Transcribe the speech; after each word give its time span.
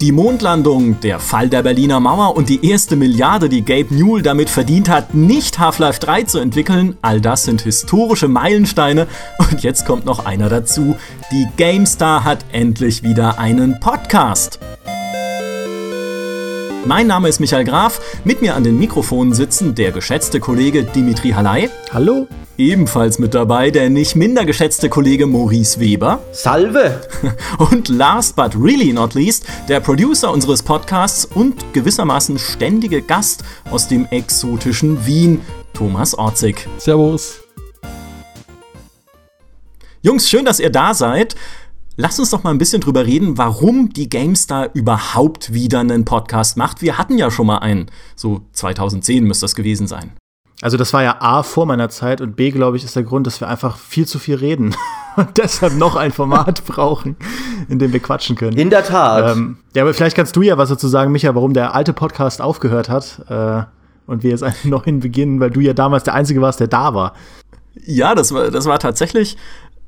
Die 0.00 0.12
Mondlandung, 0.12 0.98
der 1.00 1.20
Fall 1.20 1.50
der 1.50 1.62
Berliner 1.62 2.00
Mauer 2.00 2.34
und 2.34 2.48
die 2.48 2.66
erste 2.66 2.96
Milliarde, 2.96 3.50
die 3.50 3.62
Gabe 3.62 3.94
Newell 3.94 4.22
damit 4.22 4.48
verdient 4.48 4.88
hat, 4.88 5.12
nicht 5.12 5.58
Half-Life 5.58 6.00
3 6.00 6.22
zu 6.22 6.38
entwickeln, 6.38 6.96
all 7.02 7.20
das 7.20 7.44
sind 7.44 7.60
historische 7.60 8.26
Meilensteine. 8.26 9.06
Und 9.38 9.62
jetzt 9.62 9.84
kommt 9.84 10.06
noch 10.06 10.24
einer 10.24 10.48
dazu. 10.48 10.96
Die 11.30 11.46
GameStar 11.58 12.24
hat 12.24 12.46
endlich 12.50 13.02
wieder 13.02 13.38
einen 13.38 13.78
Podcast. 13.78 14.58
Mein 16.86 17.06
Name 17.06 17.28
ist 17.28 17.40
Michael 17.40 17.64
Graf. 17.64 18.00
Mit 18.24 18.40
mir 18.40 18.54
an 18.54 18.64
den 18.64 18.78
Mikrofonen 18.78 19.34
sitzen 19.34 19.74
der 19.74 19.92
geschätzte 19.92 20.40
Kollege 20.40 20.84
Dimitri 20.84 21.30
Halei. 21.30 21.68
Hallo. 21.92 22.26
Ebenfalls 22.56 23.18
mit 23.18 23.34
dabei 23.34 23.70
der 23.70 23.90
nicht 23.90 24.16
minder 24.16 24.46
geschätzte 24.46 24.88
Kollege 24.88 25.26
Maurice 25.26 25.78
Weber. 25.78 26.20
Salve. 26.32 27.02
Und 27.58 27.88
last 27.88 28.34
but 28.34 28.54
really 28.56 28.94
not 28.94 29.14
least, 29.14 29.44
der 29.68 29.80
Producer 29.80 30.32
unseres 30.32 30.62
Podcasts 30.62 31.26
und 31.26 31.72
gewissermaßen 31.74 32.38
ständige 32.38 33.02
Gast 33.02 33.44
aus 33.70 33.86
dem 33.86 34.06
exotischen 34.10 35.06
Wien, 35.06 35.42
Thomas 35.74 36.16
Orzig. 36.16 36.66
Servus. 36.78 37.40
Jungs, 40.02 40.30
schön, 40.30 40.46
dass 40.46 40.60
ihr 40.60 40.70
da 40.70 40.94
seid. 40.94 41.34
Lass 41.96 42.18
uns 42.18 42.30
doch 42.30 42.44
mal 42.44 42.50
ein 42.50 42.58
bisschen 42.58 42.80
drüber 42.80 43.04
reden, 43.04 43.36
warum 43.36 43.90
die 43.90 44.08
GameStar 44.08 44.70
überhaupt 44.74 45.52
wieder 45.52 45.80
einen 45.80 46.04
Podcast 46.04 46.56
macht. 46.56 46.82
Wir 46.82 46.98
hatten 46.98 47.18
ja 47.18 47.30
schon 47.30 47.46
mal 47.46 47.58
einen, 47.58 47.90
so 48.14 48.42
2010 48.52 49.24
müsste 49.24 49.44
das 49.44 49.56
gewesen 49.56 49.86
sein. 49.86 50.12
Also 50.62 50.76
das 50.76 50.92
war 50.92 51.02
ja 51.02 51.16
A 51.20 51.42
vor 51.42 51.66
meiner 51.66 51.88
Zeit 51.88 52.20
und 52.20 52.36
B, 52.36 52.50
glaube 52.50 52.76
ich, 52.76 52.84
ist 52.84 52.94
der 52.94 53.02
Grund, 53.02 53.26
dass 53.26 53.40
wir 53.40 53.48
einfach 53.48 53.76
viel 53.76 54.06
zu 54.06 54.18
viel 54.18 54.36
reden 54.36 54.76
und 55.16 55.36
deshalb 55.36 55.74
noch 55.74 55.96
ein 55.96 56.12
Format 56.12 56.64
brauchen, 56.66 57.16
in 57.68 57.78
dem 57.78 57.92
wir 57.92 58.00
quatschen 58.00 58.36
können. 58.36 58.56
In 58.56 58.70
der 58.70 58.84
Tat. 58.84 59.36
Ähm, 59.36 59.56
ja, 59.74 59.82
aber 59.82 59.92
vielleicht 59.92 60.16
kannst 60.16 60.36
du 60.36 60.42
ja 60.42 60.58
was 60.58 60.68
dazu 60.68 60.86
sagen, 60.86 61.12
Micha, 61.12 61.34
warum 61.34 61.54
der 61.54 61.74
alte 61.74 61.92
Podcast 61.92 62.40
aufgehört 62.40 62.88
hat 62.88 63.22
äh, 63.28 63.62
und 64.06 64.22
wir 64.22 64.30
jetzt 64.30 64.44
einen 64.44 64.54
neuen 64.64 65.00
beginnen, 65.00 65.40
weil 65.40 65.50
du 65.50 65.60
ja 65.60 65.72
damals 65.72 66.04
der 66.04 66.14
Einzige 66.14 66.40
warst, 66.40 66.60
der 66.60 66.68
da 66.68 66.94
war. 66.94 67.14
Ja, 67.74 68.14
das 68.14 68.32
war, 68.32 68.50
das 68.50 68.66
war 68.66 68.78
tatsächlich 68.78 69.36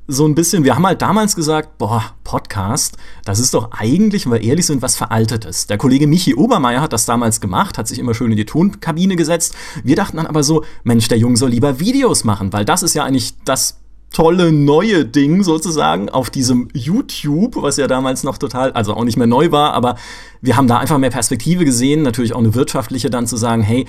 so 0.07 0.25
ein 0.25 0.35
bisschen, 0.35 0.63
wir 0.63 0.75
haben 0.75 0.85
halt 0.85 1.01
damals 1.01 1.35
gesagt, 1.35 1.77
boah, 1.77 2.03
Podcast, 2.23 2.97
das 3.23 3.39
ist 3.39 3.53
doch 3.53 3.71
eigentlich, 3.71 4.29
wir 4.29 4.41
ehrlich 4.41 4.65
sind, 4.65 4.81
was 4.81 4.95
Veraltetes. 4.95 5.67
Der 5.67 5.77
Kollege 5.77 6.07
Michi 6.07 6.35
Obermeier 6.35 6.81
hat 6.81 6.93
das 6.93 7.05
damals 7.05 7.39
gemacht, 7.39 7.77
hat 7.77 7.87
sich 7.87 7.99
immer 7.99 8.13
schön 8.13 8.31
in 8.31 8.37
die 8.37 8.45
Tonkabine 8.45 9.15
gesetzt. 9.15 9.55
Wir 9.83 9.95
dachten 9.95 10.17
dann 10.17 10.27
aber 10.27 10.43
so, 10.43 10.63
Mensch, 10.83 11.07
der 11.07 11.17
Junge 11.17 11.37
soll 11.37 11.51
lieber 11.51 11.79
Videos 11.79 12.23
machen, 12.23 12.51
weil 12.51 12.65
das 12.65 12.83
ist 12.83 12.95
ja 12.95 13.03
eigentlich 13.03 13.33
das 13.45 13.79
tolle 14.13 14.51
neue 14.51 15.05
Ding 15.05 15.43
sozusagen 15.43 16.09
auf 16.09 16.29
diesem 16.29 16.69
YouTube, 16.73 17.61
was 17.61 17.77
ja 17.77 17.87
damals 17.87 18.23
noch 18.23 18.37
total, 18.37 18.71
also 18.73 18.93
auch 18.93 19.03
nicht 19.03 19.17
mehr 19.17 19.27
neu 19.27 19.51
war, 19.51 19.73
aber 19.73 19.95
wir 20.39 20.55
haben 20.55 20.67
da 20.67 20.77
einfach 20.77 20.99
mehr 20.99 21.09
Perspektive 21.09 21.65
gesehen, 21.65 22.03
natürlich 22.03 22.33
auch 22.33 22.39
eine 22.39 22.53
wirtschaftliche 22.53 23.09
dann 23.09 23.25
zu 23.25 23.37
sagen, 23.37 23.63
hey, 23.63 23.87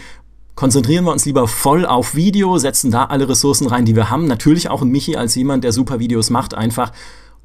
konzentrieren 0.55 1.05
wir 1.05 1.13
uns 1.13 1.25
lieber 1.25 1.49
voll 1.49 1.87
auf 1.87 2.15
Video, 2.15 2.59
setzen 2.59 2.91
da 2.91 3.05
alle 3.07 3.29
Ressourcen 3.29 3.67
rein, 3.67 3.85
die 3.85 3.97
wir 3.97 4.11
haben. 4.11 4.27
Natürlich 4.27 4.71
auch 4.71 4.83
in 4.83 4.89
Michi 4.89 5.17
als 5.17 5.35
jemand, 5.35 5.65
der 5.65 5.73
super 5.73 5.99
Videos 5.99 6.31
macht, 6.31 6.55
einfach 6.55 6.93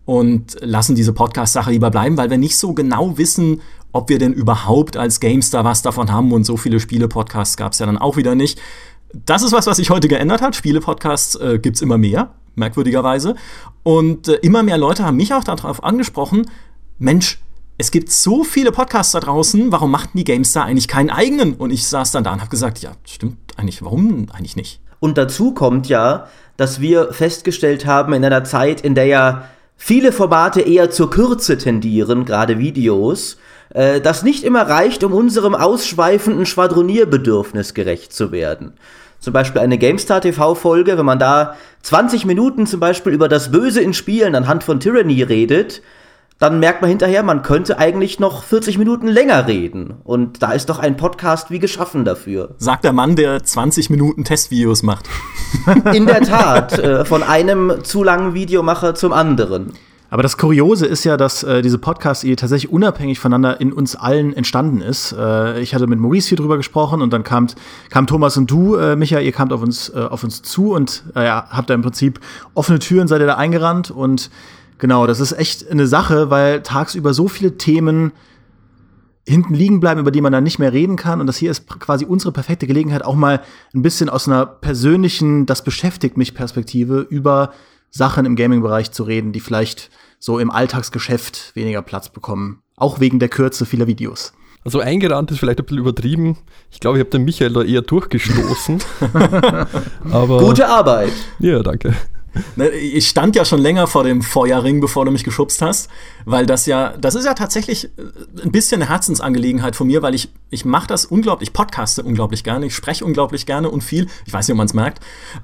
und 0.06 0.58
lassen 0.62 0.96
diese 0.96 1.14
Podcast-Sache 1.14 1.70
lieber 1.70 1.92
bleiben, 1.92 2.18
weil 2.18 2.32
wir 2.32 2.40
nicht 2.40 2.58
so 2.58 2.74
genau 2.74 3.20
wissen, 3.20 3.62
ob 3.92 4.10
wir 4.10 4.18
denn 4.18 4.34
überhaupt 4.34 4.98
als 4.98 5.20
GameStar 5.20 5.64
was 5.66 5.84
davon 5.84 6.12
haben 6.12 6.32
und 6.32 6.46
so 6.46 6.58
viele 6.58 6.80
Spiele-Podcasts 6.80 7.58
gab 7.58 7.74
es 7.74 7.80
ja 7.80 7.86
dann 7.86 8.00
auch 8.00 8.18
wieder 8.18 8.34
nicht. 8.34 8.60
Das 9.14 9.44
ist 9.44 9.52
was, 9.52 9.68
was 9.68 9.78
sich 9.78 9.92
heute 9.92 10.08
geändert 10.08 10.42
hat. 10.42 10.56
Spiele-Podcasts 10.56 11.36
äh, 11.36 11.60
gibt 11.60 11.76
es 11.76 11.84
immer 11.84 12.00
mehr, 12.00 12.32
merkwürdigerweise. 12.56 13.36
Und 13.84 14.28
äh, 14.28 14.36
immer 14.36 14.64
mehr 14.64 14.80
Leute 14.80 15.06
haben 15.06 15.18
mich 15.18 15.34
auch 15.34 15.44
darauf 15.44 15.84
angesprochen, 15.84 16.48
Mensch, 16.98 17.40
es 17.80 17.92
gibt 17.92 18.12
so 18.12 18.44
viele 18.44 18.74
Podcasts 18.74 19.14
da 19.14 19.22
draußen, 19.22 19.72
warum 19.72 19.90
machten 19.90 20.18
die 20.18 20.26
GameStar 20.26 20.66
eigentlich 20.66 20.90
keinen 20.90 21.10
eigenen? 21.10 21.54
Und 21.54 21.72
ich 21.72 21.88
saß 21.88 22.12
dann 22.12 22.26
da 22.26 22.34
und 22.34 22.42
habe 22.42 22.50
gesagt, 22.50 22.80
ja, 22.80 22.92
stimmt 23.06 23.38
eigentlich, 23.56 23.82
warum 23.82 24.28
eigentlich 24.34 24.58
nicht? 24.58 24.82
Und 25.00 25.18
dazu 25.18 25.54
kommt 25.54 25.88
ja, 25.88 26.28
dass 26.58 26.82
wir 26.82 27.14
festgestellt 27.14 27.86
haben, 27.86 28.12
in 28.12 28.26
einer 28.26 28.44
Zeit, 28.44 28.82
in 28.82 28.96
der 28.96 29.06
ja 29.06 29.46
viele 29.78 30.12
Formate 30.12 30.60
eher 30.60 30.92
zur 30.92 31.10
Kürze 31.10 31.58
tendieren, 31.58 32.26
gerade 32.26 32.60
Videos, 32.60 33.38
äh, 33.70 34.02
das 34.02 34.24
nicht 34.24 34.44
immer 34.44 34.64
reicht, 34.64 35.06
um 35.06 35.14
unserem 35.14 35.56
ausschweifenden 35.56 36.46
Schwadronierbedürfnis 36.46 37.74
gerecht 37.74 38.12
zu 38.12 38.34
werden. 38.34 38.74
Zum 39.22 39.32
Beispiel 39.32 39.62
eine 39.62 39.78
GameStar 39.78 40.20
TV-Folge, 40.20 40.98
wenn 40.98 41.06
man 41.06 41.20
da 41.20 41.56
20 41.84 42.26
Minuten 42.26 42.68
zum 42.68 42.82
Beispiel 42.82 43.14
über 43.14 43.30
das 43.30 43.52
Böse 43.52 43.80
in 43.80 43.94
Spielen 43.94 44.36
anhand 44.36 44.66
von 44.66 44.82
Tyranny 44.82 45.24
redet, 45.24 45.82
dann 46.40 46.60
merkt 46.60 46.82
man 46.82 46.90
hinterher, 46.90 47.22
man 47.22 47.44
könnte 47.44 47.78
eigentlich 47.78 48.20
noch 48.20 48.44
40 48.44 48.78
Minuten 48.78 49.08
länger 49.08 49.46
reden. 49.46 49.96
Und 50.06 50.42
da 50.42 50.54
ist 50.54 50.70
doch 50.70 50.80
ein 50.80 50.96
Podcast 50.96 51.52
wie 51.52 51.60
geschaffen 51.60 52.06
dafür. 52.06 52.56
Sagt 52.58 52.86
der 52.86 52.94
Mann, 52.94 53.18
der 53.18 53.44
20 53.44 53.90
Minuten 53.90 54.24
Testvideos 54.24 54.82
macht. 54.82 55.10
In 55.94 56.06
der 56.06 56.22
Tat, 56.22 56.80
äh, 56.80 57.04
von 57.04 57.24
einem 57.24 57.84
zu 57.84 58.04
langen 58.04 58.34
Videomacher 58.34 58.96
zum 58.96 59.12
anderen. 59.12 59.74
Aber 60.12 60.24
das 60.24 60.38
Kuriose 60.38 60.88
ist 60.88 61.04
ja, 61.04 61.18
dass 61.18 61.44
äh, 61.44 61.62
diese 61.62 61.78
Podcast-Idee 61.78 62.38
tatsächlich 62.38 62.72
unabhängig 62.72 63.20
voneinander 63.20 63.62
in 63.62 63.72
uns 63.72 63.96
allen 63.96 64.34
entstanden 64.34 64.82
ist. 64.82 65.12
Äh, 65.12 65.60
ich 65.60 65.76
hatte 65.76 65.88
mit 65.88 66.00
Maurice 66.00 66.30
viel 66.30 66.38
drüber 66.38 66.58
gesprochen 66.58 67.02
und 67.02 67.14
dann 67.14 67.24
kam, 67.24 67.48
kam 67.90 68.08
Thomas 68.08 68.36
und 68.38 68.50
du, 68.50 68.76
äh, 68.76 68.96
Micha, 68.96 69.20
ihr 69.20 69.32
kamt 69.34 69.54
auf 69.54 69.62
uns, 69.62 69.90
äh, 69.90 70.00
auf 70.00 70.24
uns 70.24 70.42
zu 70.42 70.74
und 70.74 71.04
äh, 71.16 71.26
ja, 71.26 71.48
habt 71.52 71.70
da 71.70 71.76
im 71.76 71.84
Prinzip 71.84 72.20
offene 72.56 72.80
Türen, 72.80 73.08
seid 73.08 73.20
ihr 73.22 73.28
da 73.28 73.36
eingerannt 73.36 73.92
und 73.92 74.32
Genau, 74.80 75.06
das 75.06 75.20
ist 75.20 75.34
echt 75.34 75.70
eine 75.70 75.88
Sache, 75.88 76.30
weil 76.30 76.64
tagsüber 76.64 77.14
so 77.14 77.28
viele 77.28 77.58
Themen 77.58 78.14
hinten 79.28 79.54
liegen 79.54 79.80
bleiben, 79.80 80.00
über 80.00 80.12
die 80.12 80.22
man 80.22 80.32
dann 80.32 80.44
nicht 80.44 80.58
mehr 80.58 80.74
reden 80.74 80.96
kann. 80.96 81.22
Und 81.22 81.28
das 81.28 81.38
hier 81.38 81.52
ist 81.52 81.68
quasi 81.68 82.06
unsere 82.06 82.32
perfekte 82.32 82.66
Gelegenheit, 82.66 83.04
auch 83.04 83.16
mal 83.16 83.42
ein 83.76 83.82
bisschen 83.82 84.10
aus 84.10 84.28
einer 84.28 84.46
persönlichen, 84.46 85.46
das 85.46 85.64
beschäftigt 85.64 86.18
mich 86.18 86.34
Perspektive 86.34 87.02
über 87.02 87.54
Sachen 87.92 88.26
im 88.26 88.36
Gaming-Bereich 88.36 88.92
zu 88.92 89.04
reden, 89.04 89.34
die 89.34 89.40
vielleicht 89.40 89.90
so 90.18 90.40
im 90.40 90.50
Alltagsgeschäft 90.50 91.56
weniger 91.56 91.82
Platz 91.82 92.10
bekommen. 92.10 92.62
Auch 92.76 93.00
wegen 93.00 93.20
der 93.20 93.30
Kürze 93.30 93.66
vieler 93.66 93.88
Videos. 93.88 94.34
Also 94.64 94.80
eingerannt 94.80 95.32
ist 95.32 95.40
vielleicht 95.40 95.60
ein 95.60 95.66
bisschen 95.66 95.80
übertrieben. 95.80 96.38
Ich 96.72 96.80
glaube, 96.80 96.98
ich 96.98 97.02
habe 97.02 97.10
den 97.10 97.24
Michael 97.24 97.54
da 97.54 97.64
eher 97.64 97.82
durchgestoßen. 97.82 98.82
Aber 100.12 100.40
Gute 100.40 100.68
Arbeit. 100.68 101.14
Ja, 101.40 101.62
danke. 101.64 101.94
Ne, 102.56 102.70
ich 102.70 103.08
stand 103.08 103.36
ja 103.36 103.46
schon 103.46 103.60
länger 103.60 103.88
vor 103.88 104.04
dem 104.04 104.22
Feuerring, 104.22 104.82
bevor 104.82 105.06
du 105.06 105.12
mich 105.12 105.24
geschubst 105.24 105.62
hast, 105.62 105.90
weil 106.26 106.46
das 106.46 106.66
ja, 106.66 106.94
das 106.98 107.16
ist 107.16 107.26
ja 107.26 107.34
tatsächlich 107.34 107.86
äh, 107.86 108.44
ein 108.44 108.52
bisschen 108.52 108.82
eine 108.82 108.90
Herzensangelegenheit 108.90 109.76
von 109.76 109.88
mir, 109.88 110.02
weil 110.02 110.16
ich, 110.16 110.30
ich 110.50 110.66
mache 110.66 110.88
das 110.88 111.06
unglaublich, 111.06 111.50
ich 111.50 111.54
podcaste 111.54 112.04
unglaublich 112.04 112.44
gerne, 112.44 112.66
ich 112.66 112.76
spreche 112.76 113.06
unglaublich 113.06 113.46
gerne 113.46 113.70
und 113.70 113.84
viel. 113.84 114.08
Ich 114.26 114.34
weiß 114.34 114.48
nicht, 114.48 114.54
ob 114.54 114.58
man 114.58 114.68
es 114.68 114.74
merkt. 114.74 115.04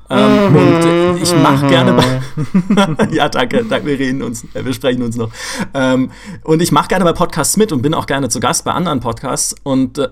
Ähm, 0.09 0.51
mhm. 0.51 0.57
und 0.57 1.21
ich 1.21 1.35
mache 1.35 1.67
gerne. 1.67 2.21
ja, 3.11 3.29
danke, 3.29 3.65
danke, 3.65 3.87
wir 3.87 3.99
reden 3.99 4.21
uns, 4.21 4.43
äh, 4.53 4.65
wir 4.65 4.73
sprechen 4.73 5.01
uns 5.01 5.15
noch. 5.15 5.31
Ähm, 5.73 6.11
und 6.43 6.61
ich 6.61 6.71
mache 6.71 6.87
gerne 6.87 7.05
bei 7.05 7.13
Podcasts 7.13 7.57
mit 7.57 7.71
und 7.71 7.81
bin 7.81 7.93
auch 7.93 8.05
gerne 8.05 8.29
zu 8.29 8.39
Gast 8.39 8.65
bei 8.65 8.71
anderen 8.71 8.99
Podcasts. 8.99 9.55
Und 9.63 9.97
äh, 9.97 10.09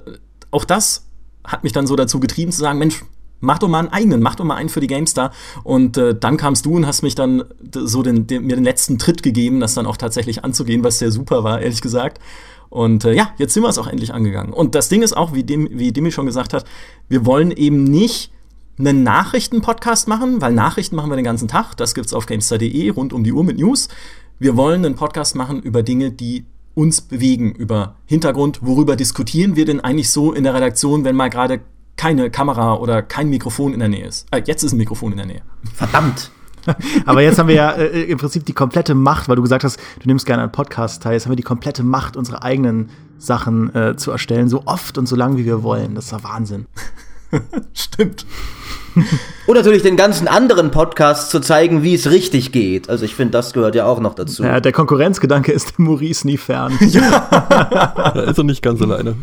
auch 0.52 0.66
das 0.66 1.08
hat 1.46 1.64
mich 1.64 1.74
dann 1.74 1.88
so 1.88 1.96
dazu 1.96 2.20
getrieben 2.20 2.52
zu 2.52 2.60
sagen, 2.60 2.80
Mensch, 2.80 3.04
mach 3.44 3.60
doch 3.60 3.68
mal 3.68 3.80
einen 3.80 3.90
eigenen, 3.90 4.22
mach 4.22 4.36
doch 4.36 4.46
mal 4.46 4.56
einen 4.56 4.70
für 4.70 4.80
die 4.80 4.88
GameStar. 4.88 5.32
Und 5.64 5.98
äh, 5.98 6.16
dann 6.18 6.38
kamst 6.38 6.66
du 6.66 6.76
und 6.76 6.88
hast 6.88 7.04
mich 7.04 7.14
dann 7.14 7.44
so 7.74 8.02
den, 8.02 8.26
den, 8.26 8.46
mir 8.46 8.56
den 8.56 8.64
letzten 8.64 8.98
Tritt 8.98 9.22
gegeben, 9.22 9.60
das 9.60 9.74
dann 9.74 9.86
auch 9.86 9.98
tatsächlich 9.98 10.44
anzugehen, 10.44 10.84
was 10.84 11.00
sehr 11.00 11.12
super 11.12 11.44
war, 11.44 11.62
ehrlich 11.62 11.82
gesagt. 11.82 12.20
Und 12.70 13.06
äh, 13.06 13.14
ja, 13.14 13.30
jetzt 13.38 13.54
sind 13.54 13.62
wir 13.62 13.70
es 13.70 13.78
auch 13.78 13.88
endlich 13.88 14.14
angegangen. 14.14 14.54
Und 14.54 14.76
das 14.76 14.90
Ding 14.90 15.04
ist 15.04 15.16
auch, 15.16 15.34
wie, 15.34 15.44
dem, 15.44 15.68
wie 15.72 15.92
Demi 15.92 16.12
schon 16.12 16.26
gesagt 16.26 16.54
hat, 16.54 16.66
wir 17.10 17.26
wollen 17.26 17.52
eben 17.52 17.84
nicht 17.84 18.32
einen 18.80 19.04
Nachrichten-Podcast 19.04 20.08
machen, 20.08 20.42
weil 20.42 20.54
Nachrichten 20.54 20.96
machen 20.96 21.12
wir 21.12 21.16
den 21.16 21.26
ganzen 21.26 21.48
Tag. 21.48 21.76
Das 21.76 21.94
gibt's 21.94 22.14
auf 22.14 22.26
gamestar.de 22.26 22.90
rund 22.90 23.14
um 23.14 23.24
die 23.24 23.34
Uhr 23.34 23.44
mit 23.44 23.60
News. 23.60 23.90
Wir 24.40 24.58
wollen 24.58 24.86
einen 24.86 24.96
Podcast 24.96 25.36
machen 25.36 25.62
über 25.62 25.84
Dinge, 25.84 26.12
die 26.12 26.46
uns 26.74 27.02
bewegen, 27.02 27.52
über 27.52 27.96
Hintergrund, 28.06 28.60
worüber 28.64 28.96
diskutieren 28.96 29.56
wir 29.56 29.66
denn 29.66 29.82
eigentlich 29.82 30.10
so 30.10 30.34
in 30.34 30.44
der 30.44 30.56
Redaktion, 30.56 31.04
wenn 31.04 31.16
mal 31.16 31.30
gerade 31.30 31.62
keine 32.04 32.30
Kamera 32.30 32.76
oder 32.76 33.02
kein 33.02 33.30
Mikrofon 33.30 33.72
in 33.72 33.80
der 33.80 33.88
Nähe 33.88 34.06
ist. 34.06 34.28
Äh, 34.32 34.42
jetzt 34.46 34.62
ist 34.62 34.74
ein 34.74 34.78
Mikrofon 34.78 35.14
in 35.14 35.18
der 35.20 35.26
Nähe. 35.26 35.42
Verdammt. 35.74 36.32
Aber 37.06 37.22
jetzt 37.22 37.40
haben 37.40 37.48
wir 37.48 37.56
ja 37.56 37.72
äh, 37.72 38.04
im 38.04 38.18
Prinzip 38.18 38.46
die 38.46 38.52
komplette 38.52 38.94
Macht, 38.94 39.30
weil 39.30 39.38
du 39.38 39.42
gesagt 39.42 39.64
hast, 39.64 39.80
du 40.02 40.08
nimmst 40.10 40.26
gerne 40.26 40.44
an 40.44 40.52
Podcast 40.52 41.02
teil. 41.02 41.14
Jetzt 41.14 41.24
haben 41.26 41.32
wir 41.32 41.38
die 41.38 41.44
komplette 41.44 41.82
Macht, 41.82 42.18
unsere 42.18 42.44
eigenen 42.44 42.90
Sachen 43.18 43.74
äh, 43.74 43.96
zu 43.96 44.12
erstellen, 44.12 44.50
so 44.50 44.64
oft 44.66 44.98
und 44.98 45.08
so 45.08 45.16
lang 45.16 45.38
wie 45.38 45.46
wir 45.46 45.64
wollen. 45.64 45.96
Das 45.96 46.08
ist 46.08 46.12
ja 46.12 46.22
Wahnsinn. 46.26 46.66
Stimmt. 47.74 48.26
und 49.48 49.56
natürlich 49.56 49.82
den 49.82 49.96
ganzen 49.96 50.28
anderen 50.28 50.72
Podcasts 50.72 51.30
zu 51.30 51.40
zeigen, 51.40 51.84
wie 51.84 51.94
es 51.94 52.12
richtig 52.12 52.52
geht. 52.52 52.90
Also 52.90 53.06
ich 53.06 53.16
finde, 53.16 53.32
das 53.32 53.54
gehört 53.54 53.76
ja 53.76 53.86
auch 53.86 54.02
noch 54.02 54.14
dazu. 54.14 54.44
Ja, 54.44 54.60
der 54.60 54.74
Konkurrenzgedanke 54.74 55.54
ist 55.54 55.80
Maurice 55.80 56.28
nie 56.28 56.38
fern. 56.38 56.78
ja. 56.82 57.30
da 58.14 58.24
ist 58.24 58.38
er 58.38 58.44
nicht 58.44 58.62
ganz 58.62 58.82
alleine. 58.82 59.16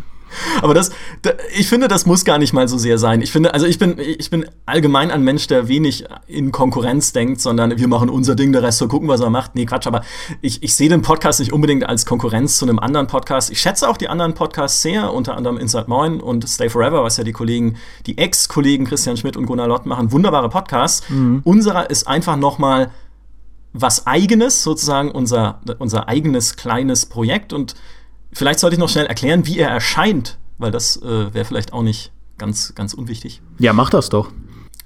Aber 0.61 0.73
das, 0.73 0.91
da, 1.21 1.31
ich 1.55 1.67
finde, 1.67 1.87
das 1.87 2.05
muss 2.05 2.25
gar 2.25 2.37
nicht 2.37 2.53
mal 2.53 2.67
so 2.67 2.77
sehr 2.77 2.97
sein. 2.97 3.21
Ich 3.21 3.31
finde, 3.31 3.53
also 3.53 3.65
ich 3.65 3.79
bin, 3.79 3.97
ich 3.99 4.29
bin 4.29 4.45
allgemein 4.65 5.11
ein 5.11 5.23
Mensch, 5.23 5.47
der 5.47 5.67
wenig 5.67 6.05
in 6.27 6.51
Konkurrenz 6.51 7.13
denkt, 7.13 7.41
sondern 7.41 7.77
wir 7.77 7.87
machen 7.87 8.09
unser 8.09 8.35
Ding, 8.35 8.51
der 8.51 8.63
Rest 8.63 8.79
soll 8.79 8.87
gucken, 8.87 9.07
was 9.07 9.21
er 9.21 9.29
macht. 9.29 9.55
Nee, 9.55 9.65
Quatsch, 9.65 9.87
aber 9.87 10.03
ich, 10.41 10.63
ich 10.63 10.75
sehe 10.75 10.89
den 10.89 11.01
Podcast 11.01 11.39
nicht 11.39 11.53
unbedingt 11.53 11.87
als 11.87 12.05
Konkurrenz 12.05 12.57
zu 12.57 12.65
einem 12.65 12.79
anderen 12.79 13.07
Podcast. 13.07 13.51
Ich 13.51 13.61
schätze 13.61 13.89
auch 13.89 13.97
die 13.97 14.07
anderen 14.07 14.33
Podcasts 14.33 14.81
sehr, 14.81 15.13
unter 15.13 15.35
anderem 15.35 15.57
Inside 15.57 15.85
Moin 15.87 16.19
und 16.19 16.47
Stay 16.47 16.69
Forever, 16.69 17.03
was 17.03 17.17
ja 17.17 17.23
die 17.23 17.33
Kollegen, 17.33 17.77
die 18.05 18.17
Ex-Kollegen 18.17 18.85
Christian 18.85 19.17
Schmidt 19.17 19.37
und 19.37 19.45
Gunnar 19.45 19.67
Lott 19.67 19.85
machen. 19.85 20.11
Wunderbare 20.11 20.49
Podcasts. 20.49 21.09
Mhm. 21.09 21.41
Unserer 21.43 21.89
ist 21.89 22.07
einfach 22.07 22.37
noch 22.37 22.57
mal 22.57 22.91
was 23.73 24.05
eigenes, 24.05 24.63
sozusagen 24.63 25.11
unser, 25.11 25.61
unser 25.79 26.09
eigenes 26.09 26.55
kleines 26.55 27.05
Projekt 27.05 27.53
und 27.53 27.75
Vielleicht 28.33 28.59
sollte 28.59 28.75
ich 28.75 28.79
noch 28.79 28.89
schnell 28.89 29.05
erklären, 29.05 29.45
wie 29.45 29.59
er 29.59 29.69
erscheint, 29.69 30.37
weil 30.57 30.71
das 30.71 30.97
äh, 31.01 31.33
wäre 31.33 31.45
vielleicht 31.45 31.73
auch 31.73 31.83
nicht 31.83 32.11
ganz, 32.37 32.73
ganz 32.75 32.93
unwichtig. 32.93 33.41
Ja, 33.59 33.73
mach 33.73 33.89
das 33.89 34.09
doch. 34.09 34.31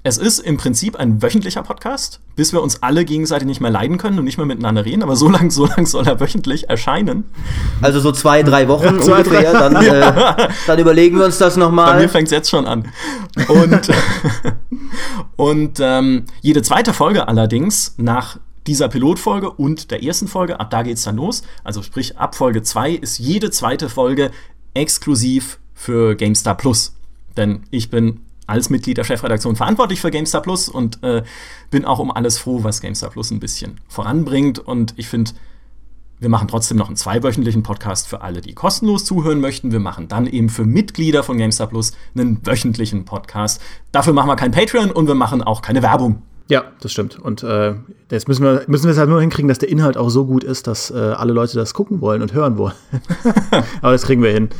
Es 0.08 0.18
ist 0.18 0.38
im 0.38 0.56
Prinzip 0.56 0.94
ein 0.94 1.20
wöchentlicher 1.20 1.64
Podcast, 1.64 2.20
bis 2.36 2.52
wir 2.52 2.62
uns 2.62 2.80
alle 2.80 3.04
gegenseitig 3.04 3.48
nicht 3.48 3.60
mehr 3.60 3.72
leiden 3.72 3.98
können 3.98 4.20
und 4.20 4.24
nicht 4.24 4.36
mehr 4.36 4.46
miteinander 4.46 4.84
reden. 4.84 5.02
Aber 5.02 5.16
so 5.16 5.28
lang, 5.28 5.50
so 5.50 5.66
lang 5.66 5.84
soll 5.84 6.06
er 6.06 6.20
wöchentlich 6.20 6.70
erscheinen. 6.70 7.24
Also 7.82 7.98
so 7.98 8.12
zwei, 8.12 8.44
drei 8.44 8.68
Wochen 8.68 9.00
zwei, 9.00 9.16
ungefähr. 9.16 9.50
Drei. 9.50 9.68
Dann, 9.68 9.76
äh, 10.38 10.48
dann, 10.68 10.78
überlegen 10.78 11.18
wir 11.18 11.24
uns 11.24 11.38
das 11.38 11.56
nochmal. 11.56 11.94
Bei 11.94 12.02
mir 12.02 12.08
fängt 12.08 12.28
es 12.28 12.30
jetzt 12.30 12.50
schon 12.50 12.66
an. 12.66 12.86
Und, 13.48 13.88
und 15.36 15.78
ähm, 15.80 16.26
jede 16.40 16.62
zweite 16.62 16.92
Folge 16.92 17.26
allerdings 17.26 17.96
nach 17.96 18.38
dieser 18.66 18.88
Pilotfolge 18.88 19.50
und 19.50 19.90
der 19.90 20.02
ersten 20.02 20.28
Folge, 20.28 20.60
ab 20.60 20.70
da 20.70 20.82
geht's 20.82 21.04
dann 21.04 21.16
los. 21.16 21.42
Also 21.64 21.82
sprich, 21.82 22.18
ab 22.18 22.34
Folge 22.34 22.62
2 22.62 22.92
ist 22.92 23.18
jede 23.18 23.50
zweite 23.50 23.88
Folge 23.88 24.30
exklusiv 24.74 25.58
für 25.74 26.16
GameStar 26.16 26.56
Plus. 26.56 26.94
Denn 27.36 27.62
ich 27.70 27.90
bin 27.90 28.20
als 28.46 28.70
Mitglied 28.70 28.96
der 28.96 29.04
Chefredaktion 29.04 29.56
verantwortlich 29.56 30.00
für 30.00 30.10
GameStar 30.10 30.42
Plus 30.42 30.68
und 30.68 31.02
äh, 31.02 31.22
bin 31.70 31.84
auch 31.84 31.98
um 31.98 32.10
alles 32.10 32.38
froh, 32.38 32.62
was 32.62 32.80
GameStar 32.80 33.10
Plus 33.10 33.30
ein 33.30 33.40
bisschen 33.40 33.80
voranbringt. 33.88 34.58
Und 34.58 34.94
ich 34.96 35.08
finde, 35.08 35.32
wir 36.18 36.28
machen 36.28 36.48
trotzdem 36.48 36.76
noch 36.76 36.86
einen 36.86 36.96
zweiwöchentlichen 36.96 37.62
Podcast 37.62 38.06
für 38.06 38.22
alle, 38.22 38.40
die 38.40 38.54
kostenlos 38.54 39.04
zuhören 39.04 39.40
möchten. 39.40 39.72
Wir 39.72 39.80
machen 39.80 40.08
dann 40.08 40.26
eben 40.26 40.48
für 40.48 40.64
Mitglieder 40.64 41.22
von 41.22 41.38
GameStar 41.38 41.66
Plus 41.66 41.92
einen 42.14 42.44
wöchentlichen 42.46 43.04
Podcast. 43.04 43.60
Dafür 43.92 44.12
machen 44.12 44.28
wir 44.28 44.36
kein 44.36 44.52
Patreon 44.52 44.90
und 44.90 45.08
wir 45.08 45.14
machen 45.14 45.42
auch 45.42 45.60
keine 45.60 45.82
Werbung. 45.82 46.22
Ja, 46.48 46.64
das 46.80 46.92
stimmt. 46.92 47.18
Und 47.18 47.42
äh, 47.42 47.74
jetzt 48.10 48.28
müssen 48.28 48.44
wir, 48.44 48.62
müssen 48.68 48.84
wir 48.84 48.92
es 48.92 48.98
halt 48.98 49.08
nur 49.08 49.20
hinkriegen, 49.20 49.48
dass 49.48 49.58
der 49.58 49.68
Inhalt 49.68 49.96
auch 49.96 50.10
so 50.10 50.26
gut 50.26 50.44
ist, 50.44 50.66
dass 50.66 50.90
äh, 50.90 50.94
alle 50.94 51.32
Leute 51.32 51.56
das 51.56 51.74
gucken 51.74 52.00
wollen 52.00 52.22
und 52.22 52.32
hören 52.32 52.56
wollen. 52.56 52.74
Aber 53.82 53.92
das 53.92 54.02
kriegen 54.02 54.22
wir 54.22 54.30
hin. 54.30 54.50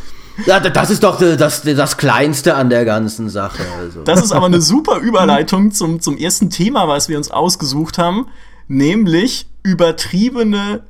Ja, 0.44 0.60
das 0.60 0.90
ist 0.90 1.02
doch 1.02 1.18
das, 1.18 1.62
das 1.62 1.96
Kleinste 1.96 2.56
an 2.56 2.68
der 2.68 2.84
ganzen 2.84 3.30
Sache. 3.30 3.62
Also. 3.78 4.02
Das 4.02 4.22
ist 4.22 4.32
aber 4.32 4.46
eine 4.46 4.60
super 4.60 4.98
Überleitung 4.98 5.70
zum, 5.70 6.00
zum 6.00 6.18
ersten 6.18 6.50
Thema, 6.50 6.88
was 6.88 7.08
wir 7.08 7.16
uns 7.16 7.30
ausgesucht 7.30 7.96
haben, 7.96 8.26
nämlich 8.68 9.46
übertriebene 9.62 10.82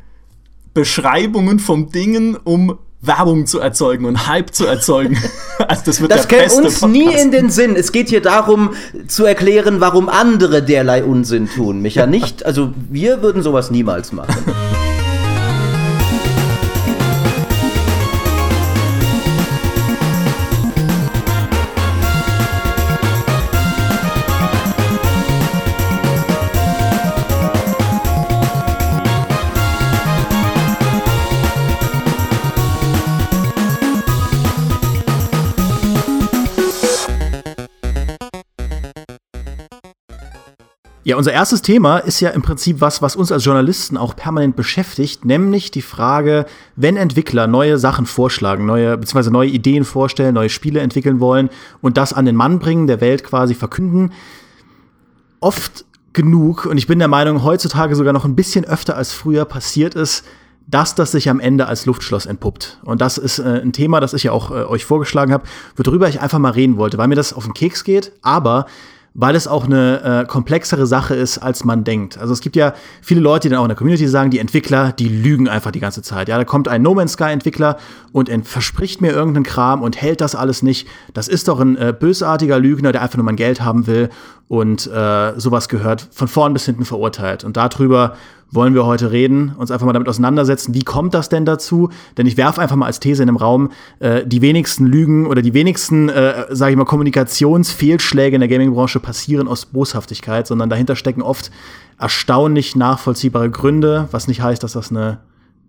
Beschreibungen 0.74 1.60
von 1.60 1.90
Dingen, 1.90 2.36
um 2.36 2.76
Werbung 3.00 3.46
zu 3.46 3.60
erzeugen 3.60 4.04
und 4.04 4.26
Hype 4.26 4.52
zu 4.52 4.66
erzeugen. 4.66 5.16
also 5.68 5.82
das 5.84 6.00
wird 6.00 6.10
das 6.12 6.28
käme 6.28 6.44
uns 6.44 6.80
Podcast. 6.80 6.88
nie 6.88 7.12
in 7.12 7.30
den 7.30 7.50
Sinn. 7.50 7.76
Es 7.76 7.92
geht 7.92 8.08
hier 8.08 8.22
darum, 8.22 8.74
zu 9.08 9.24
erklären, 9.24 9.80
warum 9.80 10.08
andere 10.08 10.62
derlei 10.62 11.04
Unsinn 11.04 11.48
tun. 11.48 11.80
Micha 11.82 12.06
nicht. 12.06 12.44
Also 12.46 12.72
wir 12.90 13.22
würden 13.22 13.42
sowas 13.42 13.70
niemals 13.70 14.12
machen. 14.12 14.34
Ja, 41.06 41.14
unser 41.16 41.32
erstes 41.32 41.62
Thema 41.62 41.98
ist 41.98 42.18
ja 42.18 42.30
im 42.30 42.42
Prinzip 42.42 42.80
was, 42.80 43.00
was 43.00 43.14
uns 43.14 43.30
als 43.30 43.44
Journalisten 43.44 43.96
auch 43.96 44.16
permanent 44.16 44.56
beschäftigt, 44.56 45.24
nämlich 45.24 45.70
die 45.70 45.80
Frage, 45.80 46.46
wenn 46.74 46.96
Entwickler 46.96 47.46
neue 47.46 47.78
Sachen 47.78 48.06
vorschlagen, 48.06 48.66
neue 48.66 48.98
beziehungsweise 48.98 49.30
neue 49.30 49.48
Ideen 49.48 49.84
vorstellen, 49.84 50.34
neue 50.34 50.48
Spiele 50.48 50.80
entwickeln 50.80 51.20
wollen 51.20 51.48
und 51.80 51.96
das 51.96 52.12
an 52.12 52.24
den 52.24 52.34
Mann 52.34 52.58
bringen, 52.58 52.88
der 52.88 53.00
Welt 53.00 53.22
quasi 53.22 53.54
verkünden, 53.54 54.14
oft 55.38 55.84
genug 56.12 56.66
und 56.66 56.76
ich 56.76 56.88
bin 56.88 56.98
der 56.98 57.06
Meinung, 57.06 57.44
heutzutage 57.44 57.94
sogar 57.94 58.12
noch 58.12 58.24
ein 58.24 58.34
bisschen 58.34 58.64
öfter 58.64 58.96
als 58.96 59.12
früher 59.12 59.44
passiert 59.44 59.94
ist, 59.94 60.24
dass 60.66 60.96
das 60.96 61.12
sich 61.12 61.30
am 61.30 61.38
Ende 61.38 61.68
als 61.68 61.86
Luftschloss 61.86 62.26
entpuppt. 62.26 62.80
Und 62.82 63.00
das 63.00 63.16
ist 63.16 63.38
äh, 63.38 63.60
ein 63.62 63.72
Thema, 63.72 64.00
das 64.00 64.12
ich 64.12 64.24
ja 64.24 64.32
auch 64.32 64.50
äh, 64.50 64.64
euch 64.64 64.84
vorgeschlagen 64.84 65.32
habe, 65.32 65.44
worüber 65.76 66.08
ich 66.08 66.20
einfach 66.20 66.40
mal 66.40 66.50
reden 66.50 66.78
wollte, 66.78 66.98
weil 66.98 67.06
mir 67.06 67.14
das 67.14 67.32
auf 67.32 67.44
den 67.44 67.54
Keks 67.54 67.84
geht, 67.84 68.10
aber 68.22 68.66
weil 69.18 69.34
es 69.34 69.48
auch 69.48 69.64
eine 69.64 70.02
äh, 70.02 70.26
komplexere 70.26 70.86
Sache 70.86 71.14
ist, 71.14 71.38
als 71.38 71.64
man 71.64 71.84
denkt. 71.84 72.18
Also 72.18 72.34
es 72.34 72.42
gibt 72.42 72.54
ja 72.54 72.74
viele 73.00 73.22
Leute, 73.22 73.48
die 73.48 73.52
dann 73.52 73.60
auch 73.60 73.64
in 73.64 73.70
der 73.70 73.76
Community 73.76 74.06
sagen, 74.06 74.30
die 74.30 74.38
Entwickler, 74.38 74.92
die 74.92 75.08
lügen 75.08 75.48
einfach 75.48 75.70
die 75.70 75.80
ganze 75.80 76.02
Zeit. 76.02 76.28
Ja, 76.28 76.36
da 76.36 76.44
kommt 76.44 76.68
ein 76.68 76.82
No 76.82 76.94
Man's 76.94 77.12
Sky 77.12 77.30
Entwickler 77.30 77.78
und 78.12 78.30
verspricht 78.46 79.00
mir 79.00 79.12
irgendeinen 79.12 79.44
Kram 79.44 79.82
und 79.82 80.00
hält 80.00 80.20
das 80.20 80.34
alles 80.34 80.62
nicht. 80.62 80.86
Das 81.14 81.28
ist 81.28 81.48
doch 81.48 81.60
ein 81.60 81.76
äh, 81.78 81.94
bösartiger 81.98 82.58
Lügner, 82.58 82.92
der 82.92 83.00
einfach 83.00 83.16
nur 83.16 83.24
mein 83.24 83.36
Geld 83.36 83.62
haben 83.62 83.86
will 83.86 84.10
und 84.48 84.86
äh, 84.86 85.32
sowas 85.40 85.70
gehört 85.70 86.08
von 86.12 86.28
vorn 86.28 86.52
bis 86.52 86.66
hinten 86.66 86.84
verurteilt. 86.84 87.42
Und 87.42 87.56
darüber 87.56 88.16
wollen 88.50 88.74
wir 88.74 88.86
heute 88.86 89.10
reden, 89.10 89.54
uns 89.58 89.70
einfach 89.70 89.86
mal 89.86 89.92
damit 89.92 90.08
auseinandersetzen, 90.08 90.74
wie 90.74 90.84
kommt 90.84 91.14
das 91.14 91.28
denn 91.28 91.44
dazu? 91.44 91.90
Denn 92.16 92.26
ich 92.26 92.36
werfe 92.36 92.60
einfach 92.60 92.76
mal 92.76 92.86
als 92.86 93.00
These 93.00 93.22
in 93.22 93.26
den 93.26 93.36
Raum, 93.36 93.70
äh, 93.98 94.24
die 94.26 94.40
wenigsten 94.40 94.86
Lügen 94.86 95.26
oder 95.26 95.42
die 95.42 95.54
wenigsten, 95.54 96.08
äh, 96.08 96.46
sage 96.50 96.72
ich 96.72 96.78
mal, 96.78 96.84
Kommunikationsfehlschläge 96.84 98.36
in 98.36 98.40
der 98.40 98.48
Gaming-Branche 98.48 99.00
passieren 99.00 99.48
aus 99.48 99.66
Boshaftigkeit, 99.66 100.46
sondern 100.46 100.70
dahinter 100.70 100.96
stecken 100.96 101.22
oft 101.22 101.50
erstaunlich 101.98 102.76
nachvollziehbare 102.76 103.50
Gründe, 103.50 104.08
was 104.12 104.28
nicht 104.28 104.42
heißt, 104.42 104.62
dass 104.62 104.72
das 104.72 104.90
eine 104.90 105.20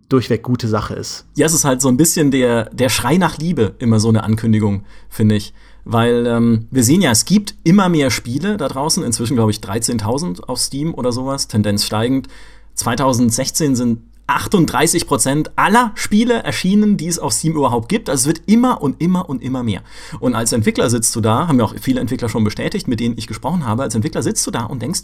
durchweg 0.08 0.42
gute 0.42 0.68
Sache 0.68 0.94
ist. 0.94 1.26
Ja, 1.36 1.46
es 1.46 1.54
ist 1.54 1.64
halt 1.64 1.82
so 1.82 1.88
ein 1.88 1.96
bisschen 1.96 2.30
der, 2.30 2.70
der 2.70 2.88
Schrei 2.88 3.18
nach 3.18 3.38
Liebe, 3.38 3.74
immer 3.78 4.00
so 4.00 4.08
eine 4.08 4.24
Ankündigung, 4.24 4.84
finde 5.08 5.34
ich. 5.34 5.52
Weil 5.84 6.26
ähm, 6.26 6.66
wir 6.70 6.84
sehen 6.84 7.00
ja, 7.00 7.10
es 7.10 7.24
gibt 7.24 7.54
immer 7.64 7.88
mehr 7.88 8.10
Spiele 8.10 8.56
da 8.56 8.68
draußen, 8.68 9.02
inzwischen 9.02 9.36
glaube 9.36 9.50
ich 9.50 9.58
13.000 9.58 10.44
auf 10.44 10.58
Steam 10.58 10.94
oder 10.94 11.12
sowas, 11.12 11.48
Tendenz 11.48 11.84
steigend. 11.84 12.28
2016 12.78 13.76
sind 13.76 14.00
38 14.28 15.06
Prozent 15.06 15.50
aller 15.56 15.92
Spiele 15.94 16.42
erschienen, 16.42 16.96
die 16.96 17.06
es 17.08 17.18
auf 17.18 17.32
Steam 17.32 17.54
überhaupt 17.54 17.88
gibt. 17.88 18.10
Also 18.10 18.22
es 18.22 18.36
wird 18.36 18.46
immer 18.46 18.82
und 18.82 19.02
immer 19.02 19.28
und 19.28 19.42
immer 19.42 19.62
mehr. 19.62 19.82
Und 20.20 20.34
als 20.34 20.52
Entwickler 20.52 20.90
sitzt 20.90 21.16
du 21.16 21.20
da, 21.20 21.48
haben 21.48 21.58
ja 21.58 21.64
auch 21.64 21.74
viele 21.80 22.00
Entwickler 22.00 22.28
schon 22.28 22.44
bestätigt, 22.44 22.88
mit 22.88 23.00
denen 23.00 23.16
ich 23.16 23.26
gesprochen 23.26 23.64
habe, 23.64 23.82
als 23.82 23.94
Entwickler 23.94 24.22
sitzt 24.22 24.46
du 24.46 24.50
da 24.50 24.64
und 24.64 24.82
denkst, 24.82 25.00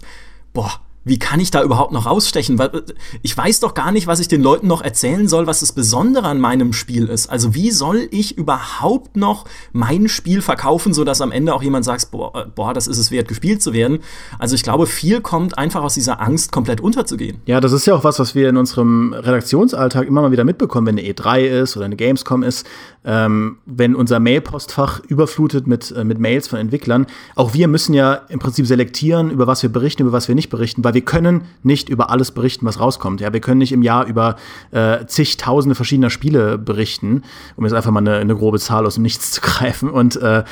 boah, 0.52 0.80
wie 1.04 1.18
kann 1.18 1.40
ich 1.40 1.50
da 1.50 1.62
überhaupt 1.62 1.92
noch 1.92 2.06
rausstechen? 2.06 2.58
Weil 2.58 2.84
ich 3.22 3.36
weiß 3.36 3.60
doch 3.60 3.74
gar 3.74 3.92
nicht, 3.92 4.06
was 4.06 4.20
ich 4.20 4.28
den 4.28 4.42
Leuten 4.42 4.66
noch 4.66 4.82
erzählen 4.82 5.28
soll, 5.28 5.46
was 5.46 5.60
das 5.60 5.72
Besondere 5.72 6.26
an 6.26 6.40
meinem 6.40 6.72
Spiel 6.72 7.08
ist. 7.08 7.28
Also 7.28 7.54
wie 7.54 7.70
soll 7.70 8.08
ich 8.10 8.36
überhaupt 8.38 9.16
noch 9.16 9.44
mein 9.72 10.08
Spiel 10.08 10.40
verkaufen, 10.40 10.94
sodass 10.94 11.20
am 11.20 11.32
Ende 11.32 11.54
auch 11.54 11.62
jemand 11.62 11.84
sagt, 11.84 12.10
boah, 12.10 12.34
äh, 12.34 12.46
boah, 12.54 12.72
das 12.74 12.86
ist 12.86 12.98
es 12.98 13.10
wert, 13.10 13.28
gespielt 13.28 13.62
zu 13.62 13.72
werden. 13.72 14.00
Also 14.38 14.54
ich 14.54 14.62
glaube, 14.62 14.86
viel 14.86 15.20
kommt 15.20 15.58
einfach 15.58 15.82
aus 15.82 15.94
dieser 15.94 16.20
Angst, 16.20 16.52
komplett 16.52 16.80
unterzugehen. 16.80 17.40
Ja, 17.46 17.60
das 17.60 17.72
ist 17.72 17.86
ja 17.86 17.94
auch 17.94 18.04
was, 18.04 18.18
was 18.18 18.34
wir 18.34 18.48
in 18.48 18.56
unserem 18.56 19.12
Redaktionsalltag 19.12 20.06
immer 20.06 20.22
mal 20.22 20.32
wieder 20.32 20.44
mitbekommen, 20.44 20.86
wenn 20.86 20.98
eine 20.98 21.08
E3 21.08 21.40
ist 21.62 21.76
oder 21.76 21.86
eine 21.86 21.96
Gamescom 21.96 22.42
ist, 22.42 22.66
ähm, 23.04 23.58
wenn 23.66 23.94
unser 23.94 24.18
Mailpostfach 24.20 25.00
überflutet 25.00 25.66
mit, 25.66 25.90
äh, 25.92 26.04
mit 26.04 26.18
Mails 26.18 26.48
von 26.48 26.58
Entwicklern. 26.58 27.06
Auch 27.34 27.54
wir 27.54 27.68
müssen 27.68 27.94
ja 27.94 28.14
im 28.28 28.38
Prinzip 28.38 28.66
selektieren, 28.66 29.30
über 29.30 29.46
was 29.46 29.62
wir 29.62 29.70
berichten, 29.70 30.02
über 30.02 30.12
was 30.12 30.28
wir 30.28 30.34
nicht 30.34 30.48
berichten, 30.48 30.84
weil 30.84 30.94
wir 30.94 31.02
können 31.02 31.42
nicht 31.62 31.88
über 31.88 32.10
alles 32.10 32.30
berichten, 32.30 32.66
was 32.66 32.80
rauskommt. 32.80 33.20
Ja, 33.20 33.32
wir 33.32 33.40
können 33.40 33.58
nicht 33.58 33.72
im 33.72 33.82
Jahr 33.82 34.06
über 34.06 34.36
äh, 34.70 35.04
zigtausende 35.06 35.74
verschiedener 35.74 36.10
Spiele 36.10 36.58
berichten, 36.58 37.22
um 37.56 37.64
jetzt 37.64 37.74
einfach 37.74 37.90
mal 37.90 38.00
eine, 38.00 38.16
eine 38.16 38.36
grobe 38.36 38.58
Zahl 38.58 38.86
aus 38.86 38.94
dem 38.94 39.02
Nichts 39.02 39.30
zu 39.32 39.40
greifen. 39.40 39.90
Und 39.90 40.16
äh, 40.16 40.44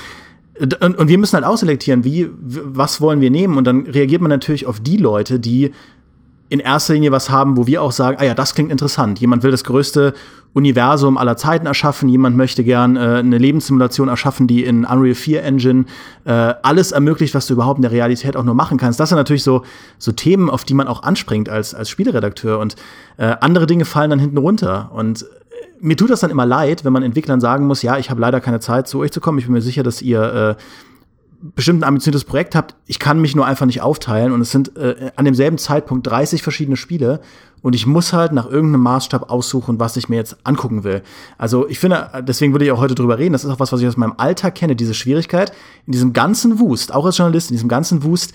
und, 0.60 0.98
und 0.98 1.08
wir 1.08 1.16
müssen 1.16 1.34
halt 1.34 1.46
ausselektieren, 1.46 2.04
wie, 2.04 2.28
was 2.38 3.00
wollen 3.00 3.22
wir 3.22 3.30
nehmen? 3.30 3.56
Und 3.56 3.64
dann 3.64 3.86
reagiert 3.86 4.20
man 4.20 4.28
natürlich 4.28 4.66
auf 4.66 4.80
die 4.80 4.98
Leute, 4.98 5.40
die 5.40 5.72
in 6.52 6.60
erster 6.60 6.92
Linie 6.92 7.12
was 7.12 7.30
haben, 7.30 7.56
wo 7.56 7.66
wir 7.66 7.80
auch 7.80 7.92
sagen, 7.92 8.18
ah 8.20 8.24
ja, 8.24 8.34
das 8.34 8.54
klingt 8.54 8.70
interessant. 8.70 9.18
Jemand 9.18 9.42
will 9.42 9.50
das 9.50 9.64
größte 9.64 10.12
Universum 10.52 11.16
aller 11.16 11.38
Zeiten 11.38 11.64
erschaffen, 11.64 12.10
jemand 12.10 12.36
möchte 12.36 12.62
gern 12.62 12.94
äh, 12.96 13.00
eine 13.00 13.38
Lebenssimulation 13.38 14.08
erschaffen, 14.08 14.46
die 14.46 14.62
in 14.62 14.84
Unreal 14.84 15.14
4 15.14 15.42
Engine 15.44 15.86
äh, 16.26 16.30
alles 16.30 16.92
ermöglicht, 16.92 17.34
was 17.34 17.46
du 17.46 17.54
überhaupt 17.54 17.78
in 17.78 17.82
der 17.82 17.90
Realität 17.90 18.36
auch 18.36 18.44
nur 18.44 18.54
machen 18.54 18.76
kannst. 18.76 19.00
Das 19.00 19.08
sind 19.08 19.16
natürlich 19.16 19.44
so, 19.44 19.62
so 19.96 20.12
Themen, 20.12 20.50
auf 20.50 20.64
die 20.64 20.74
man 20.74 20.88
auch 20.88 21.02
anspringt 21.04 21.48
als, 21.48 21.74
als 21.74 21.88
Spieleredakteur 21.88 22.58
und 22.58 22.76
äh, 23.16 23.34
andere 23.40 23.64
Dinge 23.64 23.86
fallen 23.86 24.10
dann 24.10 24.18
hinten 24.18 24.36
runter 24.36 24.90
und 24.92 25.24
mir 25.80 25.96
tut 25.96 26.10
das 26.10 26.20
dann 26.20 26.30
immer 26.30 26.44
leid, 26.44 26.84
wenn 26.84 26.92
man 26.92 27.02
Entwicklern 27.02 27.40
sagen 27.40 27.66
muss, 27.66 27.80
ja, 27.80 27.96
ich 27.96 28.10
habe 28.10 28.20
leider 28.20 28.42
keine 28.42 28.60
Zeit, 28.60 28.86
zu 28.88 28.98
euch 28.98 29.10
zu 29.10 29.20
kommen. 29.20 29.38
Ich 29.38 29.46
bin 29.46 29.54
mir 29.54 29.62
sicher, 29.62 29.82
dass 29.82 30.02
ihr 30.02 30.22
äh, 30.58 30.62
bestimmt 31.42 31.82
ein 31.82 31.88
ambitioniertes 31.88 32.24
Projekt 32.24 32.54
habt. 32.54 32.76
Ich 32.86 32.98
kann 32.98 33.20
mich 33.20 33.34
nur 33.34 33.44
einfach 33.46 33.66
nicht 33.66 33.82
aufteilen 33.82 34.32
und 34.32 34.40
es 34.40 34.52
sind 34.52 34.76
äh, 34.76 35.10
an 35.16 35.24
demselben 35.24 35.58
Zeitpunkt 35.58 36.06
30 36.06 36.42
verschiedene 36.42 36.76
Spiele 36.76 37.20
und 37.62 37.74
ich 37.74 37.86
muss 37.86 38.12
halt 38.12 38.32
nach 38.32 38.46
irgendeinem 38.46 38.82
Maßstab 38.82 39.30
aussuchen, 39.30 39.80
was 39.80 39.96
ich 39.96 40.08
mir 40.08 40.16
jetzt 40.16 40.36
angucken 40.44 40.84
will. 40.84 41.02
Also 41.38 41.68
ich 41.68 41.78
finde, 41.78 42.24
deswegen 42.26 42.52
würde 42.52 42.64
ich 42.64 42.72
auch 42.72 42.80
heute 42.80 42.94
drüber 42.94 43.18
reden. 43.18 43.32
Das 43.32 43.44
ist 43.44 43.50
auch 43.50 43.60
was, 43.60 43.72
was 43.72 43.80
ich 43.80 43.88
aus 43.88 43.96
meinem 43.96 44.14
Alltag 44.16 44.54
kenne, 44.54 44.76
diese 44.76 44.94
Schwierigkeit 44.94 45.52
in 45.86 45.92
diesem 45.92 46.12
ganzen 46.12 46.58
Wust, 46.58 46.94
auch 46.94 47.04
als 47.04 47.18
Journalist, 47.18 47.50
in 47.50 47.54
diesem 47.54 47.68
ganzen 47.68 48.04
Wust 48.04 48.34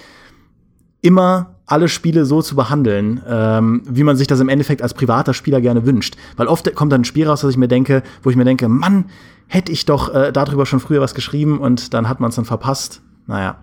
immer 1.01 1.56
alle 1.66 1.89
Spiele 1.89 2.25
so 2.25 2.42
zu 2.42 2.56
behandeln, 2.56 3.22
ähm, 3.27 3.82
wie 3.86 4.04
man 4.04 4.16
sich 4.16 4.27
das 4.27 4.39
im 4.39 4.50
Endeffekt 4.50 4.82
als 4.82 4.94
privater 4.94 5.34
Spieler 5.34 5.60
gerne 5.60 5.86
wünscht. 5.86 6.16
Weil 6.38 6.48
oft 6.48 6.74
kommt 6.75 6.94
dann 6.94 7.01
ein 7.01 7.06
Spiel 7.06 7.27
raus, 7.27 7.44
was 7.44 7.51
ich 7.51 7.58
mir 7.58 7.68
denke, 7.68 8.04
wo 8.24 8.30
ich 8.30 8.38
mir 8.38 8.46
denke, 8.46 8.70
Mann, 8.70 9.06
hätte 9.48 9.72
ich 9.72 9.86
doch 9.86 10.13
äh, 10.13 10.32
darüber 10.32 10.66
schon 10.66 10.80
früher 10.80 11.01
was 11.01 11.13
geschrieben 11.13 11.60
und 11.60 11.94
dann 11.94 12.08
hat 12.08 12.20
man 12.20 12.30
es 12.30 12.36
dann 12.36 12.46
verpasst. 12.46 13.01
Naja. 13.27 13.58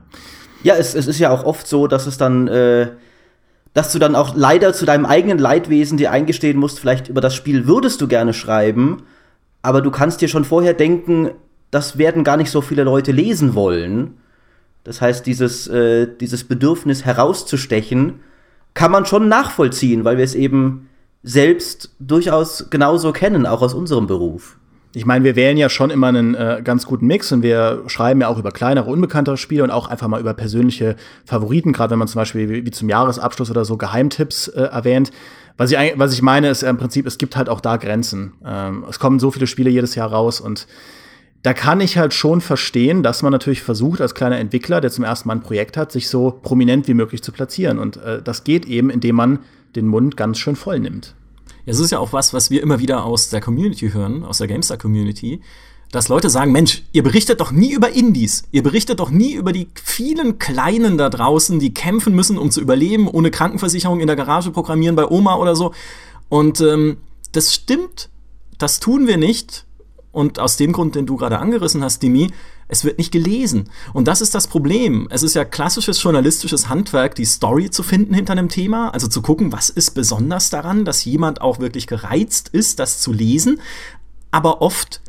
Ja, 0.63 0.75
es, 0.77 0.95
es 0.95 1.07
ist 1.07 1.19
ja 1.19 1.31
auch 1.31 1.45
oft 1.45 1.67
so, 1.67 1.87
dass 1.87 2.07
es 2.07 2.19
dann, 2.19 2.47
äh, 2.49 2.91
dass 3.73 3.93
du 3.93 3.99
dann 3.99 4.15
auch 4.15 4.35
leider 4.35 4.73
zu 4.75 4.85
deinem 4.85 5.07
eigenen 5.07 5.39
Leidwesen 5.39 5.97
dir 5.97 6.11
eingestehen 6.11 6.59
musst, 6.59 6.79
vielleicht 6.79 7.09
über 7.09 7.21
das 7.21 7.35
Spiel 7.35 7.67
würdest 7.67 8.01
du 8.01 8.09
gerne 8.09 8.35
schreiben, 8.35 9.03
aber 9.63 9.81
du 9.81 9.91
kannst 9.91 10.21
dir 10.21 10.29
schon 10.29 10.45
vorher 10.45 10.75
denken, 10.75 11.31
das 11.71 11.97
werden 11.97 12.23
gar 12.23 12.37
nicht 12.37 12.51
so 12.51 12.61
viele 12.61 12.85
Leute 12.85 13.13
lesen 13.13 13.55
wollen. 13.55 14.19
Das 14.85 15.01
heißt, 15.01 15.27
dieses, 15.27 15.67
äh, 15.67 16.07
dieses 16.21 16.45
Bedürfnis 16.45 17.05
herauszustechen, 17.05 18.21
kann 18.75 18.91
man 18.91 19.07
schon 19.07 19.29
nachvollziehen, 19.29 20.05
weil 20.05 20.19
wir 20.19 20.25
es 20.25 20.35
eben 20.35 20.89
selbst 21.23 21.95
durchaus 21.99 22.69
genauso 22.71 23.13
kennen, 23.13 23.47
auch 23.47 23.63
aus 23.63 23.73
unserem 23.73 24.07
Beruf. 24.07 24.59
Ich 24.97 25.07
meine, 25.07 25.25
wir 25.25 25.35
wählen 25.35 25.57
ja 25.57 25.69
schon 25.69 25.91
immer 25.91 26.09
einen 26.09 26.37
äh, 26.37 26.61
ganz 26.63 26.87
guten 26.87 27.07
Mix 27.07 27.33
und 27.33 27.43
wir 27.43 27.83
schreiben 27.89 28.21
ja 28.21 28.29
auch 28.29 28.39
über 28.39 28.53
kleinere, 28.53 28.89
unbekanntere 28.91 29.37
Spiele 29.37 29.65
und 29.65 29.71
auch 29.71 29.89
einfach 29.89 30.07
mal 30.07 30.21
über 30.21 30.35
persönliche 30.35 30.95
Favoriten, 31.25 31.73
gerade 31.73 31.93
wenn 31.93 31.99
man 31.99 32.07
zum 32.07 32.21
Beispiel 32.21 32.49
wie, 32.49 32.67
wie, 32.67 32.71
zum 32.71 32.89
Jahresabschluss 32.89 33.51
oder 33.51 33.65
so 33.65 33.77
Geheimtipps 33.77 34.49
äh, 34.49 34.63
erwähnt. 34.63 35.11
Was 35.57 35.73
ich, 35.73 35.79
was 35.97 36.13
ich 36.13 36.23
meine, 36.23 36.49
ist 36.49 36.63
im 36.63 36.77
Prinzip, 36.77 37.07
es 37.07 37.19
gibt 37.19 37.37
halt 37.37 37.49
auch 37.49 37.61
da 37.61 37.77
Grenzen. 37.77 38.35
Ähm, 38.45 38.85
es 38.89 39.01
kommen 39.01 39.19
so 39.19 39.33
viele 39.33 39.49
Spiele 39.49 39.71
jedes 39.71 39.97
Jahr 39.97 40.13
raus 40.13 40.41
und 40.41 40.69
da 41.45 41.53
kann 41.53 41.83
ich 41.83 41.99
halt 41.99 42.15
schon 42.15 42.41
verstehen, 42.41 43.03
dass 43.03 43.23
man 43.23 43.31
natürlich 43.31 43.63
versucht, 43.63 44.01
als 44.01 44.15
kleiner 44.15 44.39
Entwickler, 44.39 44.81
der 44.81 44.91
zum 44.91 45.05
ersten 45.05 45.29
Mal 45.29 45.35
ein 45.35 45.43
Projekt 45.43 45.77
hat, 45.77 45.93
sich 45.93 46.09
so 46.09 46.31
prominent 46.43 46.89
wie 46.89 46.95
möglich 46.95 47.23
zu 47.23 47.33
platzieren. 47.33 47.79
Und 47.79 47.99
äh, 47.99 48.23
das 48.23 48.45
geht 48.45 48.65
eben, 48.65 48.89
indem 48.89 49.17
man 49.17 49.39
den 49.77 49.87
Mund 49.87 50.17
ganz 50.17 50.39
schön 50.39 50.57
voll 50.57 50.81
nimmt. 50.81 51.15
Es 51.67 51.79
ist 51.79 51.91
ja 51.91 51.99
auch 51.99 52.15
was, 52.15 52.33
was 52.33 52.51
wir 52.51 52.63
immer 52.63 52.79
wieder 52.79 53.05
aus 53.05 53.29
der 53.29 53.43
Community 53.43 53.91
hören, 53.91 54.25
aus 54.25 54.39
der 54.39 54.47
GameStar-Community, 54.47 55.43
dass 55.93 56.09
Leute 56.09 56.31
sagen, 56.31 56.51
Mensch, 56.51 56.83
ihr 56.93 57.03
berichtet 57.03 57.41
doch 57.41 57.53
nie 57.53 57.75
über 57.75 57.91
Indies. 57.91 58.45
Ihr 58.51 58.63
berichtet 58.63 59.01
doch 59.01 59.11
nie 59.11 59.35
über 59.35 59.53
die 59.53 59.69
vielen 59.75 60.39
Kleinen 60.39 60.97
da 60.97 61.11
draußen, 61.11 61.59
die 61.59 61.75
kämpfen 61.75 62.15
müssen, 62.15 62.39
um 62.39 62.51
zu 62.51 62.63
überleben, 62.63 63.07
ohne 63.07 63.31
Krankenversicherung 63.31 64.01
in 64.01 64.07
der 64.07 64.17
Garage 64.17 64.51
programmieren 64.51 64.97
bei 64.97 65.07
Oma 65.07 65.37
oder 65.37 65.55
so. 65.55 65.75
Und 66.31 66.63
ähm, 66.63 66.97
das 67.33 67.53
stimmt, 67.53 68.09
das 68.57 68.81
tun 68.81 69.07
wir 69.07 69.19
nicht, 69.19 69.67
und 70.15 70.39
aus 70.39 70.57
dem 70.57 70.73
Grund, 70.73 70.95
den 70.95 71.07
du 71.07 71.17
gerade 71.17 71.39
angerissen 71.39 71.83
hast, 71.83 72.03
Dimi, 72.03 72.31
es 72.69 72.85
wird 72.85 72.99
nicht 72.99 73.13
gelesen. 73.13 73.69
Und 73.93 74.09
das 74.09 74.21
ist 74.21 74.35
das 74.35 74.47
Problem. 74.47 75.07
Es 75.11 75.23
ist 75.23 75.35
ja 75.35 75.45
klassisches 75.45 76.03
journalistisches 76.03 76.69
Handwerk, 76.69 77.15
die 77.15 77.25
Story 77.25 77.71
zu 77.71 77.83
finden 77.83 78.15
hinter 78.15 78.33
einem 78.33 78.49
Thema, 78.49 78.91
also 78.91 79.09
zu 79.09 79.23
gucken, 79.23 79.53
was 79.53 79.69
ist 79.69 79.91
besonders 79.91 80.51
daran, 80.51 80.85
dass 80.85 81.05
jemand 81.05 81.41
auch 81.41 81.59
wirklich 81.59 81.87
gereizt 81.87 82.49
ist, 82.51 82.79
das 82.79 83.01
zu 83.01 83.13
lesen. 83.13 83.61
Aber 84.31 84.63
oft 84.63 85.01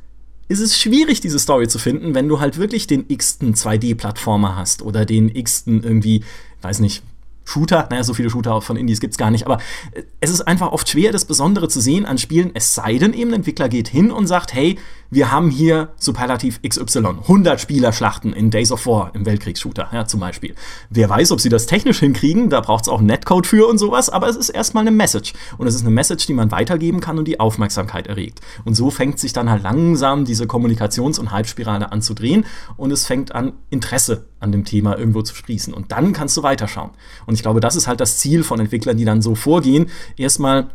ist 0.48 0.60
es 0.60 0.80
schwierig, 0.80 1.22
diese 1.22 1.40
Story 1.40 1.68
zu 1.68 1.80
finden, 1.80 2.14
wenn 2.14 2.28
du 2.28 2.40
halt 2.40 2.58
wirklich 2.58 2.88
den 2.88 3.06
x-ten 3.08 3.56
2D-Plattformer 3.56 4.56
hast 4.56 4.82
oder 4.82 5.06
den 5.06 5.34
x-ten 5.34 5.84
irgendwie, 5.84 6.24
weiß 6.62 6.80
nicht, 6.80 7.04
Shooter, 7.46 7.88
naja, 7.90 8.04
so 8.04 8.14
viele 8.14 8.30
Shooter 8.30 8.62
von 8.62 8.76
Indies 8.76 9.00
gibt's 9.00 9.18
gar 9.18 9.32
nicht, 9.32 9.46
aber 9.46 9.60
äh, 9.92 10.04
es 10.20 10.30
ist 10.30 10.42
einfach 10.42 10.72
oft 10.72 10.90
schwer, 10.90 11.12
das 11.12 11.26
Besondere 11.26 11.68
zu 11.68 11.80
sehen 11.80 12.06
an 12.06 12.18
Spielen, 12.18 12.52
es 12.54 12.74
sei 12.74 12.98
denn 12.98 13.14
eben, 13.14 13.32
ein 13.32 13.36
Entwickler 13.36 13.70
geht 13.70 13.88
hin 13.88 14.12
und 14.12 14.28
sagt, 14.28 14.54
hey, 14.54 14.78
wir 15.10 15.32
haben 15.32 15.50
hier 15.50 15.90
Superlativ 15.98 16.62
XY, 16.62 17.06
100 17.22 17.62
Spielerschlachten 17.62 18.34
in 18.34 18.50
Days 18.50 18.72
of 18.72 18.86
War 18.86 19.12
im 19.14 19.26
Weltkriegsshooter, 19.26 19.90
ja, 19.92 20.06
zum 20.06 20.20
Beispiel. 20.20 20.56
Wer 20.90 21.10
weiß, 21.10 21.32
ob 21.32 21.42
sie 21.42 21.50
das 21.50 21.66
technisch 21.66 22.00
hinkriegen, 22.00 22.50
da 22.50 22.62
braucht's 22.62 22.90
auch 22.90 23.02
Netcode 23.02 23.48
für 23.48 23.68
und 23.68 23.78
sowas, 23.78 24.10
aber 24.10 24.28
es 24.28 24.36
ist 24.36 24.50
erstmal 24.50 24.82
eine 24.82 24.92
Message. 24.92 25.34
Und 25.58 25.68
es 25.68 25.76
ist 25.76 25.82
eine 25.82 25.92
Message, 25.92 26.26
die 26.26 26.34
man 26.34 26.52
weitergeben 26.52 27.00
kann 27.00 27.18
und 27.18 27.28
die 27.28 27.40
Aufmerksamkeit 27.40 28.08
erregt. 28.08 28.42
Und 28.64 28.76
so 28.76 28.90
fängt 28.90 29.20
sich 29.20 29.34
dann 29.34 29.50
halt 29.50 29.64
langsam 29.64 30.26
diese 30.26 30.46
Kommunikations- 30.46 31.20
und 31.20 31.32
Hype-Spirale 31.32 31.92
an 31.92 32.02
zu 32.02 32.14
drehen 32.14 32.46
und 32.78 32.92
es 32.92 33.06
fängt 33.06 33.34
an, 33.34 33.54
Interesse 33.70 34.26
an 34.40 34.52
dem 34.52 34.66
Thema 34.66 34.98
irgendwo 34.98 35.22
zu 35.22 35.36
sprießen. 35.36 35.74
Und 35.74 35.92
dann 35.92 36.14
kannst 36.14 36.36
du 36.38 36.44
weiterschauen. 36.44 36.92
Und 37.26 37.36
ich 37.36 37.42
glaube, 37.42 37.60
das 37.60 37.76
ist 37.76 37.88
halt 37.88 38.00
das 38.00 38.18
Ziel 38.18 38.44
von 38.44 38.60
Entwicklern, 38.60 38.98
die 38.98 39.06
dann 39.06 39.22
so 39.22 39.36
vorgehen. 39.36 39.88
Erstmal 40.18 40.68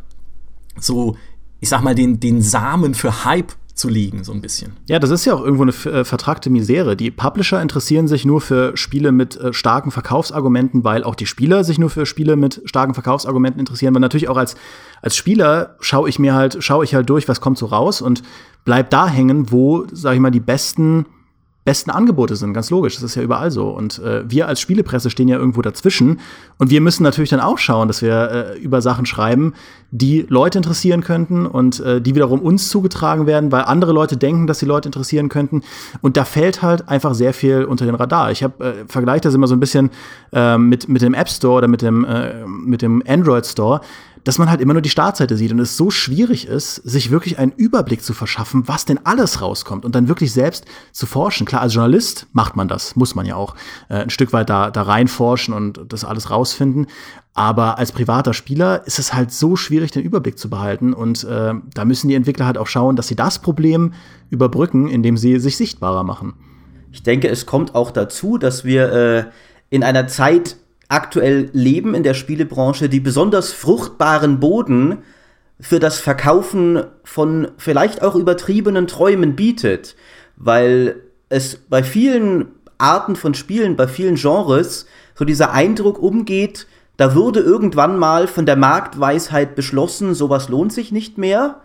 so, 0.79 1.17
ich 1.59 1.69
sag 1.69 1.81
mal, 1.81 1.95
den, 1.95 2.19
den 2.19 2.41
Samen 2.41 2.93
für 2.93 3.25
Hype 3.25 3.53
zu 3.73 3.89
legen, 3.89 4.23
so 4.23 4.31
ein 4.31 4.41
bisschen. 4.41 4.73
Ja, 4.87 4.99
das 4.99 5.09
ist 5.09 5.25
ja 5.25 5.33
auch 5.33 5.41
irgendwo 5.41 5.63
eine 5.63 5.71
äh, 5.71 6.03
vertragte 6.03 6.49
Misere. 6.49 6.95
Die 6.95 7.11
Publisher 7.11 7.61
interessieren 7.61 8.07
sich 8.07 8.25
nur 8.25 8.41
für 8.41 8.75
Spiele 8.77 9.11
mit 9.11 9.37
äh, 9.37 9.53
starken 9.53 9.91
Verkaufsargumenten, 9.91 10.83
weil 10.83 11.03
auch 11.03 11.15
die 11.15 11.25
Spieler 11.25 11.63
sich 11.63 11.79
nur 11.79 11.89
für 11.89 12.05
Spiele 12.05 12.35
mit 12.35 12.61
starken 12.65 12.93
Verkaufsargumenten 12.93 13.59
interessieren. 13.59 13.93
Weil 13.93 14.01
natürlich 14.01 14.29
auch 14.29 14.37
als, 14.37 14.55
als 15.01 15.15
Spieler 15.15 15.75
schaue 15.79 16.09
ich 16.09 16.19
mir 16.19 16.33
halt, 16.33 16.63
schaue 16.63 16.83
ich 16.83 16.95
halt 16.95 17.09
durch, 17.09 17.27
was 17.27 17.41
kommt 17.41 17.57
so 17.57 17.67
raus 17.67 18.01
und 18.01 18.23
bleib 18.65 18.89
da 18.89 19.07
hängen, 19.07 19.51
wo, 19.51 19.85
sag 19.91 20.13
ich 20.13 20.19
mal, 20.19 20.31
die 20.31 20.39
besten 20.39 21.05
besten 21.63 21.91
Angebote 21.91 22.35
sind, 22.35 22.53
ganz 22.53 22.71
logisch, 22.71 22.95
das 22.95 23.03
ist 23.03 23.15
ja 23.15 23.21
überall 23.21 23.51
so. 23.51 23.69
Und 23.69 23.99
äh, 23.99 24.29
wir 24.29 24.47
als 24.47 24.59
Spielepresse 24.59 25.11
stehen 25.11 25.27
ja 25.27 25.37
irgendwo 25.37 25.61
dazwischen. 25.61 26.19
Und 26.57 26.71
wir 26.71 26.81
müssen 26.81 27.03
natürlich 27.03 27.29
dann 27.29 27.39
auch 27.39 27.59
schauen, 27.59 27.87
dass 27.87 28.01
wir 28.01 28.55
äh, 28.55 28.59
über 28.59 28.81
Sachen 28.81 29.05
schreiben, 29.05 29.53
die 29.91 30.25
Leute 30.27 30.57
interessieren 30.57 31.03
könnten 31.03 31.45
und 31.45 31.79
äh, 31.81 32.01
die 32.01 32.15
wiederum 32.15 32.39
uns 32.39 32.69
zugetragen 32.69 33.27
werden, 33.27 33.51
weil 33.51 33.63
andere 33.63 33.91
Leute 33.91 34.17
denken, 34.17 34.47
dass 34.47 34.59
sie 34.59 34.65
Leute 34.65 34.87
interessieren 34.87 35.29
könnten. 35.29 35.61
Und 36.01 36.17
da 36.17 36.25
fällt 36.25 36.63
halt 36.63 36.89
einfach 36.89 37.13
sehr 37.13 37.33
viel 37.33 37.65
unter 37.65 37.85
den 37.85 37.93
Radar. 37.93 38.31
Ich 38.31 38.41
habe 38.41 38.63
äh, 38.63 38.73
vergleiche 38.87 39.21
das 39.21 39.35
immer 39.35 39.47
so 39.47 39.55
ein 39.55 39.59
bisschen 39.59 39.91
äh, 40.33 40.57
mit, 40.57 40.89
mit 40.89 41.03
dem 41.03 41.13
App 41.13 41.29
Store 41.29 41.57
oder 41.57 41.67
mit 41.67 41.83
dem, 41.83 42.05
äh, 42.05 42.45
mit 42.47 42.81
dem 42.81 43.03
Android 43.05 43.45
Store 43.45 43.81
dass 44.23 44.37
man 44.37 44.49
halt 44.49 44.61
immer 44.61 44.73
nur 44.73 44.81
die 44.81 44.89
Startseite 44.89 45.35
sieht 45.37 45.51
und 45.51 45.59
es 45.59 45.77
so 45.77 45.89
schwierig 45.89 46.47
ist, 46.47 46.75
sich 46.75 47.11
wirklich 47.11 47.39
einen 47.39 47.51
Überblick 47.51 48.03
zu 48.03 48.13
verschaffen, 48.13 48.67
was 48.67 48.85
denn 48.85 48.99
alles 49.03 49.41
rauskommt 49.41 49.85
und 49.85 49.95
dann 49.95 50.07
wirklich 50.07 50.31
selbst 50.31 50.65
zu 50.91 51.05
forschen. 51.05 51.45
Klar, 51.45 51.61
als 51.61 51.73
Journalist 51.73 52.27
macht 52.33 52.55
man 52.55 52.67
das, 52.67 52.95
muss 52.95 53.15
man 53.15 53.25
ja 53.25 53.35
auch 53.35 53.55
äh, 53.89 53.95
ein 53.95 54.09
Stück 54.09 54.33
weit 54.33 54.49
da, 54.49 54.71
da 54.71 54.83
reinforschen 54.83 55.53
und 55.53 55.81
das 55.89 56.05
alles 56.05 56.29
rausfinden. 56.29 56.87
Aber 57.33 57.77
als 57.77 57.91
privater 57.91 58.33
Spieler 58.33 58.85
ist 58.85 58.99
es 58.99 59.13
halt 59.13 59.31
so 59.31 59.55
schwierig, 59.55 59.91
den 59.91 60.03
Überblick 60.03 60.37
zu 60.37 60.49
behalten. 60.49 60.93
Und 60.93 61.23
äh, 61.23 61.53
da 61.73 61.85
müssen 61.85 62.09
die 62.09 62.15
Entwickler 62.15 62.45
halt 62.45 62.57
auch 62.57 62.67
schauen, 62.67 62.95
dass 62.95 63.07
sie 63.07 63.15
das 63.15 63.39
Problem 63.39 63.93
überbrücken, 64.29 64.89
indem 64.89 65.15
sie 65.17 65.39
sich 65.39 65.55
sichtbarer 65.55 66.03
machen. 66.03 66.33
Ich 66.91 67.03
denke, 67.03 67.29
es 67.29 67.45
kommt 67.45 67.73
auch 67.73 67.91
dazu, 67.91 68.37
dass 68.37 68.65
wir 68.65 68.91
äh, 68.91 69.23
in 69.69 69.83
einer 69.83 70.07
Zeit 70.07 70.57
aktuell 70.91 71.49
leben 71.53 71.95
in 71.95 72.03
der 72.03 72.13
Spielebranche, 72.13 72.89
die 72.89 72.99
besonders 72.99 73.53
fruchtbaren 73.53 74.39
Boden 74.39 74.99
für 75.59 75.79
das 75.79 75.99
Verkaufen 75.99 76.83
von 77.03 77.49
vielleicht 77.57 78.01
auch 78.01 78.15
übertriebenen 78.15 78.87
Träumen 78.87 79.35
bietet, 79.35 79.95
weil 80.35 80.97
es 81.29 81.55
bei 81.55 81.83
vielen 81.83 82.47
Arten 82.77 83.15
von 83.15 83.33
Spielen, 83.35 83.75
bei 83.75 83.87
vielen 83.87 84.15
Genres 84.15 84.85
so 85.15 85.23
dieser 85.23 85.53
Eindruck 85.53 85.99
umgeht, 85.99 86.67
da 86.97 87.15
wurde 87.15 87.39
irgendwann 87.39 87.97
mal 87.97 88.27
von 88.27 88.45
der 88.45 88.57
Marktweisheit 88.57 89.55
beschlossen, 89.55 90.13
sowas 90.13 90.49
lohnt 90.49 90.73
sich 90.73 90.91
nicht 90.91 91.17
mehr 91.17 91.61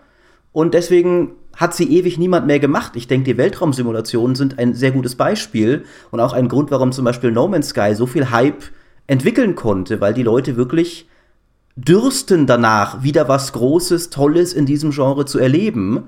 und 0.52 0.73
deswegen 0.73 1.33
hat 1.56 1.75
sie 1.75 1.90
ewig 1.90 2.16
niemand 2.18 2.47
mehr 2.47 2.61
gemacht. 2.61 2.92
Ich 2.95 3.09
denke, 3.09 3.33
die 3.33 3.38
Weltraumsimulationen 3.38 4.37
sind 4.37 4.59
ein 4.59 4.75
sehr 4.75 4.92
gutes 4.92 5.16
Beispiel 5.16 5.85
und 6.11 6.21
auch 6.21 6.33
ein 6.33 6.49
Grund, 6.49 6.71
warum 6.71 6.92
zum 6.92 7.04
Beispiel 7.04 7.33
No 7.33 7.49
Man's 7.49 7.71
Sky 7.71 7.95
so 7.95 8.06
viel 8.06 8.30
Hype 8.30 8.62
entwickeln 9.07 9.55
konnte, 9.55 10.01
weil 10.01 10.15
die 10.15 10.23
Leute 10.23 10.57
wirklich 10.57 11.09
dürsten 11.77 12.47
danach, 12.47 13.03
wieder 13.03 13.29
was 13.29 13.53
Großes, 13.53 14.11
Tolles 14.11 14.53
in 14.53 14.67
diesem 14.67 14.91
Genre 14.91 15.27
zu 15.27 15.39
erleben. 15.39 16.05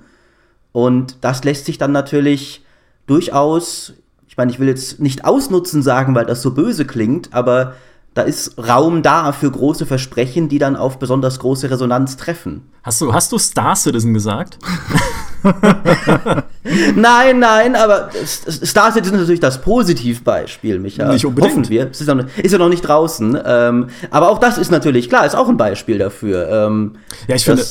Und 0.73 1.19
das 1.21 1.45
lässt 1.45 1.67
sich 1.67 1.78
dann 1.78 1.93
natürlich 1.93 2.64
durchaus, 3.07 3.93
ich 4.26 4.37
meine, 4.37 4.50
ich 4.50 4.59
will 4.59 4.69
jetzt 4.69 5.00
nicht 5.00 5.25
ausnutzen 5.25 5.83
sagen, 5.83 6.14
weil 6.14 6.26
das 6.26 6.43
so 6.43 6.52
böse 6.52 6.87
klingt, 6.87 7.33
aber 7.35 7.75
da 8.14 8.23
ist 8.23 8.59
Raum 8.59 9.02
da 9.02 9.33
für 9.33 9.50
große 9.50 9.87
Versprechen, 9.87 10.49
die 10.49 10.59
dann 10.59 10.75
auf 10.75 10.99
besonders 10.99 11.38
große 11.38 11.71
Resonanz 11.71 12.17
treffen. 12.17 12.62
Hast 12.83 13.00
du, 13.00 13.12
hast 13.12 13.31
du 13.31 13.38
Star 13.38 13.76
Citizen 13.76 14.14
gesagt? 14.14 14.59
nein, 16.97 17.38
nein, 17.38 17.76
aber 17.76 18.11
Star 18.25 18.92
Citizen 18.92 19.14
ist 19.14 19.21
natürlich 19.21 19.40
das 19.40 19.61
Positivbeispiel, 19.61 20.78
Micha. 20.78 21.12
Nicht 21.12 21.25
unbedingt. 21.25 21.52
Hoffen 21.52 21.68
wir. 21.68 21.88
Es 21.90 22.00
ist, 22.00 22.07
noch, 22.09 22.25
ist 22.37 22.52
ja 22.52 22.59
noch 22.59 22.68
nicht 22.68 22.83
draußen. 22.83 23.38
Ähm, 23.45 23.88
aber 24.11 24.30
auch 24.30 24.38
das 24.38 24.59
ist 24.59 24.71
natürlich, 24.71 25.09
klar, 25.09 25.25
ist 25.26 25.37
auch 25.37 25.49
ein 25.49 25.57
Beispiel 25.57 25.99
dafür. 25.99 26.49
Ähm, 26.50 26.97
ja, 27.26 27.37
ich 27.37 27.45
finde, 27.45 27.62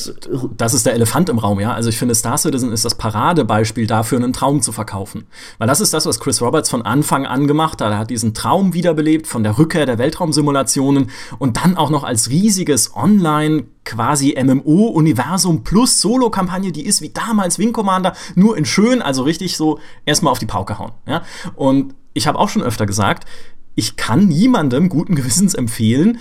das 0.56 0.74
ist 0.74 0.86
der 0.86 0.94
Elefant 0.94 1.28
im 1.28 1.38
Raum, 1.38 1.60
ja. 1.60 1.72
Also 1.72 1.88
ich 1.88 1.98
finde, 1.98 2.14
Star 2.14 2.38
Citizen 2.38 2.72
ist 2.72 2.84
das 2.84 2.94
Paradebeispiel 2.94 3.86
dafür, 3.86 4.18
einen 4.18 4.32
Traum 4.32 4.62
zu 4.62 4.72
verkaufen. 4.72 5.26
Weil 5.58 5.68
das 5.68 5.80
ist 5.80 5.92
das, 5.92 6.06
was 6.06 6.20
Chris 6.20 6.40
Roberts 6.40 6.70
von 6.70 6.82
Anfang 6.82 7.26
an 7.26 7.46
gemacht 7.46 7.80
hat. 7.80 7.90
Er 7.90 7.98
hat 7.98 8.10
diesen 8.10 8.34
Traum 8.34 8.74
wiederbelebt 8.74 9.26
von 9.26 9.42
der 9.42 9.58
Rückkehr 9.58 9.86
der 9.86 9.98
Weltraumsimulationen 9.98 11.10
und 11.38 11.56
dann 11.56 11.76
auch 11.76 11.90
noch 11.90 12.04
als 12.04 12.30
riesiges 12.30 12.94
Online- 12.94 13.64
quasi 13.88 14.36
MMO-Universum 14.38 15.64
plus 15.64 16.00
Solo-Kampagne, 16.00 16.72
die 16.72 16.84
ist 16.84 17.00
wie 17.00 17.08
damals 17.08 17.58
Wing 17.58 17.72
Commander, 17.72 18.12
nur 18.34 18.56
in 18.56 18.66
schön, 18.66 19.00
also 19.00 19.22
richtig 19.22 19.56
so 19.56 19.80
erstmal 20.04 20.30
auf 20.30 20.38
die 20.38 20.46
Pauke 20.46 20.78
hauen. 20.78 20.92
Ja? 21.06 21.22
Und 21.56 21.94
ich 22.12 22.26
habe 22.26 22.38
auch 22.38 22.50
schon 22.50 22.62
öfter 22.62 22.84
gesagt, 22.84 23.26
ich 23.74 23.96
kann 23.96 24.28
niemandem 24.28 24.90
guten 24.90 25.14
Gewissens 25.14 25.54
empfehlen, 25.54 26.18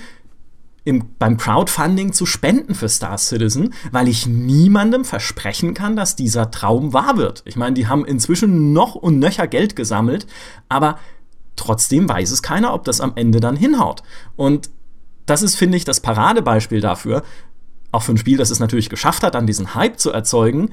im, 0.86 1.04
beim 1.20 1.36
Crowdfunding 1.36 2.14
zu 2.14 2.26
spenden 2.26 2.74
für 2.74 2.88
Star 2.88 3.18
Citizen, 3.18 3.74
weil 3.92 4.08
ich 4.08 4.26
niemandem 4.26 5.04
versprechen 5.04 5.74
kann, 5.74 5.98
dass 5.98 6.16
dieser 6.16 6.50
Traum 6.50 6.94
wahr 6.94 7.18
wird. 7.18 7.44
Ich 7.44 7.58
meine, 7.58 7.74
die 7.74 7.88
haben 7.88 8.06
inzwischen 8.06 8.72
noch 8.72 8.96
und 8.96 9.20
nöcher 9.20 9.48
Geld 9.48 9.76
gesammelt, 9.76 10.26
aber 10.70 10.98
trotzdem 11.58 12.08
weiß 12.08 12.32
es 12.32 12.42
keiner, 12.42 12.74
ob 12.74 12.86
das 12.86 13.02
am 13.02 13.12
Ende 13.16 13.42
dann 13.42 13.58
hinhaut. 13.58 14.04
Und 14.38 14.70
das 15.26 15.42
ist, 15.42 15.56
finde 15.56 15.78
ich, 15.78 15.84
das 15.84 16.00
Paradebeispiel 16.00 16.80
dafür, 16.80 17.22
auch 17.98 18.04
für 18.04 18.14
ein 18.14 18.18
Spiel, 18.18 18.38
das 18.38 18.52
es 18.52 18.60
natürlich 18.60 18.90
geschafft 18.90 19.24
hat, 19.24 19.36
dann 19.36 19.48
diesen 19.48 19.76
Hype 19.76 20.00
zu 20.00 20.12
erzeugen, 20.12 20.70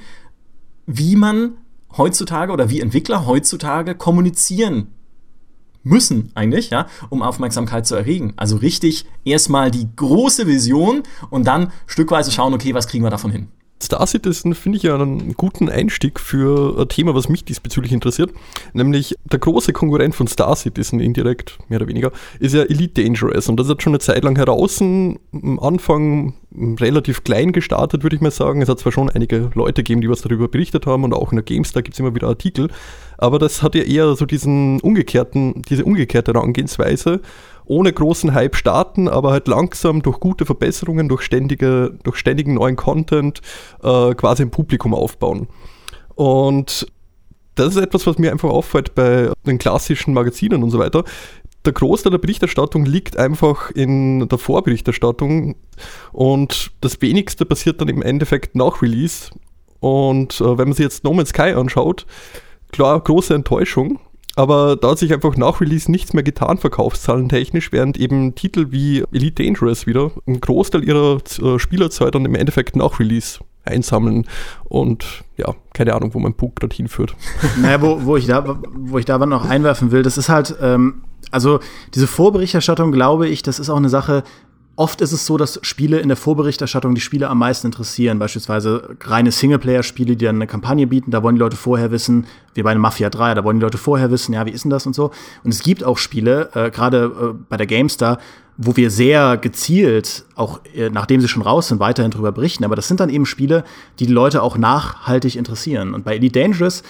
wie 0.87 1.17
man 1.17 1.55
heutzutage 1.97 2.53
oder 2.53 2.71
wie 2.71 2.81
Entwickler 2.81 3.27
heutzutage 3.27 3.95
kommunizieren 3.95 4.89
müssen 5.83 6.31
eigentlich, 6.35 6.71
ja, 6.71 6.87
um 7.11 7.23
Aufmerksamkeit 7.23 7.87
zu 7.87 7.95
erregen. 7.95 8.33
Also 8.37 8.57
richtig 8.57 9.07
erstmal 9.25 9.71
die 9.71 9.89
große 9.97 10.47
Vision 10.47 11.03
und 11.31 11.47
dann 11.47 11.73
stückweise 11.87 12.31
schauen, 12.31 12.55
okay, 12.55 12.75
was 12.75 12.89
kriegen 12.89 13.05
wir 13.05 13.11
davon 13.11 13.31
hin? 13.31 13.49
Star 13.85 14.07
Citizen 14.07 14.55
finde 14.55 14.77
ich 14.77 14.83
ja 14.85 14.95
einen 14.95 15.35
guten 15.35 15.69
Einstieg 15.69 16.19
für 16.19 16.81
ein 16.81 16.89
Thema, 16.89 17.15
was 17.15 17.29
mich 17.29 17.45
diesbezüglich 17.45 17.93
interessiert. 17.93 18.33
Nämlich 18.73 19.15
der 19.25 19.39
große 19.39 19.73
Konkurrent 19.73 20.15
von 20.15 20.27
Star 20.27 20.57
Citizen, 20.57 21.01
indirekt 21.01 21.59
mehr 21.69 21.81
oder 21.81 21.89
weniger, 21.89 22.11
ist 22.41 22.55
ja 22.55 22.63
Elite 22.63 23.03
Dangerous. 23.03 23.49
Und 23.49 23.59
das 23.59 23.69
hat 23.69 23.83
schon 23.83 23.93
eine 23.93 24.01
Zeit 24.01 24.25
lang 24.25 24.37
heraus, 24.37 24.81
am 24.81 25.19
Anfang 25.61 26.35
relativ 26.57 27.25
klein 27.25 27.53
gestartet, 27.53 28.03
würde 28.03 28.17
ich 28.17 28.23
mal 28.23 28.31
sagen. 28.31 28.63
Es 28.63 28.69
hat 28.69 28.79
zwar 28.79 28.93
schon 28.93 29.11
einige 29.11 29.51
Leute 29.55 29.83
gegeben, 29.83 30.01
die 30.01 30.09
was 30.09 30.23
darüber 30.23 30.49
berichtet 30.49 30.87
haben 30.87 31.05
und 31.05 31.13
auch 31.13 31.33
in 31.33 31.37
der 31.37 31.45
GameStar 31.45 31.83
gibt 31.83 31.95
es 31.95 32.01
immer 32.01 32.15
wieder 32.15 32.29
Artikel. 32.29 32.69
Aber 33.19 33.39
das 33.39 33.63
hat 33.63 33.75
ja 33.75 33.83
eher 33.83 34.15
so 34.17 34.27
diesen 34.27 34.81
umgekehrten, 34.81 35.63
diese 35.63 35.85
umgekehrte 35.85 36.33
Herangehensweise 36.33 37.21
ohne 37.67 37.93
großen 37.93 38.35
Hype 38.35 38.57
starten, 38.57 39.09
aber 39.09 39.31
halt 39.31 39.49
langsam 39.49 40.03
durch 40.03 40.21
gute 40.21 40.47
Verbesserungen, 40.47 41.09
durch, 41.09 41.23
ständige, 41.23 41.97
durch 42.03 42.17
ständigen 42.17 42.55
neuen 42.55 42.77
Content 42.77 43.41
äh, 43.83 44.15
quasi 44.15 44.43
ein 44.43 44.51
Publikum 44.51 44.95
aufbauen. 44.95 45.49
Und 46.15 46.87
das 47.55 47.77
ist 47.77 47.83
etwas, 47.83 48.07
was 48.07 48.19
mir 48.19 48.33
einfach 48.33 48.51
auffällt 48.51 48.95
bei 48.95 49.31
den 49.47 49.59
klassischen 49.59 50.15
Magazinen 50.15 50.63
und 50.63 50.71
so 50.71 50.79
weiter. 50.79 51.05
Der 51.65 51.73
Großteil 51.73 52.11
der 52.11 52.19
Berichterstattung 52.19 52.85
liegt 52.85 53.17
einfach 53.17 53.71
in 53.71 54.29
der 54.29 54.39
Vorberichterstattung 54.39 55.57
und 56.13 56.73
das 56.83 57.01
wenigste 57.01 57.47
passiert 57.47 57.81
dann 57.81 57.89
im 57.89 58.03
Endeffekt 58.03 58.55
nach 58.55 58.83
Release. 58.83 59.31
Und 59.81 60.41
äh, 60.41 60.59
wenn 60.59 60.69
man 60.69 60.73
sich 60.75 60.85
jetzt 60.85 61.05
No 61.05 61.15
Man's 61.15 61.31
Sky 61.31 61.53
anschaut, 61.53 62.07
klar, 62.71 63.01
große 63.01 63.35
Enttäuschung, 63.35 63.99
aber 64.37 64.77
da 64.77 64.91
hat 64.91 64.99
sich 64.99 65.13
einfach 65.13 65.37
nach 65.37 65.61
Release 65.61 65.91
nichts 65.91 66.13
mehr 66.13 66.23
getan, 66.23 66.59
verkaufszahlen 66.59 67.29
technisch, 67.29 67.73
während 67.73 67.97
eben 67.97 68.35
Titel 68.35 68.67
wie 68.71 69.05
Elite 69.13 69.43
Dangerous 69.43 69.87
wieder 69.87 70.11
einen 70.27 70.41
Großteil 70.41 70.85
ihrer 70.85 71.19
äh, 71.41 71.59
Spielerzeit 71.59 72.15
dann 72.15 72.25
im 72.25 72.35
Endeffekt 72.35 72.77
nach 72.77 72.99
Release 72.99 73.39
einsammeln 73.65 74.27
und 74.65 75.25
ja, 75.37 75.55
keine 75.73 75.95
Ahnung, 75.95 76.15
wo 76.15 76.19
mein 76.19 76.35
Punkt 76.35 76.61
gerade 76.61 76.75
hinführt. 76.75 77.15
Naja, 77.61 77.81
wo, 77.81 78.05
wo, 78.05 78.17
ich 78.17 78.27
da, 78.27 78.59
wo 78.75 78.99
ich 78.99 79.05
da 79.05 79.15
aber 79.15 79.27
noch 79.27 79.49
einwerfen 79.49 79.91
will, 79.91 80.03
das 80.03 80.19
ist 80.19 80.29
halt, 80.29 80.55
ähm, 80.61 81.03
also 81.31 81.61
diese 81.95 82.07
Vorberichterstattung, 82.07 82.93
glaube 82.93 83.29
ich, 83.29 83.43
das 83.43 83.59
ist 83.59 83.71
auch 83.71 83.77
eine 83.77 83.89
Sache, 83.89 84.25
Oft 84.77 85.01
ist 85.01 85.13
es 85.13 85.25
so, 85.25 85.37
dass 85.37 85.61
Spiele 85.63 86.01
in 86.01 86.09
der 86.09 86.17
Vorberichterstattung 86.17 86.97
die 86.97 87.01
Spiele 87.01 87.29
am 87.29 87.39
meisten 87.39 87.69
interessieren. 87.69 88.19
Beispielsweise 88.19 88.97
reine 89.03 89.31
Singleplayer-Spiele, 89.31 90.17
die 90.17 90.25
dann 90.25 90.37
eine 90.37 90.49
Kampagne 90.49 90.89
bieten. 90.89 91.13
Da 91.13 91.23
wollen 91.23 91.37
die 91.37 91.41
Leute 91.41 91.57
vorher 91.57 91.93
wissen, 91.93 92.27
wie 92.55 92.63
bei 92.63 92.73
einem 92.73 92.81
Mafia 92.81 93.09
3, 93.09 93.35
da 93.35 93.45
wollen 93.45 93.59
die 93.59 93.63
Leute 93.63 93.79
vorher 93.79 94.11
wissen, 94.11 94.33
ja, 94.33 94.47
wie 94.47 94.51
ist 94.51 94.65
denn 94.65 94.71
das 94.71 94.85
und 94.87 94.95
so. 94.95 95.13
Und 95.45 95.55
es 95.55 95.63
gibt 95.63 95.85
auch 95.85 95.97
Spiele, 95.97 96.51
äh, 96.55 96.71
gerade 96.71 97.05
äh, 97.05 97.45
bei 97.49 97.57
der 97.57 97.67
GameStar, 97.67 98.19
wo 98.57 98.77
wir 98.77 98.91
sehr 98.91 99.37
gezielt, 99.37 100.25
auch 100.35 100.61
äh, 100.75 100.91
nachdem 100.91 101.21
sie 101.21 101.29
schon 101.29 101.43
raus 101.43 101.69
sind, 101.69 101.79
weiterhin 101.79 102.11
drüber 102.11 102.33
berichten. 102.33 102.65
Aber 102.65 102.75
das 102.75 102.89
sind 102.89 102.99
dann 102.99 103.11
eben 103.11 103.27
Spiele, 103.27 103.63
die 104.01 104.07
die 104.07 104.13
Leute 104.13 104.43
auch 104.43 104.59
nachhaltig 104.59 105.37
interessieren. 105.37 105.95
Und 105.95 106.05
bei 106.05 106.17
Elite 106.17 106.41
Dangerous 106.41 106.83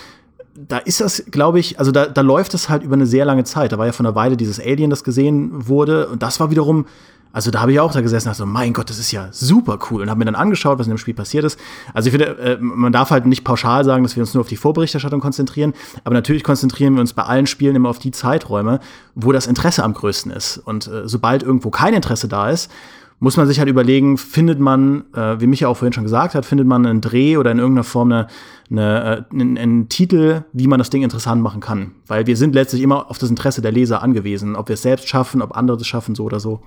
da 0.56 0.78
ist 0.78 1.00
das, 1.00 1.24
glaube 1.32 1.58
ich, 1.58 1.80
also 1.80 1.90
da, 1.90 2.06
da 2.06 2.20
läuft 2.20 2.54
es 2.54 2.68
halt 2.68 2.84
über 2.84 2.94
eine 2.94 3.06
sehr 3.06 3.24
lange 3.24 3.42
Zeit. 3.42 3.72
Da 3.72 3.78
war 3.78 3.86
ja 3.86 3.92
von 3.92 4.06
einer 4.06 4.14
Weile 4.14 4.36
dieses 4.36 4.60
Alien, 4.60 4.88
das 4.88 5.02
gesehen 5.02 5.66
wurde. 5.66 6.06
Und 6.06 6.22
das 6.22 6.38
war 6.38 6.50
wiederum 6.50 6.86
also 7.34 7.50
da 7.50 7.60
habe 7.60 7.72
ich 7.72 7.80
auch 7.80 7.90
da 7.90 8.00
gesessen 8.00 8.28
und 8.28 8.30
dachte 8.30 8.38
so, 8.38 8.46
mein 8.46 8.72
Gott, 8.72 8.88
das 8.88 9.00
ist 9.00 9.10
ja 9.10 9.26
super 9.32 9.80
cool. 9.90 10.02
Und 10.02 10.08
habe 10.08 10.18
mir 10.18 10.24
dann 10.24 10.36
angeschaut, 10.36 10.78
was 10.78 10.86
in 10.86 10.92
dem 10.92 10.98
Spiel 10.98 11.14
passiert 11.14 11.44
ist. 11.44 11.58
Also 11.92 12.06
ich 12.06 12.12
finde, 12.12 12.38
äh, 12.38 12.58
man 12.60 12.92
darf 12.92 13.10
halt 13.10 13.26
nicht 13.26 13.42
pauschal 13.42 13.84
sagen, 13.84 14.04
dass 14.04 14.14
wir 14.14 14.22
uns 14.22 14.34
nur 14.34 14.42
auf 14.42 14.48
die 14.48 14.56
Vorberichterstattung 14.56 15.18
konzentrieren. 15.20 15.74
Aber 16.04 16.14
natürlich 16.14 16.44
konzentrieren 16.44 16.94
wir 16.94 17.00
uns 17.00 17.12
bei 17.12 17.24
allen 17.24 17.48
Spielen 17.48 17.74
immer 17.74 17.88
auf 17.88 17.98
die 17.98 18.12
Zeiträume, 18.12 18.78
wo 19.16 19.32
das 19.32 19.48
Interesse 19.48 19.82
am 19.82 19.94
größten 19.94 20.30
ist. 20.30 20.58
Und 20.58 20.86
äh, 20.86 21.08
sobald 21.08 21.42
irgendwo 21.42 21.70
kein 21.70 21.92
Interesse 21.92 22.28
da 22.28 22.50
ist, 22.50 22.70
muss 23.18 23.36
man 23.36 23.48
sich 23.48 23.58
halt 23.58 23.68
überlegen, 23.68 24.16
findet 24.16 24.60
man, 24.60 25.04
äh, 25.12 25.40
wie 25.40 25.48
Micha 25.48 25.66
auch 25.66 25.76
vorhin 25.76 25.92
schon 25.92 26.04
gesagt 26.04 26.36
hat, 26.36 26.46
findet 26.46 26.68
man 26.68 26.86
einen 26.86 27.00
Dreh 27.00 27.36
oder 27.36 27.50
in 27.50 27.58
irgendeiner 27.58 27.82
Form 27.82 28.12
eine, 28.12 28.28
eine, 28.70 29.26
einen, 29.32 29.58
einen 29.58 29.88
Titel, 29.88 30.44
wie 30.52 30.68
man 30.68 30.78
das 30.78 30.90
Ding 30.90 31.02
interessant 31.02 31.42
machen 31.42 31.60
kann. 31.60 31.96
Weil 32.06 32.28
wir 32.28 32.36
sind 32.36 32.54
letztlich 32.54 32.82
immer 32.82 33.10
auf 33.10 33.18
das 33.18 33.30
Interesse 33.30 33.60
der 33.60 33.72
Leser 33.72 34.04
angewiesen, 34.04 34.54
ob 34.54 34.68
wir 34.68 34.74
es 34.74 34.82
selbst 34.82 35.08
schaffen, 35.08 35.42
ob 35.42 35.56
andere 35.56 35.78
es 35.78 35.86
schaffen, 35.88 36.14
so 36.14 36.22
oder 36.22 36.38
so. 36.38 36.60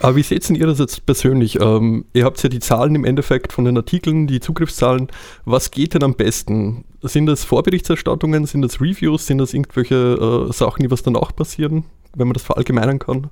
Aber 0.00 0.16
wie 0.16 0.22
seht 0.22 0.48
ihr 0.50 0.66
das 0.66 0.78
jetzt 0.78 1.06
persönlich? 1.06 1.60
Ähm, 1.60 2.04
ihr 2.12 2.24
habt 2.24 2.42
ja 2.42 2.48
die 2.48 2.58
Zahlen 2.58 2.94
im 2.94 3.04
Endeffekt 3.04 3.52
von 3.52 3.64
den 3.64 3.76
Artikeln, 3.76 4.26
die 4.26 4.40
Zugriffszahlen. 4.40 5.08
Was 5.44 5.70
geht 5.70 5.94
denn 5.94 6.02
am 6.02 6.14
besten? 6.14 6.84
Sind 7.02 7.26
das 7.26 7.44
Vorberichterstattungen, 7.44 8.46
sind 8.46 8.62
das 8.62 8.80
Reviews, 8.80 9.26
sind 9.26 9.38
das 9.38 9.54
irgendwelche 9.54 10.48
äh, 10.48 10.52
Sachen, 10.52 10.82
die 10.82 10.90
was 10.90 11.02
danach 11.02 11.34
passieren, 11.34 11.84
wenn 12.16 12.26
man 12.26 12.34
das 12.34 12.42
verallgemeinern 12.42 12.98
kann? 12.98 13.30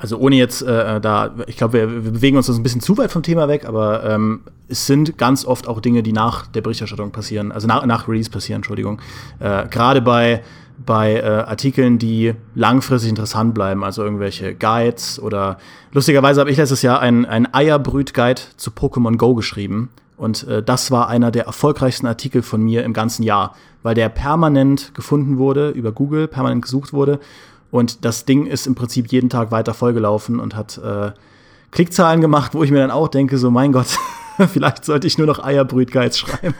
Also 0.00 0.16
ohne 0.16 0.36
jetzt 0.36 0.62
äh, 0.62 0.98
da, 0.98 1.34
ich 1.46 1.58
glaube, 1.58 1.74
wir, 1.74 2.04
wir, 2.04 2.12
bewegen 2.12 2.38
uns 2.38 2.48
ein 2.48 2.62
bisschen 2.62 2.80
zu 2.80 2.96
weit 2.96 3.12
vom 3.12 3.22
Thema 3.22 3.48
weg, 3.48 3.66
aber 3.66 4.02
ähm, 4.04 4.40
es 4.66 4.86
sind 4.86 5.18
ganz 5.18 5.44
oft 5.44 5.68
auch 5.68 5.80
Dinge, 5.80 6.02
die 6.02 6.14
nach 6.14 6.46
der 6.46 6.62
Berichterstattung 6.62 7.10
passieren, 7.10 7.52
also 7.52 7.66
nach, 7.66 7.84
nach 7.84 8.08
Release 8.08 8.30
passieren, 8.30 8.60
Entschuldigung. 8.60 9.02
Äh, 9.40 9.68
Gerade 9.68 10.00
bei 10.00 10.42
bei 10.84 11.16
äh, 11.16 11.24
Artikeln, 11.24 11.98
die 11.98 12.34
langfristig 12.54 13.10
interessant 13.10 13.54
bleiben, 13.54 13.84
also 13.84 14.02
irgendwelche 14.02 14.54
Guides 14.54 15.20
oder 15.20 15.58
lustigerweise 15.92 16.40
habe 16.40 16.50
ich 16.50 16.56
letztes 16.56 16.82
Jahr 16.82 17.00
einen, 17.00 17.26
Eierbrüt-Guide 17.52 18.40
zu 18.56 18.70
Pokémon 18.70 19.16
Go 19.16 19.34
geschrieben. 19.34 19.90
Und 20.16 20.46
äh, 20.48 20.62
das 20.62 20.90
war 20.90 21.08
einer 21.08 21.30
der 21.30 21.44
erfolgreichsten 21.46 22.06
Artikel 22.06 22.42
von 22.42 22.62
mir 22.62 22.84
im 22.84 22.92
ganzen 22.92 23.22
Jahr, 23.22 23.54
weil 23.82 23.94
der 23.94 24.08
permanent 24.08 24.94
gefunden 24.94 25.38
wurde, 25.38 25.70
über 25.70 25.92
Google 25.92 26.28
permanent 26.28 26.62
gesucht 26.62 26.92
wurde. 26.92 27.20
Und 27.70 28.04
das 28.04 28.24
Ding 28.24 28.46
ist 28.46 28.66
im 28.66 28.74
Prinzip 28.74 29.12
jeden 29.12 29.30
Tag 29.30 29.50
weiter 29.50 29.74
vollgelaufen 29.74 30.40
und 30.40 30.56
hat 30.56 30.78
äh, 30.78 31.12
Klickzahlen 31.70 32.20
gemacht, 32.20 32.54
wo 32.54 32.62
ich 32.64 32.70
mir 32.70 32.80
dann 32.80 32.90
auch 32.90 33.08
denke, 33.08 33.38
so 33.38 33.50
mein 33.50 33.72
Gott, 33.72 33.98
vielleicht 34.52 34.84
sollte 34.84 35.06
ich 35.06 35.18
nur 35.18 35.26
noch 35.26 35.42
Eierbrüt-Guides 35.42 36.18
schreiben. 36.18 36.54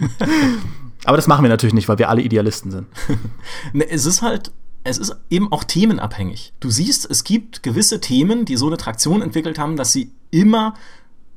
Aber 1.05 1.17
das 1.17 1.27
machen 1.27 1.43
wir 1.43 1.49
natürlich 1.49 1.75
nicht, 1.75 1.89
weil 1.89 1.99
wir 1.99 2.09
alle 2.09 2.23
Idealisten 2.23 2.71
sind. 2.71 2.87
ne, 3.73 3.89
es 3.89 4.07
ist 4.07 4.23
halt, 4.23 4.53
es 4.85 4.99
ist 4.99 5.17
eben 5.31 5.53
auch 5.53 5.65
themenabhängig. 5.65 6.53
Du 6.61 6.71
siehst, 6.71 7.11
es 7.11 7.25
gibt 7.25 7.63
gewisse 7.63 8.01
Themen, 8.01 8.45
die 8.45 8.57
so 8.57 8.67
eine 8.67 8.77
Traktion 8.77 9.23
entwickelt 9.23 9.59
haben, 9.59 9.77
dass 9.77 9.93
sie 9.93 10.13
immer 10.31 10.75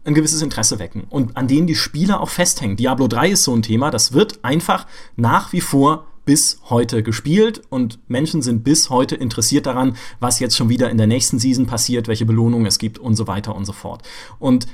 ein 0.05 0.13
gewisses 0.13 0.41
Interesse 0.41 0.79
wecken 0.79 1.05
und 1.09 1.37
an 1.37 1.47
denen 1.47 1.67
die 1.67 1.75
Spieler 1.75 2.19
auch 2.19 2.29
festhängen. 2.29 2.75
Diablo 2.75 3.07
3 3.07 3.31
ist 3.31 3.43
so 3.43 3.55
ein 3.55 3.61
Thema, 3.61 3.89
das 3.89 4.11
wird 4.11 4.43
einfach 4.43 4.85
nach 5.15 5.53
wie 5.53 5.61
vor 5.61 6.07
bis 6.25 6.59
heute 6.69 7.03
gespielt 7.03 7.61
und 7.69 7.99
Menschen 8.07 8.41
sind 8.41 8.63
bis 8.63 8.89
heute 8.89 9.15
interessiert 9.15 9.65
daran, 9.65 9.95
was 10.19 10.39
jetzt 10.39 10.55
schon 10.55 10.69
wieder 10.69 10.89
in 10.89 10.97
der 10.97 11.07
nächsten 11.07 11.39
Season 11.39 11.65
passiert, 11.65 12.07
welche 12.07 12.25
Belohnungen 12.25 12.65
es 12.65 12.79
gibt 12.79 12.97
und 12.97 13.15
so 13.15 13.27
weiter 13.27 13.55
und 13.55 13.65
so 13.65 13.73
fort. 13.73 14.03
Und 14.39 14.67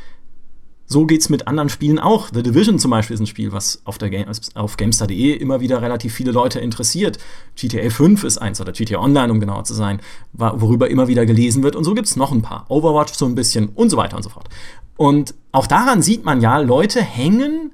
so 0.91 1.05
geht's 1.05 1.29
mit 1.29 1.47
anderen 1.47 1.69
Spielen 1.69 1.99
auch. 1.99 2.29
The 2.33 2.41
Division 2.41 2.79
zum 2.79 2.89
Beispiel 2.89 3.13
ist 3.13 3.19
ein 3.19 3.27
Spiel, 3.27 3.51
was 3.51 3.79
auf, 3.85 3.99
der 3.99 4.09
Game, 4.09 4.25
auf 4.55 4.75
GameStar.de 4.75 5.33
immer 5.33 5.61
wieder 5.61 5.83
relativ 5.83 6.15
viele 6.15 6.31
Leute 6.31 6.59
interessiert. 6.59 7.19
GTA 7.55 7.91
5 7.91 8.23
ist 8.23 8.39
eins 8.39 8.59
oder 8.59 8.71
GTA 8.71 8.97
Online, 8.97 9.31
um 9.31 9.39
genauer 9.39 9.65
zu 9.65 9.75
sein, 9.75 10.01
worüber 10.33 10.89
immer 10.89 11.07
wieder 11.07 11.27
gelesen 11.27 11.61
wird. 11.61 11.75
Und 11.75 11.83
so 11.83 11.93
gibt's 11.93 12.15
noch 12.15 12.31
ein 12.31 12.41
paar. 12.41 12.65
Overwatch 12.69 13.13
so 13.13 13.27
ein 13.27 13.35
bisschen 13.35 13.69
und 13.69 13.91
so 13.91 13.97
weiter 13.97 14.17
und 14.17 14.23
so 14.23 14.29
fort. 14.29 14.49
Und 14.97 15.35
auch 15.51 15.67
daran 15.67 16.01
sieht 16.01 16.25
man 16.25 16.41
ja, 16.41 16.57
Leute 16.57 17.03
hängen 17.03 17.71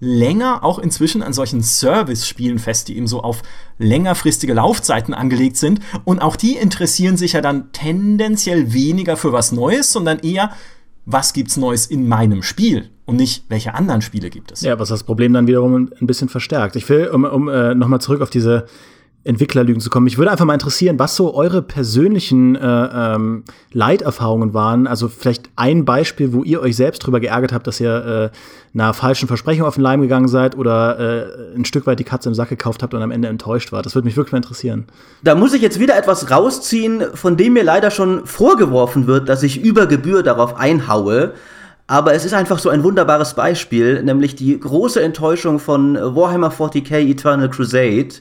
länger 0.00 0.64
auch 0.64 0.78
inzwischen 0.78 1.22
an 1.22 1.34
solchen 1.34 1.62
Service-Spielen 1.62 2.58
fest, 2.58 2.88
die 2.88 2.96
eben 2.96 3.06
so 3.06 3.22
auf 3.22 3.42
längerfristige 3.78 4.54
Laufzeiten 4.54 5.12
angelegt 5.12 5.58
sind. 5.58 5.80
Und 6.04 6.20
auch 6.20 6.36
die 6.36 6.56
interessieren 6.56 7.18
sich 7.18 7.34
ja 7.34 7.42
dann 7.42 7.72
tendenziell 7.72 8.72
weniger 8.72 9.18
für 9.18 9.32
was 9.32 9.52
Neues, 9.52 9.92
sondern 9.92 10.18
eher, 10.20 10.52
was 11.06 11.32
gibt's 11.32 11.56
Neues 11.56 11.86
in 11.86 12.08
meinem 12.08 12.42
Spiel 12.42 12.90
und 13.04 13.16
nicht, 13.16 13.44
welche 13.48 13.74
anderen 13.74 14.02
Spiele 14.02 14.30
gibt 14.30 14.52
es. 14.52 14.62
Ja, 14.62 14.78
was 14.78 14.88
das 14.88 15.04
Problem 15.04 15.32
dann 15.32 15.46
wiederum 15.46 15.90
ein 16.00 16.06
bisschen 16.06 16.28
verstärkt. 16.28 16.76
Ich 16.76 16.88
will, 16.88 17.08
um, 17.08 17.24
um 17.24 17.48
äh, 17.48 17.74
nochmal 17.74 18.00
zurück 18.00 18.22
auf 18.22 18.30
diese 18.30 18.66
Entwicklerlügen 19.24 19.80
zu 19.80 19.88
kommen. 19.88 20.04
Mich 20.04 20.18
würde 20.18 20.30
einfach 20.30 20.44
mal 20.44 20.52
interessieren, 20.52 20.98
was 20.98 21.16
so 21.16 21.34
eure 21.34 21.62
persönlichen 21.62 22.56
äh, 22.56 22.60
ähm, 22.60 23.44
Leiterfahrungen 23.72 24.52
waren. 24.52 24.86
Also 24.86 25.08
vielleicht 25.08 25.48
ein 25.56 25.86
Beispiel, 25.86 26.34
wo 26.34 26.44
ihr 26.44 26.60
euch 26.60 26.76
selbst 26.76 26.98
drüber 26.98 27.20
geärgert 27.20 27.52
habt, 27.54 27.66
dass 27.66 27.80
ihr 27.80 28.30
äh, 28.34 28.78
einer 28.78 28.92
falschen 28.92 29.26
Versprechung 29.26 29.66
auf 29.66 29.76
den 29.76 29.82
Leim 29.82 30.02
gegangen 30.02 30.28
seid 30.28 30.58
oder 30.58 30.98
äh, 30.98 31.56
ein 31.56 31.64
Stück 31.64 31.86
weit 31.86 31.98
die 32.00 32.04
Katze 32.04 32.28
im 32.28 32.34
Sack 32.34 32.50
gekauft 32.50 32.82
habt 32.82 32.92
und 32.92 33.02
am 33.02 33.10
Ende 33.10 33.28
enttäuscht 33.28 33.72
wart. 33.72 33.86
Das 33.86 33.94
würde 33.94 34.04
mich 34.04 34.16
wirklich 34.16 34.32
mal 34.32 34.38
interessieren. 34.38 34.84
Da 35.22 35.34
muss 35.34 35.54
ich 35.54 35.62
jetzt 35.62 35.80
wieder 35.80 35.96
etwas 35.96 36.30
rausziehen, 36.30 37.02
von 37.14 37.38
dem 37.38 37.54
mir 37.54 37.64
leider 37.64 37.90
schon 37.90 38.26
vorgeworfen 38.26 39.06
wird, 39.06 39.30
dass 39.30 39.42
ich 39.42 39.64
über 39.64 39.86
Gebühr 39.86 40.22
darauf 40.22 40.56
einhaue. 40.56 41.32
Aber 41.86 42.12
es 42.12 42.26
ist 42.26 42.34
einfach 42.34 42.58
so 42.58 42.68
ein 42.68 42.82
wunderbares 42.82 43.34
Beispiel, 43.34 44.02
nämlich 44.02 44.34
die 44.34 44.58
große 44.58 45.02
Enttäuschung 45.02 45.58
von 45.58 45.94
Warhammer 45.94 46.50
40k 46.50 46.98
Eternal 46.98 47.48
Crusade 47.48 48.16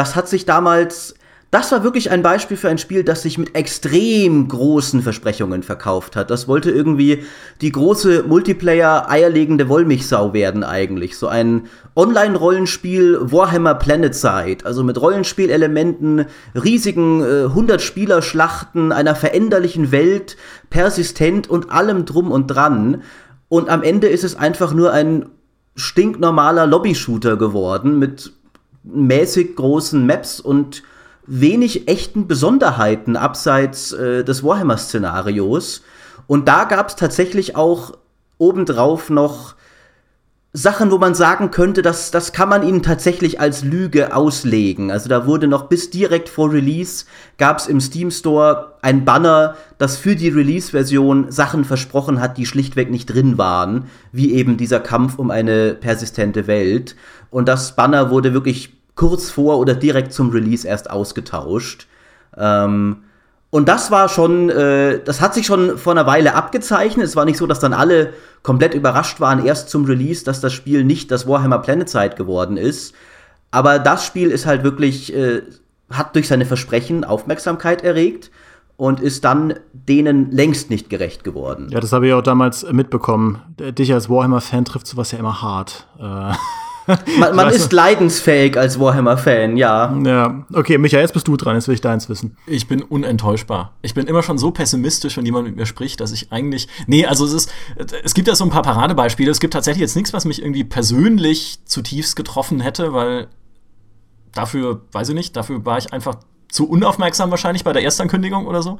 das 0.00 0.16
hat 0.16 0.30
sich 0.30 0.46
damals, 0.46 1.14
das 1.50 1.70
war 1.72 1.84
wirklich 1.84 2.10
ein 2.10 2.22
Beispiel 2.22 2.56
für 2.56 2.70
ein 2.70 2.78
Spiel, 2.78 3.04
das 3.04 3.20
sich 3.20 3.36
mit 3.36 3.54
extrem 3.54 4.48
großen 4.48 5.02
Versprechungen 5.02 5.62
verkauft 5.62 6.16
hat. 6.16 6.30
Das 6.30 6.48
wollte 6.48 6.70
irgendwie 6.70 7.24
die 7.60 7.70
große 7.70 8.22
Multiplayer 8.22 9.10
eierlegende 9.10 9.68
Wollmilchsau 9.68 10.32
werden 10.32 10.64
eigentlich. 10.64 11.18
So 11.18 11.28
ein 11.28 11.66
Online-Rollenspiel 11.96 13.30
Warhammer 13.30 13.74
Planetside, 13.74 14.64
also 14.64 14.82
mit 14.84 14.98
Rollenspielelementen, 14.98 16.24
riesigen 16.54 17.20
äh, 17.20 17.44
100-Spieler-Schlachten, 17.44 18.92
einer 18.92 19.14
veränderlichen 19.14 19.92
Welt, 19.92 20.38
persistent 20.70 21.50
und 21.50 21.70
allem 21.70 22.06
drum 22.06 22.30
und 22.30 22.46
dran. 22.46 23.02
Und 23.50 23.68
am 23.68 23.82
Ende 23.82 24.06
ist 24.06 24.24
es 24.24 24.34
einfach 24.34 24.72
nur 24.72 24.92
ein 24.92 25.26
stinknormaler 25.76 26.66
Lobby-Shooter 26.66 27.36
geworden 27.36 27.98
mit 27.98 28.32
mäßig 28.82 29.56
großen 29.56 30.04
Maps 30.04 30.40
und 30.40 30.82
wenig 31.26 31.88
echten 31.88 32.26
Besonderheiten 32.26 33.16
abseits 33.16 33.92
äh, 33.92 34.24
des 34.24 34.42
Warhammer-Szenarios. 34.42 35.82
Und 36.26 36.48
da 36.48 36.64
gab 36.64 36.88
es 36.88 36.96
tatsächlich 36.96 37.56
auch 37.56 37.92
obendrauf 38.38 39.10
noch 39.10 39.54
Sachen, 40.52 40.90
wo 40.90 40.98
man 40.98 41.14
sagen 41.14 41.52
könnte, 41.52 41.80
dass 41.80 42.10
das 42.10 42.32
kann 42.32 42.48
man 42.48 42.66
ihnen 42.66 42.82
tatsächlich 42.82 43.38
als 43.38 43.62
Lüge 43.62 44.16
auslegen. 44.16 44.90
Also 44.90 45.08
da 45.08 45.24
wurde 45.24 45.46
noch 45.46 45.68
bis 45.68 45.90
direkt 45.90 46.28
vor 46.28 46.52
Release 46.52 47.04
gab 47.38 47.58
es 47.58 47.68
im 47.68 47.80
Steam 47.80 48.10
Store 48.10 48.74
ein 48.82 49.04
Banner, 49.04 49.54
das 49.78 49.96
für 49.96 50.16
die 50.16 50.28
Release-Version 50.28 51.30
Sachen 51.30 51.64
versprochen 51.64 52.20
hat, 52.20 52.36
die 52.36 52.46
schlichtweg 52.46 52.90
nicht 52.90 53.06
drin 53.06 53.38
waren, 53.38 53.84
wie 54.10 54.32
eben 54.34 54.56
dieser 54.56 54.80
Kampf 54.80 55.20
um 55.20 55.30
eine 55.30 55.74
persistente 55.74 56.48
Welt. 56.48 56.96
Und 57.30 57.46
das 57.46 57.76
Banner 57.76 58.10
wurde 58.10 58.34
wirklich 58.34 58.74
kurz 58.96 59.30
vor 59.30 59.58
oder 59.58 59.74
direkt 59.74 60.12
zum 60.12 60.30
Release 60.30 60.66
erst 60.66 60.90
ausgetauscht. 60.90 61.86
Ähm, 62.36 63.04
und 63.50 63.68
das 63.68 63.90
war 63.90 64.08
schon, 64.08 64.48
äh, 64.48 65.00
das 65.04 65.20
hat 65.20 65.34
sich 65.34 65.46
schon 65.46 65.76
vor 65.76 65.92
einer 65.92 66.06
Weile 66.06 66.34
abgezeichnet. 66.34 67.04
Es 67.04 67.16
war 67.16 67.24
nicht 67.24 67.36
so, 67.36 67.46
dass 67.46 67.58
dann 67.58 67.72
alle 67.72 68.12
komplett 68.42 68.74
überrascht 68.74 69.20
waren 69.20 69.44
erst 69.44 69.70
zum 69.70 69.84
Release, 69.84 70.24
dass 70.24 70.40
das 70.40 70.52
Spiel 70.52 70.84
nicht 70.84 71.10
das 71.10 71.26
Warhammer 71.26 71.58
Planetside 71.58 72.14
geworden 72.14 72.56
ist. 72.56 72.94
Aber 73.50 73.80
das 73.80 74.06
Spiel 74.06 74.30
ist 74.30 74.46
halt 74.46 74.62
wirklich, 74.62 75.12
äh, 75.14 75.42
hat 75.90 76.14
durch 76.14 76.28
seine 76.28 76.46
Versprechen 76.46 77.04
Aufmerksamkeit 77.04 77.82
erregt 77.82 78.30
und 78.76 79.00
ist 79.00 79.24
dann 79.24 79.54
denen 79.72 80.30
längst 80.30 80.70
nicht 80.70 80.88
gerecht 80.88 81.24
geworden. 81.24 81.68
Ja, 81.70 81.80
das 81.80 81.92
habe 81.92 82.06
ich 82.06 82.12
auch 82.12 82.22
damals 82.22 82.64
mitbekommen. 82.70 83.42
Dich 83.58 83.92
als 83.92 84.08
Warhammer-Fan 84.08 84.64
trifft 84.64 84.86
sowas 84.86 85.10
ja 85.10 85.18
immer 85.18 85.42
hart. 85.42 85.88
Äh. 85.98 86.34
Man, 87.18 87.36
man 87.36 87.48
ist 87.50 87.72
leidensfähig 87.72 88.56
als 88.56 88.78
Warhammer-Fan, 88.78 89.56
ja. 89.56 89.96
Ja, 90.04 90.46
okay, 90.52 90.78
Michael, 90.78 91.02
jetzt 91.02 91.12
bist 91.12 91.28
du 91.28 91.36
dran, 91.36 91.54
jetzt 91.54 91.68
will 91.68 91.74
ich 91.74 91.80
deins 91.80 92.08
wissen. 92.08 92.36
Ich 92.46 92.68
bin 92.68 92.82
unenttäuschbar. 92.82 93.74
Ich 93.82 93.94
bin 93.94 94.06
immer 94.06 94.22
schon 94.22 94.38
so 94.38 94.50
pessimistisch, 94.50 95.16
wenn 95.16 95.26
jemand 95.26 95.46
mit 95.46 95.56
mir 95.56 95.66
spricht, 95.66 96.00
dass 96.00 96.12
ich 96.12 96.32
eigentlich. 96.32 96.68
Nee, 96.86 97.06
also 97.06 97.24
es 97.24 97.32
ist. 97.32 97.52
Es 98.04 98.14
gibt 98.14 98.28
ja 98.28 98.34
so 98.34 98.44
ein 98.44 98.50
paar 98.50 98.62
Paradebeispiele. 98.62 99.30
Es 99.30 99.40
gibt 99.40 99.52
tatsächlich 99.52 99.82
jetzt 99.82 99.96
nichts, 99.96 100.12
was 100.12 100.24
mich 100.24 100.42
irgendwie 100.42 100.64
persönlich 100.64 101.60
zutiefst 101.64 102.16
getroffen 102.16 102.60
hätte, 102.60 102.92
weil 102.92 103.28
dafür, 104.32 104.82
weiß 104.92 105.10
ich 105.10 105.14
nicht, 105.14 105.36
dafür 105.36 105.64
war 105.64 105.78
ich 105.78 105.92
einfach 105.92 106.16
zu 106.50 106.68
unaufmerksam 106.68 107.30
wahrscheinlich 107.30 107.64
bei 107.64 107.72
der 107.72 107.82
Erstankündigung 107.82 108.46
oder 108.46 108.62
so. 108.62 108.78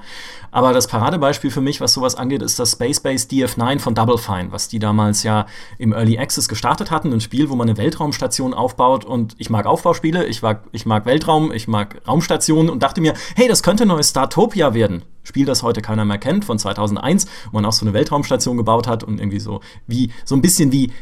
Aber 0.51 0.73
das 0.73 0.89
Paradebeispiel 0.89 1.51
für 1.51 1.61
mich, 1.61 1.81
was 1.81 1.93
sowas 1.93 2.15
angeht, 2.15 2.43
ist 2.43 2.59
das 2.59 2.73
Space 2.73 3.01
Base 3.01 3.27
DF9 3.29 3.79
von 3.79 3.95
Double 3.95 4.19
Fine, 4.19 4.53
was 4.53 4.69
die 4.69 4.79
damals 4.79 5.23
ja 5.23 5.47
im 5.79 5.93
Early 5.93 6.19
Access 6.19 6.49
gestartet 6.49 6.91
hatten. 6.91 7.13
Ein 7.13 7.21
Spiel, 7.21 7.49
wo 7.49 7.57
man 7.57 7.69
eine 7.69 7.79
Weltraumstation 7.79 8.55
aufbaut. 8.55 9.05
Und 9.05 9.35
ich 9.39 9.51
mag 9.51 9.67
Aufbauspiele, 9.67 10.27
ich 10.27 10.43
mag, 10.43 10.65
ich 10.73 10.87
mag 10.87 11.07
Weltraum, 11.07 11.53
ich 11.53 11.69
mag 11.69 12.01
Raumstationen 12.07 12.71
und 12.71 12.83
dachte 12.83 13.01
mir, 13.01 13.15
hey, 13.37 13.49
das 13.49 13.63
könnte 13.63 13.87
neues 13.87 14.11
Startopia 14.11 14.75
werden. 14.75 15.03
Spiel, 15.23 15.47
das 15.47 15.63
heute 15.63 15.83
keiner 15.83 16.05
mehr 16.05 16.19
kennt, 16.19 16.45
von 16.45 16.59
2001, 16.59 17.27
wo 17.51 17.57
man 17.59 17.67
auch 17.67 17.73
so 17.73 17.85
eine 17.85 17.93
Weltraumstation 17.93 18.57
gebaut 18.57 18.89
hat 18.89 19.05
und 19.05 19.21
irgendwie 19.21 19.39
so 19.39 19.61
wie 19.87 20.11
so 20.25 20.35
ein 20.35 20.43
bisschen 20.43 20.73
wie 20.73 20.93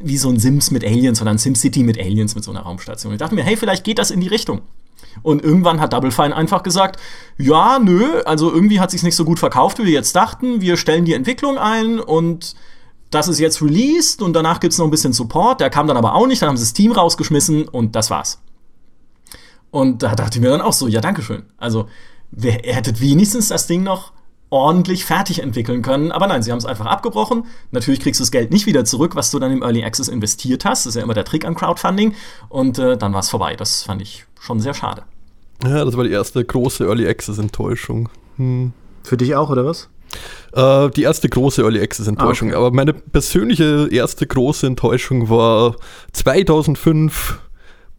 wie 0.00 0.16
so 0.16 0.28
ein 0.28 0.38
Sims 0.38 0.70
mit 0.70 0.84
Aliens 0.84 1.20
oder 1.20 1.30
ein 1.30 1.38
SimCity 1.38 1.82
mit 1.82 1.98
Aliens 1.98 2.34
mit 2.34 2.44
so 2.44 2.52
einer 2.52 2.60
Raumstation. 2.60 3.12
Ich 3.12 3.18
dachte 3.18 3.34
mir, 3.34 3.42
hey, 3.42 3.56
vielleicht 3.56 3.84
geht 3.84 3.98
das 3.98 4.10
in 4.10 4.20
die 4.20 4.28
Richtung. 4.28 4.62
Und 5.22 5.42
irgendwann 5.42 5.80
hat 5.80 5.92
Double 5.92 6.10
Fine 6.10 6.34
einfach 6.34 6.62
gesagt, 6.62 7.00
ja, 7.36 7.78
nö, 7.78 8.20
also 8.24 8.52
irgendwie 8.52 8.80
hat 8.80 8.90
sich 8.90 9.02
nicht 9.02 9.16
so 9.16 9.24
gut 9.24 9.38
verkauft, 9.38 9.78
wie 9.78 9.84
wir 9.84 9.92
jetzt 9.92 10.14
dachten. 10.14 10.60
Wir 10.60 10.76
stellen 10.76 11.04
die 11.04 11.14
Entwicklung 11.14 11.58
ein 11.58 12.00
und 12.00 12.54
das 13.10 13.28
ist 13.28 13.38
jetzt 13.38 13.62
released 13.62 14.20
und 14.22 14.34
danach 14.34 14.60
gibt 14.60 14.72
es 14.72 14.78
noch 14.78 14.86
ein 14.86 14.90
bisschen 14.90 15.12
Support. 15.12 15.60
Der 15.60 15.70
kam 15.70 15.86
dann 15.86 15.96
aber 15.96 16.14
auch 16.14 16.26
nicht, 16.26 16.42
dann 16.42 16.50
haben 16.50 16.56
sie 16.56 16.64
das 16.64 16.72
Team 16.72 16.92
rausgeschmissen 16.92 17.68
und 17.68 17.96
das 17.96 18.10
war's. 18.10 18.40
Und 19.70 20.02
da 20.02 20.14
dachte 20.14 20.38
ich 20.38 20.42
mir 20.42 20.50
dann 20.50 20.60
auch 20.60 20.72
so, 20.72 20.88
ja, 20.88 21.00
Dankeschön. 21.00 21.44
Also, 21.56 21.88
ihr 22.36 22.52
hättet 22.52 23.00
wenigstens 23.00 23.48
das 23.48 23.66
Ding 23.66 23.82
noch 23.82 24.12
ordentlich 24.50 25.04
fertig 25.04 25.42
entwickeln 25.42 25.82
können. 25.82 26.10
Aber 26.10 26.26
nein, 26.26 26.42
sie 26.42 26.50
haben 26.50 26.58
es 26.58 26.64
einfach 26.64 26.86
abgebrochen. 26.86 27.44
Natürlich 27.70 28.00
kriegst 28.00 28.20
du 28.20 28.22
das 28.22 28.30
Geld 28.30 28.50
nicht 28.50 28.66
wieder 28.66 28.84
zurück, 28.84 29.14
was 29.14 29.30
du 29.30 29.38
dann 29.38 29.52
im 29.52 29.62
Early 29.62 29.84
Access 29.84 30.08
investiert 30.08 30.64
hast. 30.64 30.86
Das 30.86 30.90
ist 30.90 30.96
ja 30.96 31.02
immer 31.02 31.14
der 31.14 31.24
Trick 31.24 31.44
an 31.44 31.54
Crowdfunding. 31.54 32.14
Und 32.48 32.78
äh, 32.78 32.96
dann 32.96 33.12
war 33.12 33.20
es 33.20 33.28
vorbei. 33.28 33.56
Das 33.56 33.82
fand 33.82 34.00
ich 34.00 34.24
schon 34.40 34.60
sehr 34.60 34.74
schade. 34.74 35.02
Ja, 35.64 35.84
das 35.84 35.96
war 35.96 36.04
die 36.04 36.10
erste 36.10 36.44
große 36.44 36.84
Early 36.84 37.08
Access 37.08 37.38
Enttäuschung. 37.38 38.08
Hm. 38.36 38.72
Für 39.02 39.16
dich 39.16 39.34
auch, 39.34 39.50
oder 39.50 39.64
was? 39.64 39.88
Äh, 40.52 40.90
die 40.90 41.02
erste 41.02 41.28
große 41.28 41.62
Early 41.62 41.80
Access 41.80 42.06
Enttäuschung. 42.06 42.48
Ah, 42.48 42.52
okay. 42.52 42.58
Aber 42.58 42.70
meine 42.74 42.92
persönliche 42.92 43.88
erste 43.90 44.26
große 44.26 44.66
Enttäuschung 44.66 45.28
war 45.28 45.76
2005 46.12 47.40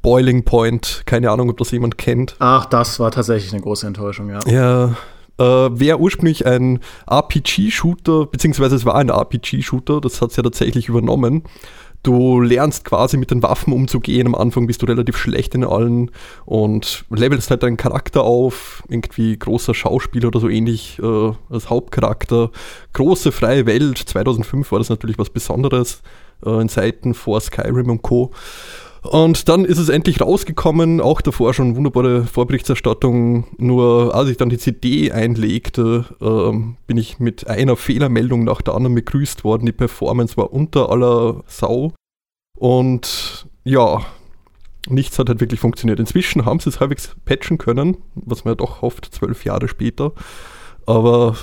Boiling 0.02 0.46
Point. 0.46 1.04
Keine 1.06 1.30
Ahnung, 1.32 1.50
ob 1.50 1.58
das 1.58 1.72
jemand 1.72 1.98
kennt. 1.98 2.36
Ach, 2.40 2.66
das 2.66 3.00
war 3.00 3.12
tatsächlich 3.12 3.52
eine 3.52 3.62
große 3.62 3.86
Enttäuschung, 3.86 4.30
ja. 4.30 4.40
Ja, 4.48 4.96
äh, 5.40 5.80
wäre 5.80 6.00
ursprünglich 6.00 6.46
ein 6.46 6.80
RPG-Shooter, 7.10 8.26
beziehungsweise 8.26 8.76
es 8.76 8.86
war 8.86 8.96
ein 8.96 9.10
RPG-Shooter, 9.10 10.02
das 10.02 10.22
hat 10.22 10.32
es 10.32 10.36
ja 10.38 10.44
tatsächlich 10.44 10.90
übernommen. 10.90 11.44
Du 12.02 12.40
lernst 12.40 12.86
quasi 12.86 13.18
mit 13.18 13.30
den 13.30 13.44
Waffen 13.44 13.74
umzugehen. 13.74 14.28
Am 14.28 14.36
Anfang 14.36 14.68
bist 14.68 14.82
du 14.82 14.86
relativ 14.86 15.18
schlecht 15.18 15.54
in 15.54 15.66
allen 15.66 16.12
und 16.46 17.06
levelst 17.10 17.50
halt 17.50 17.64
deinen 17.64 17.76
Charakter 17.76 18.24
auf. 18.24 18.84
Irgendwie 18.88 19.38
großer 19.38 19.74
Schauspieler 19.74 20.30
oder 20.30 20.40
so 20.40 20.48
ähnlich 20.48 21.00
äh, 21.00 21.32
als 21.50 21.70
Hauptcharakter. 21.70 22.52
Große 22.94 23.32
freie 23.34 23.66
Welt. 23.66 23.98
2005 23.98 24.72
war 24.72 24.80
das 24.80 24.90
natürlich 24.90 25.20
was 25.20 25.30
Besonderes 25.30 26.02
äh, 26.46 26.62
in 26.62 26.70
Zeiten 26.70 27.14
vor 27.14 27.42
Skyrim 27.42 27.90
und 27.90 28.02
Co. 28.02 28.32
Und 29.02 29.48
dann 29.48 29.64
ist 29.64 29.78
es 29.78 29.90
endlich 29.90 30.20
rausgekommen, 30.20 31.00
auch 31.00 31.22
davor 31.22 31.54
schon 31.54 31.76
wunderbare 31.76 32.26
Vorberichterstattung. 32.26 33.46
Nur 33.58 34.14
als 34.14 34.30
ich 34.30 34.38
dann 34.38 34.50
die 34.50 34.58
CD 34.58 35.12
einlegte, 35.12 36.06
ähm, 36.22 36.76
bin 36.86 36.98
ich 36.98 37.20
mit 37.20 37.48
einer 37.48 37.78
Fehlermeldung 37.78 38.44
nach 38.44 38.62
der 38.62 38.76
anderen 38.76 38.96
begrüßt 38.96 39.44
worden. 39.44 39.66
Die 39.66 39.72
Performance 39.72 40.36
war 40.36 40.52
unter 40.52 40.90
aller 40.90 41.44
Sau. 41.48 41.94
Und 42.58 43.48
ja, 43.64 44.02
nichts 44.90 45.18
hat 45.18 45.30
halt 45.30 45.40
wirklich 45.40 45.62
funktioniert. 45.62 46.00
Inzwischen 46.00 46.46
haben 46.46 46.60
sie 46.60 46.70
es 46.70 46.82
halbwegs 46.82 47.16
patchen 47.24 47.58
können, 47.58 47.98
was 48.16 48.44
man 48.44 48.52
ja 48.52 48.56
doch 48.56 48.82
hofft, 48.82 49.06
zwölf 49.14 49.46
Jahre 49.46 49.70
später. 49.70 50.12
Aber 50.86 51.38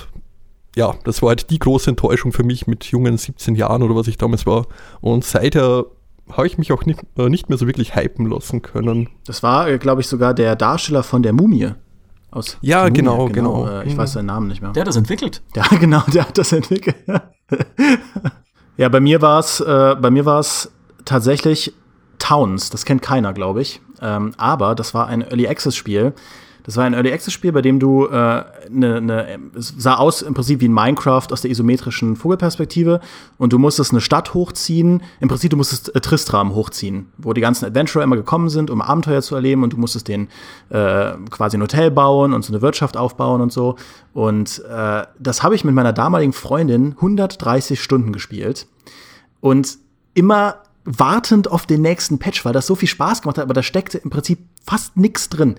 ja, 0.75 0.93
das 1.05 1.23
war 1.23 1.29
halt 1.29 1.49
die 1.49 1.57
große 1.57 1.89
Enttäuschung 1.89 2.31
für 2.31 2.43
mich 2.43 2.67
mit 2.67 2.85
jungen 2.85 3.17
17 3.17 3.55
Jahren 3.55 3.81
oder 3.81 3.95
was 3.95 4.07
ich 4.07 4.17
damals 4.17 4.45
war. 4.45 4.67
Und 5.01 5.25
seither 5.25 5.85
habe 6.31 6.47
ich 6.47 6.57
mich 6.57 6.71
auch 6.71 6.85
nicht, 6.85 6.99
äh, 7.17 7.29
nicht 7.29 7.49
mehr 7.49 7.57
so 7.57 7.67
wirklich 7.67 7.95
hypen 7.95 8.29
lassen 8.29 8.61
können. 8.61 9.09
Das 9.25 9.43
war, 9.43 9.67
äh, 9.67 9.77
glaube 9.77 10.01
ich, 10.01 10.07
sogar 10.07 10.33
der 10.33 10.55
Darsteller 10.55 11.03
von 11.03 11.23
der 11.23 11.33
Mumie. 11.33 11.71
Aus 12.31 12.57
ja, 12.61 12.83
Mumie, 12.83 12.93
genau, 12.93 13.25
genau. 13.27 13.63
genau. 13.63 13.79
Äh, 13.79 13.87
ich 13.87 13.93
mhm. 13.93 13.97
weiß 13.97 14.13
seinen 14.13 14.25
Namen 14.25 14.47
nicht 14.47 14.61
mehr. 14.61 14.71
Der 14.71 14.81
hat 14.81 14.87
das 14.87 14.97
entwickelt. 14.97 15.41
Ja, 15.55 15.65
genau, 15.79 16.01
der 16.13 16.27
hat 16.27 16.37
das 16.37 16.51
entwickelt. 16.51 16.97
ja, 18.77 18.89
bei 18.89 18.99
mir 18.99 19.21
war 19.21 19.39
es, 19.39 19.59
äh, 19.59 19.95
bei 19.99 20.11
mir 20.11 20.25
war 20.25 20.39
es 20.39 20.71
tatsächlich 21.05 21.73
Towns. 22.19 22.69
Das 22.69 22.85
kennt 22.85 23.01
keiner, 23.01 23.33
glaube 23.33 23.61
ich. 23.61 23.81
Ähm, 24.01 24.33
aber 24.37 24.75
das 24.75 24.93
war 24.93 25.07
ein 25.07 25.21
Early 25.21 25.47
Access 25.47 25.75
Spiel. 25.75 26.13
Das 26.67 26.75
war 26.75 26.83
ein 26.83 26.93
Early 26.93 27.13
Access 27.13 27.33
Spiel, 27.33 27.53
bei 27.53 27.61
dem 27.61 27.79
du 27.79 28.07
äh, 28.07 28.43
ne, 28.69 29.01
ne, 29.01 29.39
es 29.57 29.73
sah 29.77 29.95
aus 29.95 30.21
im 30.21 30.33
Prinzip 30.33 30.59
wie 30.59 30.67
ein 30.67 30.73
Minecraft 30.73 31.25
aus 31.31 31.39
der 31.39 31.49
isometrischen 31.49 32.17
Vogelperspektive 32.17 32.99
und 33.37 33.53
du 33.53 33.57
musstest 33.57 33.91
eine 33.91 34.01
Stadt 34.01 34.33
hochziehen. 34.33 35.01
Im 35.21 35.29
Prinzip 35.29 35.49
du 35.49 35.55
musstest 35.55 35.95
äh, 35.95 36.01
Tristram 36.01 36.53
hochziehen, 36.53 37.07
wo 37.17 37.31
die 37.31 37.39
ganzen 37.39 37.63
Adventurer 37.63 38.03
immer 38.03 38.17
gekommen 38.17 38.49
sind, 38.49 38.69
um 38.69 38.81
Abenteuer 38.81 39.21
zu 39.21 39.33
erleben 39.33 39.63
und 39.63 39.71
du 39.71 39.77
musstest 39.77 40.09
den 40.09 40.27
äh, 40.67 41.13
quasi 41.29 41.55
ein 41.55 41.61
Hotel 41.61 41.89
bauen 41.89 42.33
und 42.33 42.43
so 42.43 42.51
eine 42.51 42.61
Wirtschaft 42.61 42.97
aufbauen 42.97 43.39
und 43.39 43.53
so. 43.53 43.77
Und 44.13 44.61
äh, 44.69 45.03
das 45.17 45.43
habe 45.43 45.55
ich 45.55 45.63
mit 45.63 45.73
meiner 45.73 45.93
damaligen 45.93 46.33
Freundin 46.33 46.95
130 46.97 47.81
Stunden 47.81 48.11
gespielt 48.11 48.67
und 49.39 49.77
immer 50.15 50.63
wartend 50.87 51.51
auf 51.51 51.65
den 51.65 51.81
nächsten 51.81 52.17
Patch, 52.17 52.45
weil 52.45 52.53
das 52.53 52.65
so 52.65 52.73
viel 52.73 52.87
Spaß 52.87 53.21
gemacht 53.21 53.37
hat, 53.37 53.43
aber 53.43 53.53
da 53.53 53.61
steckte 53.61 53.97
im 53.97 54.09
Prinzip 54.09 54.39
fast 54.65 54.95
nichts 54.95 55.27
drin. 55.27 55.55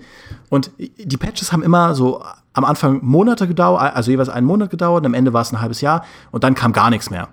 Und 0.49 0.71
die 0.77 1.17
Patches 1.17 1.51
haben 1.51 1.61
immer 1.61 1.93
so 1.93 2.23
am 2.53 2.65
Anfang 2.65 2.99
Monate 3.03 3.47
gedauert, 3.47 3.95
also 3.95 4.09
jeweils 4.09 4.29
einen 4.29 4.47
Monat 4.47 4.71
gedauert, 4.71 5.01
und 5.01 5.05
am 5.05 5.13
Ende 5.13 5.31
war 5.31 5.43
es 5.43 5.51
ein 5.51 5.61
halbes 5.61 5.81
Jahr 5.81 6.03
und 6.31 6.43
dann 6.43 6.55
kam 6.55 6.73
gar 6.73 6.89
nichts 6.89 7.11
mehr. 7.11 7.29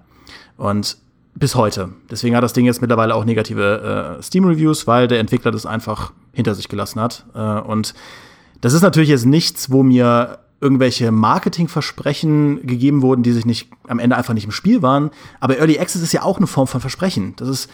Und 0.59 0.99
bis 1.35 1.55
heute. 1.55 1.91
Deswegen 2.11 2.37
hat 2.37 2.45
das 2.45 2.53
Ding 2.53 2.67
jetzt 2.67 2.83
mittlerweile 2.83 3.15
auch 3.15 3.25
negative 3.25 4.19
äh, 4.19 4.23
Steam-Reviews, 4.23 4.87
weil 4.87 5.09
der 5.09 5.19
Entwickler 5.19 5.51
das 5.51 5.65
einfach 5.65 6.13
hinter 6.33 6.55
sich 6.55 6.69
gelassen 6.69 7.01
hat. 7.01 7.25
Äh, 7.35 7.39
und 7.39 7.95
das 8.61 8.75
ist 8.75 8.83
natürlich 8.83 9.11
jetzt 9.11 9.27
nichts, 9.27 9.71
wo 9.71 9.83
mir 9.83 10.39
irgendwelche 10.61 11.11
Marketingversprechen 11.13 12.67
gegeben 12.67 13.03
wurden, 13.03 13.23
die 13.23 13.33
sich 13.33 13.45
nicht 13.45 13.69
am 13.89 13.99
Ende 13.99 14.17
einfach 14.17 14.35
nicht 14.35 14.45
im 14.45 14.53
Spiel 14.53 14.83
waren. 14.83 15.11
Aber 15.41 15.59
Early 15.59 15.79
Access 15.79 16.03
ist 16.03 16.13
ja 16.13 16.23
auch 16.23 16.39
eine 16.39 16.47
Form 16.47 16.67
von 16.67 16.81
Versprechen. 16.81 17.35
Das 17.37 17.49
ist 17.49 17.71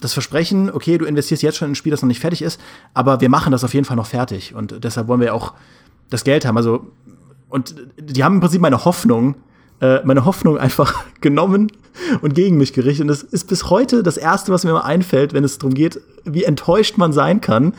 das 0.00 0.12
Versprechen, 0.12 0.70
okay, 0.70 0.96
du 0.96 1.04
investierst 1.04 1.42
jetzt 1.42 1.56
schon 1.56 1.66
in 1.66 1.72
ein 1.72 1.74
Spiel, 1.74 1.90
das 1.90 2.00
noch 2.02 2.08
nicht 2.08 2.20
fertig 2.20 2.40
ist, 2.40 2.60
aber 2.94 3.20
wir 3.20 3.28
machen 3.28 3.52
das 3.52 3.64
auf 3.64 3.74
jeden 3.74 3.84
Fall 3.84 3.96
noch 3.96 4.06
fertig. 4.06 4.54
Und 4.54 4.82
deshalb 4.82 5.08
wollen 5.08 5.20
wir 5.20 5.34
auch 5.34 5.52
das 6.08 6.24
Geld 6.24 6.46
haben. 6.46 6.56
Also, 6.56 6.86
und 7.48 7.74
die 7.98 8.24
haben 8.24 8.36
im 8.36 8.40
Prinzip 8.40 8.60
meine 8.60 8.84
Hoffnung, 8.84 9.34
äh, 9.84 10.00
meine 10.04 10.24
Hoffnung 10.24 10.56
einfach 10.56 11.04
genommen 11.20 11.70
und 12.22 12.34
gegen 12.34 12.56
mich 12.56 12.72
gerichtet. 12.72 13.02
Und 13.02 13.08
das 13.08 13.22
ist 13.22 13.48
bis 13.48 13.70
heute 13.70 14.02
das 14.02 14.16
Erste, 14.16 14.50
was 14.50 14.64
mir 14.64 14.70
immer 14.70 14.84
einfällt, 14.84 15.32
wenn 15.32 15.44
es 15.44 15.58
darum 15.58 15.74
geht, 15.74 16.00
wie 16.24 16.44
enttäuscht 16.44 16.96
man 16.96 17.12
sein 17.12 17.40
kann, 17.40 17.74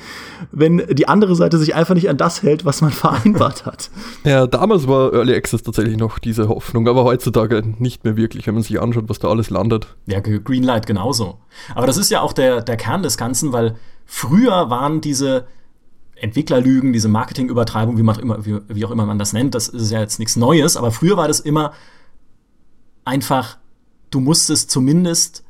wenn 0.51 0.83
die 0.91 1.07
andere 1.07 1.35
Seite 1.35 1.57
sich 1.57 1.73
einfach 1.73 1.95
nicht 1.95 2.09
an 2.09 2.17
das 2.17 2.43
hält, 2.43 2.63
was 2.63 2.81
man 2.81 2.91
vereinbart 2.91 3.65
hat. 3.65 3.89
Ja, 4.23 4.45
damals 4.45 4.87
war 4.87 5.13
Early 5.13 5.35
Access 5.35 5.63
tatsächlich 5.63 5.97
noch 5.97 6.19
diese 6.19 6.47
Hoffnung, 6.47 6.87
aber 6.87 7.03
heutzutage 7.03 7.63
nicht 7.79 8.03
mehr 8.03 8.15
wirklich, 8.17 8.45
wenn 8.45 8.53
man 8.53 8.63
sich 8.63 8.79
anschaut, 8.79 9.05
was 9.07 9.19
da 9.19 9.29
alles 9.29 9.49
landet. 9.49 9.87
Ja, 10.05 10.19
Greenlight 10.19 10.85
genauso. 10.85 11.39
Aber 11.73 11.87
das 11.87 11.97
ist 11.97 12.11
ja 12.11 12.21
auch 12.21 12.33
der, 12.33 12.61
der 12.61 12.77
Kern 12.77 13.01
des 13.03 13.17
Ganzen, 13.17 13.51
weil 13.51 13.75
früher 14.05 14.69
waren 14.69 15.01
diese 15.01 15.47
Entwicklerlügen, 16.15 16.93
diese 16.93 17.09
Marketingübertreibung, 17.09 17.97
wie, 17.97 18.03
wie, 18.45 18.59
wie 18.67 18.85
auch 18.85 18.91
immer 18.91 19.05
man 19.05 19.19
das 19.19 19.33
nennt, 19.33 19.55
das 19.55 19.67
ist 19.67 19.91
ja 19.91 19.99
jetzt 19.99 20.19
nichts 20.19 20.35
Neues, 20.35 20.77
aber 20.77 20.91
früher 20.91 21.17
war 21.17 21.27
das 21.27 21.39
immer 21.41 21.73
einfach, 23.05 23.57
du 24.09 24.19
musstest 24.19 24.69
zumindest 24.69 25.43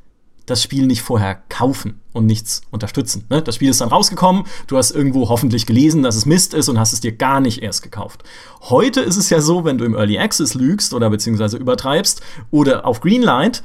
das 0.45 0.61
Spiel 0.61 0.85
nicht 0.85 1.01
vorher 1.01 1.41
kaufen 1.49 2.01
und 2.13 2.25
nichts 2.25 2.61
unterstützen. 2.69 3.25
Ne? 3.29 3.41
Das 3.41 3.55
Spiel 3.55 3.69
ist 3.69 3.81
dann 3.81 3.89
rausgekommen, 3.89 4.43
du 4.67 4.77
hast 4.77 4.91
irgendwo 4.91 5.29
hoffentlich 5.29 5.65
gelesen, 5.65 6.03
dass 6.03 6.15
es 6.15 6.25
Mist 6.25 6.53
ist 6.53 6.69
und 6.69 6.79
hast 6.79 6.93
es 6.93 6.99
dir 6.99 7.13
gar 7.13 7.39
nicht 7.39 7.63
erst 7.63 7.81
gekauft. 7.81 8.23
Heute 8.61 9.01
ist 9.01 9.17
es 9.17 9.29
ja 9.29 9.41
so, 9.41 9.65
wenn 9.65 9.77
du 9.77 9.85
im 9.85 9.95
Early 9.95 10.19
Access 10.19 10.53
lügst 10.53 10.93
oder 10.93 11.09
beziehungsweise 11.09 11.57
übertreibst 11.57 12.21
oder 12.51 12.85
auf 12.85 13.01
Greenlight, 13.01 13.63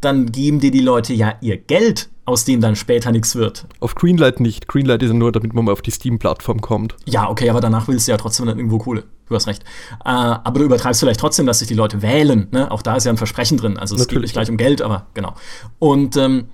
dann 0.00 0.30
geben 0.32 0.60
dir 0.60 0.70
die 0.70 0.80
Leute 0.80 1.12
ja 1.12 1.34
ihr 1.40 1.56
Geld, 1.56 2.08
aus 2.24 2.44
dem 2.44 2.60
dann 2.60 2.76
später 2.76 3.10
nichts 3.10 3.34
wird. 3.34 3.66
Auf 3.80 3.94
Greenlight 3.94 4.40
nicht. 4.40 4.68
Greenlight 4.68 5.02
ist 5.02 5.08
ja 5.08 5.14
nur, 5.14 5.32
damit 5.32 5.54
man 5.54 5.64
mal 5.64 5.72
auf 5.72 5.82
die 5.82 5.90
Steam-Plattform 5.90 6.60
kommt. 6.60 6.94
Ja, 7.04 7.28
okay, 7.28 7.50
aber 7.50 7.60
danach 7.60 7.88
willst 7.88 8.06
du 8.06 8.12
ja 8.12 8.18
trotzdem 8.18 8.46
dann 8.46 8.58
irgendwo 8.58 8.78
Kohle. 8.78 9.04
Du 9.28 9.34
hast 9.34 9.46
recht. 9.46 9.62
Äh, 10.04 10.08
aber 10.08 10.58
du 10.58 10.64
übertreibst 10.64 11.00
vielleicht 11.00 11.20
trotzdem, 11.20 11.46
dass 11.46 11.58
sich 11.58 11.68
die 11.68 11.74
Leute 11.74 12.02
wählen. 12.02 12.48
Ne? 12.50 12.70
Auch 12.70 12.82
da 12.82 12.96
ist 12.96 13.04
ja 13.04 13.12
ein 13.12 13.16
Versprechen 13.16 13.58
drin. 13.58 13.78
Also 13.78 13.96
es 13.96 14.08
geht 14.08 14.20
nicht 14.20 14.32
gleich 14.32 14.50
um 14.50 14.56
Geld, 14.56 14.82
aber 14.82 15.06
genau. 15.14 15.34
Und 15.78 16.16
ähm, 16.16 16.48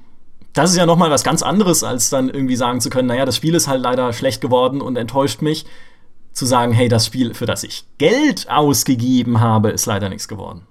das 0.55 0.71
ist 0.71 0.77
ja 0.77 0.87
noch 0.87 0.97
mal 0.97 1.11
was 1.11 1.25
ganz 1.25 1.43
anderes, 1.43 1.85
als 1.85 2.11
dann 2.11 2.29
irgendwie 2.29 2.57
sagen 2.57 2.81
zu 2.81 2.91
können, 2.91 3.09
naja, 3.09 3.25
das 3.27 3.37
Spiel 3.37 3.55
ist 3.55 3.69
halt 3.69 3.83
leider 3.83 4.13
schlecht 4.13 4.41
geworden 4.41 4.81
und 4.81 4.97
enttäuscht 4.97 5.43
mich. 5.43 5.67
Zu 6.33 6.47
sagen, 6.47 6.73
hey, 6.73 6.89
das 6.89 7.07
Spiel, 7.07 7.33
für 7.33 7.47
das 7.47 7.63
ich 7.63 7.85
Geld 7.99 8.51
ausgegeben 8.51 9.39
habe, 9.41 9.71
ist 9.71 9.87
leider 9.87 10.09
nichts 10.09 10.27
geworden. 10.27 10.67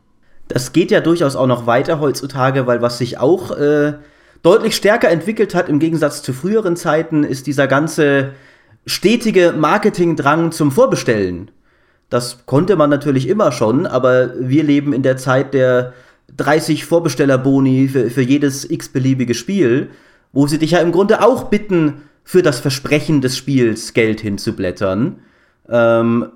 Das 0.49 0.73
geht 0.73 0.91
ja 0.91 0.99
durchaus 0.99 1.37
auch 1.37 1.47
noch 1.47 1.67
weiter 1.67 2.01
heutzutage, 2.01 2.67
weil 2.67 2.81
was 2.81 2.97
sich 2.97 3.17
auch 3.17 3.51
äh, 3.51 3.93
deutlich 4.41 4.75
stärker 4.75 5.09
entwickelt 5.09 5.55
hat 5.55 5.69
im 5.69 5.79
Gegensatz 5.79 6.21
zu 6.21 6.33
früheren 6.33 6.75
Zeiten, 6.75 7.23
ist 7.23 7.47
dieser 7.47 7.67
ganze 7.67 8.33
stetige 8.85 9.53
Marketingdrang 9.57 10.51
zum 10.51 10.71
Vorbestellen. 10.71 11.49
Das 12.13 12.45
konnte 12.45 12.75
man 12.75 12.91
natürlich 12.91 13.27
immer 13.27 13.51
schon, 13.51 13.87
aber 13.87 14.33
wir 14.39 14.61
leben 14.61 14.93
in 14.93 15.01
der 15.01 15.17
Zeit 15.17 15.55
der 15.55 15.93
30 16.37 16.85
Vorbestellerboni 16.85 17.87
für, 17.87 18.11
für 18.11 18.21
jedes 18.21 18.69
x-beliebige 18.69 19.33
Spiel, 19.33 19.89
wo 20.31 20.45
sie 20.45 20.59
dich 20.59 20.69
ja 20.69 20.79
im 20.79 20.91
Grunde 20.91 21.25
auch 21.25 21.45
bitten, 21.45 22.03
für 22.23 22.43
das 22.43 22.59
Versprechen 22.59 23.21
des 23.21 23.35
Spiels 23.35 23.95
Geld 23.95 24.21
hinzublättern. 24.21 25.21
Ähm, 25.67 26.27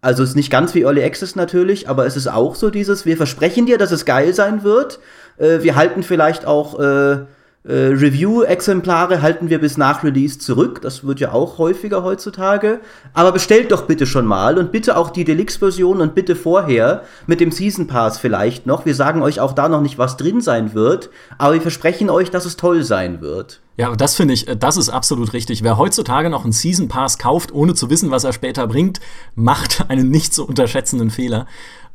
also 0.00 0.22
ist 0.22 0.36
nicht 0.36 0.50
ganz 0.50 0.74
wie 0.74 0.84
Early 0.84 1.04
Access 1.04 1.36
natürlich, 1.36 1.86
aber 1.86 2.06
es 2.06 2.16
ist 2.16 2.26
auch 2.26 2.54
so 2.54 2.70
dieses, 2.70 3.04
wir 3.04 3.18
versprechen 3.18 3.66
dir, 3.66 3.76
dass 3.76 3.90
es 3.90 4.06
geil 4.06 4.32
sein 4.32 4.62
wird. 4.64 5.00
Äh, 5.36 5.62
wir 5.62 5.76
halten 5.76 6.02
vielleicht 6.02 6.46
auch 6.46 6.80
äh, 6.80 7.26
Review-Exemplare 7.62 9.20
halten 9.20 9.50
wir 9.50 9.60
bis 9.60 9.76
nach 9.76 10.02
Release 10.02 10.38
zurück. 10.38 10.80
Das 10.80 11.06
wird 11.06 11.20
ja 11.20 11.32
auch 11.32 11.58
häufiger 11.58 12.02
heutzutage. 12.02 12.80
Aber 13.12 13.32
bestellt 13.32 13.70
doch 13.70 13.86
bitte 13.86 14.06
schon 14.06 14.24
mal 14.24 14.56
und 14.56 14.72
bitte 14.72 14.96
auch 14.96 15.10
die 15.10 15.24
Deluxe-Version 15.24 16.00
und 16.00 16.14
bitte 16.14 16.36
vorher 16.36 17.02
mit 17.26 17.40
dem 17.40 17.50
Season 17.50 17.86
Pass 17.86 18.18
vielleicht 18.18 18.64
noch. 18.64 18.86
Wir 18.86 18.94
sagen 18.94 19.20
euch 19.20 19.40
auch 19.40 19.52
da 19.52 19.68
noch 19.68 19.82
nicht, 19.82 19.98
was 19.98 20.16
drin 20.16 20.40
sein 20.40 20.72
wird, 20.72 21.10
aber 21.36 21.52
wir 21.52 21.60
versprechen 21.60 22.08
euch, 22.08 22.30
dass 22.30 22.46
es 22.46 22.56
toll 22.56 22.82
sein 22.82 23.20
wird. 23.20 23.60
Ja, 23.76 23.94
das 23.94 24.14
finde 24.14 24.32
ich, 24.34 24.46
das 24.46 24.78
ist 24.78 24.88
absolut 24.88 25.34
richtig. 25.34 25.62
Wer 25.62 25.76
heutzutage 25.76 26.30
noch 26.30 26.44
einen 26.44 26.52
Season 26.52 26.88
Pass 26.88 27.18
kauft, 27.18 27.52
ohne 27.52 27.74
zu 27.74 27.90
wissen, 27.90 28.10
was 28.10 28.24
er 28.24 28.32
später 28.32 28.66
bringt, 28.66 29.00
macht 29.34 29.84
einen 29.88 30.08
nicht 30.08 30.32
zu 30.32 30.46
unterschätzenden 30.46 31.10
Fehler. 31.10 31.46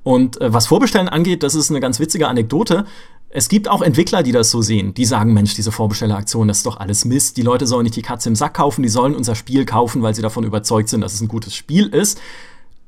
Und 0.06 0.40
äh, 0.40 0.54
was 0.54 0.68
Vorbestellen 0.68 1.10
angeht, 1.10 1.42
das 1.42 1.56
ist 1.56 1.72
eine 1.72 1.80
ganz 1.80 2.00
witzige 2.00 2.28
Anekdote. 2.28 2.86
Es 3.30 3.50
gibt 3.50 3.68
auch 3.68 3.82
Entwickler, 3.82 4.24
die 4.24 4.32
das 4.32 4.50
so 4.50 4.62
sehen. 4.62 4.94
Die 4.94 5.06
sagen, 5.06 5.34
Mensch, 5.34 5.56
diese 5.56 5.72
Vorbestelleraktion, 5.72 6.48
das 6.48 6.58
ist 6.58 6.66
doch 6.66 6.78
alles 6.78 7.04
Mist. 7.06 7.38
Die 7.38 7.42
Leute 7.42 7.68
sollen 7.68 7.84
nicht 7.84 7.96
die 7.96 8.02
Katze 8.02 8.30
im 8.30 8.36
Sack 8.36 8.54
kaufen, 8.54 8.82
die 8.82 8.90
sollen 8.90 9.16
unser 9.16 9.36
Spiel 9.36 9.66
kaufen, 9.66 10.02
weil 10.02 10.16
sie 10.16 10.22
davon 10.22 10.46
überzeugt 10.46 10.90
sind, 10.90 11.02
dass 11.02 11.14
es 11.14 11.22
ein 11.22 11.28
gutes 11.28 11.54
Spiel 11.54 11.88
ist. 11.88 12.20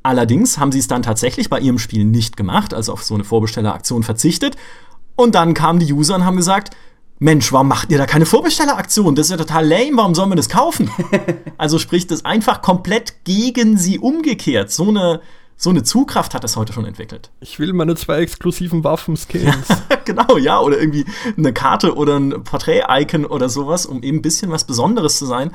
Allerdings 0.04 0.58
haben 0.58 0.71
sie 0.71 0.80
es 0.80 0.88
dann 0.88 1.04
tatsächlich 1.04 1.50
bei 1.50 1.60
ihrem 1.60 1.80
Spiel 1.80 2.06
nicht 2.06 2.38
gemacht, 2.38 2.73
also 2.73 2.93
auf 2.93 3.04
so 3.04 3.13
eine 3.13 3.26
Vorbestelleraktion 3.26 4.04
verzichtet. 4.04 4.56
Und 5.17 5.36
dann 5.36 5.54
kamen 5.54 5.80
die 5.80 5.91
User 5.91 6.15
und 6.15 6.23
haben 6.23 6.38
gesagt, 6.38 6.73
Mensch, 7.19 7.52
warum 7.52 7.67
macht 7.67 7.91
ihr 7.91 7.97
da 7.97 8.06
keine 8.06 8.28
Vorbestelleraktion? 8.28 9.15
Das 9.15 9.26
ist 9.26 9.32
ja 9.32 9.38
total 9.38 9.67
lame, 9.67 9.97
warum 9.97 10.13
sollen 10.13 10.30
wir 10.30 10.36
das 10.36 10.50
kaufen? 10.50 10.89
also 11.58 11.80
spricht 11.80 12.12
es 12.12 12.23
einfach 12.23 12.62
komplett 12.62 13.26
gegen 13.26 13.78
sie 13.78 13.97
umgekehrt. 13.97 14.71
So 14.71 14.89
eine, 14.89 15.19
so 15.60 15.72
eine 15.72 15.82
Zugkraft 15.82 16.36
hat 16.36 16.43
es 16.43 16.56
heute 16.56 16.72
schon 16.72 16.86
entwickelt. 16.86 17.32
Ich 17.39 17.58
will 17.58 17.74
meine 17.74 17.96
zwei 17.96 18.20
exklusiven 18.20 18.84
Waffenskins. 18.84 19.67
genau, 20.06 20.38
ja, 20.38 20.60
oder 20.60 20.80
irgendwie 20.80 21.06
eine 21.36 21.52
Karte 21.52 21.96
oder 21.96 22.20
ein 22.20 22.43
Porträt-Icon 22.43 23.26
oder 23.26 23.50
sowas, 23.50 23.88
um 23.88 24.04
eben 24.04 24.20
ein 24.20 24.22
bisschen 24.22 24.52
was 24.52 24.65
Besonderes 24.65 25.17
zu 25.17 25.26
sein. 25.26 25.52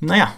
Naja. 0.00 0.34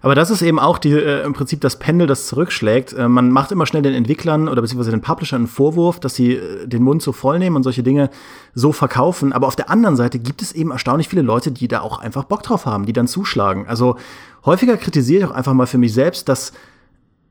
Aber 0.00 0.14
das 0.14 0.30
ist 0.30 0.42
eben 0.42 0.60
auch 0.60 0.78
die, 0.78 0.92
äh, 0.92 1.24
im 1.24 1.32
Prinzip 1.32 1.62
das 1.62 1.78
Pendel, 1.78 2.06
das 2.06 2.28
zurückschlägt. 2.28 2.92
Äh, 2.92 3.08
man 3.08 3.30
macht 3.30 3.50
immer 3.50 3.66
schnell 3.66 3.82
den 3.82 3.94
Entwicklern 3.94 4.46
oder 4.48 4.60
beziehungsweise 4.60 4.90
den 4.92 5.00
Publishern 5.00 5.40
einen 5.40 5.46
Vorwurf, 5.48 5.98
dass 5.98 6.14
sie 6.14 6.34
äh, 6.34 6.68
den 6.68 6.82
Mund 6.82 7.02
so 7.02 7.12
voll 7.12 7.38
nehmen 7.38 7.56
und 7.56 7.62
solche 7.62 7.82
Dinge 7.82 8.10
so 8.54 8.72
verkaufen. 8.72 9.32
Aber 9.32 9.46
auf 9.46 9.56
der 9.56 9.70
anderen 9.70 9.96
Seite 9.96 10.18
gibt 10.18 10.42
es 10.42 10.52
eben 10.52 10.70
erstaunlich 10.70 11.08
viele 11.08 11.22
Leute, 11.22 11.50
die 11.50 11.66
da 11.66 11.80
auch 11.80 11.98
einfach 11.98 12.24
Bock 12.24 12.42
drauf 12.42 12.66
haben, 12.66 12.84
die 12.86 12.92
dann 12.92 13.08
zuschlagen. 13.08 13.66
Also 13.66 13.96
häufiger 14.44 14.76
kritisiere 14.76 15.24
ich 15.24 15.30
auch 15.30 15.34
einfach 15.34 15.54
mal 15.54 15.66
für 15.66 15.78
mich 15.78 15.94
selbst, 15.94 16.28
dass 16.28 16.52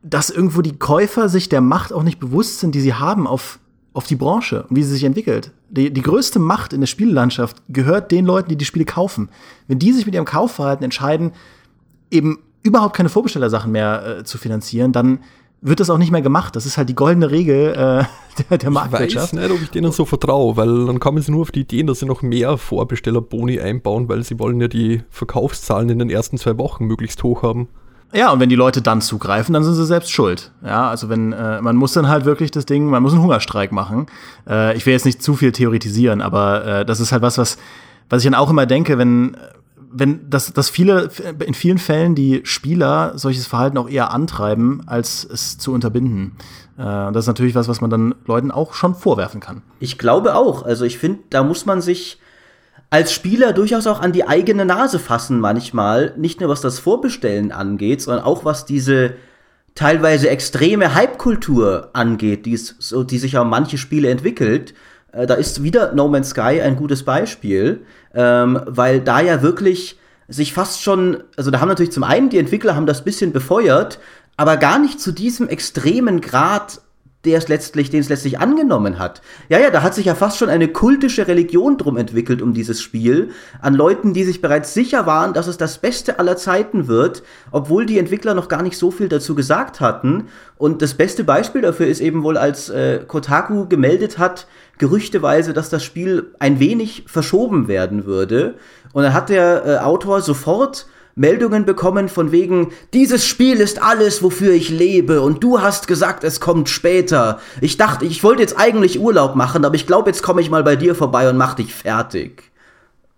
dass 0.09 0.29
irgendwo 0.29 0.61
die 0.61 0.77
Käufer 0.77 1.29
sich 1.29 1.49
der 1.49 1.61
Macht 1.61 1.93
auch 1.93 2.03
nicht 2.03 2.19
bewusst 2.19 2.59
sind, 2.59 2.75
die 2.75 2.81
sie 2.81 2.93
haben 2.93 3.27
auf, 3.27 3.59
auf 3.93 4.07
die 4.07 4.15
Branche 4.15 4.63
und 4.63 4.75
wie 4.75 4.83
sie 4.83 4.91
sich 4.91 5.03
entwickelt. 5.03 5.51
Die, 5.69 5.91
die 5.91 6.01
größte 6.01 6.39
Macht 6.39 6.73
in 6.73 6.79
der 6.79 6.87
Spiellandschaft 6.87 7.61
gehört 7.69 8.11
den 8.11 8.25
Leuten, 8.25 8.49
die 8.49 8.55
die 8.55 8.65
Spiele 8.65 8.85
kaufen. 8.85 9.29
Wenn 9.67 9.79
die 9.79 9.91
sich 9.91 10.05
mit 10.05 10.15
ihrem 10.15 10.25
Kaufverhalten 10.25 10.83
entscheiden, 10.83 11.31
eben 12.09 12.39
überhaupt 12.63 12.95
keine 12.95 13.09
Vorbestellersachen 13.09 13.71
mehr 13.71 14.19
äh, 14.19 14.23
zu 14.23 14.37
finanzieren, 14.37 14.91
dann 14.91 15.19
wird 15.61 15.79
das 15.79 15.89
auch 15.89 15.97
nicht 15.97 16.11
mehr 16.11 16.21
gemacht. 16.21 16.55
Das 16.55 16.65
ist 16.65 16.77
halt 16.77 16.87
die 16.89 16.95
goldene 16.95 17.31
Regel 17.31 17.73
äh, 17.73 18.43
der, 18.49 18.57
der 18.57 18.69
Marktwirtschaft. 18.69 19.33
Ich 19.33 19.39
weiß 19.39 19.49
nicht, 19.49 19.51
ob 19.51 19.61
ich 19.61 19.71
denen 19.71 19.91
so 19.91 20.05
vertraue, 20.05 20.55
weil 20.55 20.85
dann 20.85 20.99
kommen 20.99 21.21
sie 21.21 21.31
nur 21.31 21.41
auf 21.41 21.51
die 21.51 21.61
Ideen, 21.61 21.87
dass 21.87 21.99
sie 21.99 22.05
noch 22.05 22.21
mehr 22.21 22.57
Vorbesteller-Boni 22.57 23.59
einbauen, 23.59 24.07
weil 24.07 24.23
sie 24.23 24.39
wollen 24.39 24.61
ja 24.61 24.67
die 24.67 25.03
Verkaufszahlen 25.09 25.89
in 25.89 25.99
den 25.99 26.09
ersten 26.09 26.37
zwei 26.37 26.57
Wochen 26.57 26.85
möglichst 26.85 27.23
hoch 27.23 27.43
haben. 27.43 27.67
Ja, 28.13 28.31
und 28.31 28.39
wenn 28.39 28.49
die 28.49 28.55
Leute 28.55 28.81
dann 28.81 29.01
zugreifen, 29.01 29.53
dann 29.53 29.63
sind 29.63 29.73
sie 29.73 29.85
selbst 29.85 30.11
schuld. 30.11 30.51
Ja, 30.63 30.89
also 30.89 31.09
wenn 31.09 31.33
äh, 31.33 31.61
man 31.61 31.75
muss 31.75 31.93
dann 31.93 32.07
halt 32.07 32.25
wirklich 32.25 32.51
das 32.51 32.65
Ding, 32.65 32.85
man 32.85 33.03
muss 33.03 33.13
einen 33.13 33.21
Hungerstreik 33.21 33.71
machen. 33.71 34.05
Äh, 34.47 34.77
ich 34.77 34.85
will 34.85 34.93
jetzt 34.93 35.05
nicht 35.05 35.21
zu 35.21 35.35
viel 35.35 35.51
theoretisieren, 35.51 36.21
aber 36.21 36.65
äh, 36.65 36.85
das 36.85 36.99
ist 36.99 37.11
halt 37.11 37.21
was, 37.21 37.37
was 37.37 37.57
was 38.09 38.23
ich 38.23 38.31
dann 38.31 38.39
auch 38.39 38.49
immer 38.49 38.65
denke, 38.65 38.97
wenn 38.97 39.35
wenn 39.89 40.29
das, 40.29 40.51
das 40.53 40.69
viele, 40.69 41.09
in 41.45 41.53
vielen 41.53 41.77
Fällen 41.77 42.13
die 42.13 42.41
Spieler 42.43 43.13
solches 43.15 43.47
Verhalten 43.47 43.77
auch 43.77 43.89
eher 43.89 44.11
antreiben, 44.11 44.83
als 44.85 45.23
es 45.23 45.57
zu 45.57 45.71
unterbinden. 45.73 46.35
Äh, 46.77 46.83
das 46.83 47.19
ist 47.19 47.27
natürlich 47.27 47.55
was, 47.55 47.67
was 47.67 47.81
man 47.81 47.89
dann 47.89 48.15
Leuten 48.25 48.51
auch 48.51 48.73
schon 48.73 48.95
vorwerfen 48.95 49.39
kann. 49.39 49.61
Ich 49.79 49.97
glaube 49.97 50.35
auch. 50.35 50.63
Also 50.63 50.85
ich 50.85 50.97
finde, 50.97 51.19
da 51.29 51.41
muss 51.41 51.65
man 51.65 51.81
sich 51.81 52.19
als 52.89 53.11
Spieler 53.11 53.53
durchaus 53.53 53.87
auch 53.87 53.99
an 53.99 54.13
die 54.13 54.27
eigene 54.27 54.65
Nase 54.65 54.99
fassen 54.99 55.39
manchmal. 55.39 56.13
Nicht 56.17 56.39
nur 56.39 56.49
was 56.49 56.61
das 56.61 56.79
Vorbestellen 56.79 57.51
angeht, 57.51 58.01
sondern 58.01 58.23
auch 58.23 58.45
was 58.45 58.65
diese 58.65 59.15
teilweise 59.75 60.29
extreme 60.29 60.95
Hype-Kultur 60.95 61.89
angeht, 61.93 62.45
die, 62.45 62.57
so, 62.57 63.03
die 63.03 63.19
sich 63.19 63.37
auch 63.37 63.45
manche 63.45 63.77
Spiele 63.77 64.09
entwickelt. 64.09 64.73
Äh, 65.11 65.27
da 65.27 65.35
ist 65.35 65.63
wieder 65.63 65.93
No 65.93 66.07
Man's 66.07 66.29
Sky 66.29 66.61
ein 66.61 66.75
gutes 66.75 67.03
Beispiel, 67.03 67.85
ähm, 68.13 68.59
weil 68.65 69.01
da 69.01 69.19
ja 69.19 69.41
wirklich 69.41 69.99
sich 70.27 70.53
fast 70.53 70.81
schon, 70.81 71.23
also 71.37 71.51
da 71.51 71.59
haben 71.59 71.69
natürlich 71.69 71.91
zum 71.91 72.03
einen 72.03 72.29
die 72.29 72.39
Entwickler 72.39 72.75
haben 72.75 72.85
das 72.85 73.03
bisschen 73.03 73.31
befeuert, 73.31 73.99
aber 74.35 74.57
gar 74.57 74.79
nicht 74.79 74.99
zu 74.99 75.11
diesem 75.11 75.47
extremen 75.47 76.21
Grad 76.21 76.81
der 77.27 77.37
es 77.37 77.49
letztlich, 77.49 77.89
den 77.89 77.99
es 77.99 78.09
letztlich 78.09 78.39
angenommen 78.39 78.97
hat. 78.97 79.21
Ja, 79.49 79.59
ja, 79.59 79.69
da 79.69 79.83
hat 79.83 79.93
sich 79.93 80.05
ja 80.05 80.15
fast 80.15 80.37
schon 80.37 80.49
eine 80.49 80.69
kultische 80.69 81.27
Religion 81.27 81.77
drum 81.77 81.97
entwickelt 81.97 82.41
um 82.41 82.53
dieses 82.53 82.81
Spiel, 82.81 83.31
an 83.61 83.73
Leuten, 83.73 84.13
die 84.13 84.23
sich 84.23 84.41
bereits 84.41 84.73
sicher 84.73 85.05
waren, 85.05 85.33
dass 85.33 85.47
es 85.47 85.57
das 85.57 85.77
Beste 85.77 86.19
aller 86.19 86.37
Zeiten 86.37 86.87
wird, 86.87 87.21
obwohl 87.51 87.85
die 87.85 87.99
Entwickler 87.99 88.33
noch 88.33 88.47
gar 88.47 88.63
nicht 88.63 88.77
so 88.77 88.91
viel 88.91 89.09
dazu 89.09 89.35
gesagt 89.35 89.81
hatten. 89.81 90.29
Und 90.57 90.81
das 90.81 90.93
beste 90.93 91.23
Beispiel 91.23 91.61
dafür 91.61 91.87
ist 91.87 91.99
eben 91.99 92.23
wohl, 92.23 92.37
als 92.37 92.69
äh, 92.69 93.01
Kotaku 93.05 93.67
gemeldet 93.67 94.17
hat, 94.17 94.47
gerüchteweise, 94.77 95.53
dass 95.53 95.69
das 95.69 95.83
Spiel 95.83 96.33
ein 96.39 96.59
wenig 96.59 97.03
verschoben 97.07 97.67
werden 97.67 98.05
würde. 98.05 98.55
Und 98.93 99.03
dann 99.03 99.13
hat 99.13 99.29
der 99.29 99.65
äh, 99.65 99.77
Autor 99.79 100.21
sofort 100.21 100.87
Meldungen 101.17 101.65
bekommen 101.65 102.09
von 102.09 102.31
wegen, 102.31 102.71
dieses 102.93 103.25
Spiel 103.25 103.57
ist 103.57 103.81
alles, 103.81 104.21
wofür 104.21 104.53
ich 104.53 104.69
lebe 104.69 105.21
und 105.21 105.43
du 105.43 105.61
hast 105.61 105.87
gesagt, 105.87 106.23
es 106.23 106.39
kommt 106.39 106.69
später. 106.69 107.39
Ich 107.59 107.75
dachte, 107.75 108.05
ich 108.05 108.23
wollte 108.23 108.43
jetzt 108.43 108.57
eigentlich 108.57 108.99
Urlaub 108.99 109.35
machen, 109.35 109.65
aber 109.65 109.75
ich 109.75 109.87
glaube, 109.87 110.09
jetzt 110.09 110.21
komme 110.21 110.41
ich 110.41 110.51
mal 110.51 110.63
bei 110.63 110.75
dir 110.75 110.93
vorbei 110.93 111.29
und 111.29 111.37
mach 111.37 111.55
dich 111.55 111.73
fertig. 111.73 112.51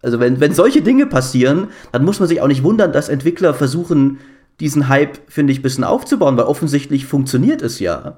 Also 0.01 0.19
wenn, 0.21 0.39
wenn 0.39 0.53
solche 0.53 0.81
Dinge 0.81 1.07
passieren, 1.07 1.67
dann 1.91 2.05
muss 2.05 2.19
man 2.19 2.29
sich 2.29 2.41
auch 2.41 2.47
nicht 2.47 2.63
wundern, 2.63 2.93
dass 2.93 3.09
Entwickler 3.09 3.53
versuchen, 3.53 4.19
diesen 4.61 4.87
Hype, 4.87 5.19
finde 5.27 5.51
ich, 5.51 5.59
ein 5.59 5.63
bisschen 5.63 5.83
aufzubauen, 5.83 6.37
weil 6.37 6.45
offensichtlich 6.45 7.05
funktioniert 7.05 7.61
es 7.61 7.79
ja. 7.79 8.17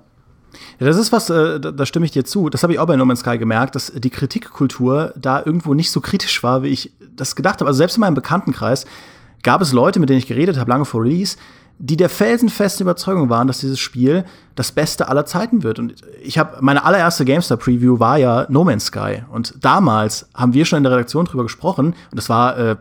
Ja, 0.80 0.88
das 0.88 0.98
ist 0.98 1.12
was, 1.12 1.30
äh, 1.30 1.60
da, 1.60 1.72
da 1.72 1.86
stimme 1.86 2.06
ich 2.06 2.12
dir 2.12 2.26
zu. 2.26 2.50
Das 2.50 2.62
habe 2.62 2.74
ich 2.74 2.80
auch 2.80 2.86
bei 2.86 2.96
No 2.96 3.06
Man's 3.06 3.22
Sky 3.22 3.38
gemerkt, 3.38 3.76
dass 3.76 3.91
die 3.96 4.10
Kritikkultur 4.10 5.13
da 5.15 5.41
irgendwo 5.44 5.74
nicht 5.74 5.91
so 5.91 6.02
kritisch 6.02 6.44
war, 6.44 6.62
wie 6.62 6.67
ich 6.67 6.91
das 7.15 7.36
gedacht 7.36 7.62
habe. 7.62 7.67
Also 7.67 7.78
selbst 7.80 7.98
in 7.98 8.02
meinem 8.02 8.15
Bekanntenkreis 8.15 8.86
gab 9.43 9.62
es 9.62 9.73
Leute, 9.73 9.99
mit 9.99 10.10
denen 10.10 10.19
ich 10.19 10.27
geredet 10.27 10.58
habe, 10.58 10.69
lange 10.69 10.86
vor 10.86 11.04
Release, 11.04 11.38
die 11.80 11.97
der 11.97 12.10
felsenfesten 12.10 12.84
Überzeugung 12.84 13.30
waren, 13.30 13.47
dass 13.47 13.60
dieses 13.60 13.80
Spiel 13.80 14.23
das 14.56 14.71
Beste 14.71 15.08
aller 15.08 15.25
Zeiten 15.25 15.63
wird. 15.63 15.80
Und 15.80 15.95
ich 16.21 16.38
habe 16.38 16.58
meine 16.62 16.86
allererste 16.86 17.25
GameStar 17.25 17.58
Preview 17.58 17.99
war 17.99 18.17
ja 18.17 18.45
No 18.49 18.63
Man's 18.63 18.86
Sky 18.86 19.23
und 19.32 19.56
damals 19.62 20.27
haben 20.36 20.54
wir 20.54 20.65
schon 20.65 20.77
in 20.77 20.84
der 20.84 20.91
Redaktion 20.91 21.25
drüber 21.25 21.43
gesprochen 21.43 21.88
und 21.88 22.15
das 22.15 22.30
war 22.30 22.58
äh, 22.58 22.75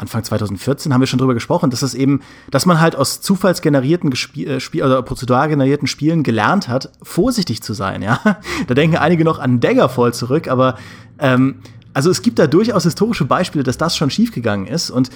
Anfang 0.00 0.24
2014 0.24 0.94
haben 0.94 1.00
wir 1.00 1.06
schon 1.06 1.18
drüber 1.18 1.34
gesprochen, 1.34 1.68
dass 1.68 1.82
es 1.82 1.94
eben, 1.94 2.22
dass 2.50 2.64
man 2.64 2.80
halt 2.80 2.96
aus 2.96 3.20
zufallsgenerierten 3.20 4.16
Spiel, 4.16 4.48
äh, 4.48 4.82
oder 4.82 5.02
prozedural 5.02 5.48
generierten 5.48 5.86
Spielen 5.86 6.22
gelernt 6.22 6.68
hat, 6.68 6.90
vorsichtig 7.02 7.62
zu 7.62 7.74
sein. 7.74 8.00
Ja, 8.00 8.18
da 8.66 8.74
denken 8.74 8.96
einige 8.96 9.24
noch 9.24 9.38
an 9.38 9.60
Daggerfall 9.60 10.14
zurück, 10.14 10.48
aber 10.48 10.76
ähm, 11.18 11.56
also 11.92 12.10
es 12.10 12.22
gibt 12.22 12.38
da 12.38 12.46
durchaus 12.46 12.84
historische 12.84 13.24
Beispiele, 13.24 13.64
dass 13.64 13.76
das 13.76 13.96
schon 13.96 14.10
schiefgegangen 14.10 14.66
ist 14.66 14.90
und 14.90 15.10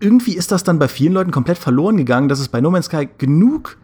irgendwie 0.00 0.36
ist 0.36 0.52
das 0.52 0.64
dann 0.64 0.78
bei 0.78 0.88
vielen 0.88 1.12
Leuten 1.12 1.30
komplett 1.30 1.58
verloren 1.58 1.96
gegangen, 1.96 2.28
dass 2.28 2.40
es 2.40 2.48
bei 2.48 2.60
No 2.60 2.70
Man's 2.70 2.86
Sky 2.86 3.08
genug 3.18 3.76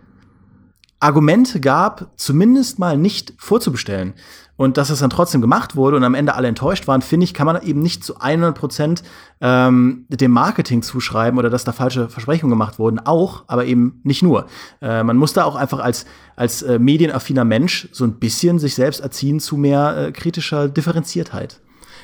Argumente 0.99 1.61
gab, 1.61 2.11
zumindest 2.17 2.79
mal 2.79 2.97
nicht 2.97 3.35
vorzubestellen. 3.39 4.15
Und 4.57 4.79
dass 4.79 4.89
es 4.89 5.01
dann 5.01 5.11
trotzdem 5.11 5.43
gemacht 5.43 5.77
wurde 5.77 5.99
und 5.99 6.05
am 6.05 6.15
Ende 6.15 6.35
alle 6.35 6.49
enttäuscht 6.49 6.89
waren, 6.89 7.03
finde 7.03 7.25
ich, 7.25 7.35
kann 7.35 7.45
man 7.45 7.61
eben 7.63 7.81
nicht 7.81 8.03
zu 8.03 8.19
100 8.19 8.57
Prozent 8.57 9.03
ähm, 9.43 10.07
dem 10.09 10.31
Marketing 10.31 10.81
zuschreiben 10.81 11.39
oder 11.39 11.51
dass 11.51 11.65
da 11.65 11.73
falsche 11.73 12.09
Versprechungen 12.09 12.51
gemacht 12.51 12.79
wurden. 12.79 12.99
Auch, 12.99 13.45
aber 13.49 13.67
eben 13.67 14.01
nicht 14.03 14.23
nur. 14.23 14.47
Äh, 14.81 15.03
man 15.03 15.19
muss 15.19 15.35
da 15.35 15.45
auch 15.45 15.57
einfach 15.57 15.81
als, 15.81 16.07
als 16.37 16.63
äh, 16.63 16.79
medienaffiner 16.79 17.45
Mensch 17.45 17.91
so 17.93 18.05
ein 18.05 18.19
bisschen 18.19 18.59
sich 18.59 18.75
selbst 18.75 19.01
erziehen 19.01 19.41
zu 19.41 19.59
mehr 19.59 20.07
äh, 20.07 20.13
kritischer 20.13 20.71
Differenziertheit. 20.71 21.61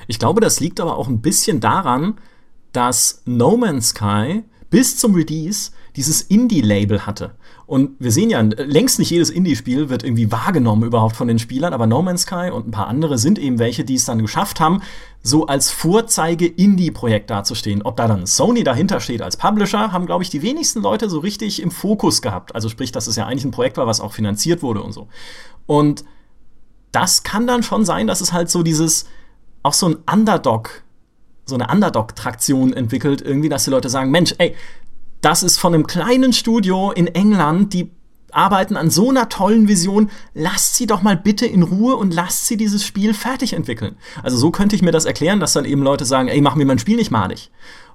Ich 0.06 0.18
glaube, 0.18 0.42
das 0.42 0.60
liegt 0.60 0.78
aber 0.78 0.98
auch 0.98 1.08
ein 1.08 1.22
bisschen 1.22 1.60
daran, 1.60 2.16
dass 2.72 3.22
No 3.24 3.56
Man's 3.56 3.90
Sky 3.90 4.44
bis 4.70 4.96
zum 4.96 5.14
Release 5.14 5.70
dieses 5.96 6.22
Indie-Label 6.22 7.06
hatte. 7.06 7.34
Und 7.66 7.92
wir 7.98 8.10
sehen 8.10 8.30
ja, 8.30 8.40
längst 8.40 8.98
nicht 8.98 9.10
jedes 9.10 9.30
Indie-Spiel 9.30 9.88
wird 9.88 10.02
irgendwie 10.02 10.32
wahrgenommen 10.32 10.84
überhaupt 10.84 11.16
von 11.16 11.28
den 11.28 11.38
Spielern, 11.38 11.72
aber 11.72 11.86
No 11.86 12.02
Man's 12.02 12.22
Sky 12.22 12.50
und 12.50 12.68
ein 12.68 12.70
paar 12.70 12.86
andere 12.86 13.18
sind 13.18 13.38
eben 13.38 13.58
welche, 13.58 13.84
die 13.84 13.94
es 13.94 14.04
dann 14.04 14.20
geschafft 14.20 14.60
haben, 14.60 14.82
so 15.22 15.46
als 15.46 15.70
Vorzeige-Indie-Projekt 15.70 17.30
dazustehen. 17.30 17.82
Ob 17.82 17.96
da 17.96 18.08
dann 18.08 18.26
Sony 18.26 18.64
dahinter 18.64 19.00
steht 19.00 19.22
als 19.22 19.36
Publisher, 19.36 19.92
haben, 19.92 20.06
glaube 20.06 20.24
ich, 20.24 20.30
die 20.30 20.42
wenigsten 20.42 20.82
Leute 20.82 21.08
so 21.08 21.18
richtig 21.18 21.62
im 21.62 21.70
Fokus 21.70 22.22
gehabt. 22.22 22.54
Also 22.54 22.68
sprich, 22.68 22.92
dass 22.92 23.06
es 23.06 23.16
ja 23.16 23.26
eigentlich 23.26 23.44
ein 23.44 23.52
Projekt 23.52 23.76
war, 23.76 23.86
was 23.86 24.00
auch 24.00 24.12
finanziert 24.12 24.62
wurde 24.62 24.82
und 24.82 24.92
so. 24.92 25.08
Und 25.66 26.04
das 26.90 27.22
kann 27.22 27.46
dann 27.46 27.62
schon 27.62 27.84
sein, 27.84 28.06
dass 28.06 28.20
es 28.20 28.32
halt 28.32 28.50
so 28.50 28.62
dieses, 28.62 29.06
auch 29.62 29.74
so 29.74 29.88
ein 29.88 29.96
Underdog 30.10 30.82
so 31.44 31.54
eine 31.54 31.68
Underdog-Traktion 31.68 32.72
entwickelt, 32.72 33.22
irgendwie, 33.22 33.48
dass 33.48 33.64
die 33.64 33.70
Leute 33.70 33.88
sagen, 33.88 34.10
Mensch, 34.10 34.34
ey, 34.38 34.54
das 35.20 35.42
ist 35.42 35.58
von 35.58 35.74
einem 35.74 35.86
kleinen 35.86 36.32
Studio 36.32 36.90
in 36.90 37.06
England, 37.06 37.72
die 37.72 37.90
arbeiten 38.32 38.76
an 38.76 38.90
so 38.90 39.10
einer 39.10 39.28
tollen 39.28 39.68
Vision, 39.68 40.10
lasst 40.34 40.76
sie 40.76 40.86
doch 40.86 41.02
mal 41.02 41.16
bitte 41.16 41.46
in 41.46 41.62
Ruhe 41.62 41.96
und 41.96 42.14
lasst 42.14 42.46
sie 42.46 42.56
dieses 42.56 42.84
Spiel 42.84 43.14
fertig 43.14 43.52
entwickeln. 43.52 43.96
Also 44.22 44.36
so 44.36 44.50
könnte 44.50 44.74
ich 44.74 44.82
mir 44.82 44.90
das 44.90 45.04
erklären, 45.04 45.38
dass 45.38 45.52
dann 45.52 45.64
eben 45.64 45.82
Leute 45.82 46.04
sagen, 46.04 46.28
ey, 46.28 46.40
mach 46.40 46.54
mir 46.54 46.64
mein 46.64 46.78
Spiel 46.78 46.96
nicht 46.96 47.10
malig. 47.10 47.50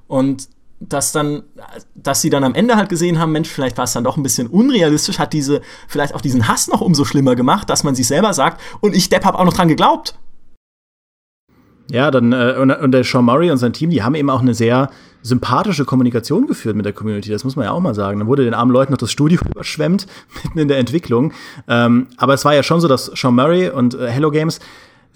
Und 0.08 0.48
dass 0.80 1.12
dann, 1.12 1.44
dass 1.96 2.22
sie 2.22 2.30
dann 2.30 2.44
am 2.44 2.54
Ende 2.54 2.76
halt 2.76 2.90
gesehen 2.90 3.18
haben, 3.18 3.32
Mensch, 3.32 3.50
vielleicht 3.50 3.78
war 3.78 3.86
es 3.86 3.94
dann 3.94 4.04
doch 4.04 4.16
ein 4.16 4.24
bisschen 4.24 4.48
unrealistisch, 4.48 5.18
hat 5.18 5.34
diese, 5.34 5.62
vielleicht 5.88 6.14
auch 6.14 6.22
diesen 6.22 6.48
Hass 6.48 6.68
noch 6.68 6.82
umso 6.82 7.04
schlimmer 7.04 7.36
gemacht, 7.36 7.70
dass 7.70 7.84
man 7.84 7.96
sich 7.96 8.08
selber 8.08 8.34
sagt, 8.34 8.62
und 8.80 8.96
ich 8.96 9.10
Depp 9.10 9.26
hab 9.26 9.36
auch 9.36 9.46
noch 9.46 9.54
dran 9.54 9.68
geglaubt. 9.68 10.18
Ja, 11.92 12.12
dann 12.12 12.34
äh, 12.34 12.56
und, 12.60 12.72
und 12.72 12.92
der 12.92 13.04
Sean 13.04 13.26
Murray 13.26 13.50
und 13.50 13.58
sein 13.58 13.74
Team, 13.74 13.90
die 13.90 14.04
haben 14.04 14.16
eben 14.16 14.30
auch 14.30 14.42
eine 14.42 14.54
sehr 14.54 14.90
sympathische 15.22 15.86
Kommunikation 15.86 16.48
geführt 16.48 16.76
mit 16.76 16.86
der 16.86 16.94
Community. 16.94 17.30
Das 17.30 17.44
muss 17.44 17.56
man 17.56 17.66
ja 17.66 17.72
auch 17.72 17.80
mal 17.80 17.96
sagen. 17.96 18.20
Dann 18.20 18.28
wurde 18.28 18.44
den 18.44 18.54
armen 18.54 18.72
Leuten 18.72 18.92
noch 18.92 18.98
das 18.98 19.12
Studio 19.12 19.40
überschwemmt 19.50 20.08
mitten 20.44 20.60
in 20.60 20.68
der 20.68 20.78
Entwicklung. 20.78 21.34
Ähm, 21.68 22.08
aber 22.18 22.34
es 22.34 22.46
war 22.46 22.54
ja 22.54 22.64
schon 22.64 22.82
so, 22.82 22.88
dass 22.88 23.06
Sean 23.16 23.36
Murray 23.36 23.70
und 23.70 23.94
äh, 23.96 24.08
Hello 24.10 24.32
Games 24.32 24.60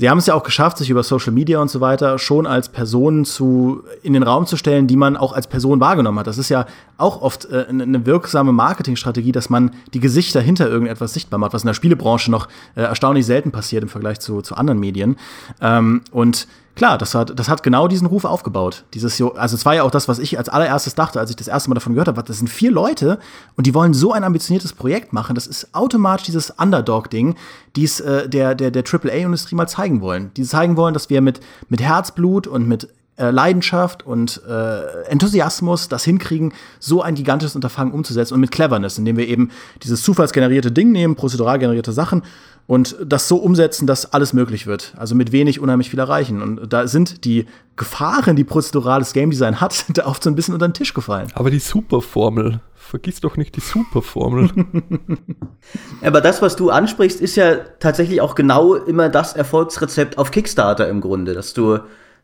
Sie 0.01 0.09
haben 0.09 0.17
es 0.17 0.25
ja 0.25 0.33
auch 0.33 0.41
geschafft, 0.41 0.79
sich 0.79 0.89
über 0.89 1.03
Social 1.03 1.31
Media 1.31 1.61
und 1.61 1.69
so 1.69 1.79
weiter 1.79 2.17
schon 2.17 2.47
als 2.47 2.69
Personen 2.69 3.23
zu, 3.23 3.83
in 4.01 4.13
den 4.13 4.23
Raum 4.23 4.47
zu 4.47 4.57
stellen, 4.57 4.87
die 4.87 4.95
man 4.95 5.15
auch 5.15 5.31
als 5.31 5.45
Person 5.45 5.79
wahrgenommen 5.79 6.17
hat. 6.17 6.25
Das 6.25 6.39
ist 6.39 6.49
ja 6.49 6.65
auch 6.97 7.21
oft 7.21 7.45
äh, 7.51 7.67
eine 7.69 8.03
wirksame 8.07 8.51
Marketingstrategie, 8.51 9.31
dass 9.31 9.51
man 9.51 9.75
die 9.93 9.99
Gesichter 9.99 10.41
hinter 10.41 10.67
irgendetwas 10.67 11.13
sichtbar 11.13 11.37
macht, 11.37 11.53
was 11.53 11.61
in 11.61 11.67
der 11.67 11.75
Spielebranche 11.75 12.31
noch 12.31 12.47
äh, 12.75 12.81
erstaunlich 12.81 13.27
selten 13.27 13.51
passiert 13.51 13.83
im 13.83 13.89
Vergleich 13.89 14.19
zu, 14.19 14.41
zu 14.41 14.55
anderen 14.55 14.79
Medien. 14.79 15.17
Ähm, 15.61 16.01
und 16.09 16.47
Klar, 16.75 16.97
das 16.97 17.13
hat, 17.15 17.37
das 17.37 17.49
hat 17.49 17.63
genau 17.63 17.87
diesen 17.87 18.07
Ruf 18.07 18.23
aufgebaut. 18.23 18.85
Dieses, 18.93 19.21
also 19.21 19.55
es 19.55 19.65
war 19.65 19.75
ja 19.75 19.83
auch 19.83 19.91
das, 19.91 20.07
was 20.07 20.19
ich 20.19 20.37
als 20.37 20.47
allererstes 20.49 20.95
dachte, 20.95 21.19
als 21.19 21.29
ich 21.29 21.35
das 21.35 21.47
erste 21.47 21.69
Mal 21.69 21.75
davon 21.75 21.93
gehört 21.93 22.07
habe. 22.07 22.23
Das 22.23 22.37
sind 22.37 22.49
vier 22.49 22.71
Leute 22.71 23.19
und 23.55 23.67
die 23.67 23.73
wollen 23.73 23.93
so 23.93 24.13
ein 24.13 24.23
ambitioniertes 24.23 24.73
Projekt 24.73 25.11
machen. 25.11 25.35
Das 25.35 25.47
ist 25.47 25.75
automatisch 25.75 26.27
dieses 26.27 26.51
Underdog-Ding, 26.51 27.35
die 27.75 27.83
es 27.83 27.99
äh, 27.99 28.29
der, 28.29 28.55
der, 28.55 28.71
der 28.71 28.83
AAA-Industrie 28.83 29.55
mal 29.55 29.67
zeigen 29.67 30.01
wollen. 30.01 30.31
Die 30.35 30.43
zeigen 30.43 30.77
wollen, 30.77 30.93
dass 30.93 31.09
wir 31.09 31.21
mit, 31.21 31.41
mit 31.67 31.81
Herzblut 31.81 32.47
und 32.47 32.67
mit 32.67 32.87
äh, 33.21 33.31
Leidenschaft 33.31 34.05
und 34.05 34.41
äh, 34.47 35.03
Enthusiasmus 35.03 35.87
das 35.87 36.03
hinkriegen, 36.03 36.53
so 36.79 37.01
ein 37.01 37.15
gigantisches 37.15 37.55
Unterfangen 37.55 37.93
umzusetzen 37.93 38.33
und 38.33 38.39
mit 38.39 38.51
Cleverness, 38.51 38.97
indem 38.97 39.17
wir 39.17 39.27
eben 39.27 39.51
dieses 39.83 40.01
zufallsgenerierte 40.01 40.71
Ding 40.71 40.91
nehmen, 40.91 41.15
prozedural 41.15 41.59
generierte 41.59 41.91
Sachen 41.91 42.23
und 42.67 42.95
das 43.05 43.27
so 43.27 43.37
umsetzen, 43.37 43.85
dass 43.85 44.13
alles 44.13 44.33
möglich 44.33 44.65
wird. 44.65 44.93
Also 44.97 45.13
mit 45.13 45.31
wenig 45.31 45.59
unheimlich 45.59 45.89
viel 45.89 45.99
erreichen. 45.99 46.41
Und 46.41 46.71
da 46.71 46.87
sind 46.87 47.25
die 47.25 47.45
Gefahren, 47.75 48.35
die 48.35 48.43
prozedurales 48.43 49.13
Game 49.13 49.29
Design 49.29 49.59
hat, 49.61 49.73
sind 49.73 49.97
da 49.97 50.05
oft 50.05 50.23
so 50.23 50.29
ein 50.29 50.35
bisschen 50.35 50.53
unter 50.53 50.67
den 50.67 50.73
Tisch 50.73 50.93
gefallen. 50.93 51.27
Aber 51.33 51.51
die 51.51 51.59
Superformel, 51.59 52.61
vergiss 52.75 53.19
doch 53.21 53.37
nicht 53.37 53.55
die 53.55 53.61
Superformel. 53.61 54.49
Aber 56.01 56.21
das, 56.21 56.41
was 56.41 56.55
du 56.55 56.69
ansprichst, 56.69 57.21
ist 57.21 57.35
ja 57.35 57.55
tatsächlich 57.79 58.21
auch 58.21 58.35
genau 58.35 58.75
immer 58.75 59.09
das 59.09 59.33
Erfolgsrezept 59.33 60.17
auf 60.17 60.31
Kickstarter 60.31 60.87
im 60.87 61.01
Grunde, 61.01 61.33
dass 61.33 61.53
du 61.53 61.79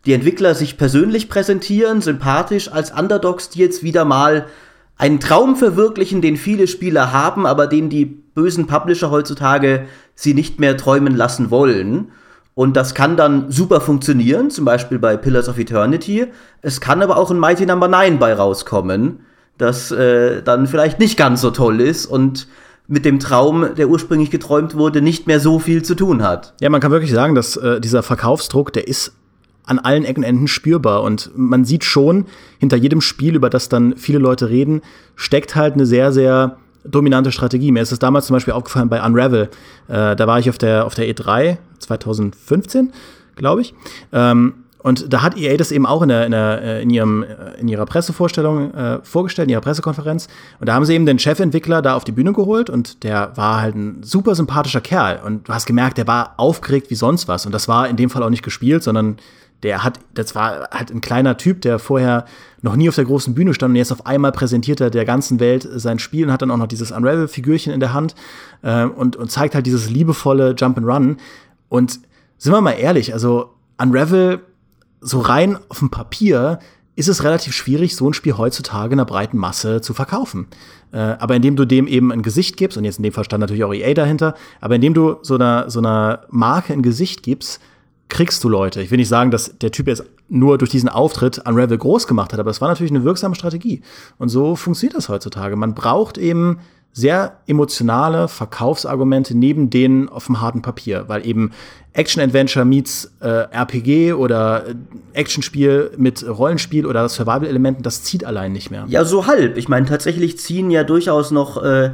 die 0.06 0.14
Entwickler 0.14 0.56
sich 0.56 0.78
persönlich 0.78 1.30
präsentieren, 1.30 2.02
sympathisch 2.02 2.72
als 2.72 2.92
Underdogs, 2.92 3.50
die 3.50 3.60
jetzt 3.60 3.84
wieder 3.84 4.06
mal 4.06 4.48
einen 4.98 5.20
Traum 5.20 5.56
verwirklichen, 5.56 6.22
den 6.22 6.38
viele 6.38 6.68
Spieler 6.68 7.12
haben, 7.12 7.46
aber 7.46 7.68
den 7.68 7.90
die 7.90 8.06
bösen 8.06 8.68
Publisher 8.68 9.12
heutzutage 9.12 9.86
sie 10.16 10.34
nicht 10.34 10.60
mehr 10.60 10.78
träumen 10.78 11.16
lassen 11.16 11.52
wollen. 11.52 12.12
Und 12.56 12.76
das 12.76 12.96
kann 12.96 13.18
dann 13.18 13.52
super 13.52 13.82
funktionieren, 13.82 14.50
zum 14.50 14.66
Beispiel 14.66 14.98
bei 14.98 15.16
Pillars 15.16 15.48
of 15.48 15.60
Eternity. 15.60 16.26
Es 16.64 16.82
kann 16.82 17.04
aber 17.04 17.18
auch 17.18 17.30
ein 17.30 17.40
Mighty 17.40 17.68
Number 17.68 17.88
no. 17.88 17.98
9 17.98 18.18
bei 18.18 18.34
rauskommen, 18.34 19.20
das 19.60 19.92
äh, 19.92 20.42
dann 20.42 20.66
vielleicht 20.66 21.00
nicht 21.00 21.18
ganz 21.18 21.42
so 21.42 21.52
toll 21.52 21.82
ist 21.82 22.08
und 22.08 22.48
mit 22.88 23.06
dem 23.06 23.20
Traum, 23.20 23.76
der 23.76 23.90
ursprünglich 23.90 24.32
geträumt 24.32 24.76
wurde, 24.76 25.02
nicht 25.02 25.28
mehr 25.28 25.40
so 25.40 25.60
viel 25.60 25.84
zu 25.84 25.94
tun 25.94 26.24
hat. 26.24 26.56
Ja, 26.62 26.70
man 26.70 26.82
kann 26.82 26.92
wirklich 26.92 27.12
sagen, 27.12 27.36
dass 27.36 27.58
äh, 27.58 27.80
dieser 27.80 28.02
Verkaufsdruck, 28.02 28.74
der 28.74 28.88
ist 28.88 29.14
an 29.68 29.80
allen 29.80 30.04
Ecken 30.04 30.24
und 30.24 30.30
Enden 30.30 30.48
spürbar. 30.48 31.04
Und 31.04 31.32
man 31.36 31.66
sieht 31.66 31.84
schon, 31.84 32.26
hinter 32.58 32.78
jedem 32.78 33.02
Spiel, 33.02 33.36
über 33.36 33.50
das 33.50 33.70
dann 33.70 33.96
viele 33.96 34.20
Leute 34.20 34.50
reden, 34.50 34.82
steckt 35.16 35.56
halt 35.56 35.76
eine 35.76 35.86
sehr, 35.86 36.12
sehr 36.12 36.58
dominante 36.84 37.32
Strategie. 37.32 37.72
Mir 37.72 37.82
ist 37.82 37.92
es 37.92 38.00
damals 38.00 38.28
zum 38.28 38.36
Beispiel 38.36 38.54
aufgefallen 38.54 38.90
bei 38.90 39.06
Unravel. 39.06 39.50
Äh, 39.88 40.16
da 40.16 40.28
war 40.28 40.40
ich 40.40 40.50
auf 40.50 40.58
der, 40.58 40.86
auf 40.86 40.96
der 40.96 41.06
E3 41.08 41.58
2015, 41.80 42.92
glaube 43.36 43.62
ich. 43.62 43.74
Ähm, 44.12 44.54
und 44.80 45.12
da 45.12 45.22
hat 45.22 45.38
EA 45.38 45.58
das 45.58 45.72
eben 45.72 45.86
auch 45.86 46.02
in, 46.02 46.08
der, 46.08 46.26
in, 46.26 46.32
der, 46.32 46.62
äh, 46.62 46.82
in, 46.82 46.90
ihrem, 46.90 47.24
äh, 47.24 47.60
in 47.60 47.68
ihrer 47.68 47.86
Pressevorstellung 47.86 48.74
äh, 48.74 49.00
vorgestellt, 49.04 49.48
in 49.48 49.52
ihrer 49.52 49.62
Pressekonferenz. 49.62 50.30
Und 50.62 50.70
da 50.70 50.76
haben 50.76 50.86
sie 50.86 50.94
eben 50.94 51.06
den 51.06 51.20
Chefentwickler 51.20 51.82
da 51.82 51.96
auf 51.96 52.06
die 52.06 52.14
Bühne 52.14 52.32
geholt 52.32 52.70
und 52.70 53.04
der 53.04 53.36
war 53.36 53.60
halt 53.60 53.76
ein 53.76 54.04
super 54.04 54.34
sympathischer 54.34 54.80
Kerl. 54.80 55.20
Und 55.26 55.50
du 55.50 55.54
hast 55.54 55.66
gemerkt, 55.66 55.98
der 55.98 56.08
war 56.08 56.36
aufgeregt 56.38 56.90
wie 56.90 56.96
sonst 56.96 57.28
was. 57.28 57.46
Und 57.46 57.52
das 57.52 57.68
war 57.68 57.90
in 57.90 57.98
dem 57.98 58.10
Fall 58.10 58.24
auch 58.24 58.30
nicht 58.30 58.44
gespielt, 58.44 58.82
sondern 58.82 59.18
der 59.64 59.84
hat, 59.84 60.00
das 60.14 60.36
war 60.36 60.70
halt 60.72 60.92
ein 60.92 61.02
kleiner 61.02 61.38
Typ, 61.38 61.62
der 61.62 61.80
vorher 61.80 62.26
noch 62.62 62.76
nie 62.76 62.90
auf 62.90 62.96
der 62.96 63.06
großen 63.06 63.34
Bühne 63.34 63.54
stand 63.54 63.72
und 63.72 63.76
jetzt 63.76 63.92
auf 63.92 64.06
einmal 64.06 64.32
präsentiert 64.32 64.82
er 64.82 64.90
der 64.90 65.06
ganzen 65.06 65.40
Welt 65.40 65.68
sein 65.76 66.00
Spiel 66.00 66.26
und 66.26 66.32
hat 66.32 66.42
dann 66.42 66.52
auch 66.52 66.58
noch 66.58 66.68
dieses 66.68 66.92
Unravel-Figürchen 66.92 67.74
in 67.74 67.80
der 67.80 67.94
Hand 67.94 68.16
äh, 68.62 68.84
und, 68.84 69.16
und 69.16 69.32
zeigt 69.32 69.56
halt 69.56 69.66
dieses 69.66 69.90
liebevolle 69.90 70.56
Jump 70.58 70.78
and 70.78 70.88
Run. 70.88 71.18
Und 71.70 72.00
sind 72.38 72.54
wir 72.54 72.62
mal 72.62 72.72
ehrlich, 72.72 73.14
also 73.14 73.54
Unravel 73.80 74.42
so 75.02 75.20
rein 75.20 75.58
auf 75.70 75.80
dem 75.80 75.90
Papier 75.90 76.60
ist 76.96 77.08
es 77.08 77.24
relativ 77.24 77.54
schwierig, 77.54 77.96
so 77.96 78.10
ein 78.10 78.14
Spiel 78.14 78.38
heutzutage 78.38 78.94
in 78.94 79.00
einer 79.00 79.06
breiten 79.06 79.38
Masse 79.38 79.82
zu 79.82 79.94
verkaufen. 79.94 80.48
Äh, 80.92 80.98
aber 80.98 81.36
indem 81.36 81.56
du 81.56 81.66
dem 81.66 81.86
eben 81.86 82.12
ein 82.12 82.24
Gesicht 82.24 82.58
gibst, 82.58 82.78
und 82.78 82.86
jetzt 82.86 82.98
in 82.98 83.04
dem 83.04 83.14
Fall 83.14 83.24
stand 83.24 83.42
natürlich 83.42 83.64
auch 83.64 83.74
EA 83.74 83.94
dahinter, 83.94 84.34
aber 84.62 84.76
indem 84.76 84.96
du 84.96 85.18
so 85.22 85.36
einer, 85.36 85.70
so 85.70 85.78
einer 85.78 86.22
Marke 86.30 86.74
ein 86.74 86.82
Gesicht 86.82 87.22
gibst, 87.22 87.62
kriegst 88.10 88.44
du 88.44 88.50
Leute. 88.50 88.82
Ich 88.82 88.92
will 88.92 88.98
nicht 88.98 89.10
sagen, 89.10 89.32
dass 89.32 89.58
der 89.58 89.72
Typ 89.72 89.88
jetzt 89.88 90.04
nur 90.30 90.58
durch 90.58 90.72
diesen 90.72 90.90
Auftritt 90.90 91.40
Unravel 91.46 91.78
groß 91.78 92.08
gemacht 92.08 92.34
hat, 92.34 92.40
aber 92.40 92.52
es 92.52 92.62
war 92.62 92.70
natürlich 92.70 92.92
eine 92.92 93.04
wirksame 93.04 93.36
Strategie. 93.36 93.82
Und 94.18 94.30
so 94.30 94.56
funktioniert 94.56 94.96
das 94.96 95.10
heutzutage. 95.10 95.56
Man 95.56 95.74
braucht 95.74 96.18
eben 96.18 96.60
sehr 96.94 97.38
emotionale 97.46 98.28
Verkaufsargumente 98.28 99.38
neben 99.38 99.70
denen 99.70 100.10
auf 100.10 100.26
dem 100.26 100.42
harten 100.42 100.64
Papier, 100.64 101.06
weil 101.08 101.28
eben 101.28 101.52
Action-Adventure 101.94 102.66
meets 102.66 103.12
äh, 103.20 103.28
RPG 103.28 104.14
oder 104.14 104.70
äh, 104.70 104.76
Actionspiel 105.14 105.92
mit 105.98 106.28
Rollenspiel 106.28 106.88
oder 106.88 107.08
Survival-Elementen, 107.08 107.84
das 107.84 108.04
zieht 108.04 108.26
allein 108.26 108.52
nicht 108.52 108.72
mehr. 108.72 108.86
Ja, 108.88 109.06
so 109.06 109.28
halb. 109.28 109.58
Ich 109.58 109.70
meine, 109.70 109.86
tatsächlich 109.86 110.40
ziehen 110.40 110.72
ja 110.72 110.84
durchaus 110.84 111.32
noch 111.32 111.62
äh 111.64 111.92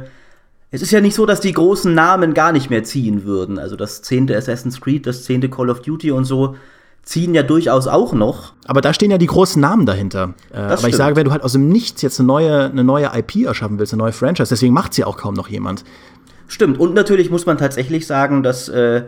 es 0.70 0.82
ist 0.82 0.90
ja 0.90 1.00
nicht 1.00 1.14
so, 1.14 1.26
dass 1.26 1.40
die 1.40 1.52
großen 1.52 1.94
Namen 1.94 2.34
gar 2.34 2.52
nicht 2.52 2.70
mehr 2.70 2.84
ziehen 2.84 3.24
würden. 3.24 3.58
Also 3.58 3.76
das 3.76 4.02
zehnte 4.02 4.36
Assassin's 4.36 4.80
Creed, 4.80 5.06
das 5.06 5.24
zehnte 5.24 5.48
Call 5.48 5.70
of 5.70 5.82
Duty 5.82 6.10
und 6.10 6.24
so 6.24 6.56
ziehen 7.04 7.34
ja 7.34 7.42
durchaus 7.42 7.86
auch 7.86 8.12
noch. 8.12 8.54
Aber 8.66 8.80
da 8.80 8.94
stehen 8.94 9.10
ja 9.10 9.18
die 9.18 9.26
großen 9.26 9.60
Namen 9.60 9.86
dahinter. 9.86 10.34
Äh, 10.52 10.56
aber 10.56 10.76
stimmt. 10.78 10.90
ich 10.90 10.96
sage, 10.96 11.16
wenn 11.16 11.24
du 11.26 11.32
halt 11.32 11.42
aus 11.42 11.52
dem 11.52 11.68
Nichts 11.68 12.02
jetzt 12.02 12.18
eine 12.18 12.26
neue, 12.26 12.64
eine 12.64 12.82
neue 12.82 13.10
IP 13.14 13.44
erschaffen 13.44 13.78
willst, 13.78 13.92
eine 13.92 14.02
neue 14.02 14.12
Franchise, 14.12 14.48
deswegen 14.48 14.72
macht 14.72 14.94
sie 14.94 15.04
auch 15.04 15.16
kaum 15.16 15.34
noch 15.34 15.48
jemand. 15.48 15.84
Stimmt. 16.48 16.78
Und 16.78 16.94
natürlich 16.94 17.30
muss 17.30 17.46
man 17.46 17.58
tatsächlich 17.58 18.06
sagen, 18.06 18.42
dass, 18.42 18.68
äh, 18.68 19.04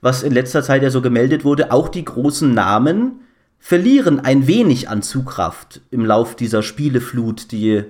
was 0.00 0.22
in 0.22 0.32
letzter 0.32 0.62
Zeit 0.62 0.82
ja 0.82 0.90
so 0.90 1.02
gemeldet 1.02 1.44
wurde, 1.44 1.72
auch 1.72 1.88
die 1.88 2.04
großen 2.04 2.52
Namen 2.52 3.20
verlieren 3.58 4.20
ein 4.20 4.46
wenig 4.46 4.88
an 4.88 5.02
Zugkraft 5.02 5.80
im 5.90 6.04
Lauf 6.04 6.34
dieser 6.34 6.62
Spieleflut, 6.62 7.52
die 7.52 7.84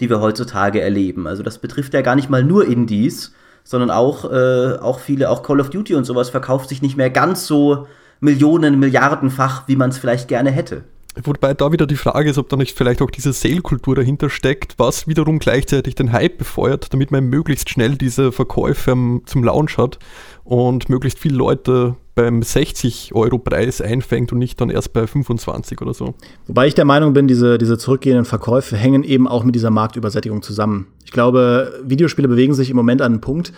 die 0.00 0.10
wir 0.10 0.20
heutzutage 0.20 0.80
erleben. 0.80 1.26
Also 1.26 1.42
das 1.42 1.58
betrifft 1.58 1.94
ja 1.94 2.02
gar 2.02 2.14
nicht 2.14 2.30
mal 2.30 2.44
nur 2.44 2.66
Indies, 2.66 3.32
sondern 3.64 3.90
auch, 3.90 4.30
äh, 4.30 4.78
auch 4.80 5.00
viele, 5.00 5.30
auch 5.30 5.42
Call 5.42 5.60
of 5.60 5.70
Duty 5.70 5.94
und 5.94 6.04
sowas 6.04 6.30
verkauft 6.30 6.68
sich 6.68 6.82
nicht 6.82 6.96
mehr 6.96 7.10
ganz 7.10 7.46
so 7.46 7.86
Millionen, 8.20 8.78
Milliardenfach, 8.78 9.68
wie 9.68 9.76
man 9.76 9.90
es 9.90 9.98
vielleicht 9.98 10.28
gerne 10.28 10.50
hätte. 10.50 10.84
Wobei 11.24 11.54
da 11.54 11.72
wieder 11.72 11.86
die 11.86 11.96
Frage 11.96 12.28
ist, 12.28 12.38
ob 12.38 12.48
da 12.48 12.56
nicht 12.56 12.76
vielleicht 12.76 13.00
auch 13.00 13.10
diese 13.10 13.32
Sale-Kultur 13.32 13.94
dahinter 13.94 14.28
steckt, 14.28 14.74
was 14.78 15.08
wiederum 15.08 15.38
gleichzeitig 15.38 15.94
den 15.94 16.12
Hype 16.12 16.38
befeuert, 16.38 16.92
damit 16.92 17.10
man 17.10 17.24
möglichst 17.24 17.70
schnell 17.70 17.96
diese 17.96 18.32
Verkäufe 18.32 18.94
zum 19.24 19.44
Launch 19.44 19.78
hat 19.78 19.98
und 20.44 20.88
möglichst 20.90 21.18
viele 21.18 21.36
Leute 21.36 21.96
beim 22.14 22.42
60 22.42 23.14
Euro 23.14 23.38
Preis 23.38 23.80
einfängt 23.80 24.32
und 24.32 24.38
nicht 24.38 24.60
dann 24.60 24.70
erst 24.70 24.92
bei 24.92 25.06
25 25.06 25.80
oder 25.80 25.94
so. 25.94 26.14
Wobei 26.46 26.66
ich 26.66 26.74
der 26.74 26.84
Meinung 26.84 27.12
bin, 27.12 27.28
diese, 27.28 27.58
diese 27.58 27.78
zurückgehenden 27.78 28.24
Verkäufe 28.24 28.76
hängen 28.76 29.02
eben 29.02 29.26
auch 29.26 29.44
mit 29.44 29.54
dieser 29.54 29.70
Marktübersättigung 29.70 30.42
zusammen. 30.42 30.86
Ich 31.04 31.12
glaube, 31.12 31.80
Videospiele 31.84 32.28
bewegen 32.28 32.54
sich 32.54 32.70
im 32.70 32.76
Moment 32.76 33.00
an 33.02 33.12
einen 33.12 33.20
Punkt, 33.20 33.52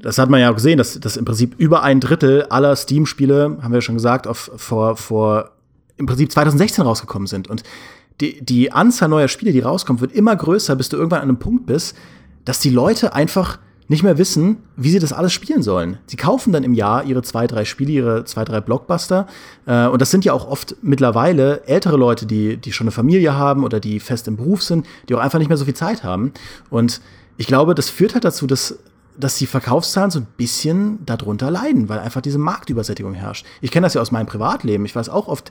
das 0.00 0.18
hat 0.18 0.30
man 0.30 0.40
ja 0.40 0.50
auch 0.50 0.54
gesehen, 0.54 0.78
dass, 0.78 0.98
dass 1.00 1.16
im 1.16 1.24
Prinzip 1.24 1.54
über 1.58 1.82
ein 1.82 1.98
Drittel 2.00 2.44
aller 2.44 2.76
Steam-Spiele, 2.76 3.58
haben 3.60 3.72
wir 3.72 3.78
ja 3.78 3.82
schon 3.82 3.96
gesagt, 3.96 4.28
auf, 4.28 4.50
vor, 4.56 4.96
vor 4.96 5.50
im 5.98 6.06
Prinzip 6.06 6.32
2016 6.32 6.84
rausgekommen 6.84 7.26
sind. 7.26 7.48
Und 7.48 7.62
die, 8.20 8.42
die 8.42 8.72
Anzahl 8.72 9.08
neuer 9.08 9.28
Spiele, 9.28 9.52
die 9.52 9.60
rauskommt, 9.60 10.00
wird 10.00 10.12
immer 10.12 10.34
größer, 10.34 10.74
bis 10.76 10.88
du 10.88 10.96
irgendwann 10.96 11.20
an 11.20 11.28
einem 11.28 11.38
Punkt 11.38 11.66
bist, 11.66 11.96
dass 12.44 12.60
die 12.60 12.70
Leute 12.70 13.14
einfach 13.14 13.58
nicht 13.88 14.02
mehr 14.02 14.18
wissen, 14.18 14.58
wie 14.76 14.90
sie 14.90 14.98
das 14.98 15.14
alles 15.14 15.32
spielen 15.32 15.62
sollen. 15.62 15.98
Sie 16.06 16.16
kaufen 16.16 16.52
dann 16.52 16.62
im 16.62 16.74
Jahr 16.74 17.04
ihre 17.04 17.22
zwei, 17.22 17.46
drei 17.46 17.64
Spiele, 17.64 17.90
ihre 17.90 18.24
zwei, 18.24 18.44
drei 18.44 18.60
Blockbuster. 18.60 19.26
Äh, 19.66 19.86
und 19.86 20.02
das 20.02 20.10
sind 20.10 20.26
ja 20.26 20.34
auch 20.34 20.46
oft 20.46 20.76
mittlerweile 20.82 21.62
ältere 21.66 21.96
Leute, 21.96 22.26
die, 22.26 22.58
die 22.58 22.72
schon 22.72 22.86
eine 22.86 22.92
Familie 22.92 23.34
haben 23.34 23.64
oder 23.64 23.80
die 23.80 23.98
fest 23.98 24.28
im 24.28 24.36
Beruf 24.36 24.62
sind, 24.62 24.86
die 25.08 25.14
auch 25.14 25.20
einfach 25.20 25.38
nicht 25.38 25.48
mehr 25.48 25.56
so 25.56 25.64
viel 25.64 25.74
Zeit 25.74 26.04
haben. 26.04 26.32
Und 26.68 27.00
ich 27.38 27.46
glaube, 27.46 27.74
das 27.74 27.88
führt 27.88 28.14
halt 28.14 28.24
dazu, 28.24 28.46
dass 28.46 28.78
dass 29.18 29.36
die 29.36 29.46
Verkaufszahlen 29.46 30.12
so 30.12 30.20
ein 30.20 30.28
bisschen 30.36 31.04
darunter 31.04 31.50
leiden, 31.50 31.88
weil 31.88 31.98
einfach 31.98 32.20
diese 32.20 32.38
Marktübersättigung 32.38 33.14
herrscht. 33.14 33.44
Ich 33.60 33.72
kenne 33.72 33.84
das 33.84 33.94
ja 33.94 34.00
aus 34.00 34.12
meinem 34.12 34.26
Privatleben. 34.26 34.84
Ich 34.84 34.94
weiß 34.94 35.08
auch 35.08 35.26
oft, 35.26 35.50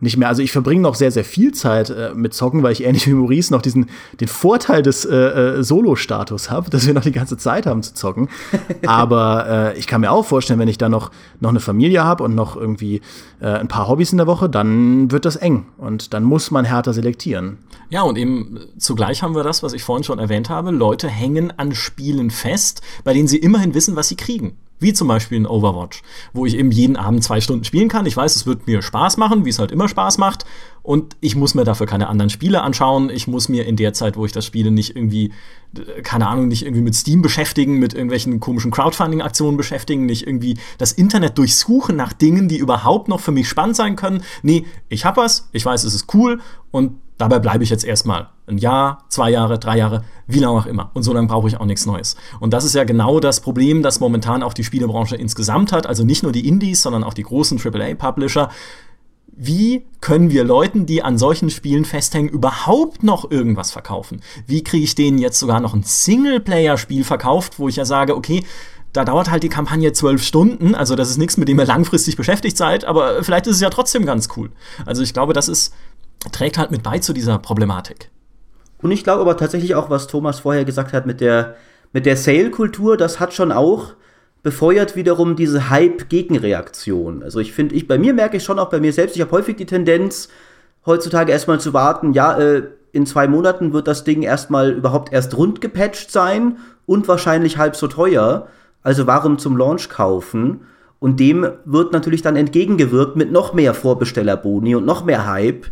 nicht 0.00 0.16
mehr. 0.16 0.28
Also 0.28 0.42
ich 0.42 0.52
verbringe 0.52 0.82
noch 0.82 0.94
sehr, 0.94 1.10
sehr 1.10 1.24
viel 1.24 1.52
Zeit 1.52 1.90
äh, 1.90 2.12
mit 2.14 2.34
Zocken, 2.34 2.62
weil 2.62 2.72
ich 2.72 2.84
ähnlich 2.84 3.06
wie 3.06 3.14
Maurice 3.14 3.52
noch 3.52 3.62
diesen 3.62 3.88
den 4.20 4.28
Vorteil 4.28 4.82
des 4.82 5.04
äh, 5.04 5.14
äh, 5.14 5.62
Solo-Status 5.62 6.50
habe, 6.50 6.70
dass 6.70 6.86
wir 6.86 6.94
noch 6.94 7.02
die 7.02 7.12
ganze 7.12 7.36
Zeit 7.36 7.66
haben 7.66 7.82
zu 7.82 7.94
zocken. 7.94 8.28
Aber 8.86 9.72
äh, 9.74 9.78
ich 9.78 9.86
kann 9.86 10.02
mir 10.02 10.12
auch 10.12 10.24
vorstellen, 10.24 10.58
wenn 10.58 10.68
ich 10.68 10.78
da 10.78 10.88
noch, 10.88 11.10
noch 11.40 11.50
eine 11.50 11.60
Familie 11.60 12.04
habe 12.04 12.24
und 12.24 12.34
noch 12.34 12.56
irgendwie 12.56 13.00
äh, 13.40 13.46
ein 13.46 13.68
paar 13.68 13.88
Hobbys 13.88 14.12
in 14.12 14.18
der 14.18 14.26
Woche, 14.26 14.48
dann 14.50 15.10
wird 15.10 15.24
das 15.24 15.36
eng 15.36 15.66
und 15.78 16.12
dann 16.12 16.24
muss 16.24 16.50
man 16.50 16.64
härter 16.64 16.92
selektieren. 16.92 17.58
Ja, 17.88 18.02
und 18.02 18.18
eben 18.18 18.58
zugleich 18.78 19.22
haben 19.22 19.34
wir 19.34 19.44
das, 19.44 19.62
was 19.62 19.72
ich 19.72 19.82
vorhin 19.82 20.04
schon 20.04 20.18
erwähnt 20.18 20.50
habe. 20.50 20.72
Leute 20.72 21.08
hängen 21.08 21.52
an 21.56 21.74
Spielen 21.74 22.30
fest, 22.30 22.82
bei 23.04 23.12
denen 23.12 23.28
sie 23.28 23.38
immerhin 23.38 23.74
wissen, 23.74 23.96
was 23.96 24.08
sie 24.08 24.16
kriegen. 24.16 24.56
Wie 24.78 24.92
zum 24.92 25.08
Beispiel 25.08 25.38
in 25.38 25.46
Overwatch, 25.46 26.02
wo 26.34 26.44
ich 26.44 26.56
eben 26.56 26.70
jeden 26.70 26.96
Abend 26.96 27.24
zwei 27.24 27.40
Stunden 27.40 27.64
spielen 27.64 27.88
kann. 27.88 28.04
Ich 28.04 28.16
weiß, 28.16 28.36
es 28.36 28.46
wird 28.46 28.66
mir 28.66 28.82
Spaß 28.82 29.16
machen, 29.16 29.44
wie 29.44 29.50
es 29.50 29.58
halt 29.58 29.72
immer 29.72 29.88
Spaß 29.88 30.18
macht. 30.18 30.44
Und 30.82 31.16
ich 31.20 31.34
muss 31.34 31.54
mir 31.54 31.64
dafür 31.64 31.86
keine 31.86 32.08
anderen 32.08 32.30
Spiele 32.30 32.62
anschauen. 32.62 33.10
Ich 33.10 33.26
muss 33.26 33.48
mir 33.48 33.66
in 33.66 33.76
der 33.76 33.92
Zeit, 33.94 34.16
wo 34.16 34.26
ich 34.26 34.32
das 34.32 34.44
spiele, 34.44 34.70
nicht 34.70 34.94
irgendwie, 34.94 35.32
keine 36.02 36.28
Ahnung, 36.28 36.48
nicht 36.48 36.62
irgendwie 36.62 36.82
mit 36.82 36.94
Steam 36.94 37.22
beschäftigen, 37.22 37.78
mit 37.78 37.94
irgendwelchen 37.94 38.38
komischen 38.38 38.70
Crowdfunding-Aktionen 38.70 39.56
beschäftigen, 39.56 40.06
nicht 40.06 40.26
irgendwie 40.26 40.58
das 40.78 40.92
Internet 40.92 41.38
durchsuchen 41.38 41.96
nach 41.96 42.12
Dingen, 42.12 42.46
die 42.46 42.58
überhaupt 42.58 43.08
noch 43.08 43.20
für 43.20 43.32
mich 43.32 43.48
spannend 43.48 43.76
sein 43.76 43.96
können. 43.96 44.22
Nee, 44.42 44.66
ich 44.88 45.04
hab 45.04 45.16
was, 45.16 45.48
ich 45.52 45.64
weiß, 45.64 45.84
es 45.84 45.94
ist 45.94 46.14
cool 46.14 46.40
und 46.70 46.98
dabei 47.18 47.38
bleibe 47.38 47.64
ich 47.64 47.70
jetzt 47.70 47.84
erstmal 47.84 48.28
ein 48.46 48.58
Jahr, 48.58 49.04
zwei 49.08 49.30
Jahre, 49.30 49.58
drei 49.58 49.78
Jahre, 49.78 50.04
wie 50.26 50.38
lange 50.38 50.58
auch 50.58 50.66
immer. 50.66 50.90
Und 50.94 51.02
so 51.02 51.12
lange 51.12 51.28
brauche 51.28 51.48
ich 51.48 51.58
auch 51.58 51.64
nichts 51.64 51.86
Neues. 51.86 52.16
Und 52.40 52.52
das 52.52 52.64
ist 52.64 52.74
ja 52.74 52.84
genau 52.84 53.20
das 53.20 53.40
Problem, 53.40 53.82
das 53.82 54.00
momentan 54.00 54.42
auch 54.42 54.54
die 54.54 54.64
Spielebranche 54.64 55.16
insgesamt 55.16 55.72
hat. 55.72 55.86
Also 55.86 56.04
nicht 56.04 56.22
nur 56.22 56.32
die 56.32 56.46
Indies, 56.46 56.82
sondern 56.82 57.04
auch 57.04 57.14
die 57.14 57.22
großen 57.22 57.58
AAA-Publisher. 57.58 58.50
Wie 59.38 59.84
können 60.00 60.30
wir 60.30 60.44
Leuten, 60.44 60.86
die 60.86 61.02
an 61.02 61.18
solchen 61.18 61.50
Spielen 61.50 61.84
festhängen, 61.84 62.30
überhaupt 62.30 63.02
noch 63.02 63.30
irgendwas 63.30 63.70
verkaufen? 63.70 64.22
Wie 64.46 64.64
kriege 64.64 64.84
ich 64.84 64.94
denen 64.94 65.18
jetzt 65.18 65.38
sogar 65.38 65.60
noch 65.60 65.74
ein 65.74 65.82
Singleplayer-Spiel 65.82 67.04
verkauft, 67.04 67.58
wo 67.58 67.68
ich 67.68 67.76
ja 67.76 67.84
sage, 67.84 68.16
okay, 68.16 68.44
da 68.96 69.04
dauert 69.04 69.30
halt 69.30 69.42
die 69.42 69.50
Kampagne 69.50 69.92
zwölf 69.92 70.22
Stunden, 70.22 70.74
also 70.74 70.94
das 70.96 71.10
ist 71.10 71.18
nichts, 71.18 71.36
mit 71.36 71.48
dem 71.48 71.58
ihr 71.58 71.66
langfristig 71.66 72.16
beschäftigt 72.16 72.56
seid, 72.56 72.86
aber 72.86 73.22
vielleicht 73.22 73.46
ist 73.46 73.56
es 73.56 73.60
ja 73.60 73.68
trotzdem 73.68 74.06
ganz 74.06 74.28
cool. 74.36 74.50
Also 74.86 75.02
ich 75.02 75.12
glaube, 75.12 75.34
das 75.34 75.48
ist 75.48 75.74
trägt 76.32 76.58
halt 76.58 76.70
mit 76.70 76.82
bei 76.82 76.98
zu 76.98 77.12
dieser 77.12 77.38
Problematik. 77.38 78.10
Und 78.82 78.90
ich 78.90 79.04
glaube 79.04 79.22
aber 79.22 79.36
tatsächlich 79.36 79.74
auch, 79.74 79.90
was 79.90 80.06
Thomas 80.06 80.40
vorher 80.40 80.64
gesagt 80.64 80.92
hat 80.92 81.06
mit 81.06 81.20
der, 81.20 81.56
mit 81.92 82.06
der 82.06 82.16
Sale-Kultur, 82.16 82.96
das 82.96 83.20
hat 83.20 83.32
schon 83.32 83.52
auch 83.52 83.94
befeuert 84.42 84.94
wiederum 84.94 85.34
diese 85.34 85.70
Hype-Gegenreaktion. 85.70 87.22
Also 87.22 87.40
ich 87.40 87.52
finde, 87.52 87.74
ich 87.74 87.88
bei 87.88 87.98
mir 87.98 88.14
merke 88.14 88.36
ich 88.36 88.44
schon 88.44 88.58
auch 88.58 88.68
bei 88.68 88.80
mir 88.80 88.92
selbst, 88.92 89.16
ich 89.16 89.22
habe 89.22 89.32
häufig 89.32 89.56
die 89.56 89.66
Tendenz, 89.66 90.28
heutzutage 90.84 91.32
erstmal 91.32 91.58
zu 91.58 91.72
warten, 91.72 92.12
ja, 92.12 92.38
äh, 92.38 92.62
in 92.92 93.06
zwei 93.06 93.26
Monaten 93.26 93.72
wird 93.72 93.88
das 93.88 94.04
Ding 94.04 94.22
erstmal 94.22 94.70
überhaupt 94.70 95.12
erst 95.12 95.36
rund 95.36 95.60
gepatcht 95.60 96.10
sein 96.10 96.58
und 96.86 97.08
wahrscheinlich 97.08 97.58
halb 97.58 97.76
so 97.76 97.88
teuer. 97.88 98.46
Also 98.82 99.06
warum 99.06 99.38
zum 99.38 99.56
Launch 99.56 99.88
kaufen? 99.88 100.60
Und 100.98 101.20
dem 101.20 101.46
wird 101.64 101.92
natürlich 101.92 102.22
dann 102.22 102.36
entgegengewirkt 102.36 103.16
mit 103.16 103.30
noch 103.32 103.52
mehr 103.52 103.74
Vorbestellerboni 103.74 104.76
und 104.76 104.86
noch 104.86 105.04
mehr 105.04 105.26
Hype 105.26 105.66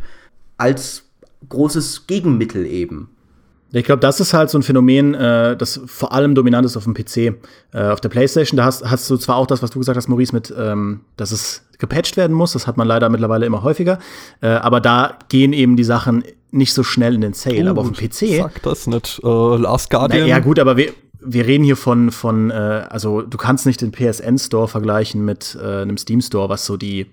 als 0.56 1.04
großes 1.48 2.06
Gegenmittel 2.06 2.66
eben. 2.66 3.10
Ich 3.72 3.84
glaube, 3.84 4.00
das 4.00 4.20
ist 4.20 4.32
halt 4.32 4.50
so 4.50 4.58
ein 4.58 4.62
Phänomen, 4.62 5.14
äh, 5.14 5.56
das 5.56 5.80
vor 5.86 6.12
allem 6.12 6.36
dominant 6.36 6.64
ist 6.64 6.76
auf 6.76 6.84
dem 6.84 6.94
PC. 6.94 7.34
Äh, 7.72 7.88
auf 7.88 8.00
der 8.00 8.08
PlayStation, 8.08 8.56
da 8.56 8.64
hast, 8.64 8.88
hast 8.88 9.10
du 9.10 9.16
zwar 9.16 9.36
auch 9.36 9.48
das, 9.48 9.62
was 9.62 9.70
du 9.72 9.80
gesagt 9.80 9.96
hast, 9.96 10.08
Maurice, 10.08 10.32
mit, 10.32 10.54
ähm, 10.56 11.00
dass 11.16 11.32
es 11.32 11.62
gepatcht 11.78 12.16
werden 12.16 12.36
muss. 12.36 12.52
Das 12.52 12.68
hat 12.68 12.76
man 12.76 12.86
leider 12.86 13.08
mittlerweile 13.08 13.46
immer 13.46 13.64
häufiger. 13.64 13.98
Äh, 14.40 14.48
aber 14.48 14.80
da 14.80 15.18
gehen 15.28 15.52
eben 15.52 15.76
die 15.76 15.82
Sachen 15.82 16.22
nicht 16.52 16.72
so 16.72 16.84
schnell 16.84 17.16
in 17.16 17.20
den 17.20 17.32
Sale. 17.32 17.64
Oh, 17.66 17.70
aber 17.70 17.80
auf 17.80 17.90
dem 17.90 18.08
PC. 18.08 18.38
Sag 18.38 18.62
das 18.62 18.86
nicht. 18.86 19.20
Uh, 19.24 19.56
Last 19.56 19.90
Guardian. 19.90 20.28
ja, 20.28 20.38
gut, 20.38 20.60
aber 20.60 20.76
wir, 20.76 20.92
wir 21.20 21.44
reden 21.44 21.64
hier 21.64 21.76
von, 21.76 22.12
von 22.12 22.52
äh, 22.52 22.54
also 22.54 23.22
du 23.22 23.36
kannst 23.36 23.66
nicht 23.66 23.80
den 23.80 23.90
PSN-Store 23.90 24.68
vergleichen 24.68 25.24
mit 25.24 25.58
äh, 25.60 25.82
einem 25.82 25.96
Steam-Store, 25.96 26.48
was 26.48 26.64
so 26.64 26.76
die 26.76 27.06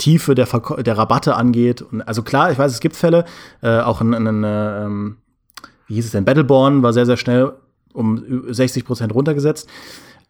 Tiefe 0.00 0.34
der, 0.34 0.46
Verko 0.46 0.82
der 0.82 0.98
Rabatte 0.98 1.36
angeht. 1.36 1.82
Und, 1.82 2.02
also 2.02 2.22
klar, 2.22 2.50
ich 2.50 2.58
weiß, 2.58 2.72
es 2.72 2.80
gibt 2.80 2.96
Fälle, 2.96 3.24
äh, 3.62 3.78
auch 3.78 4.00
ein, 4.00 4.14
ein, 4.14 4.26
ein 4.26 4.44
ähm, 4.44 5.16
wie 5.86 5.94
hieß 5.94 6.06
es 6.06 6.12
denn, 6.12 6.24
Battleborn 6.24 6.82
war 6.82 6.92
sehr, 6.92 7.06
sehr 7.06 7.16
schnell 7.16 7.52
um 7.92 8.44
60 8.48 8.84
Prozent 8.84 9.14
runtergesetzt. 9.14 9.68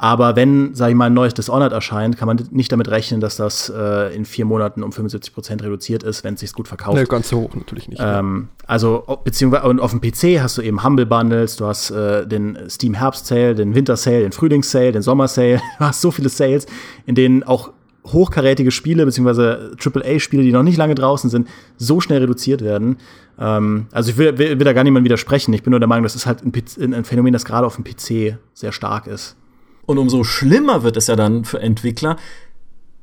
Aber 0.03 0.35
wenn, 0.35 0.75
sage 0.75 0.93
ich 0.93 0.97
mal, 0.97 1.09
ein 1.09 1.14
neues 1.14 1.35
Dishonored 1.35 1.73
erscheint, 1.73 2.16
kann 2.16 2.27
man 2.27 2.43
nicht 2.53 2.73
damit 2.73 2.89
rechnen, 2.89 3.21
dass 3.21 3.37
das 3.37 3.68
äh, 3.68 4.14
in 4.16 4.25
vier 4.25 4.47
Monaten 4.47 4.83
um 4.83 4.93
75 4.93 5.35
Prozent 5.35 5.62
reduziert 5.62 6.03
ist, 6.03 6.25
wenn 6.25 6.35
es 6.35 6.41
sich 6.41 6.55
gut 6.55 6.68
verkauft. 6.68 6.97
Nee, 6.97 7.05
ganz 7.05 7.29
so 7.29 7.41
hoch 7.41 7.55
natürlich 7.55 7.87
nicht. 7.87 8.01
Ähm, 8.03 8.49
also, 8.66 9.05
beziehungsweise 9.25 9.68
und 9.68 9.79
auf 9.79 9.91
dem 9.91 10.01
PC 10.01 10.41
hast 10.41 10.57
du 10.57 10.62
eben 10.62 10.83
Humble 10.83 11.05
Bundles, 11.05 11.57
du 11.57 11.66
hast 11.66 11.91
äh, 11.91 12.27
den 12.27 12.57
Steam 12.71 12.95
Herbst 12.95 13.27
Sale, 13.27 13.55
den 13.55 13.75
Winter 13.75 13.99
Sale, 13.99 14.23
den 14.23 14.33
Frühlings 14.33 14.71
Sale, 14.71 14.93
den 14.93 15.03
Sommer 15.03 15.29
Sale. 15.29 15.61
Du 15.79 15.85
hast 15.85 16.01
so 16.01 16.11
viele 16.11 16.31
Sales, 16.31 16.64
in 17.05 17.14
denen 17.14 17.43
auch 17.43 17.71
hochkarätige 18.07 18.70
Spiele 18.70 19.05
beziehungsweise 19.05 19.72
AAA-Spiele, 19.78 20.42
die 20.42 20.53
noch 20.53 20.62
nicht 20.62 20.76
lange 20.76 20.94
draußen 20.94 21.30
sind, 21.30 21.48
so 21.76 22.01
schnell 22.01 22.20
reduziert 22.20 22.62
werden. 22.62 22.96
Ähm, 23.38 23.86
also 23.92 24.11
ich 24.11 24.16
will, 24.16 24.38
will, 24.38 24.59
will, 24.59 24.64
da 24.64 24.72
gar 24.72 24.84
niemand 24.84 25.05
widersprechen. 25.05 25.53
Ich 25.53 25.62
bin 25.62 25.70
nur 25.70 25.80
der 25.80 25.88
Meinung, 25.88 26.05
das 26.05 26.16
ist 26.16 26.26
halt 26.26 26.42
ein, 26.44 26.94
ein 26.94 27.05
Phänomen, 27.05 27.32
das 27.32 27.44
gerade 27.44 27.66
auf 27.66 27.76
dem 27.76 27.84
PC 27.84 28.38
sehr 28.55 28.72
stark 28.72 29.07
ist. 29.07 29.36
Und 29.86 29.98
umso 29.98 30.24
schlimmer 30.24 30.82
wird 30.82 30.96
es 30.96 31.09
ja 31.09 31.16
dann 31.16 31.44
für 31.44 31.61
Entwickler, 31.61 32.16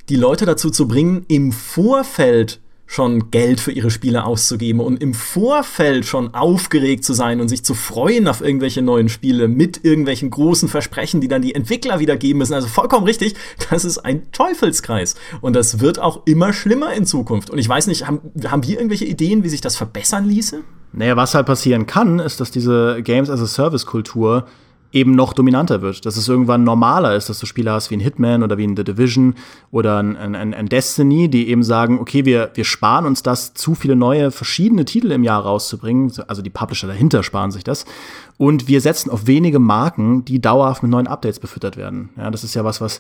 die 0.10 0.16
Leute 0.16 0.46
dazu 0.46 0.70
zu 0.70 0.88
bringen, 0.88 1.26
im 1.28 1.52
Vorfeld 1.52 2.62
schon 2.88 3.32
Geld 3.32 3.60
für 3.60 3.72
ihre 3.72 3.92
Spiele 3.92 4.24
auszugeben 4.24 4.80
und 4.80 5.04
im 5.04 5.14
Vorfeld 5.14 6.06
schon 6.06 6.34
aufgeregt 6.34 7.04
zu 7.04 7.14
sein 7.14 7.42
und 7.42 7.50
sich 7.50 7.64
zu 7.64 7.74
freuen 7.74 8.28
auf 8.30 8.42
irgendwelche 8.42 8.82
neuen 8.82 9.10
Spiele 9.10 9.50
mit 9.50 9.84
irgendwelchen 9.84 10.30
großen 10.30 10.70
Versprechen, 10.70 11.20
die 11.20 11.28
dann 11.28 11.42
die 11.42 11.54
Entwickler 11.54 12.00
wieder 12.00 12.16
geben 12.16 12.40
müssen. 12.40 12.54
Also 12.54 12.68
vollkommen 12.68 13.06
richtig, 13.06 13.36
das 13.70 13.84
ist 13.86 14.00
ein 14.00 14.32
Teufelskreis. 14.32 15.16
Und 15.42 15.54
das 15.54 15.82
wird 15.82 16.00
auch 16.00 16.26
immer 16.26 16.54
schlimmer 16.54 16.94
in 16.94 17.06
Zukunft. 17.06 17.50
Und 17.50 17.60
ich 17.60 17.68
weiß 17.68 17.88
nicht, 17.88 18.08
haben, 18.08 18.22
haben 18.46 18.64
wir 18.64 18.78
irgendwelche 18.78 19.06
Ideen, 19.06 19.44
wie 19.44 19.50
sich 19.50 19.62
das 19.62 19.76
verbessern 19.76 20.26
ließe? 20.26 20.62
Naja, 20.94 21.18
was 21.18 21.36
halt 21.36 21.46
passieren 21.46 21.86
kann, 21.86 22.20
ist, 22.20 22.40
dass 22.40 22.52
diese 22.52 23.02
Games 23.04 23.30
as 23.30 23.42
a 23.42 23.48
Service 23.48 23.86
Kultur 23.86 24.48
eben 24.92 25.16
noch 25.16 25.34
dominanter 25.34 25.82
wird. 25.82 26.06
Dass 26.06 26.18
es 26.18 26.28
irgendwann 26.28 26.64
normaler 26.64 27.16
ist, 27.16 27.30
dass 27.30 27.40
du 27.40 27.46
Spiele 27.46 27.72
hast 27.72 27.92
wie 27.92 27.96
ein 27.96 28.00
Hitman 28.00 28.44
oder 28.44 28.58
wie 28.58 28.66
ein 28.66 28.76
The 28.76 28.84
Division 28.84 29.36
oder 29.72 29.98
ein, 29.98 30.16
ein, 30.16 30.54
ein 30.54 30.68
Destiny, 30.68 31.30
die 31.30 31.50
eben 31.50 31.64
sagen, 31.64 32.00
okay, 32.00 32.26
wir, 32.26 32.52
wir 32.54 32.66
sparen 32.66 33.06
uns 33.06 33.24
das, 33.24 33.54
zu 33.54 33.76
viele 33.76 33.96
neue, 33.96 34.32
verschiedene 34.32 34.86
Titel 34.86 35.12
im 35.12 35.24
Jahr 35.24 35.44
rauszubringen. 35.44 36.12
Also 36.28 36.42
die 36.42 36.50
Publisher 36.50 36.88
dahinter 36.88 37.24
sparen 37.24 37.52
sich 37.52 37.64
das. 37.64 37.86
Und 38.38 38.68
wir 38.68 38.82
setzen 38.82 39.10
auf 39.10 39.26
wenige 39.26 39.60
Marken, 39.60 40.24
die 40.24 40.40
dauerhaft 40.40 40.84
mit 40.84 40.92
neuen 40.92 41.08
Updates 41.08 41.40
befüttert 41.40 41.76
werden. 41.76 42.10
Ja, 42.18 42.30
das 42.30 42.44
ist 42.44 42.54
ja 42.54 42.64
was, 42.64 42.82
was 42.82 43.00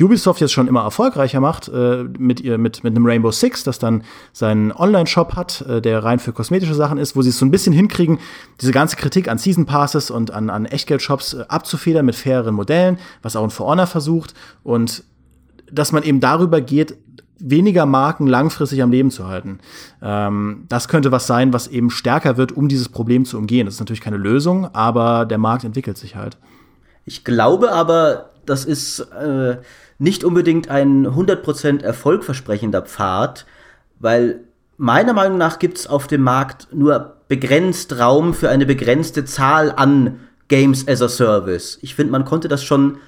Ubisoft 0.00 0.40
jetzt 0.40 0.52
schon 0.52 0.68
immer 0.68 0.82
erfolgreicher 0.82 1.40
macht 1.40 1.68
äh, 1.68 2.04
mit 2.18 2.40
ihr 2.40 2.56
mit 2.56 2.82
mit 2.82 2.96
einem 2.96 3.04
Rainbow 3.06 3.30
Six, 3.30 3.62
das 3.62 3.78
dann 3.78 4.04
seinen 4.32 4.72
Online-Shop 4.72 5.36
hat, 5.36 5.60
äh, 5.62 5.82
der 5.82 6.02
rein 6.02 6.18
für 6.18 6.32
kosmetische 6.32 6.74
Sachen 6.74 6.98
ist, 6.98 7.14
wo 7.14 7.22
sie 7.22 7.28
es 7.28 7.38
so 7.38 7.44
ein 7.44 7.50
bisschen 7.50 7.74
hinkriegen, 7.74 8.18
diese 8.60 8.72
ganze 8.72 8.96
Kritik 8.96 9.28
an 9.28 9.38
Season 9.38 9.66
Passes 9.66 10.10
und 10.10 10.30
an 10.30 10.48
an 10.48 10.64
Echtgeld-Shops 10.64 11.34
äh, 11.34 11.44
abzufedern 11.48 12.06
mit 12.06 12.14
faireren 12.14 12.54
Modellen, 12.54 12.98
was 13.20 13.36
auch 13.36 13.44
ein 13.44 13.50
For 13.50 13.66
Honor 13.66 13.86
versucht 13.86 14.34
und 14.62 15.04
dass 15.70 15.92
man 15.92 16.02
eben 16.02 16.20
darüber 16.20 16.60
geht, 16.60 16.96
weniger 17.42 17.86
Marken 17.86 18.26
langfristig 18.26 18.82
am 18.82 18.90
Leben 18.90 19.10
zu 19.10 19.26
halten. 19.26 19.58
Ähm, 20.00 20.64
das 20.68 20.88
könnte 20.88 21.12
was 21.12 21.26
sein, 21.26 21.52
was 21.52 21.68
eben 21.68 21.90
stärker 21.90 22.36
wird, 22.36 22.52
um 22.52 22.68
dieses 22.68 22.88
Problem 22.88 23.24
zu 23.24 23.36
umgehen. 23.36 23.66
Das 23.66 23.74
ist 23.74 23.80
natürlich 23.80 24.00
keine 24.00 24.16
Lösung, 24.16 24.72
aber 24.74 25.26
der 25.26 25.38
Markt 25.38 25.64
entwickelt 25.64 25.98
sich 25.98 26.16
halt. 26.16 26.38
Ich 27.04 27.24
glaube 27.24 27.72
aber, 27.72 28.30
das 28.46 28.64
ist 28.64 29.00
äh, 29.00 29.58
nicht 29.98 30.24
unbedingt 30.24 30.68
ein 30.68 31.06
100% 31.06 31.82
erfolgversprechender 31.82 32.82
Pfad, 32.82 33.46
weil 33.98 34.40
meiner 34.76 35.12
Meinung 35.12 35.38
nach 35.38 35.58
gibt 35.58 35.78
es 35.78 35.86
auf 35.86 36.06
dem 36.06 36.22
Markt 36.22 36.68
nur 36.72 37.16
begrenzt 37.28 37.98
Raum 37.98 38.34
für 38.34 38.50
eine 38.50 38.66
begrenzte 38.66 39.24
Zahl 39.24 39.72
an 39.74 40.20
Games 40.48 40.86
as 40.86 41.02
a 41.02 41.08
Service. 41.08 41.78
Ich 41.82 41.94
finde, 41.94 42.12
man 42.12 42.24
konnte 42.24 42.48
das 42.48 42.62
schon 42.64 42.98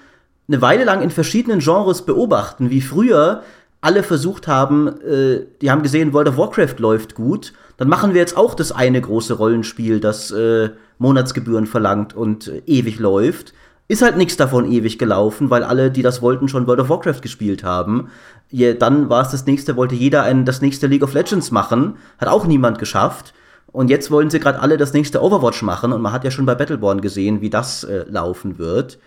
eine 0.48 0.60
Weile 0.62 0.84
lang 0.84 1.02
in 1.02 1.10
verschiedenen 1.10 1.60
Genres 1.60 2.02
beobachten, 2.02 2.70
wie 2.70 2.80
früher 2.80 3.42
alle 3.84 4.02
versucht 4.02 4.48
haben, 4.48 4.88
äh, 5.02 5.46
die 5.60 5.70
haben 5.70 5.82
gesehen, 5.82 6.12
World 6.12 6.28
of 6.28 6.38
Warcraft 6.38 6.76
läuft 6.78 7.14
gut, 7.14 7.52
dann 7.76 7.88
machen 7.88 8.14
wir 8.14 8.20
jetzt 8.20 8.36
auch 8.36 8.54
das 8.54 8.72
eine 8.72 9.00
große 9.00 9.34
Rollenspiel, 9.34 10.00
das 10.00 10.30
äh, 10.30 10.70
Monatsgebühren 10.98 11.66
verlangt 11.66 12.14
und 12.14 12.48
äh, 12.48 12.62
ewig 12.66 12.98
läuft. 12.98 13.52
Ist 13.86 14.00
halt 14.00 14.16
nichts 14.16 14.38
davon 14.38 14.70
ewig 14.70 14.98
gelaufen, 14.98 15.50
weil 15.50 15.62
alle, 15.62 15.90
die 15.90 16.00
das 16.00 16.22
wollten, 16.22 16.48
schon 16.48 16.66
World 16.66 16.80
of 16.80 16.88
Warcraft 16.88 17.20
gespielt 17.20 17.62
haben. 17.62 18.08
Ja, 18.50 18.72
dann 18.72 19.10
war 19.10 19.20
es 19.20 19.30
das 19.30 19.44
nächste, 19.44 19.76
wollte 19.76 19.94
jeder 19.94 20.22
ein, 20.22 20.46
das 20.46 20.62
nächste 20.62 20.86
League 20.86 21.02
of 21.02 21.12
Legends 21.12 21.50
machen. 21.50 21.96
Hat 22.18 22.28
auch 22.28 22.46
niemand 22.46 22.78
geschafft. 22.78 23.34
Und 23.66 23.90
jetzt 23.90 24.10
wollen 24.10 24.30
sie 24.30 24.40
gerade 24.40 24.60
alle 24.60 24.78
das 24.78 24.94
nächste 24.94 25.22
Overwatch 25.22 25.60
machen. 25.60 25.92
Und 25.92 26.00
man 26.00 26.12
hat 26.12 26.24
ja 26.24 26.30
schon 26.30 26.46
bei 26.46 26.54
Battleborn 26.54 27.02
gesehen, 27.02 27.42
wie 27.42 27.50
das 27.50 27.84
äh, 27.84 28.04
laufen 28.08 28.56
wird. 28.56 28.98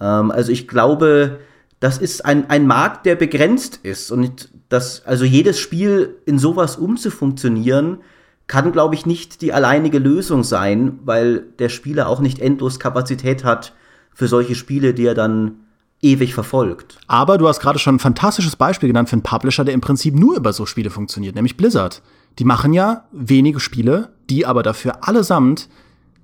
Ähm, 0.00 0.32
also 0.32 0.50
ich 0.50 0.66
glaube, 0.66 1.38
das 1.80 1.98
ist 1.98 2.24
ein, 2.24 2.48
ein 2.48 2.66
Markt, 2.66 3.06
der 3.06 3.16
begrenzt 3.16 3.80
ist. 3.82 4.10
Und 4.10 4.48
das, 4.68 5.04
also 5.04 5.24
jedes 5.24 5.58
Spiel 5.58 6.16
in 6.24 6.38
sowas 6.38 6.76
umzufunktionieren, 6.76 7.98
kann, 8.46 8.72
glaube 8.72 8.94
ich, 8.94 9.06
nicht 9.06 9.42
die 9.42 9.52
alleinige 9.52 9.98
Lösung 9.98 10.44
sein, 10.44 11.00
weil 11.04 11.40
der 11.58 11.68
Spieler 11.68 12.08
auch 12.08 12.20
nicht 12.20 12.38
endlos 12.38 12.78
Kapazität 12.78 13.44
hat, 13.44 13.72
für 14.16 14.28
solche 14.28 14.54
Spiele, 14.54 14.94
die 14.94 15.04
er 15.04 15.14
dann 15.14 15.56
ewig 16.00 16.32
verfolgt. 16.32 16.98
Aber 17.06 17.36
du 17.36 17.46
hast 17.48 17.60
gerade 17.60 17.78
schon 17.78 17.96
ein 17.96 18.00
fantastisches 18.00 18.56
Beispiel 18.56 18.88
genannt 18.88 19.10
für 19.10 19.14
einen 19.14 19.22
Publisher, 19.22 19.64
der 19.64 19.74
im 19.74 19.82
Prinzip 19.82 20.14
nur 20.14 20.36
über 20.36 20.54
so 20.54 20.64
Spiele 20.64 20.88
funktioniert, 20.88 21.34
nämlich 21.34 21.58
Blizzard. 21.58 22.00
Die 22.38 22.44
machen 22.44 22.72
ja 22.72 23.04
wenige 23.12 23.60
Spiele, 23.60 24.10
die 24.30 24.46
aber 24.46 24.62
dafür 24.62 25.06
allesamt 25.06 25.68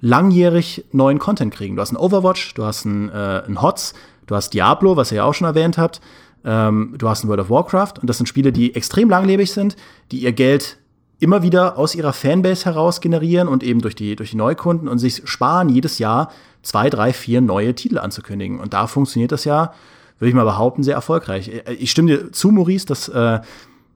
langjährig 0.00 0.86
neuen 0.92 1.18
Content 1.18 1.52
kriegen. 1.52 1.76
Du 1.76 1.82
hast 1.82 1.92
ein 1.92 1.96
Overwatch, 1.96 2.54
du 2.54 2.64
hast 2.64 2.86
ein, 2.86 3.10
äh, 3.10 3.42
ein 3.46 3.60
HOTS, 3.60 3.92
du 4.26 4.34
hast 4.34 4.50
Diablo, 4.50 4.96
was 4.96 5.12
ihr 5.12 5.16
ja 5.18 5.24
auch 5.24 5.34
schon 5.34 5.46
erwähnt 5.46 5.78
habt, 5.78 6.00
ähm, 6.44 6.94
du 6.98 7.08
hast 7.08 7.24
ein 7.24 7.28
World 7.28 7.40
of 7.40 7.50
Warcraft 7.50 7.94
und 8.00 8.08
das 8.08 8.16
sind 8.16 8.26
Spiele, 8.26 8.52
die 8.52 8.74
extrem 8.74 9.08
langlebig 9.08 9.52
sind, 9.52 9.76
die 10.10 10.18
ihr 10.18 10.32
Geld 10.32 10.78
immer 11.20 11.42
wieder 11.42 11.78
aus 11.78 11.94
ihrer 11.94 12.12
Fanbase 12.12 12.64
heraus 12.64 13.00
generieren 13.00 13.46
und 13.46 13.62
eben 13.62 13.80
durch 13.80 13.94
die, 13.94 14.16
durch 14.16 14.30
die 14.30 14.36
Neukunden 14.36 14.88
und 14.88 14.98
sich 14.98 15.22
sparen, 15.24 15.68
jedes 15.68 15.98
Jahr 15.98 16.32
zwei, 16.62 16.90
drei, 16.90 17.12
vier 17.12 17.40
neue 17.40 17.74
Titel 17.74 17.98
anzukündigen. 17.98 18.58
Und 18.58 18.72
da 18.74 18.88
funktioniert 18.88 19.30
das 19.30 19.44
ja, 19.44 19.72
würde 20.18 20.30
ich 20.30 20.34
mal 20.34 20.44
behaupten, 20.44 20.82
sehr 20.82 20.96
erfolgreich. 20.96 21.50
Ich 21.78 21.92
stimme 21.92 22.08
dir 22.08 22.32
zu, 22.32 22.50
Maurice, 22.50 22.86
dass, 22.86 23.08
äh, 23.08 23.40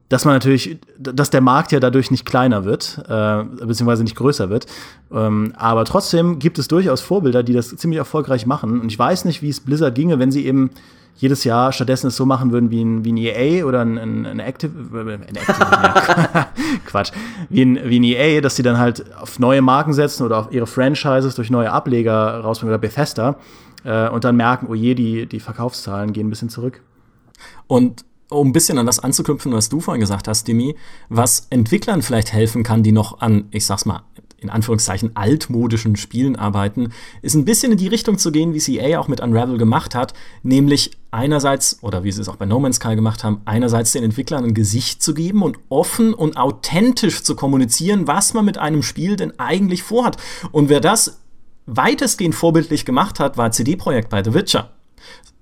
dass 0.09 0.23
man 0.23 0.35
natürlich, 0.35 0.77
dass 0.97 1.29
der 1.29 1.41
Markt 1.41 1.71
ja 1.71 1.79
dadurch 1.79 2.11
nicht 2.11 2.25
kleiner 2.25 2.63
wird, 2.63 3.03
äh, 3.09 3.43
beziehungsweise 3.65 4.03
nicht 4.03 4.15
größer 4.15 4.49
wird. 4.49 4.65
Ähm, 5.11 5.53
aber 5.57 5.83
trotzdem 5.85 6.39
gibt 6.39 6.59
es 6.59 6.67
durchaus 6.67 7.01
Vorbilder, 7.01 7.43
die 7.43 7.53
das 7.53 7.75
ziemlich 7.75 7.97
erfolgreich 7.97 8.45
machen. 8.45 8.79
Und 8.79 8.91
ich 8.91 8.97
weiß 8.97 9.25
nicht, 9.25 9.41
wie 9.41 9.49
es 9.49 9.59
Blizzard 9.59 9.95
ginge, 9.95 10.19
wenn 10.19 10.31
sie 10.31 10.45
eben 10.45 10.69
jedes 11.17 11.43
Jahr 11.43 11.71
stattdessen 11.71 12.07
es 12.07 12.15
so 12.15 12.25
machen 12.25 12.51
würden 12.51 12.69
wie 12.69 12.83
ein, 12.83 13.03
wie 13.03 13.11
ein 13.11 13.17
EA 13.17 13.65
oder 13.65 13.81
ein, 13.81 13.97
ein, 13.97 14.25
ein 14.25 14.39
Active, 14.39 14.71
äh, 14.93 15.13
ein 15.15 15.35
Active 15.35 16.45
Quatsch, 16.85 17.11
wie 17.49 17.63
ein, 17.63 17.79
wie 17.83 17.99
ein 17.99 18.03
EA, 18.03 18.39
dass 18.39 18.55
sie 18.55 18.63
dann 18.63 18.77
halt 18.77 19.03
auf 19.17 19.39
neue 19.39 19.61
Marken 19.61 19.93
setzen 19.93 20.23
oder 20.23 20.37
auf 20.37 20.51
ihre 20.51 20.67
Franchises 20.67 21.35
durch 21.35 21.49
neue 21.49 21.71
Ableger 21.71 22.39
rausbringen 22.41 22.73
oder 22.73 22.79
Bethesda 22.79 23.37
äh, 23.83 24.09
und 24.09 24.23
dann 24.23 24.37
merken, 24.37 24.67
oh 24.69 24.75
je, 24.75 24.93
die, 24.93 25.25
die 25.25 25.39
Verkaufszahlen 25.39 26.13
gehen 26.13 26.27
ein 26.27 26.29
bisschen 26.29 26.49
zurück. 26.49 26.81
Und 27.65 28.05
um 28.29 28.49
ein 28.49 28.53
bisschen 28.53 28.77
an 28.77 28.85
das 28.85 28.99
anzuknüpfen, 28.99 29.53
was 29.53 29.69
du 29.69 29.79
vorhin 29.79 30.01
gesagt 30.01 30.27
hast, 30.27 30.47
Demi, 30.47 30.75
was 31.09 31.47
Entwicklern 31.49 32.01
vielleicht 32.01 32.33
helfen 32.33 32.63
kann, 32.63 32.83
die 32.83 32.91
noch 32.91 33.21
an, 33.21 33.47
ich 33.51 33.65
sag's 33.65 33.85
mal, 33.85 34.03
in 34.39 34.49
Anführungszeichen 34.49 35.15
altmodischen 35.15 35.95
Spielen 35.95 36.35
arbeiten, 36.35 36.89
ist 37.21 37.35
ein 37.35 37.45
bisschen 37.45 37.71
in 37.71 37.77
die 37.77 37.87
Richtung 37.87 38.17
zu 38.17 38.31
gehen, 38.31 38.53
wie 38.53 38.59
CA 38.59 38.99
auch 38.99 39.07
mit 39.07 39.19
Unravel 39.19 39.57
gemacht 39.57 39.95
hat, 39.95 40.13
nämlich 40.43 40.91
einerseits, 41.09 41.79
oder 41.81 42.03
wie 42.03 42.11
sie 42.11 42.21
es 42.21 42.29
auch 42.29 42.35
bei 42.35 42.45
No 42.45 42.59
Man's 42.59 42.75
Sky 42.75 42.95
gemacht 42.95 43.23
haben, 43.23 43.41
einerseits 43.45 43.93
den 43.93 44.03
Entwicklern 44.03 44.43
ein 44.43 44.53
Gesicht 44.53 45.01
zu 45.01 45.13
geben 45.13 45.41
und 45.41 45.57
offen 45.69 46.13
und 46.13 46.37
authentisch 46.37 47.23
zu 47.23 47.35
kommunizieren, 47.35 48.07
was 48.07 48.33
man 48.33 48.45
mit 48.45 48.57
einem 48.59 48.83
Spiel 48.83 49.15
denn 49.15 49.39
eigentlich 49.39 49.81
vorhat. 49.81 50.17
Und 50.51 50.69
wer 50.69 50.81
das 50.81 51.19
weitestgehend 51.65 52.35
vorbildlich 52.35 52.85
gemacht 52.85 53.19
hat, 53.19 53.37
war 53.37 53.51
CD 53.51 53.75
Projekt 53.75 54.09
bei 54.09 54.23
The 54.23 54.33
Witcher. 54.33 54.71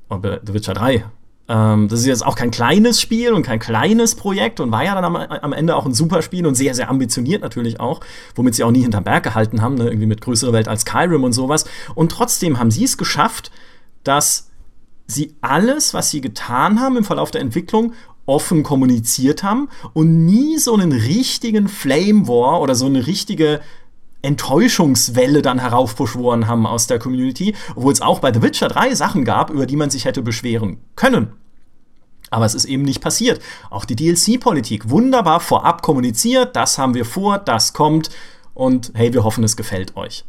Oh, 0.10 0.20
The 0.22 0.54
Witcher 0.54 0.74
3, 0.74 1.04
Ähm, 1.48 1.88
das 1.88 2.00
ist 2.00 2.06
jetzt 2.08 2.26
auch 2.26 2.36
kein 2.36 2.52
kleines 2.52 3.00
Spiel 3.00 3.34
und 3.34 3.43
kein 3.43 3.60
kleines 3.60 4.16
Projekt 4.16 4.60
und 4.60 4.72
war 4.72 4.84
ja 4.84 4.96
dann 4.96 5.04
am, 5.04 5.16
am, 5.16 5.54
Ende 5.54 5.76
auch 5.76 5.86
ein 5.86 5.93
super 5.93 6.22
Spiel 6.22 6.48
und 6.48 6.56
sehr, 6.56 6.74
sehr 6.74 6.89
ambitioniert 6.89 7.41
natürlich 7.41 7.80
auch, 7.80 8.02
womit 8.34 8.56
sie 8.56 8.64
auch 8.64 8.72
nie 8.72 8.82
hinterm 8.82 9.04
Berg 9.04 9.24
gehalten 9.24 9.62
haben, 9.62 9.76
ne? 9.76 9.86
irgendwie 9.86 10.08
mit 10.08 10.22
größerer 10.22 10.54
Welt 10.54 10.68
als 10.68 10.82
Skyrim 10.82 11.24
und 11.24 11.34
sowas. 11.34 11.66
Und 11.93 12.12
trotzdem 12.12 12.58
haben 12.58 12.72
sie 12.72 12.84
es 12.84 12.98
geschafft, 12.98 13.52
dass 14.04 14.50
sie 15.08 15.36
alles, 15.41 15.93
was 15.93 16.10
sie 16.10 16.22
getan 16.22 16.80
haben 16.80 16.98
im 16.98 17.04
Verlauf 17.04 17.30
der 17.30 17.41
Entwicklung, 17.41 17.93
offen 18.26 18.64
kommuniziert 18.64 19.43
haben 19.43 19.70
und 19.93 20.26
nie 20.26 20.58
so 20.58 20.74
einen 20.74 20.91
richtigen 20.91 21.68
Flame 21.68 22.28
War 22.28 22.60
oder 22.60 22.74
so 22.74 22.88
eine 22.88 23.06
richtige 23.06 23.62
Enttäuschungswelle 24.26 25.42
dann 25.42 25.60
heraufbeschworen 25.60 26.48
haben 26.48 26.68
aus 26.68 26.88
der 26.88 27.00
Community, 27.00 27.56
obwohl 27.76 27.94
es 27.94 28.02
auch 28.02 28.20
bei 28.20 28.34
The 28.34 28.42
Witcher 28.42 28.68
3 28.68 28.96
Sachen 28.96 29.24
gab, 29.24 29.50
über 29.50 29.66
die 29.66 29.76
man 29.76 29.90
sich 29.90 30.06
hätte 30.06 30.22
beschweren 30.22 30.78
können. 30.96 31.34
Aber 32.32 32.46
es 32.46 32.56
ist 32.56 32.66
eben 32.66 32.84
nicht 32.84 33.02
passiert. 33.02 33.40
Auch 33.70 33.86
die 33.86 33.96
DLC-Politik 33.96 34.90
wunderbar 34.90 35.40
vorab 35.40 35.82
kommuniziert, 35.82 36.56
das 36.56 36.78
haben 36.78 36.94
wir 36.94 37.06
vor, 37.06 37.38
das 37.38 37.74
kommt 37.74 38.10
und 38.54 38.92
hey, 38.96 39.14
wir 39.14 39.24
hoffen, 39.24 39.44
es 39.44 39.56
gefällt 39.56 39.96
euch. 39.96 40.26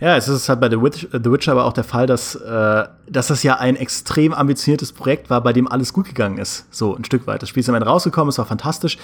Ja, 0.00 0.16
es 0.16 0.26
ist 0.26 0.48
halt 0.48 0.60
bei 0.60 0.68
The 0.68 0.82
Witcher, 0.82 1.08
The 1.12 1.30
Witcher 1.30 1.52
aber 1.52 1.64
auch 1.64 1.72
der 1.72 1.84
Fall, 1.84 2.08
dass, 2.08 2.34
äh, 2.34 2.84
dass 3.08 3.28
das 3.28 3.44
ja 3.44 3.58
ein 3.58 3.76
extrem 3.76 4.34
ambitioniertes 4.34 4.92
Projekt 4.92 5.30
war, 5.30 5.40
bei 5.42 5.52
dem 5.52 5.68
alles 5.68 5.92
gut 5.92 6.06
gegangen 6.06 6.38
ist. 6.38 6.66
So 6.72 6.96
ein 6.96 7.04
Stück 7.04 7.28
weit. 7.28 7.40
Das 7.40 7.48
Spiel 7.48 7.60
ist 7.60 7.68
am 7.68 7.76
Ende 7.76 7.86
rausgekommen, 7.86 8.30
es 8.30 8.38
war 8.38 8.46
fantastisch 8.46 8.98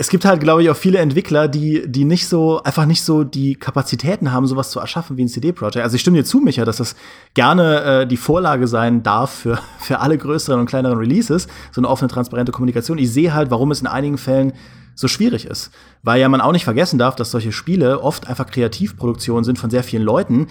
es 0.00 0.08
gibt 0.08 0.24
halt, 0.24 0.40
glaube 0.40 0.62
ich, 0.62 0.70
auch 0.70 0.76
viele 0.76 0.96
Entwickler, 0.96 1.46
die, 1.46 1.86
die 1.86 2.06
nicht 2.06 2.26
so, 2.26 2.62
einfach 2.62 2.86
nicht 2.86 3.02
so 3.02 3.22
die 3.22 3.54
Kapazitäten 3.54 4.32
haben, 4.32 4.46
sowas 4.46 4.70
zu 4.70 4.80
erschaffen 4.80 5.18
wie 5.18 5.24
ein 5.24 5.28
CD-Projekt. 5.28 5.76
Also 5.76 5.94
ich 5.94 6.00
stimme 6.00 6.16
dir 6.16 6.24
zu, 6.24 6.38
Micha, 6.40 6.64
dass 6.64 6.78
das 6.78 6.96
gerne 7.34 7.82
äh, 7.82 8.06
die 8.06 8.16
Vorlage 8.16 8.66
sein 8.66 9.02
darf 9.02 9.30
für, 9.30 9.58
für 9.78 10.00
alle 10.00 10.16
größeren 10.16 10.58
und 10.58 10.64
kleineren 10.64 10.96
Releases, 10.96 11.48
so 11.70 11.82
eine 11.82 11.88
offene, 11.88 12.08
transparente 12.08 12.50
Kommunikation. 12.50 12.96
Ich 12.96 13.12
sehe 13.12 13.34
halt, 13.34 13.50
warum 13.50 13.72
es 13.72 13.82
in 13.82 13.86
einigen 13.86 14.16
Fällen 14.16 14.54
so 14.94 15.06
schwierig 15.06 15.44
ist. 15.44 15.70
Weil 16.02 16.18
ja 16.18 16.30
man 16.30 16.40
auch 16.40 16.52
nicht 16.52 16.64
vergessen 16.64 16.98
darf, 16.98 17.14
dass 17.14 17.30
solche 17.30 17.52
Spiele 17.52 18.00
oft 18.00 18.26
einfach 18.26 18.46
Kreativproduktionen 18.46 19.44
sind 19.44 19.58
von 19.58 19.68
sehr 19.68 19.84
vielen 19.84 20.02
Leuten, 20.02 20.46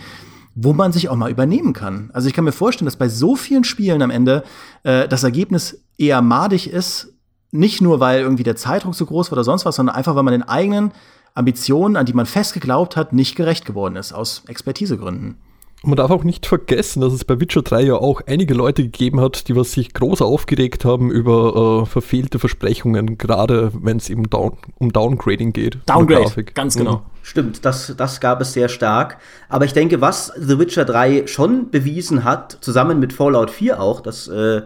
wo 0.54 0.74
man 0.74 0.92
sich 0.92 1.10
auch 1.10 1.16
mal 1.16 1.32
übernehmen 1.32 1.74
kann. 1.74 2.12
Also 2.14 2.28
ich 2.28 2.36
kann 2.36 2.46
mir 2.46 2.52
vorstellen, 2.52 2.86
dass 2.86 2.98
bei 2.98 3.10
so 3.10 3.36
vielen 3.36 3.64
Spielen 3.64 4.04
am 4.04 4.12
Ende 4.12 4.44
äh, 4.84 5.08
das 5.08 5.24
Ergebnis 5.24 5.82
eher 5.98 6.22
madig 6.22 6.72
ist 6.72 7.09
nicht 7.52 7.82
nur, 7.82 8.00
weil 8.00 8.22
irgendwie 8.22 8.44
der 8.44 8.56
Zeitdruck 8.56 8.96
so 8.96 9.06
groß 9.06 9.32
war 9.32 9.38
oder 9.38 9.44
sonst 9.44 9.66
was, 9.66 9.76
sondern 9.76 9.96
einfach, 9.96 10.16
weil 10.16 10.24
man 10.24 10.34
den 10.34 10.44
eigenen 10.44 10.92
Ambitionen, 11.34 11.96
an 11.96 12.06
die 12.06 12.14
man 12.14 12.26
fest 12.26 12.54
geglaubt 12.54 12.96
hat, 12.96 13.14
nicht 13.14 13.36
gerecht 13.36 13.66
geworden 13.66 13.96
ist, 13.96 14.14
aus 14.14 14.44
Expertisegründen. 14.48 15.38
Und 15.82 15.92
man 15.92 15.98
darf 15.98 16.12
auch 16.12 16.26
nicht 16.26 16.46
vergessen, 16.46 17.00
dass 17.00 17.14
es 17.14 17.24
bei 17.24 17.40
Witcher 17.40 17.62
3 17.62 17.84
ja 17.84 17.94
auch 17.96 18.22
einige 18.28 18.54
Leute 18.54 18.84
gegeben 18.84 19.22
hat, 19.22 19.48
die 19.48 19.56
was 19.56 19.72
sich 19.72 19.94
groß 19.94 20.22
aufgeregt 20.22 20.84
haben 20.84 21.10
über 21.10 21.84
äh, 21.84 21.86
verfehlte 21.86 22.38
Versprechungen, 22.38 23.18
gerade 23.18 23.72
wenn 23.74 23.96
es 23.96 24.10
eben 24.10 24.30
down, 24.30 24.58
um 24.78 24.92
Downgrading 24.92 25.54
geht. 25.54 25.78
Downgrade, 25.86 26.44
ganz 26.54 26.76
genau. 26.76 26.98
Mhm. 26.98 27.02
Stimmt, 27.22 27.64
das, 27.64 27.94
das 27.96 28.20
gab 28.20 28.42
es 28.42 28.52
sehr 28.52 28.68
stark. 28.68 29.20
Aber 29.48 29.64
ich 29.64 29.72
denke, 29.72 30.02
was 30.02 30.34
The 30.38 30.60
Witcher 30.60 30.84
3 30.84 31.28
schon 31.28 31.70
bewiesen 31.70 32.26
hat, 32.26 32.58
zusammen 32.60 33.00
mit 33.00 33.14
Fallout 33.14 33.50
4 33.50 33.80
auch, 33.80 34.02
das 34.02 34.28
äh, 34.28 34.64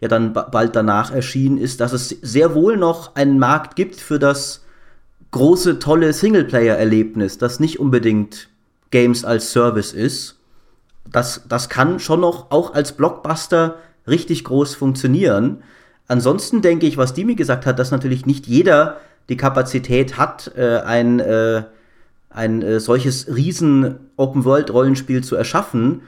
ja 0.00 0.08
dann 0.08 0.32
bald 0.32 0.76
danach 0.76 1.12
erschienen 1.12 1.58
ist, 1.58 1.80
dass 1.80 1.92
es 1.92 2.08
sehr 2.08 2.54
wohl 2.54 2.76
noch 2.76 3.16
einen 3.16 3.38
Markt 3.38 3.76
gibt 3.76 3.96
für 3.96 4.18
das 4.18 4.64
große, 5.30 5.78
tolle 5.78 6.12
Singleplayer-Erlebnis, 6.12 7.38
das 7.38 7.60
nicht 7.60 7.80
unbedingt 7.80 8.48
Games 8.90 9.24
als 9.24 9.52
Service 9.52 9.92
ist. 9.92 10.36
Das, 11.10 11.42
das 11.48 11.68
kann 11.68 11.98
schon 11.98 12.20
noch 12.20 12.50
auch 12.50 12.74
als 12.74 12.92
Blockbuster 12.92 13.76
richtig 14.06 14.44
groß 14.44 14.74
funktionieren. 14.74 15.62
Ansonsten 16.06 16.62
denke 16.62 16.86
ich, 16.86 16.96
was 16.96 17.12
Dimi 17.12 17.34
gesagt 17.34 17.66
hat, 17.66 17.78
dass 17.78 17.90
natürlich 17.90 18.24
nicht 18.24 18.46
jeder 18.46 18.98
die 19.28 19.36
Kapazität 19.36 20.16
hat, 20.16 20.52
äh, 20.56 20.78
ein, 20.78 21.20
äh, 21.20 21.64
ein 22.30 22.62
äh, 22.62 22.80
solches 22.80 23.34
riesen 23.34 23.96
Open-World-Rollenspiel 24.16 25.22
zu 25.22 25.36
erschaffen. 25.36 26.02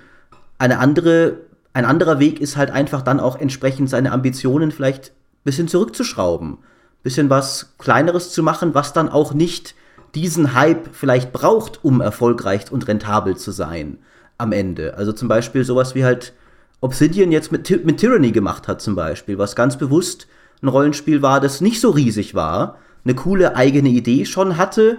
Eine 0.58 0.78
andere 0.78 1.38
ein 1.72 1.84
anderer 1.84 2.18
Weg 2.18 2.40
ist 2.40 2.56
halt 2.56 2.70
einfach 2.70 3.02
dann 3.02 3.20
auch 3.20 3.38
entsprechend 3.38 3.88
seine 3.88 4.12
Ambitionen 4.12 4.72
vielleicht 4.72 5.10
ein 5.10 5.44
bisschen 5.44 5.68
zurückzuschrauben, 5.68 6.54
ein 6.54 7.02
bisschen 7.02 7.30
was 7.30 7.74
Kleineres 7.78 8.32
zu 8.32 8.42
machen, 8.42 8.74
was 8.74 8.92
dann 8.92 9.08
auch 9.08 9.34
nicht 9.34 9.74
diesen 10.14 10.54
Hype 10.54 10.88
vielleicht 10.92 11.32
braucht, 11.32 11.84
um 11.84 12.00
erfolgreich 12.00 12.70
und 12.70 12.88
rentabel 12.88 13.36
zu 13.36 13.52
sein 13.52 13.98
am 14.38 14.52
Ende. 14.52 14.96
Also 14.96 15.12
zum 15.12 15.28
Beispiel 15.28 15.64
sowas 15.64 15.94
wie 15.94 16.04
halt 16.04 16.32
Obsidian 16.80 17.30
jetzt 17.30 17.52
mit, 17.52 17.84
mit 17.84 17.98
Tyranny 18.00 18.32
gemacht 18.32 18.66
hat 18.66 18.80
zum 18.80 18.94
Beispiel, 18.94 19.38
was 19.38 19.54
ganz 19.54 19.76
bewusst 19.76 20.26
ein 20.62 20.68
Rollenspiel 20.68 21.22
war, 21.22 21.40
das 21.40 21.60
nicht 21.60 21.80
so 21.80 21.90
riesig 21.90 22.34
war, 22.34 22.78
eine 23.04 23.14
coole 23.14 23.56
eigene 23.56 23.90
Idee 23.90 24.24
schon 24.24 24.56
hatte, 24.56 24.98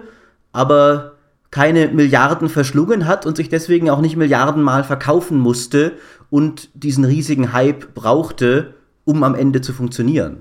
aber 0.52 1.11
keine 1.52 1.88
Milliarden 1.88 2.48
verschlungen 2.48 3.06
hat 3.06 3.26
und 3.26 3.36
sich 3.36 3.48
deswegen 3.48 3.90
auch 3.90 4.00
nicht 4.00 4.16
Milliardenmal 4.16 4.82
verkaufen 4.82 5.38
musste 5.38 5.92
und 6.30 6.70
diesen 6.74 7.04
riesigen 7.04 7.52
Hype 7.52 7.94
brauchte, 7.94 8.74
um 9.04 9.22
am 9.22 9.34
Ende 9.34 9.60
zu 9.60 9.72
funktionieren. 9.72 10.40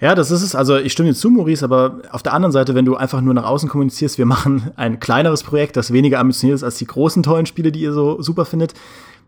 Ja, 0.00 0.14
das 0.14 0.30
ist 0.30 0.42
es. 0.42 0.54
Also 0.54 0.78
ich 0.78 0.92
stimme 0.92 1.10
dir 1.10 1.14
zu, 1.14 1.28
Maurice, 1.28 1.62
aber 1.64 1.98
auf 2.12 2.22
der 2.22 2.32
anderen 2.32 2.52
Seite, 2.52 2.74
wenn 2.74 2.86
du 2.86 2.96
einfach 2.96 3.20
nur 3.20 3.34
nach 3.34 3.44
außen 3.44 3.68
kommunizierst, 3.68 4.16
wir 4.16 4.26
machen 4.26 4.70
ein 4.76 5.00
kleineres 5.00 5.42
Projekt, 5.42 5.76
das 5.76 5.92
weniger 5.92 6.18
ambitioniert 6.18 6.56
ist 6.56 6.64
als 6.64 6.78
die 6.78 6.86
großen 6.86 7.22
tollen 7.22 7.44
Spiele, 7.46 7.70
die 7.70 7.80
ihr 7.80 7.92
so 7.92 8.22
super 8.22 8.46
findet, 8.46 8.72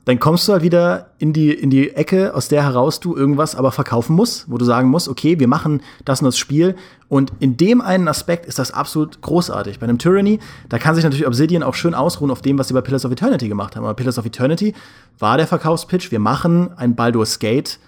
dann 0.07 0.19
kommst 0.19 0.49
du 0.49 0.53
halt 0.53 0.63
wieder 0.63 1.11
in 1.19 1.33
die, 1.33 1.53
in 1.53 1.69
die 1.69 1.91
Ecke, 1.91 2.35
aus 2.35 2.49
der 2.49 2.65
heraus 2.65 3.01
du 3.01 3.15
irgendwas 3.15 3.55
aber 3.55 3.71
verkaufen 3.71 4.17
musst, 4.17 4.51
wo 4.51 4.57
du 4.57 4.65
sagen 4.65 4.89
musst, 4.89 5.09
okay, 5.09 5.39
wir 5.39 5.49
machen 5.49 5.83
das 6.05 6.21
und 6.21 6.27
das 6.27 6.39
Spiel. 6.39 6.75
Und 7.09 7.33
in 7.39 7.57
dem 7.57 7.81
einen 7.81 8.09
Aspekt 8.09 8.47
ist 8.47 8.59
das 8.59 8.73
absolut 8.73 9.21
großartig. 9.21 9.79
Bei 9.79 9.85
einem 9.85 9.99
Tyranny, 9.99 10.39
da 10.69 10.79
kann 10.79 10.95
sich 10.95 11.05
natürlich 11.05 11.27
Obsidian 11.27 11.63
auch 11.63 11.75
schön 11.75 11.95
ausruhen 11.95 12.31
auf 12.31 12.41
dem, 12.41 12.59
was 12.59 12.69
sie 12.69 12.75
bei 12.75 12.81
Pillars 12.81 13.05
of 13.05 13.13
Eternity 13.13 13.49
gemacht 13.49 13.77
haben. 13.77 13.85
Aber 13.85 13.95
Pillars 13.95 14.19
of 14.19 14.25
Eternity 14.25 14.75
war 15.19 15.37
der 15.37 15.47
Verkaufspitch, 15.47 16.11
wir 16.11 16.21
machen 16.21 16.71
ein 16.77 16.95
Baldur's 16.95 17.39
Gate. 17.39 17.79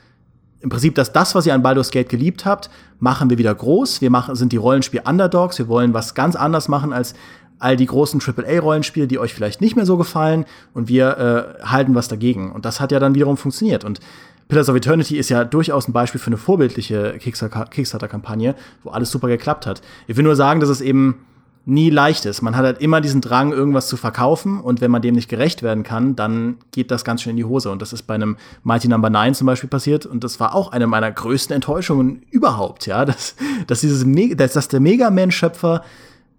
Im 0.61 0.69
Prinzip, 0.69 0.95
dass 0.95 1.13
das, 1.13 1.35
was 1.35 1.47
ihr 1.47 1.55
an 1.55 1.63
Baldur's 1.63 1.91
Gate 1.91 2.09
geliebt 2.09 2.45
habt, 2.45 2.69
machen 3.01 3.31
wir 3.31 3.39
wieder 3.39 3.55
groß. 3.55 4.01
Wir 4.01 4.11
machen, 4.11 4.37
sind 4.37 4.53
die 4.53 4.59
Rollenspiel-Underdogs. 4.59 5.59
Wir 5.59 5.67
wollen 5.67 5.93
was 5.93 6.15
ganz 6.15 6.37
anders 6.37 6.69
machen 6.69 6.93
als 6.93 7.15
all 7.59 7.77
die 7.77 7.87
großen 7.87 8.21
AAA-Rollenspiele, 8.21 9.07
die 9.07 9.19
euch 9.19 9.35
vielleicht 9.35 9.61
nicht 9.61 9.77
mehr 9.77 9.87
so 9.87 9.97
gefallen 9.97 10.45
und 10.75 10.89
wir 10.89 11.59
äh, 11.61 11.65
halten 11.65 11.95
was 11.95 12.09
dagegen. 12.09 12.51
Und 12.51 12.65
das 12.65 12.81
hat 12.81 12.93
ja 12.93 12.99
dann 12.99 13.15
wiederum 13.15 13.37
funktioniert. 13.37 13.85
Und 13.85 14.01
Pillars 14.49 14.69
of 14.69 14.77
Eternity 14.77 15.17
ist 15.17 15.29
ja 15.31 15.45
durchaus 15.45 15.89
ein 15.89 15.93
Beispiel 15.93 16.21
für 16.21 16.27
eine 16.27 16.37
vorbildliche 16.37 17.19
Kickstarter-Kampagne, 17.19 18.55
wo 18.83 18.91
alles 18.91 19.11
super 19.11 19.29
geklappt 19.29 19.67
hat. 19.67 19.81
Ich 20.07 20.17
will 20.17 20.25
nur 20.25 20.37
sagen, 20.37 20.61
dass 20.61 20.69
es 20.69 20.81
eben 20.81 21.25
nie 21.65 21.91
leicht 21.91 22.25
ist. 22.27 22.43
Man 22.43 22.57
hat 22.57 22.65
halt 22.65 22.81
immer 22.81 23.01
diesen 23.01 23.21
Drang, 23.21 23.53
irgendwas 23.53 23.87
zu 23.87 23.97
verkaufen 23.97 24.61
und 24.61 24.81
wenn 24.81 24.91
man 24.91 25.01
dem 25.01 25.15
nicht 25.15 25.29
gerecht 25.29 25.63
werden 25.63 25.85
kann, 25.85 26.17
dann 26.17 26.57
geht 26.73 26.91
das 26.91 27.05
ganz 27.05 27.23
schön 27.23 27.31
in 27.31 27.37
die 27.37 27.45
Hose. 27.45 27.71
Und 27.71 27.81
das 27.81 27.93
ist 27.93 28.03
bei 28.03 28.15
einem 28.15 28.37
Mighty 28.65 28.89
Number 28.89 29.11
no. 29.11 29.21
9 29.21 29.35
zum 29.35 29.47
Beispiel 29.47 29.71
passiert 29.71 30.05
und 30.05 30.25
das 30.25 30.41
war 30.41 30.55
auch 30.55 30.73
eine 30.73 30.87
meiner 30.87 31.13
größten 31.13 31.55
Enttäuschungen 31.55 32.23
überhaupt, 32.31 32.87
ja, 32.87 33.05
dass, 33.05 33.37
dass 33.69 33.81
dieses, 33.81 34.05
dass, 34.37 34.53
dass 34.55 34.69
der 34.69 34.81
Mega 34.81 35.11
Man-Schöpfer 35.11 35.83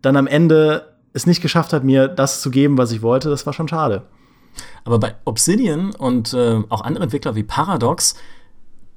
dann 0.01 0.17
am 0.17 0.27
Ende 0.27 0.92
es 1.13 1.25
nicht 1.25 1.41
geschafft 1.41 1.73
hat, 1.73 1.83
mir 1.83 2.07
das 2.07 2.41
zu 2.41 2.51
geben, 2.51 2.77
was 2.77 2.91
ich 2.91 3.01
wollte, 3.01 3.29
das 3.29 3.45
war 3.45 3.53
schon 3.53 3.67
schade. 3.67 4.03
Aber 4.83 4.99
bei 4.99 5.15
Obsidian 5.25 5.93
und 5.95 6.33
äh, 6.33 6.61
auch 6.69 6.81
andere 6.81 7.05
Entwickler 7.05 7.35
wie 7.35 7.43
Paradox, 7.43 8.15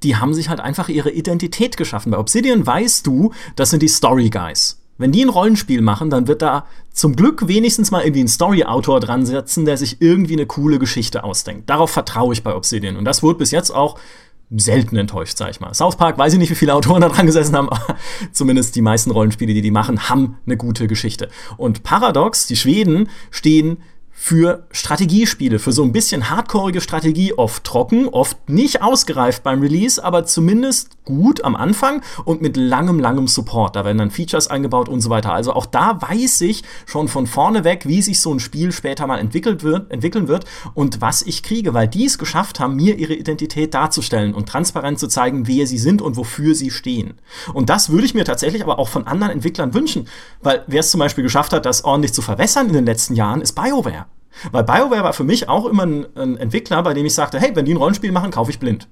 die 0.03 0.15
haben 0.15 0.33
sich 0.33 0.49
halt 0.49 0.59
einfach 0.59 0.89
ihre 0.89 1.11
Identität 1.11 1.77
geschaffen. 1.77 2.11
Bei 2.11 2.19
Obsidian 2.19 2.65
weißt 2.65 3.07
du, 3.07 3.31
das 3.55 3.69
sind 3.69 3.81
die 3.81 3.87
Story 3.87 4.29
Guys. 4.29 4.81
Wenn 4.99 5.11
die 5.11 5.23
ein 5.23 5.29
Rollenspiel 5.29 5.81
machen, 5.81 6.09
dann 6.09 6.27
wird 6.27 6.41
da 6.41 6.65
zum 6.91 7.15
Glück 7.15 7.47
wenigstens 7.47 7.91
mal 7.91 8.01
irgendwie 8.01 8.23
ein 8.23 8.27
Story-Autor 8.27 8.99
dran 8.99 9.27
setzen, 9.27 9.65
der 9.65 9.77
sich 9.77 10.01
irgendwie 10.01 10.33
eine 10.33 10.47
coole 10.47 10.79
Geschichte 10.79 11.23
ausdenkt. 11.23 11.69
Darauf 11.69 11.91
vertraue 11.91 12.33
ich 12.33 12.43
bei 12.43 12.55
Obsidian. 12.55 12.97
Und 12.97 13.05
das 13.05 13.21
wurde 13.21 13.37
bis 13.37 13.51
jetzt 13.51 13.69
auch 13.69 13.99
selten 14.55 14.95
enttäuscht, 14.95 15.37
sag 15.37 15.49
ich 15.49 15.59
mal. 15.59 15.73
South 15.73 15.97
Park, 15.97 16.17
weiß 16.17 16.33
ich 16.33 16.39
nicht, 16.39 16.49
wie 16.49 16.55
viele 16.55 16.73
Autoren 16.73 17.01
da 17.01 17.09
dran 17.09 17.25
gesessen 17.25 17.55
haben, 17.55 17.69
aber 17.69 17.97
zumindest 18.31 18.75
die 18.75 18.81
meisten 18.81 19.11
Rollenspiele, 19.11 19.53
die 19.53 19.61
die 19.61 19.71
machen, 19.71 20.09
haben 20.09 20.37
eine 20.45 20.57
gute 20.57 20.87
Geschichte. 20.87 21.29
Und 21.57 21.83
Paradox, 21.83 22.47
die 22.47 22.55
Schweden, 22.55 23.09
stehen 23.29 23.77
für 24.11 24.65
Strategiespiele, 24.71 25.59
für 25.59 25.71
so 25.71 25.83
ein 25.83 25.91
bisschen 25.91 26.29
hardcoreige 26.29 26.81
Strategie, 26.81 27.33
oft 27.33 27.63
trocken, 27.63 28.07
oft 28.07 28.49
nicht 28.49 28.81
ausgereift 28.81 29.43
beim 29.43 29.61
Release, 29.61 30.03
aber 30.03 30.25
zumindest 30.25 30.96
gut 31.07 31.45
am 31.45 31.55
Anfang 31.55 32.01
und 32.25 32.41
mit 32.41 32.57
langem, 32.57 32.99
langem 32.99 33.27
Support. 33.27 33.77
Da 33.77 33.85
werden 33.85 33.97
dann 33.97 34.11
Features 34.11 34.49
eingebaut 34.49 34.89
und 34.89 34.99
so 34.99 35.09
weiter. 35.09 35.31
Also 35.31 35.53
auch 35.53 35.65
da 35.65 36.01
weiß 36.01 36.41
ich 36.41 36.63
schon 36.85 37.07
von 37.07 37.27
vorne 37.27 37.63
weg, 37.63 37.83
wie 37.87 38.01
sich 38.01 38.19
so 38.19 38.33
ein 38.33 38.41
Spiel 38.41 38.73
später 38.73 39.07
mal 39.07 39.17
entwickelt 39.17 39.63
wird, 39.63 39.89
entwickeln 39.89 40.27
wird 40.27 40.45
und 40.73 40.99
was 40.99 41.21
ich 41.21 41.43
kriege, 41.43 41.73
weil 41.73 41.87
die 41.87 42.05
es 42.05 42.17
geschafft 42.17 42.59
haben, 42.59 42.75
mir 42.75 42.97
ihre 42.97 43.13
Identität 43.13 43.73
darzustellen 43.73 44.33
und 44.33 44.49
transparent 44.49 44.99
zu 44.99 45.07
zeigen, 45.07 45.47
wer 45.47 45.65
sie 45.65 45.77
sind 45.77 46.01
und 46.01 46.17
wofür 46.17 46.53
sie 46.55 46.71
stehen. 46.71 47.13
Und 47.53 47.69
das 47.69 47.89
würde 47.89 48.05
ich 48.05 48.13
mir 48.13 48.25
tatsächlich 48.25 48.61
aber 48.61 48.77
auch 48.77 48.89
von 48.89 49.07
anderen 49.07 49.31
Entwicklern 49.31 49.73
wünschen, 49.73 50.09
weil 50.41 50.63
wer 50.67 50.81
es 50.81 50.91
zum 50.91 50.99
Beispiel 50.99 51.23
geschafft 51.23 51.53
hat, 51.53 51.65
das 51.65 51.85
ordentlich 51.85 52.13
zu 52.13 52.21
verwässern 52.21 52.67
in 52.67 52.73
den 52.73 52.85
letzten 52.85 53.15
Jahren, 53.15 53.39
ist 53.39 53.53
BioWare. 53.53 54.07
Weil 54.51 54.63
BioWare 54.63 55.03
war 55.03 55.13
für 55.13 55.23
mich 55.23 55.49
auch 55.49 55.65
immer 55.65 55.85
ein, 55.85 56.05
ein 56.15 56.37
Entwickler, 56.37 56.83
bei 56.83 56.93
dem 56.93 57.05
ich 57.05 57.13
sagte, 57.13 57.39
hey, 57.39 57.55
wenn 57.55 57.65
die 57.65 57.73
ein 57.73 57.77
Rollenspiel 57.77 58.11
machen, 58.11 58.31
kaufe 58.31 58.51
ich 58.51 58.59
blind. 58.59 58.87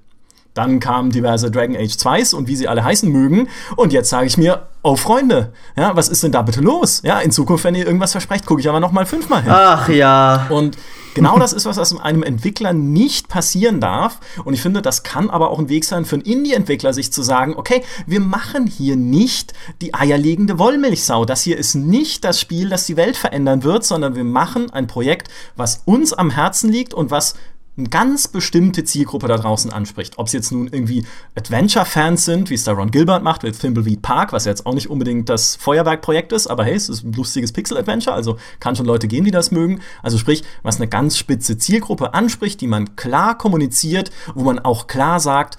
Dann 0.56 0.80
kamen 0.80 1.10
diverse 1.10 1.50
Dragon 1.50 1.76
Age 1.76 1.94
2s 1.96 2.34
und 2.34 2.48
wie 2.48 2.56
sie 2.56 2.66
alle 2.66 2.82
heißen 2.82 3.10
mögen. 3.10 3.48
Und 3.76 3.92
jetzt 3.92 4.08
sage 4.08 4.26
ich 4.26 4.38
mir, 4.38 4.68
oh 4.82 4.96
Freunde, 4.96 5.52
ja, 5.76 5.94
was 5.96 6.08
ist 6.08 6.22
denn 6.22 6.32
da 6.32 6.40
bitte 6.40 6.62
los? 6.62 7.02
Ja, 7.04 7.20
in 7.20 7.30
Zukunft, 7.30 7.64
wenn 7.64 7.74
ihr 7.74 7.84
irgendwas 7.84 8.12
versprecht, 8.12 8.46
gucke 8.46 8.62
ich 8.62 8.68
aber 8.68 8.80
noch 8.80 8.90
mal 8.90 9.04
fünfmal 9.04 9.42
hin. 9.42 9.52
Ach 9.52 9.88
ja. 9.90 10.46
Und 10.48 10.78
genau 11.14 11.38
das 11.38 11.52
ist 11.52 11.66
was, 11.66 11.76
was 11.76 11.98
einem 11.98 12.22
Entwickler 12.22 12.72
nicht 12.72 13.28
passieren 13.28 13.80
darf. 13.80 14.18
Und 14.44 14.54
ich 14.54 14.62
finde, 14.62 14.80
das 14.80 15.02
kann 15.02 15.28
aber 15.28 15.50
auch 15.50 15.58
ein 15.58 15.68
Weg 15.68 15.84
sein 15.84 16.06
für 16.06 16.16
einen 16.16 16.24
Indie-Entwickler, 16.24 16.94
sich 16.94 17.12
zu 17.12 17.22
sagen, 17.22 17.54
okay, 17.54 17.82
wir 18.06 18.20
machen 18.20 18.66
hier 18.66 18.96
nicht 18.96 19.52
die 19.82 19.92
eierlegende 19.92 20.58
Wollmilchsau. 20.58 21.26
Das 21.26 21.42
hier 21.42 21.58
ist 21.58 21.74
nicht 21.74 22.24
das 22.24 22.40
Spiel, 22.40 22.70
das 22.70 22.86
die 22.86 22.96
Welt 22.96 23.18
verändern 23.18 23.62
wird, 23.62 23.84
sondern 23.84 24.14
wir 24.14 24.24
machen 24.24 24.70
ein 24.70 24.86
Projekt, 24.86 25.28
was 25.54 25.82
uns 25.84 26.14
am 26.14 26.30
Herzen 26.30 26.70
liegt 26.72 26.94
und 26.94 27.10
was 27.10 27.34
eine 27.76 27.88
ganz 27.88 28.28
bestimmte 28.28 28.84
Zielgruppe 28.84 29.28
da 29.28 29.36
draußen 29.36 29.70
anspricht. 29.70 30.18
Ob 30.18 30.28
es 30.28 30.32
jetzt 30.32 30.50
nun 30.50 30.68
irgendwie 30.68 31.04
Adventure-Fans 31.34 32.24
sind, 32.24 32.48
wie 32.48 32.54
es 32.54 32.64
da 32.64 32.72
Ron 32.72 32.90
Gilbert 32.90 33.22
macht 33.22 33.42
mit 33.42 33.58
Thimbleweed 33.58 34.00
Park, 34.00 34.32
was 34.32 34.46
jetzt 34.46 34.64
auch 34.64 34.72
nicht 34.72 34.88
unbedingt 34.88 35.28
das 35.28 35.56
Feuerwerkprojekt 35.56 36.32
ist, 36.32 36.46
aber 36.46 36.64
hey, 36.64 36.74
es 36.74 36.88
ist 36.88 37.04
ein 37.04 37.12
lustiges 37.12 37.52
Pixel-Adventure, 37.52 38.14
also 38.14 38.38
kann 38.60 38.76
schon 38.76 38.86
Leute 38.86 39.08
gehen, 39.08 39.24
die 39.24 39.30
das 39.30 39.50
mögen. 39.50 39.80
Also 40.02 40.16
sprich, 40.16 40.42
was 40.62 40.76
eine 40.76 40.88
ganz 40.88 41.18
spitze 41.18 41.58
Zielgruppe 41.58 42.14
anspricht, 42.14 42.60
die 42.62 42.66
man 42.66 42.96
klar 42.96 43.36
kommuniziert, 43.36 44.10
wo 44.34 44.42
man 44.42 44.58
auch 44.58 44.86
klar 44.86 45.20
sagt, 45.20 45.58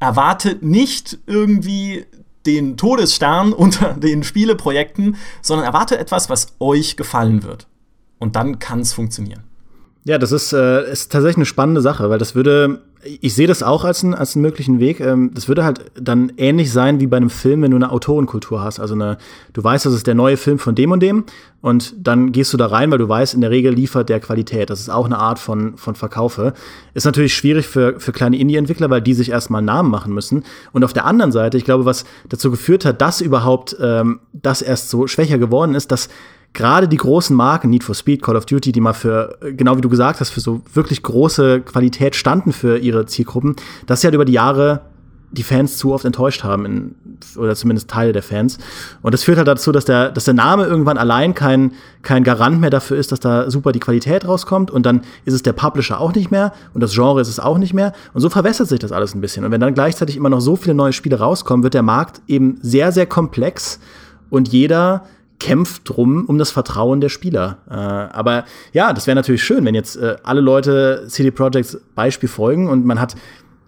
erwartet 0.00 0.62
nicht 0.62 1.18
irgendwie 1.26 2.06
den 2.46 2.78
Todesstern 2.78 3.52
unter 3.52 3.94
den 3.94 4.22
Spieleprojekten, 4.24 5.16
sondern 5.42 5.66
erwartet 5.66 6.00
etwas, 6.00 6.30
was 6.30 6.54
euch 6.58 6.96
gefallen 6.96 7.42
wird. 7.42 7.66
Und 8.18 8.34
dann 8.34 8.58
kann 8.58 8.80
es 8.80 8.94
funktionieren. 8.94 9.47
Ja, 10.08 10.16
das 10.16 10.32
ist, 10.32 10.54
äh, 10.54 10.90
ist 10.90 11.12
tatsächlich 11.12 11.36
eine 11.36 11.44
spannende 11.44 11.82
Sache, 11.82 12.08
weil 12.08 12.18
das 12.18 12.34
würde, 12.34 12.78
ich 13.20 13.34
sehe 13.34 13.46
das 13.46 13.62
auch 13.62 13.84
als, 13.84 14.02
ein, 14.02 14.14
als 14.14 14.34
einen 14.34 14.42
möglichen 14.42 14.80
Weg. 14.80 15.00
Ähm, 15.00 15.32
das 15.34 15.48
würde 15.48 15.64
halt 15.64 15.84
dann 16.00 16.32
ähnlich 16.38 16.72
sein 16.72 16.98
wie 16.98 17.06
bei 17.06 17.18
einem 17.18 17.28
Film, 17.28 17.60
wenn 17.60 17.72
du 17.72 17.76
eine 17.76 17.92
Autorenkultur 17.92 18.62
hast. 18.62 18.80
Also 18.80 18.94
eine, 18.94 19.18
du 19.52 19.62
weißt, 19.62 19.84
das 19.84 19.92
ist 19.92 20.06
der 20.06 20.14
neue 20.14 20.38
Film 20.38 20.58
von 20.58 20.74
dem 20.74 20.92
und 20.92 21.00
dem 21.00 21.24
und 21.60 21.94
dann 21.98 22.32
gehst 22.32 22.54
du 22.54 22.56
da 22.56 22.68
rein, 22.68 22.90
weil 22.90 22.96
du 22.96 23.06
weißt, 23.06 23.34
in 23.34 23.42
der 23.42 23.50
Regel 23.50 23.74
liefert 23.74 24.08
der 24.08 24.18
Qualität. 24.18 24.70
Das 24.70 24.80
ist 24.80 24.88
auch 24.88 25.04
eine 25.04 25.18
Art 25.18 25.38
von, 25.38 25.76
von 25.76 25.94
Verkaufe. 25.94 26.54
Ist 26.94 27.04
natürlich 27.04 27.34
schwierig 27.34 27.66
für, 27.66 28.00
für 28.00 28.12
kleine 28.12 28.38
Indie-Entwickler, 28.38 28.88
weil 28.88 29.02
die 29.02 29.12
sich 29.12 29.30
erstmal 29.30 29.60
Namen 29.60 29.90
machen 29.90 30.14
müssen. 30.14 30.42
Und 30.72 30.84
auf 30.84 30.94
der 30.94 31.04
anderen 31.04 31.32
Seite, 31.32 31.58
ich 31.58 31.66
glaube, 31.66 31.84
was 31.84 32.06
dazu 32.30 32.50
geführt 32.50 32.86
hat, 32.86 33.02
dass 33.02 33.20
überhaupt 33.20 33.76
ähm, 33.78 34.20
das 34.32 34.62
erst 34.62 34.88
so 34.88 35.06
schwächer 35.06 35.36
geworden 35.36 35.74
ist, 35.74 35.92
dass 35.92 36.08
gerade 36.52 36.88
die 36.88 36.96
großen 36.96 37.36
Marken, 37.36 37.70
Need 37.70 37.84
for 37.84 37.94
Speed, 37.94 38.22
Call 38.22 38.36
of 38.36 38.46
Duty, 38.46 38.72
die 38.72 38.80
mal 38.80 38.92
für, 38.92 39.38
genau 39.56 39.76
wie 39.76 39.80
du 39.80 39.88
gesagt 39.88 40.20
hast, 40.20 40.30
für 40.30 40.40
so 40.40 40.62
wirklich 40.72 41.02
große 41.02 41.60
Qualität 41.60 42.16
standen 42.16 42.52
für 42.52 42.78
ihre 42.78 43.06
Zielgruppen, 43.06 43.56
dass 43.86 44.00
sie 44.00 44.06
halt 44.06 44.14
über 44.14 44.24
die 44.24 44.32
Jahre 44.32 44.82
die 45.30 45.42
Fans 45.42 45.76
zu 45.76 45.92
oft 45.92 46.04
enttäuscht 46.04 46.42
haben, 46.42 46.64
in, 46.64 46.94
oder 47.36 47.54
zumindest 47.54 47.90
Teile 47.90 48.12
der 48.12 48.22
Fans. 48.22 48.58
Und 49.02 49.12
das 49.12 49.24
führt 49.24 49.36
halt 49.36 49.48
dazu, 49.48 49.72
dass 49.72 49.84
der, 49.84 50.10
dass 50.10 50.24
der 50.24 50.34
Name 50.34 50.64
irgendwann 50.64 50.96
allein 50.96 51.34
kein, 51.34 51.72
kein 52.02 52.24
Garant 52.24 52.60
mehr 52.60 52.70
dafür 52.70 52.96
ist, 52.96 53.12
dass 53.12 53.20
da 53.20 53.50
super 53.50 53.72
die 53.72 53.80
Qualität 53.80 54.26
rauskommt. 54.26 54.70
Und 54.70 54.86
dann 54.86 55.02
ist 55.26 55.34
es 55.34 55.42
der 55.42 55.52
Publisher 55.52 56.00
auch 56.00 56.14
nicht 56.14 56.30
mehr 56.30 56.52
und 56.72 56.80
das 56.82 56.94
Genre 56.94 57.20
ist 57.20 57.28
es 57.28 57.40
auch 57.40 57.58
nicht 57.58 57.74
mehr. 57.74 57.92
Und 58.14 58.22
so 58.22 58.30
verwässert 58.30 58.68
sich 58.68 58.78
das 58.78 58.92
alles 58.92 59.14
ein 59.14 59.20
bisschen. 59.20 59.44
Und 59.44 59.50
wenn 59.50 59.60
dann 59.60 59.74
gleichzeitig 59.74 60.16
immer 60.16 60.30
noch 60.30 60.40
so 60.40 60.56
viele 60.56 60.74
neue 60.74 60.92
Spiele 60.92 61.18
rauskommen, 61.18 61.62
wird 61.62 61.74
der 61.74 61.82
Markt 61.82 62.22
eben 62.26 62.58
sehr, 62.62 62.90
sehr 62.92 63.06
komplex 63.06 63.80
und 64.30 64.48
jeder 64.48 65.04
kämpft 65.38 65.82
drum 65.88 66.24
um 66.26 66.38
das 66.38 66.50
Vertrauen 66.50 67.00
der 67.00 67.08
Spieler. 67.08 67.58
Äh, 67.70 67.74
aber 67.74 68.44
ja, 68.72 68.92
das 68.92 69.06
wäre 69.06 69.14
natürlich 69.14 69.42
schön, 69.42 69.64
wenn 69.64 69.74
jetzt 69.74 69.96
äh, 69.96 70.16
alle 70.22 70.40
Leute 70.40 71.04
CD 71.08 71.30
Projekts 71.30 71.78
Beispiel 71.94 72.28
folgen 72.28 72.68
und 72.68 72.84
man 72.84 73.00
hat 73.00 73.14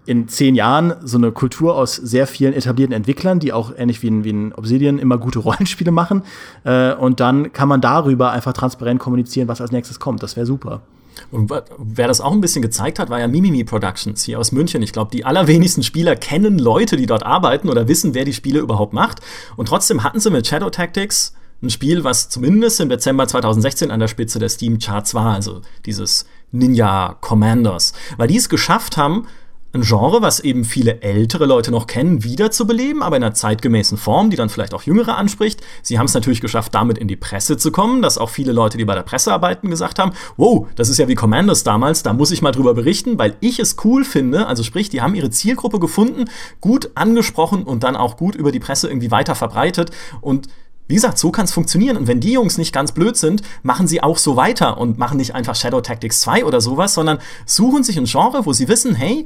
in 0.07 0.29
zehn 0.29 0.55
Jahren 0.55 0.95
so 1.05 1.19
eine 1.19 1.31
Kultur 1.31 1.77
aus 1.77 1.95
sehr 1.95 2.27
vielen 2.27 2.53
etablierten 2.53 2.95
Entwicklern, 2.95 3.39
die 3.39 3.53
auch 3.53 3.73
ähnlich 3.77 4.03
wie 4.03 4.09
in, 4.09 4.25
wie 4.25 4.31
in 4.31 4.53
Obsidian 4.55 4.99
immer 4.99 5.19
gute 5.19 5.39
Rollenspiele 5.41 5.93
machen. 5.93 6.23
Äh, 6.65 6.95
und 6.95 7.21
dann 7.21 7.53
kann 7.53 7.69
man 7.69 7.81
darüber 7.81 8.33
einfach 8.33 8.53
transparent 8.53 8.99
kommunizieren, 8.99 9.49
was 9.49 9.61
als 9.61 9.71
nächstes 9.71 10.01
kommt. 10.01 10.23
Das 10.23 10.37
wäre 10.37 10.47
super. 10.47 10.83
Und 11.31 11.53
wer 11.79 12.09
das 12.09 12.21
auch 12.21 12.33
ein 12.33 12.41
bisschen 12.41 12.63
gezeigt 12.63 12.99
hat, 12.99 13.11
war 13.11 13.21
ja 13.21 13.29
Mimimi 13.29 13.65
Productions 13.65 14.25
hier 14.25 14.39
aus 14.39 14.53
München. 14.53 14.83
Ich 14.83 14.93
glaube, 14.93 15.11
die 15.13 15.25
allerwenigsten 15.25 15.83
Spieler 15.83 16.17
kennen 16.17 16.59
Leute, 16.59 16.97
die 16.97 17.07
dort 17.07 17.25
arbeiten 17.25 17.69
oder 17.69 17.89
wissen, 17.89 18.15
wer 18.15 18.25
die 18.25 18.33
Spiele 18.33 18.61
überhaupt 18.61 18.93
macht. 18.93 19.21
Und 19.57 19.67
trotzdem 19.67 20.03
hatten 20.03 20.19
sie 20.19 20.31
mit 20.31 20.47
Shadow 20.47 20.71
Tactics 20.71 21.35
ein 21.63 21.71
Spiel, 21.71 22.05
was 22.05 22.29
zumindest 22.29 22.81
im 22.81 22.89
Dezember 22.89 23.27
2016 23.27 23.91
an 23.91 24.01
der 24.01 24.09
Spitze 24.09 24.39
der 24.39 24.49
Steam-Charts 24.49 25.15
war, 25.15 25.35
also 25.35 25.61
dieses 25.85 26.27
Ninja 26.53 27.17
Commanders, 27.21 27.93
weil 28.17 28.29
die 28.29 28.37
es 28.37 28.49
geschafft 28.49 28.97
haben, 28.97 29.27
ein 29.73 29.83
Genre, 29.83 30.21
was 30.21 30.41
eben 30.41 30.65
viele 30.65 31.01
ältere 31.01 31.47
Leute 31.47 31.71
noch 31.71 31.87
kennen, 31.87 32.25
wiederzubeleben, 32.25 33.03
aber 33.03 33.17
in 33.17 33.23
einer 33.23 33.35
zeitgemäßen 33.35 33.99
Form, 33.99 34.31
die 34.31 34.37
dann 34.37 34.49
vielleicht 34.49 34.75
auch 34.75 34.83
Jüngere 34.83 35.17
anspricht. 35.17 35.61
Sie 35.83 35.97
haben 35.97 36.07
es 36.07 36.15
natürlich 36.15 36.41
geschafft, 36.41 36.75
damit 36.75 36.99
in 36.99 37.07
die 37.07 37.15
Presse 37.15 37.57
zu 37.57 37.71
kommen, 37.71 38.03
dass 38.03 38.19
auch 38.19 38.31
viele 38.31 38.51
Leute, 38.51 38.79
die 38.79 38.85
bei 38.85 38.97
der 38.97 39.05
Presse 39.05 39.33
arbeiten, 39.33 39.71
gesagt 39.71 40.01
haben, 40.01 40.13
wow, 40.37 40.67
das 40.75 40.89
ist 40.89 40.99
ja 40.99 41.07
wie 41.07 41.15
Commanders 41.15 41.63
damals, 41.63 42.03
da 42.03 42.13
muss 42.13 42.33
ich 42.33 42.43
mal 42.43 42.51
drüber 42.51 42.75
berichten, 42.75 43.17
weil 43.19 43.37
ich 43.39 43.61
es 43.61 43.77
cool 43.85 44.05
finde. 44.05 44.47
Also 44.49 44.65
sprich, 44.65 44.89
die 44.89 45.03
haben 45.03 45.15
ihre 45.15 45.31
Zielgruppe 45.31 45.79
gefunden, 45.79 46.25
gut 46.61 46.91
angesprochen 46.97 47.63
und 47.63 47.85
dann 47.85 47.95
auch 47.95 48.17
gut 48.17 48.35
über 48.35 48.51
die 48.51 48.61
Presse 48.61 48.89
irgendwie 48.89 49.13
weiter 49.13 49.37
verbreitet 49.37 49.93
und 50.21 50.49
wie 50.91 50.95
gesagt, 50.95 51.19
so 51.19 51.31
kann 51.31 51.45
es 51.45 51.53
funktionieren. 51.53 51.97
Und 51.97 52.09
wenn 52.09 52.21
die 52.21 52.33
Jungs 52.33 52.59
nicht 52.59 52.73
ganz 52.73 52.93
blöd 52.93 53.17
sind, 53.17 53.43
machen 53.63 53.87
sie 53.87 54.03
auch 54.03 54.19
so 54.19 54.37
weiter 54.37 54.77
und 54.77 54.99
machen 54.99 55.19
nicht 55.19 55.35
einfach 55.35 55.55
Shadow 55.55 55.81
Tactics 55.81 56.21
2 56.21 56.45
oder 56.45 56.61
sowas, 56.61 56.95
sondern 56.95 57.19
suchen 57.47 57.85
sich 57.85 57.97
ein 57.97 58.07
Genre, 58.07 58.45
wo 58.45 58.53
sie 58.53 58.67
wissen, 58.67 58.97
hey, 58.97 59.25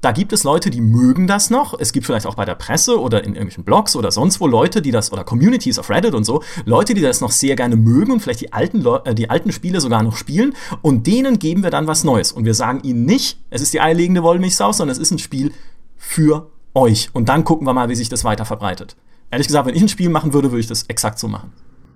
da 0.00 0.12
gibt 0.12 0.32
es 0.32 0.44
Leute, 0.44 0.70
die 0.70 0.80
mögen 0.80 1.26
das 1.26 1.50
noch. 1.50 1.78
Es 1.78 1.92
gibt 1.92 2.06
vielleicht 2.06 2.26
auch 2.26 2.36
bei 2.36 2.44
der 2.44 2.54
Presse 2.54 3.00
oder 3.00 3.18
in 3.24 3.34
irgendwelchen 3.34 3.64
Blogs 3.64 3.96
oder 3.96 4.12
sonst 4.12 4.40
wo 4.40 4.46
Leute, 4.46 4.80
die 4.80 4.92
das, 4.92 5.12
oder 5.12 5.24
Communities 5.24 5.78
auf 5.78 5.90
Reddit 5.90 6.14
und 6.14 6.24
so, 6.24 6.42
Leute, 6.64 6.94
die 6.94 7.00
das 7.00 7.20
noch 7.20 7.32
sehr 7.32 7.56
gerne 7.56 7.76
mögen 7.76 8.12
und 8.12 8.20
vielleicht 8.20 8.40
die 8.40 8.52
alten, 8.52 8.84
äh, 9.04 9.14
die 9.14 9.28
alten 9.28 9.50
Spiele 9.50 9.80
sogar 9.80 10.04
noch 10.04 10.16
spielen. 10.16 10.54
Und 10.82 11.08
denen 11.08 11.40
geben 11.40 11.64
wir 11.64 11.70
dann 11.70 11.88
was 11.88 12.04
Neues. 12.04 12.30
Und 12.30 12.44
wir 12.44 12.54
sagen 12.54 12.80
ihnen 12.84 13.04
nicht, 13.04 13.38
es 13.50 13.60
ist 13.60 13.74
die 13.74 13.80
eierlegende 13.80 14.22
Wollmilchsau, 14.22 14.72
sondern 14.72 14.92
es 14.92 14.98
ist 14.98 15.10
ein 15.10 15.18
Spiel 15.18 15.52
für 15.96 16.50
euch. 16.74 17.10
Und 17.12 17.28
dann 17.28 17.42
gucken 17.42 17.66
wir 17.66 17.72
mal, 17.72 17.88
wie 17.88 17.96
sich 17.96 18.08
das 18.08 18.24
weiter 18.24 18.44
verbreitet. 18.44 18.96
Ehrlich 19.32 19.46
gesagt, 19.46 19.66
wenn 19.66 19.74
ich 19.74 19.80
ein 19.80 19.88
Spiel 19.88 20.10
machen 20.10 20.34
würde, 20.34 20.50
würde 20.50 20.60
ich 20.60 20.66
das 20.66 20.84
exakt 20.84 21.18
so 21.18 21.26
machen. 21.26 21.52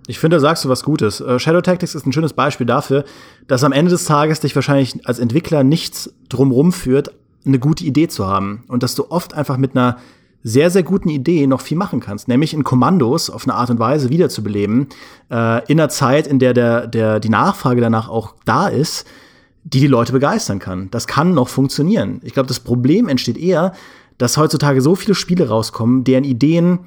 Ich 0.06 0.18
finde, 0.18 0.38
da 0.38 0.40
sagst 0.40 0.64
du 0.64 0.70
was 0.70 0.82
Gutes. 0.82 1.20
Äh, 1.20 1.38
Shadow 1.38 1.60
Tactics 1.60 1.94
ist 1.94 2.06
ein 2.06 2.12
schönes 2.12 2.32
Beispiel 2.32 2.66
dafür, 2.66 3.04
dass 3.46 3.62
am 3.62 3.72
Ende 3.72 3.90
des 3.90 4.06
Tages 4.06 4.40
dich 4.40 4.54
wahrscheinlich 4.54 5.06
als 5.06 5.18
Entwickler 5.18 5.62
nichts 5.62 6.14
drumrum 6.30 6.72
führt, 6.72 7.12
eine 7.44 7.58
gute 7.58 7.84
Idee 7.84 8.08
zu 8.08 8.26
haben. 8.26 8.64
Und 8.68 8.82
dass 8.82 8.94
du 8.94 9.10
oft 9.10 9.34
einfach 9.34 9.58
mit 9.58 9.76
einer 9.76 9.98
sehr, 10.42 10.70
sehr 10.70 10.82
guten 10.82 11.10
Idee 11.10 11.46
noch 11.46 11.60
viel 11.60 11.76
machen 11.76 12.00
kannst, 12.00 12.26
nämlich 12.26 12.54
in 12.54 12.64
Kommandos 12.64 13.28
auf 13.28 13.44
eine 13.44 13.54
Art 13.54 13.68
und 13.68 13.78
Weise 13.78 14.08
wiederzubeleben, 14.08 14.86
äh, 15.30 15.64
in 15.70 15.78
einer 15.78 15.90
Zeit, 15.90 16.26
in 16.26 16.38
der, 16.38 16.54
der, 16.54 16.86
der 16.86 17.20
die 17.20 17.28
Nachfrage 17.28 17.82
danach 17.82 18.08
auch 18.08 18.34
da 18.46 18.68
ist, 18.68 19.06
die 19.64 19.80
die 19.80 19.88
Leute 19.88 20.12
begeistern 20.12 20.58
kann. 20.58 20.90
Das 20.90 21.06
kann 21.06 21.34
noch 21.34 21.48
funktionieren. 21.48 22.20
Ich 22.22 22.32
glaube, 22.32 22.46
das 22.46 22.60
Problem 22.60 23.08
entsteht 23.08 23.36
eher, 23.36 23.72
dass 24.16 24.38
heutzutage 24.38 24.80
so 24.80 24.94
viele 24.94 25.14
Spiele 25.14 25.48
rauskommen, 25.48 26.04
deren 26.04 26.24
Ideen 26.24 26.78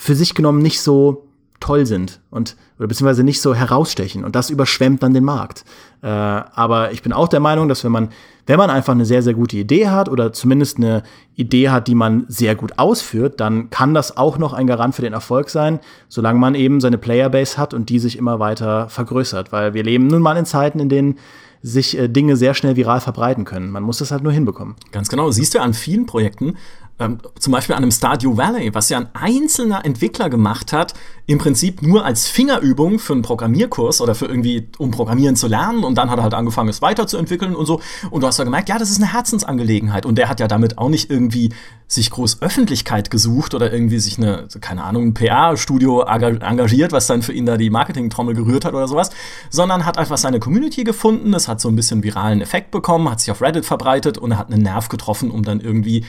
für 0.00 0.14
sich 0.14 0.34
genommen 0.34 0.62
nicht 0.62 0.80
so 0.80 1.26
toll 1.60 1.84
sind 1.84 2.20
und 2.30 2.56
oder 2.78 2.88
beziehungsweise 2.88 3.22
nicht 3.22 3.42
so 3.42 3.54
herausstechen 3.54 4.24
und 4.24 4.34
das 4.34 4.48
überschwemmt 4.48 5.02
dann 5.02 5.12
den 5.12 5.24
Markt. 5.24 5.66
Äh, 6.00 6.06
aber 6.06 6.92
ich 6.92 7.02
bin 7.02 7.12
auch 7.12 7.28
der 7.28 7.40
Meinung, 7.40 7.68
dass 7.68 7.84
wenn 7.84 7.92
man 7.92 8.08
wenn 8.46 8.56
man 8.56 8.70
einfach 8.70 8.94
eine 8.94 9.04
sehr 9.04 9.22
sehr 9.22 9.34
gute 9.34 9.58
Idee 9.58 9.88
hat 9.88 10.08
oder 10.08 10.32
zumindest 10.32 10.78
eine 10.78 11.02
Idee 11.36 11.68
hat, 11.68 11.86
die 11.86 11.94
man 11.94 12.24
sehr 12.28 12.54
gut 12.54 12.78
ausführt, 12.78 13.40
dann 13.40 13.68
kann 13.68 13.92
das 13.92 14.16
auch 14.16 14.38
noch 14.38 14.54
ein 14.54 14.66
Garant 14.66 14.94
für 14.94 15.02
den 15.02 15.12
Erfolg 15.12 15.50
sein, 15.50 15.80
solange 16.08 16.38
man 16.38 16.54
eben 16.54 16.80
seine 16.80 16.96
Playerbase 16.96 17.58
hat 17.58 17.74
und 17.74 17.90
die 17.90 17.98
sich 17.98 18.16
immer 18.16 18.38
weiter 18.38 18.88
vergrößert, 18.88 19.52
weil 19.52 19.74
wir 19.74 19.84
leben 19.84 20.06
nun 20.06 20.22
mal 20.22 20.38
in 20.38 20.46
Zeiten, 20.46 20.80
in 20.80 20.88
denen 20.88 21.18
sich 21.62 21.98
äh, 21.98 22.08
Dinge 22.08 22.36
sehr 22.36 22.54
schnell 22.54 22.76
viral 22.76 23.00
verbreiten 23.00 23.44
können. 23.44 23.70
Man 23.70 23.82
muss 23.82 23.98
das 23.98 24.10
halt 24.10 24.22
nur 24.22 24.32
hinbekommen. 24.32 24.76
Ganz 24.92 25.08
genau. 25.08 25.30
Siehst 25.30 25.54
du 25.54 25.60
an 25.60 25.74
vielen 25.74 26.06
Projekten, 26.06 26.56
ähm, 27.00 27.18
zum 27.38 27.52
Beispiel 27.52 27.74
an 27.74 27.82
einem 27.82 27.90
Stardew 27.90 28.36
Valley, 28.36 28.74
was 28.74 28.90
ja 28.90 28.98
ein 28.98 29.08
einzelner 29.14 29.84
Entwickler 29.84 30.28
gemacht 30.28 30.72
hat, 30.72 30.94
im 31.26 31.38
Prinzip 31.38 31.80
nur 31.82 32.04
als 32.04 32.28
Fingerübung 32.28 32.98
für 32.98 33.14
einen 33.14 33.22
Programmierkurs 33.22 34.00
oder 34.00 34.14
für 34.14 34.26
irgendwie, 34.26 34.68
um 34.78 34.90
Programmieren 34.90 35.34
zu 35.34 35.46
lernen. 35.46 35.82
Und 35.82 35.96
dann 35.96 36.10
hat 36.10 36.18
er 36.18 36.24
halt 36.24 36.34
angefangen, 36.34 36.68
es 36.68 36.82
weiterzuentwickeln 36.82 37.56
und 37.56 37.66
so. 37.66 37.80
Und 38.10 38.22
du 38.22 38.26
hast 38.26 38.38
ja 38.38 38.44
gemerkt, 38.44 38.68
ja, 38.68 38.78
das 38.78 38.90
ist 38.90 38.98
eine 38.98 39.12
Herzensangelegenheit. 39.12 40.04
Und 40.06 40.18
der 40.18 40.28
hat 40.28 40.40
ja 40.40 40.48
damit 40.48 40.78
auch 40.78 40.88
nicht 40.88 41.10
irgendwie 41.10 41.50
sich 41.86 42.10
groß 42.10 42.42
Öffentlichkeit 42.42 43.10
gesucht 43.10 43.54
oder 43.54 43.72
irgendwie 43.72 43.98
sich 43.98 44.18
eine, 44.18 44.46
keine 44.60 44.84
Ahnung, 44.84 45.08
ein 45.08 45.14
PR-Studio 45.14 46.02
engagiert, 46.02 46.92
was 46.92 47.06
dann 47.06 47.22
für 47.22 47.32
ihn 47.32 47.46
da 47.46 47.56
die 47.56 47.70
Marketing-Trommel 47.70 48.34
gerührt 48.34 48.64
hat 48.64 48.74
oder 48.74 48.86
sowas, 48.86 49.10
sondern 49.50 49.86
hat 49.86 49.98
einfach 49.98 50.18
seine 50.18 50.38
Community 50.38 50.84
gefunden. 50.84 51.34
Es 51.34 51.48
hat 51.48 51.60
so 51.60 51.68
ein 51.68 51.76
bisschen 51.76 52.02
viralen 52.02 52.42
Effekt 52.42 52.70
bekommen, 52.70 53.10
hat 53.10 53.20
sich 53.20 53.30
auf 53.30 53.40
Reddit 53.40 53.64
verbreitet 53.64 54.18
und 54.18 54.32
er 54.32 54.38
hat 54.38 54.52
einen 54.52 54.62
Nerv 54.62 54.88
getroffen, 54.88 55.30
um 55.30 55.42
dann 55.42 55.60
irgendwie 55.60 56.04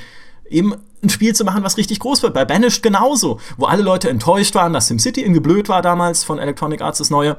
eben 0.51 0.75
ein 1.03 1.09
Spiel 1.09 1.33
zu 1.33 1.43
machen, 1.43 1.63
was 1.63 1.77
richtig 1.77 1.99
groß 1.99 2.23
wird. 2.23 2.33
Bei 2.33 2.45
Banished 2.45 2.83
genauso, 2.83 3.39
wo 3.57 3.65
alle 3.65 3.81
Leute 3.81 4.09
enttäuscht 4.09 4.53
waren, 4.55 4.73
dass 4.73 4.87
SimCity 4.87 5.21
irgendwie 5.21 5.39
blöd 5.39 5.69
war 5.69 5.81
damals 5.81 6.23
von 6.23 6.39
Electronic 6.39 6.81
Arts, 6.81 6.99
das 6.99 7.09
neue. 7.09 7.37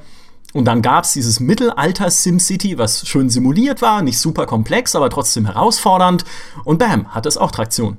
Und 0.53 0.67
dann 0.67 0.83
gab 0.83 1.05
es 1.05 1.13
dieses 1.13 1.41
Mittelalter-SimCity, 1.41 2.77
was 2.77 3.07
schön 3.07 3.31
simuliert 3.31 3.81
war, 3.81 4.03
nicht 4.03 4.19
super 4.19 4.47
komplex, 4.47 4.95
aber 4.95 5.09
trotzdem 5.09 5.47
herausfordernd. 5.47 6.25
Und 6.65 6.79
bam, 6.79 7.15
hat 7.15 7.27
es 7.27 7.39
auch 7.39 7.51
Traktion. 7.51 7.99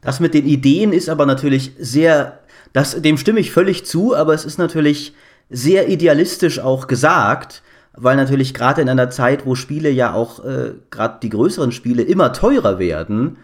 Das 0.00 0.18
mit 0.18 0.34
den 0.34 0.46
Ideen 0.46 0.92
ist 0.92 1.08
aber 1.08 1.26
natürlich 1.26 1.72
sehr, 1.78 2.40
das, 2.72 3.00
dem 3.00 3.18
stimme 3.18 3.40
ich 3.40 3.52
völlig 3.52 3.86
zu, 3.86 4.16
aber 4.16 4.34
es 4.34 4.44
ist 4.44 4.58
natürlich 4.58 5.14
sehr 5.48 5.88
idealistisch 5.88 6.58
auch 6.58 6.86
gesagt, 6.86 7.62
weil 7.96 8.16
natürlich 8.16 8.52
gerade 8.52 8.82
in 8.82 8.88
einer 8.88 9.10
Zeit, 9.10 9.46
wo 9.46 9.54
Spiele 9.54 9.90
ja 9.90 10.12
auch, 10.12 10.44
äh, 10.44 10.74
gerade 10.90 11.18
die 11.22 11.30
größeren 11.30 11.72
Spiele, 11.72 12.02
immer 12.02 12.32
teurer 12.32 12.78
werden, 12.78 13.38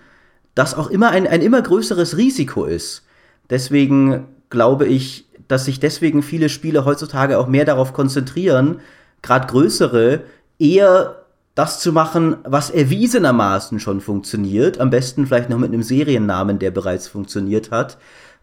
das 0.55 0.75
auch 0.75 0.91
immer 0.91 1.11
ein, 1.11 1.27
ein 1.27 1.43
immer 1.43 1.63
größeres 1.63 2.17
Risiko 2.17 2.65
ist. 2.65 3.05
Deswegen 3.51 4.27
glaube 4.51 4.87
ich, 4.87 5.27
dass 5.49 5.65
sich 5.65 5.81
deswegen 5.81 6.23
viele 6.23 6.49
Spiele 6.49 6.85
heutzutage 6.85 7.39
auch 7.39 7.47
mehr 7.47 7.65
darauf 7.65 7.93
konzentrieren, 7.93 8.81
gerade 9.23 9.47
größere, 9.47 10.23
eher 10.59 11.23
das 11.55 11.81
zu 11.81 11.93
machen, 11.93 12.37
was 12.45 12.71
erwiesenermaßen 12.71 13.79
schon 13.81 14.01
funktioniert, 14.01 14.81
am 14.81 14.91
besten 14.91 15.27
vielleicht 15.27 15.51
noch 15.51 15.59
mit 15.59 15.73
einem 15.73 15.83
Seriennamen, 15.83 16.59
der 16.59 16.71
bereits 16.71 17.09
funktioniert 17.09 17.71
hat 17.71 17.99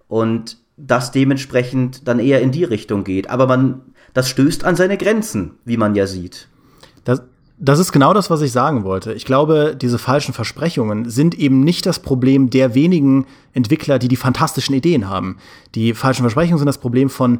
und 0.08 0.58
das 0.78 1.12
dementsprechend 1.12 2.08
dann 2.08 2.20
eher 2.20 2.42
in 2.42 2.52
die 2.52 2.64
Richtung 2.64 3.04
geht. 3.04 3.30
Aber 3.30 3.48
man, 3.48 3.82
das 4.14 4.30
stößt 4.30 4.64
an 4.64 4.76
seine 4.76 4.98
Grenzen, 4.98 5.56
wie 5.66 5.78
man 5.78 5.96
ja 5.96 6.08
sieht. 6.08 6.49
Das, 7.62 7.80
ist 7.80 7.92
genau 7.92 8.14
das, 8.14 8.30
was 8.30 8.42
ich 8.42 8.52
sagen 8.52 8.84
wollte. 8.84 9.14
Ich 9.14 9.26
glaube, 9.26 9.76
diese 9.80 10.00
falschen 10.00 10.34
Versprechungen 10.34 11.10
sind 11.10 11.38
eben 11.38 11.60
nicht 11.62 11.86
das 11.86 12.00
Problem 12.00 12.50
der 12.50 12.74
wenigen 12.74 13.26
Entwickler, 13.54 14.00
die 14.00 14.08
die 14.08 14.16
fantastischen 14.16 14.76
Ideen 14.76 15.10
haben. 15.10 15.38
Die 15.76 15.94
falschen 15.94 16.24
Versprechungen 16.24 16.58
sind 16.58 16.68
das 16.68 16.78
Problem 16.78 17.10
von 17.10 17.40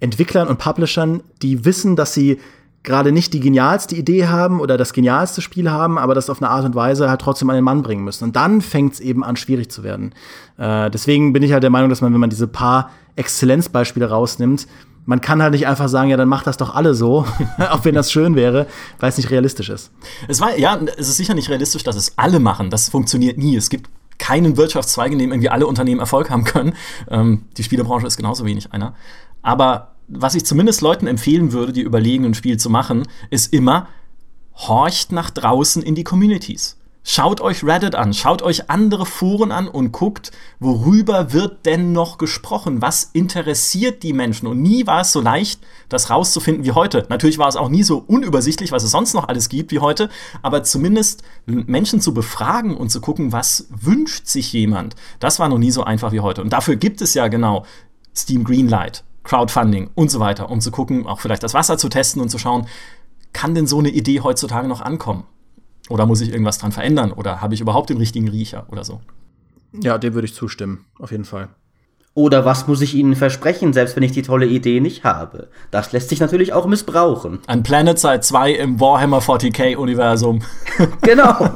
Entwicklern 0.00 0.48
und 0.48 0.58
Publishern, 0.58 1.22
die 1.42 1.64
wissen, 1.64 1.94
dass 1.94 2.14
sie 2.14 2.38
gerade 2.82 3.12
nicht 3.12 3.34
die 3.34 3.40
genialste 3.40 3.94
Idee 3.94 4.26
haben 4.26 4.60
oder 4.60 4.78
das 4.78 4.92
genialste 4.92 5.42
Spiel 5.42 5.70
haben, 5.70 5.98
aber 5.98 6.14
das 6.14 6.30
auf 6.30 6.40
eine 6.40 6.50
Art 6.50 6.64
und 6.64 6.74
Weise 6.74 7.10
halt 7.10 7.20
trotzdem 7.20 7.50
an 7.50 7.56
den 7.56 7.64
Mann 7.64 7.82
bringen 7.82 8.04
müssen. 8.04 8.24
Und 8.24 8.36
dann 8.36 8.62
fängt 8.62 8.94
es 8.94 9.00
eben 9.00 9.22
an, 9.22 9.36
schwierig 9.36 9.70
zu 9.70 9.82
werden. 9.82 10.14
Äh, 10.56 10.90
deswegen 10.90 11.32
bin 11.32 11.42
ich 11.42 11.52
halt 11.52 11.62
der 11.62 11.70
Meinung, 11.70 11.90
dass 11.90 12.00
man, 12.00 12.12
wenn 12.12 12.20
man 12.20 12.30
diese 12.30 12.46
paar 12.46 12.90
Exzellenzbeispiele 13.16 14.08
rausnimmt, 14.08 14.66
man 15.10 15.20
kann 15.20 15.42
halt 15.42 15.54
nicht 15.54 15.66
einfach 15.66 15.88
sagen, 15.88 16.08
ja, 16.08 16.16
dann 16.16 16.28
macht 16.28 16.46
das 16.46 16.56
doch 16.56 16.72
alle 16.72 16.94
so, 16.94 17.26
auch 17.58 17.84
wenn 17.84 17.96
das 17.96 18.12
schön 18.12 18.36
wäre, 18.36 18.68
weil 19.00 19.08
es 19.08 19.16
nicht 19.16 19.30
realistisch 19.30 19.68
ist. 19.68 19.90
Es 20.28 20.40
war, 20.40 20.56
ja, 20.56 20.78
es 20.96 21.08
ist 21.08 21.16
sicher 21.16 21.34
nicht 21.34 21.48
realistisch, 21.48 21.82
dass 21.82 21.96
es 21.96 22.16
alle 22.16 22.38
machen. 22.38 22.70
Das 22.70 22.88
funktioniert 22.88 23.36
nie. 23.36 23.56
Es 23.56 23.70
gibt 23.70 23.90
keinen 24.18 24.56
Wirtschaftszweig, 24.56 25.10
in 25.10 25.18
dem 25.18 25.32
irgendwie 25.32 25.48
alle 25.48 25.66
Unternehmen 25.66 25.98
Erfolg 25.98 26.30
haben 26.30 26.44
können. 26.44 26.74
Ähm, 27.10 27.42
die 27.56 27.64
Spielebranche 27.64 28.06
ist 28.06 28.18
genauso 28.18 28.44
wenig 28.44 28.72
einer. 28.72 28.94
Aber 29.42 29.96
was 30.06 30.36
ich 30.36 30.44
zumindest 30.44 30.80
Leuten 30.80 31.08
empfehlen 31.08 31.50
würde, 31.50 31.72
die 31.72 31.82
überlegen, 31.82 32.24
ein 32.24 32.34
Spiel 32.34 32.56
zu 32.56 32.70
machen, 32.70 33.02
ist 33.30 33.52
immer, 33.52 33.88
horcht 34.54 35.10
nach 35.10 35.30
draußen 35.30 35.82
in 35.82 35.96
die 35.96 36.04
Communities. 36.04 36.78
Schaut 37.02 37.40
euch 37.40 37.64
Reddit 37.64 37.94
an, 37.94 38.12
schaut 38.12 38.42
euch 38.42 38.68
andere 38.68 39.06
Foren 39.06 39.52
an 39.52 39.68
und 39.68 39.90
guckt, 39.90 40.32
worüber 40.58 41.32
wird 41.32 41.64
denn 41.64 41.92
noch 41.92 42.18
gesprochen? 42.18 42.82
Was 42.82 43.04
interessiert 43.04 44.02
die 44.02 44.12
Menschen? 44.12 44.46
Und 44.46 44.60
nie 44.60 44.86
war 44.86 45.00
es 45.00 45.10
so 45.10 45.22
leicht, 45.22 45.62
das 45.88 46.10
rauszufinden 46.10 46.64
wie 46.66 46.72
heute. 46.72 47.06
Natürlich 47.08 47.38
war 47.38 47.48
es 47.48 47.56
auch 47.56 47.70
nie 47.70 47.84
so 47.84 48.04
unübersichtlich, 48.06 48.70
was 48.70 48.82
es 48.82 48.90
sonst 48.90 49.14
noch 49.14 49.28
alles 49.28 49.48
gibt 49.48 49.72
wie 49.72 49.78
heute, 49.78 50.10
aber 50.42 50.62
zumindest 50.62 51.22
Menschen 51.46 52.02
zu 52.02 52.12
befragen 52.12 52.76
und 52.76 52.90
zu 52.90 53.00
gucken, 53.00 53.32
was 53.32 53.66
wünscht 53.70 54.26
sich 54.26 54.52
jemand, 54.52 54.94
das 55.20 55.38
war 55.38 55.48
noch 55.48 55.58
nie 55.58 55.70
so 55.70 55.82
einfach 55.82 56.12
wie 56.12 56.20
heute. 56.20 56.42
Und 56.42 56.52
dafür 56.52 56.76
gibt 56.76 57.00
es 57.00 57.14
ja 57.14 57.28
genau 57.28 57.64
Steam 58.14 58.44
Greenlight, 58.44 59.04
Crowdfunding 59.24 59.88
und 59.94 60.10
so 60.10 60.20
weiter, 60.20 60.50
um 60.50 60.60
zu 60.60 60.70
gucken, 60.70 61.06
auch 61.06 61.20
vielleicht 61.20 61.42
das 61.42 61.54
Wasser 61.54 61.78
zu 61.78 61.88
testen 61.88 62.20
und 62.20 62.28
zu 62.28 62.38
schauen, 62.38 62.66
kann 63.32 63.54
denn 63.54 63.66
so 63.66 63.78
eine 63.78 63.88
Idee 63.88 64.20
heutzutage 64.20 64.68
noch 64.68 64.82
ankommen? 64.82 65.24
Oder 65.90 66.06
muss 66.06 66.20
ich 66.20 66.30
irgendwas 66.30 66.58
dran 66.58 66.72
verändern? 66.72 67.12
Oder 67.12 67.40
habe 67.40 67.52
ich 67.52 67.60
überhaupt 67.60 67.90
den 67.90 67.98
richtigen 67.98 68.28
Riecher 68.28 68.66
oder 68.70 68.84
so? 68.84 69.00
Ja, 69.72 69.98
dem 69.98 70.14
würde 70.14 70.26
ich 70.26 70.34
zustimmen, 70.34 70.86
auf 70.98 71.10
jeden 71.10 71.24
Fall. 71.24 71.48
Oder 72.14 72.44
was 72.44 72.66
muss 72.66 72.80
ich 72.80 72.94
Ihnen 72.94 73.14
versprechen, 73.14 73.72
selbst 73.72 73.94
wenn 73.94 74.02
ich 74.02 74.10
die 74.10 74.22
tolle 74.22 74.46
Idee 74.46 74.80
nicht 74.80 75.04
habe? 75.04 75.48
Das 75.70 75.92
lässt 75.92 76.08
sich 76.08 76.18
natürlich 76.18 76.52
auch 76.52 76.66
missbrauchen. 76.66 77.38
Ein 77.46 77.62
PlanetSide 77.62 78.20
2 78.20 78.52
im 78.52 78.80
Warhammer 78.80 79.20
40k-Universum. 79.20 80.42
genau. 81.02 81.50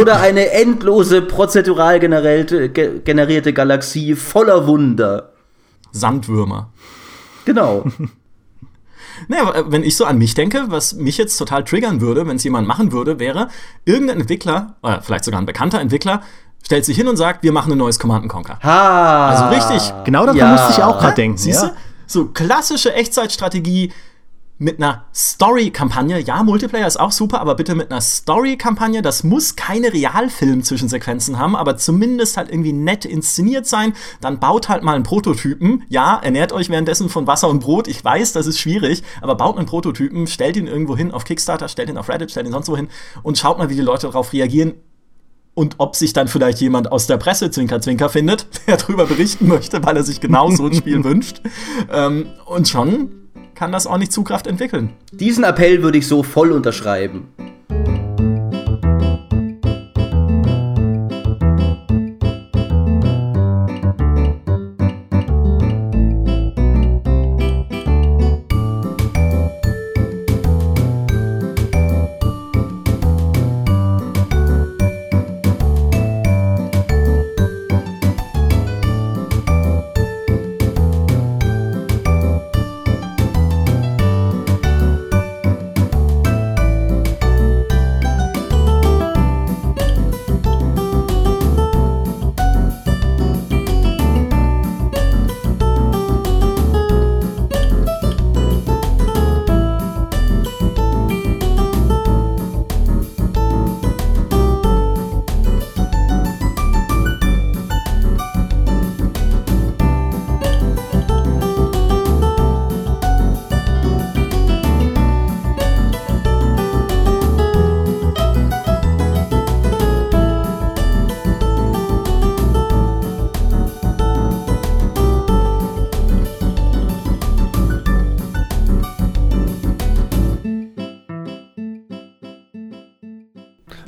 Oder 0.00 0.20
eine 0.20 0.50
endlose, 0.50 1.22
prozedural 1.22 2.00
generierte 2.00 3.52
Galaxie 3.52 4.16
voller 4.16 4.66
Wunder. 4.66 5.32
Sandwürmer. 5.92 6.72
Genau. 7.44 7.84
Naja, 9.28 9.64
wenn 9.66 9.82
ich 9.82 9.96
so 9.96 10.04
an 10.04 10.18
mich 10.18 10.34
denke, 10.34 10.66
was 10.68 10.94
mich 10.94 11.18
jetzt 11.18 11.36
total 11.36 11.64
triggern 11.64 12.00
würde, 12.00 12.26
wenn 12.26 12.36
es 12.36 12.44
jemand 12.44 12.66
machen 12.66 12.92
würde, 12.92 13.18
wäre, 13.18 13.48
irgendein 13.84 14.20
Entwickler, 14.20 14.76
oder 14.82 15.02
vielleicht 15.02 15.24
sogar 15.24 15.40
ein 15.40 15.46
bekannter 15.46 15.80
Entwickler, 15.80 16.22
stellt 16.64 16.84
sich 16.84 16.96
hin 16.96 17.08
und 17.08 17.16
sagt, 17.16 17.42
wir 17.42 17.52
machen 17.52 17.72
ein 17.72 17.78
neues 17.78 17.98
Command 17.98 18.28
Conquer. 18.28 18.58
Ha, 18.62 19.28
also 19.28 19.44
richtig. 19.54 19.92
Genau 20.04 20.22
daran 20.22 20.36
ja. 20.36 20.52
musste 20.52 20.72
ich 20.72 20.82
auch 20.82 20.98
gerade 20.98 21.14
denken. 21.14 21.38
Siehst 21.38 21.62
du? 21.62 21.66
Ja? 21.66 21.72
So 22.06 22.26
klassische 22.26 22.92
Echtzeitstrategie, 22.94 23.92
mit 24.58 24.78
einer 24.78 25.04
Story-Kampagne. 25.14 26.18
Ja, 26.20 26.42
Multiplayer 26.42 26.86
ist 26.86 26.98
auch 26.98 27.12
super, 27.12 27.40
aber 27.40 27.54
bitte 27.56 27.74
mit 27.74 27.90
einer 27.90 28.00
Story-Kampagne. 28.00 29.02
Das 29.02 29.22
muss 29.22 29.56
keine 29.56 29.92
Realfilm-Zwischensequenzen 29.92 31.38
haben, 31.38 31.54
aber 31.54 31.76
zumindest 31.76 32.36
halt 32.36 32.50
irgendwie 32.50 32.72
nett 32.72 33.04
inszeniert 33.04 33.66
sein. 33.66 33.92
Dann 34.20 34.40
baut 34.40 34.68
halt 34.68 34.82
mal 34.82 34.94
einen 34.94 35.04
Prototypen. 35.04 35.84
Ja, 35.88 36.18
ernährt 36.22 36.52
euch 36.52 36.70
währenddessen 36.70 37.08
von 37.08 37.26
Wasser 37.26 37.48
und 37.48 37.60
Brot. 37.60 37.86
Ich 37.86 38.02
weiß, 38.02 38.32
das 38.32 38.46
ist 38.46 38.58
schwierig, 38.58 39.02
aber 39.20 39.34
baut 39.34 39.58
einen 39.58 39.66
Prototypen, 39.66 40.26
stellt 40.26 40.56
ihn 40.56 40.66
irgendwo 40.66 40.96
hin 40.96 41.10
auf 41.10 41.24
Kickstarter, 41.24 41.68
stellt 41.68 41.90
ihn 41.90 41.98
auf 41.98 42.08
Reddit, 42.08 42.30
stellt 42.30 42.46
ihn 42.46 42.52
sonst 42.52 42.68
wo 42.68 42.76
hin 42.76 42.88
und 43.22 43.36
schaut 43.36 43.58
mal, 43.58 43.68
wie 43.68 43.76
die 43.76 43.82
Leute 43.82 44.06
darauf 44.06 44.32
reagieren 44.32 44.74
und 45.52 45.76
ob 45.78 45.96
sich 45.96 46.12
dann 46.12 46.28
vielleicht 46.28 46.60
jemand 46.60 46.92
aus 46.92 47.06
der 47.06 47.16
Presse 47.16 47.50
Zwinker 47.50 47.80
Zwinker 47.80 48.08
findet, 48.08 48.46
der 48.66 48.78
darüber 48.78 49.06
berichten 49.06 49.48
möchte, 49.48 49.84
weil 49.84 49.96
er 49.96 50.02
sich 50.02 50.20
genau 50.20 50.50
so 50.50 50.66
ein 50.66 50.74
Spiel 50.74 51.04
wünscht. 51.04 51.42
Ähm, 51.90 52.28
und 52.46 52.68
schon 52.68 53.25
kann 53.56 53.72
das 53.72 53.86
auch 53.86 53.98
nicht 53.98 54.12
Zugkraft 54.12 54.46
entwickeln. 54.46 54.92
Diesen 55.10 55.42
Appell 55.42 55.82
würde 55.82 55.98
ich 55.98 56.06
so 56.06 56.22
voll 56.22 56.52
unterschreiben. 56.52 57.28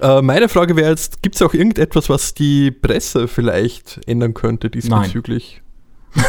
Äh, 0.09 0.23
meine 0.23 0.49
Frage 0.49 0.77
wäre 0.77 0.91
jetzt, 0.91 1.23
gibt 1.23 1.35
es 1.35 1.43
auch 1.43 1.53
irgendetwas, 1.53 2.09
was 2.09 2.33
die 2.33 2.71
Presse 2.71 3.29
vielleicht 3.29 4.01
ändern 4.07 4.33
könnte 4.33 4.71
diesbezüglich? 4.71 5.61
Wir 6.15 6.25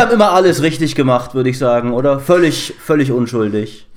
haben 0.00 0.12
immer 0.12 0.32
alles 0.32 0.62
richtig 0.62 0.94
gemacht, 0.94 1.34
würde 1.34 1.50
ich 1.50 1.58
sagen, 1.58 1.92
oder? 1.92 2.20
Völlig, 2.20 2.74
völlig 2.78 3.10
unschuldig. 3.10 3.88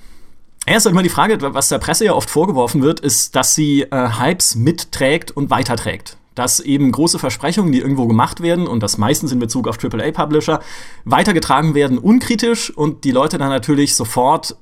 Erst 0.66 0.86
immer 0.86 1.04
die 1.04 1.08
Frage, 1.08 1.38
was 1.40 1.68
der 1.68 1.78
Presse 1.78 2.06
ja 2.06 2.12
oft 2.12 2.28
vorgeworfen 2.28 2.82
wird, 2.82 2.98
ist, 3.00 3.36
dass 3.36 3.54
sie 3.54 3.82
äh, 3.82 4.08
Hypes 4.18 4.56
mitträgt 4.56 5.30
und 5.30 5.50
weiterträgt. 5.50 6.16
dass 6.34 6.60
eben 6.60 6.92
große 6.92 7.18
Versprechungen, 7.18 7.72
die 7.72 7.80
irgendwo 7.80 8.06
gemacht 8.06 8.40
werden 8.40 8.68
und 8.68 8.80
das 8.80 8.96
meistens 8.96 9.32
in 9.32 9.40
Bezug 9.40 9.66
auf 9.66 9.76
AAA-Publisher, 9.82 10.60
weitergetragen 11.04 11.74
werden 11.74 11.98
unkritisch 11.98 12.70
und 12.70 13.02
die 13.02 13.10
Leute 13.10 13.38
dann 13.38 13.48
natürlich 13.48 13.96
sofort 13.96 14.56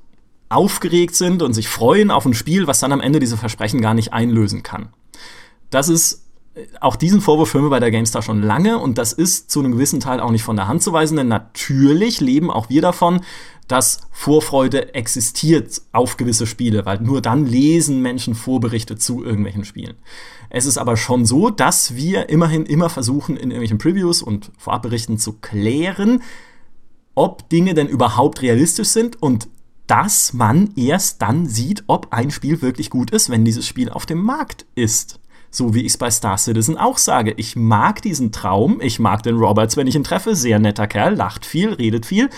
aufgeregt 0.49 1.15
sind 1.15 1.41
und 1.41 1.53
sich 1.53 1.67
freuen 1.67 2.11
auf 2.11 2.25
ein 2.25 2.33
Spiel, 2.33 2.67
was 2.67 2.79
dann 2.79 2.91
am 2.91 3.01
Ende 3.01 3.19
diese 3.19 3.37
Versprechen 3.37 3.81
gar 3.81 3.93
nicht 3.93 4.13
einlösen 4.13 4.63
kann. 4.63 4.89
Das 5.69 5.89
ist 5.89 6.23
auch 6.79 6.95
diesen 6.95 7.21
Vorwurf 7.21 7.53
hören 7.53 7.65
wir 7.65 7.69
bei 7.69 7.79
der 7.79 7.91
GameStar 7.91 8.21
schon 8.21 8.41
lange 8.41 8.79
und 8.79 8.97
das 8.97 9.13
ist 9.13 9.51
zu 9.51 9.59
einem 9.59 9.73
gewissen 9.73 9.99
Teil 9.99 10.19
auch 10.19 10.31
nicht 10.31 10.43
von 10.43 10.55
der 10.55 10.67
Hand 10.67 10.81
zu 10.81 10.93
weisen, 10.93 11.17
denn 11.17 11.27
natürlich 11.27 12.19
leben 12.19 12.49
auch 12.49 12.69
wir 12.69 12.81
davon, 12.81 13.21
dass 13.67 14.01
Vorfreude 14.11 14.95
existiert 14.95 15.81
auf 15.91 16.17
gewisse 16.17 16.47
Spiele, 16.47 16.85
weil 16.85 17.01
nur 17.01 17.21
dann 17.21 17.45
lesen 17.45 18.01
Menschen 18.01 18.33
Vorberichte 18.33 18.95
zu 18.95 19.23
irgendwelchen 19.23 19.65
Spielen. 19.65 19.95
Es 20.49 20.65
ist 20.65 20.77
aber 20.77 20.95
schon 20.95 21.25
so, 21.25 21.49
dass 21.49 21.95
wir 21.95 22.29
immerhin 22.29 22.65
immer 22.65 22.89
versuchen, 22.89 23.35
in 23.35 23.51
irgendwelchen 23.51 23.77
Previews 23.77 24.21
und 24.21 24.51
Vorabberichten 24.57 25.17
zu 25.17 25.33
klären, 25.33 26.23
ob 27.13 27.49
Dinge 27.49 27.73
denn 27.73 27.87
überhaupt 27.87 28.41
realistisch 28.41 28.89
sind 28.89 29.21
und 29.21 29.49
dass 29.87 30.33
man 30.33 30.71
erst 30.75 31.21
dann 31.21 31.47
sieht, 31.47 31.83
ob 31.87 32.11
ein 32.11 32.29
Spiel 32.31 32.61
wirklich 32.61 32.89
gut 32.89 33.11
ist, 33.11 33.29
wenn 33.29 33.45
dieses 33.45 33.65
Spiel 33.65 33.89
auf 33.89 34.05
dem 34.05 34.21
Markt 34.21 34.65
ist. 34.75 35.19
So 35.49 35.73
wie 35.73 35.81
ich 35.81 35.93
es 35.93 35.97
bei 35.97 36.11
Star 36.11 36.37
Citizen 36.37 36.77
auch 36.77 36.97
sage. 36.97 37.33
Ich 37.37 37.55
mag 37.55 38.01
diesen 38.01 38.33
Traum, 38.33 38.81
ich 38.81 38.99
mag 38.99 39.23
den 39.23 39.37
Roberts, 39.37 39.77
wenn 39.77 39.87
ich 39.87 39.95
ihn 39.95 40.03
treffe, 40.03 40.35
sehr 40.35 40.59
netter 40.59 40.87
Kerl, 40.87 41.15
lacht 41.15 41.45
viel, 41.45 41.73
redet 41.73 42.05
viel. 42.05 42.29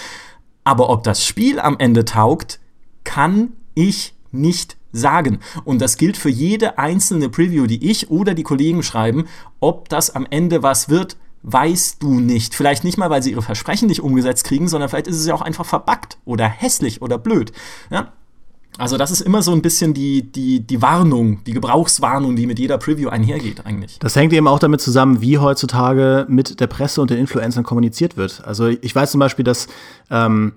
Aber 0.64 0.90
ob 0.90 1.04
das 1.04 1.26
Spiel 1.26 1.60
am 1.60 1.80
Ende 1.80 2.06
taugt, 2.06 2.60
kann 3.04 3.54
ich 3.74 4.14
nicht 4.32 4.78
sagen. 4.92 5.40
Und 5.66 5.82
das 5.82 5.98
gilt 5.98 6.18
für 6.18 6.30
jede 6.30 6.78
einzelne 6.78 7.30
Preview, 7.30 7.66
die 7.66 7.90
ich 7.90 8.12
oder 8.12 8.36
die 8.36 8.44
Kollegen 8.44 8.84
schreiben. 8.84 9.26
Ob 9.60 9.90
das 9.90 10.12
am 10.16 10.28
Ende 10.30 10.62
was 10.62 10.90
wird, 10.90 11.18
weißt 11.44 12.02
du 12.02 12.20
nicht. 12.20 12.56
Vielleicht 12.56 12.84
nicht 12.84 12.98
mal, 12.98 13.10
weil 13.10 13.24
sie 13.24 13.32
ihre 13.32 13.42
Versprechen 13.42 13.88
nicht 13.88 14.02
umgesetzt 14.02 14.44
kriegen, 14.44 14.68
sondern 14.68 14.90
vielleicht 14.90 15.08
ist 15.08 15.18
es 15.18 15.26
ja 15.26 15.34
auch 15.34 15.42
einfach 15.42 15.66
verbackt 15.66 16.18
oder 16.26 16.48
hässlich 16.48 17.02
oder 17.02 17.18
blöd. 17.18 17.52
Ja? 17.90 18.14
Also 18.78 18.98
das 18.98 19.12
ist 19.12 19.22
immer 19.22 19.42
so 19.42 19.52
ein 19.52 19.62
bisschen 19.62 19.94
die, 19.94 20.32
die, 20.32 20.62
die 20.62 20.82
Warnung, 20.82 21.44
die 21.44 21.52
Gebrauchswarnung, 21.52 22.36
die 22.38 22.48
mit 22.48 22.60
jeder 22.60 22.78
Preview 22.78 23.10
einhergeht 23.10 23.66
eigentlich. 23.66 24.00
Das 24.00 24.16
hängt 24.16 24.32
eben 24.32 24.48
auch 24.48 24.60
damit 24.60 24.80
zusammen, 24.80 25.22
wie 25.22 25.38
heutzutage 25.38 26.26
mit 26.30 26.62
der 26.62 26.68
Presse 26.68 27.02
und 27.02 27.10
den 27.10 27.18
Influencern 27.18 27.64
kommuniziert 27.64 28.16
wird. 28.16 28.42
Also 28.46 28.68
ich 28.68 28.96
weiß 28.96 29.12
zum 29.12 29.20
Beispiel, 29.20 29.44
dass 29.44 29.68
ähm, 30.10 30.54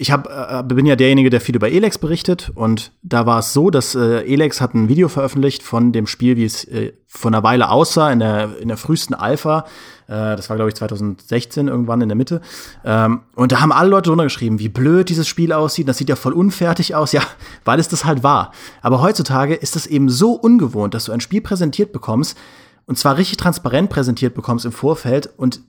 ich 0.00 0.10
hab, 0.10 0.28
äh, 0.28 0.62
bin 0.62 0.86
ja 0.86 0.96
derjenige, 0.96 1.28
der 1.28 1.42
viel 1.42 1.54
über 1.54 1.70
Elex 1.70 1.98
berichtet 1.98 2.50
und 2.54 2.90
da 3.02 3.26
war 3.26 3.40
es 3.40 3.52
so, 3.52 3.68
dass 3.68 3.94
äh, 3.94 4.22
Elex 4.22 4.62
hat 4.62 4.72
ein 4.72 4.88
Video 4.88 5.08
veröffentlicht 5.08 5.62
von 5.62 5.92
dem 5.92 6.06
Spiel, 6.06 6.38
wie 6.38 6.46
es 6.46 6.64
äh, 6.64 6.94
von 7.06 7.34
einer 7.34 7.42
Weile 7.42 7.68
aussah, 7.68 8.10
in 8.10 8.20
der, 8.20 8.58
in 8.60 8.68
der 8.68 8.78
frühesten 8.78 9.12
Alpha. 9.12 9.66
Äh, 10.06 10.36
das 10.36 10.48
war, 10.48 10.56
glaube 10.56 10.70
ich, 10.70 10.74
2016 10.76 11.68
irgendwann 11.68 12.00
in 12.00 12.08
der 12.08 12.16
Mitte. 12.16 12.40
Ähm, 12.82 13.20
und 13.34 13.52
da 13.52 13.60
haben 13.60 13.72
alle 13.72 13.90
Leute 13.90 14.08
drunter 14.08 14.24
geschrieben, 14.24 14.58
wie 14.58 14.70
blöd 14.70 15.10
dieses 15.10 15.28
Spiel 15.28 15.52
aussieht. 15.52 15.86
Das 15.86 15.98
sieht 15.98 16.08
ja 16.08 16.16
voll 16.16 16.32
unfertig 16.32 16.94
aus. 16.94 17.12
Ja, 17.20 17.22
weil 17.66 17.78
es 17.78 17.88
das 17.88 18.06
halt 18.06 18.22
war. 18.22 18.52
Aber 18.80 19.02
heutzutage 19.02 19.54
ist 19.54 19.76
es 19.76 19.86
eben 19.86 20.08
so 20.08 20.32
ungewohnt, 20.32 20.94
dass 20.94 21.04
du 21.04 21.12
ein 21.12 21.20
Spiel 21.20 21.42
präsentiert 21.42 21.92
bekommst, 21.92 22.38
und 22.86 22.96
zwar 22.96 23.18
richtig 23.18 23.36
transparent 23.36 23.90
präsentiert 23.90 24.34
bekommst 24.34 24.64
im 24.64 24.72
Vorfeld 24.72 25.28
und 25.36 25.60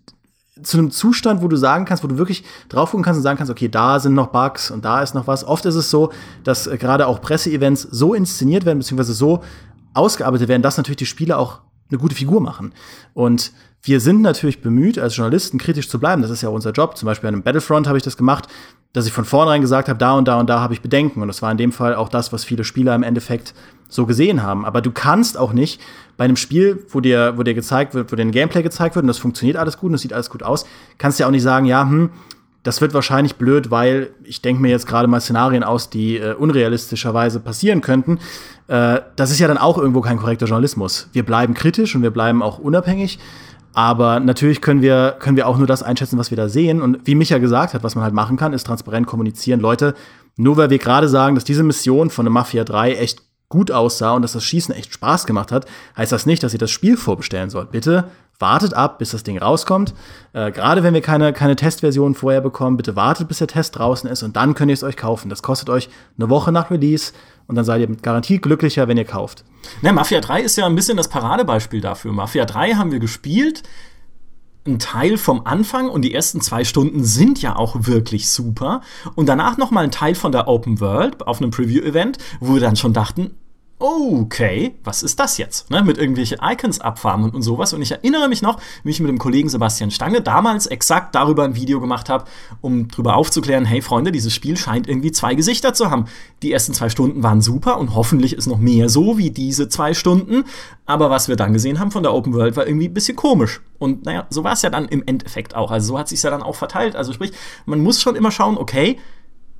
zu 0.64 0.78
einem 0.78 0.92
Zustand, 0.92 1.42
wo 1.42 1.48
du 1.48 1.56
sagen 1.56 1.86
kannst, 1.86 2.04
wo 2.04 2.08
du 2.08 2.18
wirklich 2.18 2.44
drauf 2.70 2.92
gucken 2.92 3.04
kannst 3.04 3.18
und 3.18 3.24
sagen 3.24 3.38
kannst, 3.38 3.52
okay, 3.52 3.70
da 3.70 4.00
sind 4.00 4.14
noch 4.14 4.28
Bugs 4.28 4.72
und 4.72 4.86
da 4.86 5.02
ist 5.02 5.16
noch 5.16 5.28
was. 5.28 5.44
Oft 5.44 5.66
ist 5.66 5.76
es 5.76 5.90
so, 5.90 6.12
dass 6.44 6.68
äh, 6.68 6.78
gerade 6.78 7.08
auch 7.08 7.22
Presseevents 7.22 7.82
so 7.84 8.14
inszeniert 8.14 8.66
werden, 8.66 8.80
beziehungsweise 8.80 9.14
so 9.14 9.44
ausgearbeitet 9.94 10.48
werden, 10.48 10.62
dass 10.62 10.78
natürlich 10.78 10.98
die 10.98 11.06
Spieler 11.06 11.38
auch 11.38 11.60
eine 11.90 12.00
gute 12.00 12.16
Figur 12.16 12.42
machen. 12.42 12.74
Und 13.14 13.52
wir 13.84 14.00
sind 14.00 14.22
natürlich 14.22 14.62
bemüht, 14.62 15.00
als 15.00 15.16
Journalisten 15.16 15.58
kritisch 15.58 15.90
zu 15.90 16.00
bleiben. 16.00 16.22
Das 16.22 16.32
ist 16.32 16.42
ja 16.42 16.50
unser 16.50 16.72
Job. 16.72 16.98
Zum 16.98 17.08
Beispiel 17.08 17.28
an 17.28 17.36
einem 17.36 17.44
Battlefront 17.44 17.88
habe 17.88 17.98
ich 17.98 18.04
das 18.04 18.16
gemacht, 18.16 18.48
dass 18.94 19.08
ich 19.08 19.14
von 19.14 19.26
vornherein 19.26 19.62
gesagt 19.62 19.90
habe, 19.90 19.98
da 19.98 20.14
und 20.14 20.28
da 20.28 20.40
und 20.40 20.50
da 20.50 20.60
habe 20.60 20.74
ich 20.74 20.82
Bedenken. 20.82 21.22
Und 21.22 21.28
das 21.28 21.42
war 21.42 21.52
in 21.52 21.58
dem 21.58 21.72
Fall 21.72 21.96
auch 21.96 22.10
das, 22.10 22.32
was 22.32 22.44
viele 22.44 22.64
Spieler 22.64 22.94
im 22.94 23.04
Endeffekt 23.04 23.54
so 23.90 24.06
gesehen 24.06 24.44
haben. 24.44 24.66
Aber 24.66 24.82
du 24.82 24.92
kannst 24.92 25.38
auch 25.38 25.52
nicht 25.52 25.82
bei 26.22 26.26
einem 26.26 26.36
Spiel, 26.36 26.86
wo 26.90 27.00
dir, 27.00 27.34
wo 27.36 27.42
dir 27.42 27.56
gezeigt 27.56 27.96
wird, 27.96 28.12
wo 28.12 28.16
dir 28.16 28.22
ein 28.22 28.30
Gameplay 28.30 28.62
gezeigt 28.62 28.94
wird 28.94 29.02
und 29.02 29.08
das 29.08 29.18
funktioniert 29.18 29.58
alles 29.58 29.78
gut 29.78 29.88
und 29.88 29.94
das 29.94 30.02
sieht 30.02 30.14
alles 30.14 30.30
gut 30.30 30.44
aus, 30.44 30.68
kannst 31.00 31.18
du 31.18 31.24
ja 31.24 31.28
auch 31.28 31.32
nicht 31.32 31.42
sagen, 31.42 31.66
ja, 31.66 31.82
hm, 31.82 32.12
das 32.62 32.80
wird 32.80 32.94
wahrscheinlich 32.94 33.38
blöd, 33.38 33.72
weil 33.72 34.12
ich 34.24 34.40
denke 34.40 34.62
mir 34.62 34.70
jetzt 34.70 34.86
gerade 34.86 35.08
mal 35.08 35.20
Szenarien 35.20 35.64
aus, 35.64 35.90
die 35.90 36.18
äh, 36.18 36.36
unrealistischerweise 36.36 37.40
passieren 37.40 37.82
könnten. 37.82 38.20
Äh, 38.68 39.02
das 39.16 39.32
ist 39.32 39.40
ja 39.40 39.48
dann 39.48 39.58
auch 39.58 39.80
irgendwo 39.80 40.02
kein 40.02 40.18
korrekter 40.18 40.46
Journalismus. 40.46 41.10
Wir 41.12 41.26
bleiben 41.26 41.56
kritisch 41.56 41.96
und 41.96 42.04
wir 42.04 42.12
bleiben 42.12 42.44
auch 42.44 42.60
unabhängig. 42.60 43.18
Aber 43.74 44.20
natürlich 44.20 44.62
können 44.62 44.84
wir, 44.84 45.16
können 45.18 45.38
wir 45.38 45.48
auch 45.48 45.58
nur 45.58 45.66
das 45.66 45.82
einschätzen, 45.82 46.20
was 46.20 46.30
wir 46.30 46.38
da 46.38 46.50
sehen. 46.50 46.84
Und 46.84 47.00
wie 47.08 47.16
Micha 47.16 47.40
gesagt 47.40 47.74
hat, 47.74 47.82
was 47.82 47.96
man 47.96 48.04
halt 48.04 48.14
machen 48.14 48.38
kann, 48.38 48.54
ist 48.54 48.68
transparent 48.68 49.08
kommunizieren. 49.08 49.60
Leute, 49.60 49.96
nur 50.38 50.56
weil 50.56 50.70
wir 50.70 50.78
gerade 50.78 51.10
sagen, 51.10 51.34
dass 51.34 51.46
diese 51.46 51.64
Mission 51.64 52.12
von 52.12 52.26
der 52.26 52.32
Mafia 52.32 52.64
3 52.64 52.94
echt 52.94 53.24
gut 53.52 53.70
aussah 53.70 54.14
und 54.14 54.24
dass 54.24 54.34
das 54.34 54.44
Schießen 54.44 54.74
echt 54.74 54.92
Spaß 54.94 55.28
gemacht 55.28 55.52
hat, 55.52 55.68
heißt 55.96 56.12
das 56.12 56.26
nicht, 56.26 56.42
dass 56.42 56.54
ihr 56.54 56.60
das 56.60 56.72
Spiel 56.72 56.98
vorbestellen 56.98 57.52
sollt. 57.52 57.72
Bitte 57.72 58.06
wartet 58.40 58.74
ab, 58.74 58.98
bis 58.98 59.12
das 59.12 59.22
Ding 59.22 59.38
rauskommt. 59.38 59.94
Äh, 60.34 60.52
Gerade 60.52 60.82
wenn 60.82 60.96
wir 60.96 61.02
keine, 61.02 61.32
keine 61.32 61.56
Testversion 61.56 62.16
vorher 62.16 62.42
bekommen, 62.42 62.76
bitte 62.76 62.96
wartet, 62.96 63.28
bis 63.28 63.38
der 63.38 63.48
Test 63.48 63.78
draußen 63.78 64.10
ist 64.10 64.24
und 64.24 64.36
dann 64.36 64.56
könnt 64.56 64.72
ihr 64.72 64.74
es 64.74 64.84
euch 64.84 64.98
kaufen. 64.98 65.30
Das 65.30 65.44
kostet 65.44 65.70
euch 65.70 65.90
eine 66.18 66.30
Woche 66.30 66.52
nach 66.52 66.72
Release 66.72 67.14
und 67.46 67.56
dann 67.56 67.66
seid 67.66 67.82
ihr 67.82 67.88
mit 67.88 68.02
Garantie 68.02 68.40
glücklicher, 68.40 68.88
wenn 68.88 68.98
ihr 68.98 69.06
kauft. 69.06 69.44
Na, 69.84 69.92
Mafia 69.92 70.22
3 70.22 70.42
ist 70.42 70.58
ja 70.58 70.66
ein 70.66 70.76
bisschen 70.76 70.98
das 70.98 71.08
Paradebeispiel 71.08 71.82
dafür. 71.82 72.12
Mafia 72.14 72.46
3 72.46 72.74
haben 72.74 72.92
wir 72.92 73.00
gespielt 73.00 73.62
ein 74.66 74.80
Teil 74.80 75.18
vom 75.18 75.42
Anfang 75.46 75.90
und 75.90 76.04
die 76.04 76.14
ersten 76.14 76.40
zwei 76.40 76.64
Stunden 76.64 77.04
sind 77.04 77.42
ja 77.42 77.56
auch 77.56 77.76
wirklich 77.80 78.30
super. 78.30 78.82
Und 79.16 79.28
danach 79.28 79.58
noch 79.58 79.72
mal 79.72 79.84
ein 79.84 79.92
Teil 79.92 80.16
von 80.16 80.32
der 80.32 80.48
Open 80.48 80.80
World 80.80 81.26
auf 81.26 81.42
einem 81.42 81.52
Preview-Event, 81.52 82.20
wo 82.40 82.54
wir 82.54 82.62
dann 82.62 82.76
schon 82.76 82.94
dachten, 82.94 83.32
okay, 83.82 84.76
was 84.84 85.02
ist 85.02 85.20
das 85.20 85.38
jetzt? 85.38 85.70
Ne, 85.72 85.84
mit 85.84 85.98
irgendwelchen 85.98 86.38
Icons 86.42 86.80
abfarmen 86.80 87.32
und 87.32 87.42
sowas. 87.42 87.74
Und 87.74 87.82
ich 87.82 87.92
erinnere 87.92 88.30
mich 88.30 88.42
noch, 88.42 88.60
wie 88.84 88.92
ich 88.92 89.00
mit 89.00 89.10
dem 89.10 89.18
Kollegen 89.18 89.50
Sebastian 89.50 89.90
Stange 89.90 90.22
damals 90.22 90.68
exakt 90.68 91.16
darüber 91.16 91.44
ein 91.44 91.56
Video 91.56 91.82
gemacht 91.82 92.08
habe, 92.08 92.26
um 92.62 92.88
darüber 92.88 93.16
aufzuklären, 93.16 93.66
hey 93.66 93.82
Freunde, 93.82 94.12
dieses 94.12 94.34
Spiel 94.34 94.56
scheint 94.56 94.88
irgendwie 94.88 95.12
zwei 95.12 95.34
Gesichter 95.34 95.74
zu 95.74 95.90
haben. 95.90 96.06
Die 96.44 96.52
ersten 96.52 96.74
zwei 96.74 96.90
Stunden 96.90 97.24
waren 97.24 97.42
super 97.42 97.80
und 97.80 97.96
hoffentlich 97.96 98.34
ist 98.34 98.48
noch 98.48 98.60
mehr 98.60 98.88
so 98.88 99.18
wie 99.18 99.32
diese 99.32 99.68
zwei 99.68 99.94
Stunden. 99.94 100.44
Aber 100.86 101.10
was 101.10 101.28
wir 101.28 101.36
dann 101.36 101.54
gesehen 101.54 101.80
haben 101.80 101.92
von 101.92 102.04
der 102.04 102.14
Open 102.14 102.34
World 102.34 102.56
war 102.56 102.68
irgendwie 102.68 102.88
ein 102.88 102.94
bisschen 102.94 103.16
komisch. 103.16 103.62
Und 103.80 104.06
naja, 104.06 104.28
so 104.30 104.44
war 104.44 104.54
es 104.54 104.62
ja 104.62 104.70
dann 104.70 104.88
im 104.88 105.04
Endeffekt 105.06 105.56
auch. 105.56 105.72
Also 105.72 105.88
so 105.88 106.00
hat 106.00 106.08
sich 106.08 106.22
ja 106.22 106.30
dann 106.30 106.44
auch 106.44 106.56
verteilt. 106.56 106.96
Also 106.96 107.14
sprich, 107.14 107.32
man 107.66 107.80
muss 107.80 108.00
schon 108.00 108.16
immer 108.16 108.30
schauen, 108.30 108.58
okay, 108.58 109.00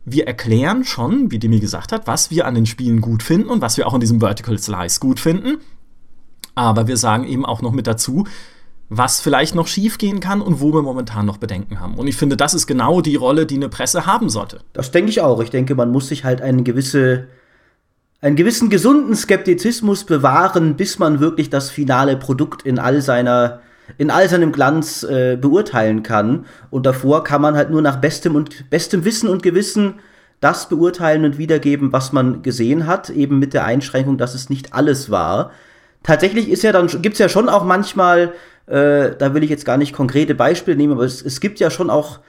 wir 0.06 0.28
erklären 0.28 0.84
schon, 0.84 1.32
wie 1.32 1.40
Demi 1.40 1.60
gesagt 1.60 1.92
hat, 1.92 2.08
was 2.08 2.32
wir 2.32 2.46
an 2.48 2.56
den 2.56 2.66
Spielen 2.66 3.02
gut 3.02 3.24
finden 3.24 3.50
und 3.50 3.62
was 3.62 3.78
wir 3.78 3.88
auch 3.88 3.94
an 3.94 4.00
diesem 4.00 4.20
Vertical 4.20 4.58
Slice 4.58 5.00
gut 5.00 5.20
finden. 5.20 5.58
Aber 6.56 6.88
wir 6.88 6.98
sagen 6.98 7.26
eben 7.26 7.46
auch 7.46 7.62
noch 7.62 7.72
mit 7.72 7.88
dazu, 7.88 8.26
was 8.90 9.22
vielleicht 9.22 9.56
noch 9.56 9.68
schiefgehen 9.68 10.20
kann 10.20 10.42
und 10.42 10.60
wo 10.60 10.74
wir 10.74 10.82
momentan 10.82 11.26
noch 11.26 11.38
Bedenken 11.38 11.80
haben. 11.80 11.96
Und 11.96 12.08
ich 12.08 12.18
finde, 12.18 12.36
das 12.36 12.54
ist 12.54 12.68
genau 12.68 13.00
die 13.00 13.16
Rolle, 13.16 13.46
die 13.46 13.56
eine 13.56 13.70
Presse 13.70 14.06
haben 14.06 14.28
sollte. 14.28 14.62
Das 14.74 14.92
denke 14.92 15.12
ich 15.12 15.22
auch. 15.22 15.42
Ich 15.42 15.50
denke, 15.50 15.76
man 15.76 15.92
muss 15.92 16.10
sich 16.10 16.26
halt 16.26 16.42
eine 16.42 16.64
gewisse, 16.64 17.28
einen 18.20 18.36
gewissen 18.36 18.70
gesunden 18.70 19.16
Skeptizismus 19.16 20.04
bewahren, 20.04 20.76
bis 20.76 21.00
man 21.00 21.22
wirklich 21.22 21.50
das 21.50 21.70
finale 21.70 22.18
Produkt 22.18 22.64
in 22.64 22.80
all 22.80 23.02
seiner 23.02 23.62
in 23.98 24.12
all 24.12 24.28
seinem 24.30 24.52
Glanz 24.52 25.04
äh, 25.04 25.38
beurteilen 25.40 26.04
kann. 26.04 26.46
Und 26.70 26.86
davor 26.86 27.24
kann 27.24 27.42
man 27.42 27.56
halt 27.56 27.70
nur 27.70 27.82
nach 27.82 27.98
bestem 27.98 28.36
und 28.36 28.70
bestem 28.70 29.06
Wissen 29.06 29.30
und 29.30 29.44
Gewissen 29.44 29.96
das 30.40 30.70
beurteilen 30.70 31.24
und 31.24 31.38
wiedergeben, 31.38 31.94
was 31.94 32.12
man 32.12 32.42
gesehen 32.42 32.88
hat, 32.88 33.10
eben 33.10 33.40
mit 33.40 33.54
der 33.54 33.64
Einschränkung, 33.66 34.18
dass 34.18 34.34
es 34.34 34.50
nicht 34.50 34.74
alles 34.74 35.12
war. 35.12 35.52
Tatsächlich 36.04 36.50
ist 36.50 36.64
ja 36.64 36.72
dann 36.72 36.88
gibt's 36.88 37.20
ja 37.20 37.30
schon 37.30 37.48
auch 37.48 37.64
manchmal, 37.64 38.34
äh, 38.66 39.12
da 39.18 39.34
will 39.36 39.44
ich 39.44 39.52
jetzt 39.52 39.66
gar 39.66 39.78
nicht 39.78 39.94
konkrete 39.94 40.34
Beispiele 40.34 40.76
nehmen, 40.76 40.94
aber 40.94 41.04
es, 41.04 41.22
es 41.24 41.40
gibt 41.40 41.60
ja 41.60 41.70
schon 41.70 41.92
auch 41.92 42.20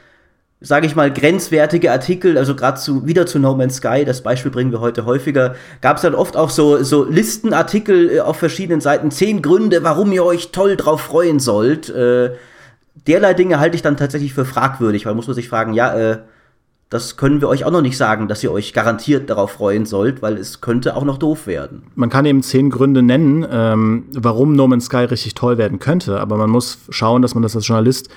sage 0.63 0.87
ich 0.87 0.95
mal, 0.95 1.13
grenzwertige 1.13 1.91
Artikel, 1.91 2.39
also 2.39 2.55
gerade 2.55 2.81
zu, 2.81 3.07
wieder 3.07 3.27
zu 3.27 3.39
No 3.39 3.55
Man's 3.55 3.77
Sky, 3.77 4.05
das 4.05 4.23
Beispiel 4.23 4.51
bringen 4.51 4.71
wir 4.71 4.81
heute 4.81 5.05
häufiger, 5.05 5.57
gab 5.81 5.97
es 5.97 6.03
dann 6.03 6.15
oft 6.15 6.37
auch 6.37 6.51
so, 6.51 6.83
so 6.83 7.05
Listenartikel 7.05 8.11
äh, 8.11 8.21
auf 8.21 8.37
verschiedenen 8.37 8.81
Seiten, 8.81 9.11
zehn 9.11 9.43
Gründe, 9.43 9.83
warum 9.83 10.13
ihr 10.13 10.25
euch 10.25 10.53
toll 10.53 10.77
drauf 10.77 11.01
freuen 11.01 11.41
sollt. 11.41 11.89
Äh, 11.91 12.31
derlei 13.07 13.35
Dinge 13.35 13.59
halte 13.59 13.75
ich 13.75 13.83
dann 13.83 13.97
tatsächlich 13.97 14.35
für 14.35 14.45
fragwürdig, 14.45 15.05
weil 15.05 15.15
muss 15.15 15.27
man 15.27 15.35
sich 15.35 15.49
fragen, 15.49 15.75
ja, 15.75 15.95
äh, 15.95 16.19
das 16.91 17.17
können 17.17 17.41
wir 17.41 17.49
euch 17.49 17.65
auch 17.65 17.71
noch 17.71 17.81
nicht 17.81 17.97
sagen, 17.97 18.29
dass 18.29 18.45
ihr 18.45 18.53
euch 18.53 18.75
garantiert 18.75 19.31
darauf 19.31 19.53
freuen 19.53 19.87
sollt, 19.87 20.21
weil 20.21 20.37
es 20.37 20.61
könnte 20.61 20.95
auch 20.95 21.05
noch 21.05 21.17
doof 21.17 21.47
werden. 21.47 21.85
Man 21.95 22.11
kann 22.11 22.27
eben 22.27 22.43
zehn 22.43 22.69
Gründe 22.69 23.03
nennen, 23.03 23.47
ähm, 23.51 24.05
warum 24.13 24.55
No 24.55 24.69
Man's 24.69 24.85
Sky 24.85 25.05
richtig 25.05 25.35
toll 25.35 25.57
werden 25.57 25.79
könnte, 25.79 26.21
aber 26.21 26.37
man 26.37 26.51
muss 26.51 26.79
schauen, 26.91 27.23
dass 27.23 27.35
man 27.35 27.43
das 27.43 27.57
als 27.57 27.67
Journalist 27.67 28.11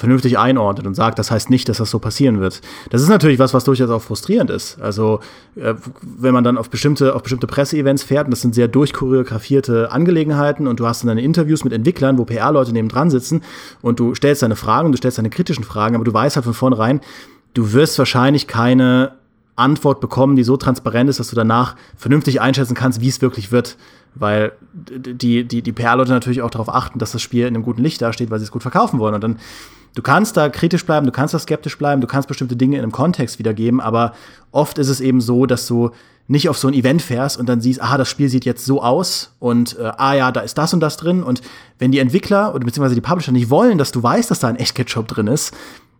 vernünftig 0.00 0.38
einordnet 0.38 0.86
und 0.86 0.94
sagt, 0.94 1.18
das 1.18 1.30
heißt 1.30 1.50
nicht, 1.50 1.68
dass 1.68 1.76
das 1.76 1.90
so 1.90 1.98
passieren 1.98 2.40
wird. 2.40 2.62
Das 2.88 3.02
ist 3.02 3.08
natürlich 3.08 3.38
was, 3.38 3.52
was 3.52 3.64
durchaus 3.64 3.90
auch 3.90 4.00
frustrierend 4.00 4.50
ist. 4.50 4.80
Also, 4.80 5.20
äh, 5.56 5.74
wenn 6.02 6.32
man 6.32 6.42
dann 6.42 6.56
auf 6.56 6.70
bestimmte, 6.70 7.14
auf 7.14 7.22
bestimmte 7.22 7.46
Presseevents 7.46 8.02
fährt, 8.02 8.26
und 8.26 8.30
das 8.30 8.40
sind 8.40 8.54
sehr 8.54 8.66
durchchoreografierte 8.66 9.92
Angelegenheiten, 9.92 10.66
und 10.66 10.80
du 10.80 10.86
hast 10.86 11.02
dann 11.02 11.08
deine 11.08 11.22
Interviews 11.22 11.64
mit 11.64 11.72
Entwicklern, 11.72 12.16
wo 12.16 12.24
PR-Leute 12.24 12.72
neben 12.72 12.88
dran 12.88 13.10
sitzen, 13.10 13.42
und 13.82 14.00
du 14.00 14.14
stellst 14.14 14.42
deine 14.42 14.56
Fragen, 14.56 14.86
und 14.86 14.92
du 14.92 14.98
stellst 14.98 15.18
deine 15.18 15.30
kritischen 15.30 15.64
Fragen, 15.64 15.94
aber 15.94 16.04
du 16.04 16.12
weißt 16.14 16.36
halt 16.36 16.44
von 16.44 16.54
vornherein, 16.54 17.00
du 17.52 17.72
wirst 17.74 17.98
wahrscheinlich 17.98 18.46
keine 18.46 19.12
Antwort 19.56 20.00
bekommen, 20.00 20.34
die 20.34 20.44
so 20.44 20.56
transparent 20.56 21.10
ist, 21.10 21.20
dass 21.20 21.28
du 21.28 21.36
danach 21.36 21.76
vernünftig 21.96 22.40
einschätzen 22.40 22.74
kannst, 22.74 23.02
wie 23.02 23.08
es 23.08 23.20
wirklich 23.20 23.52
wird. 23.52 23.76
Weil 24.14 24.52
die, 24.72 25.44
die, 25.44 25.62
die 25.62 25.72
PR-Leute 25.72 26.10
natürlich 26.10 26.42
auch 26.42 26.50
darauf 26.50 26.68
achten, 26.68 26.98
dass 26.98 27.12
das 27.12 27.22
Spiel 27.22 27.46
in 27.46 27.54
einem 27.54 27.62
guten 27.62 27.82
Licht 27.82 28.02
dasteht, 28.02 28.30
weil 28.30 28.38
sie 28.38 28.44
es 28.44 28.50
gut 28.50 28.62
verkaufen 28.62 28.98
wollen. 28.98 29.14
Und 29.14 29.22
dann 29.22 29.38
Du 29.94 30.02
kannst 30.02 30.36
da 30.36 30.48
kritisch 30.48 30.86
bleiben, 30.86 31.06
du 31.06 31.12
kannst 31.12 31.34
da 31.34 31.38
skeptisch 31.38 31.76
bleiben, 31.76 32.00
du 32.00 32.06
kannst 32.06 32.28
bestimmte 32.28 32.56
Dinge 32.56 32.76
in 32.76 32.82
einem 32.82 32.92
Kontext 32.92 33.38
wiedergeben, 33.38 33.80
aber 33.80 34.14
oft 34.52 34.78
ist 34.78 34.88
es 34.88 35.00
eben 35.00 35.20
so, 35.20 35.46
dass 35.46 35.66
du 35.66 35.90
nicht 36.28 36.48
auf 36.48 36.56
so 36.56 36.68
ein 36.68 36.74
Event 36.74 37.02
fährst 37.02 37.38
und 37.38 37.48
dann 37.48 37.60
siehst, 37.60 37.82
aha, 37.82 37.98
das 37.98 38.08
Spiel 38.08 38.28
sieht 38.28 38.44
jetzt 38.44 38.64
so 38.64 38.82
aus 38.82 39.34
und 39.40 39.76
äh, 39.80 39.90
ah 39.96 40.14
ja, 40.14 40.30
da 40.30 40.40
ist 40.40 40.56
das 40.58 40.72
und 40.72 40.78
das 40.78 40.96
drin. 40.96 41.24
Und 41.24 41.42
wenn 41.80 41.90
die 41.90 41.98
Entwickler 41.98 42.54
oder 42.54 42.64
beziehungsweise 42.64 42.94
die 42.94 43.00
Publisher 43.00 43.32
nicht 43.32 43.50
wollen, 43.50 43.78
dass 43.78 43.90
du 43.90 44.00
weißt, 44.00 44.30
dass 44.30 44.38
da 44.38 44.46
ein 44.46 44.54
Echtket-Shop 44.54 45.08
drin 45.08 45.26
ist, 45.26 45.52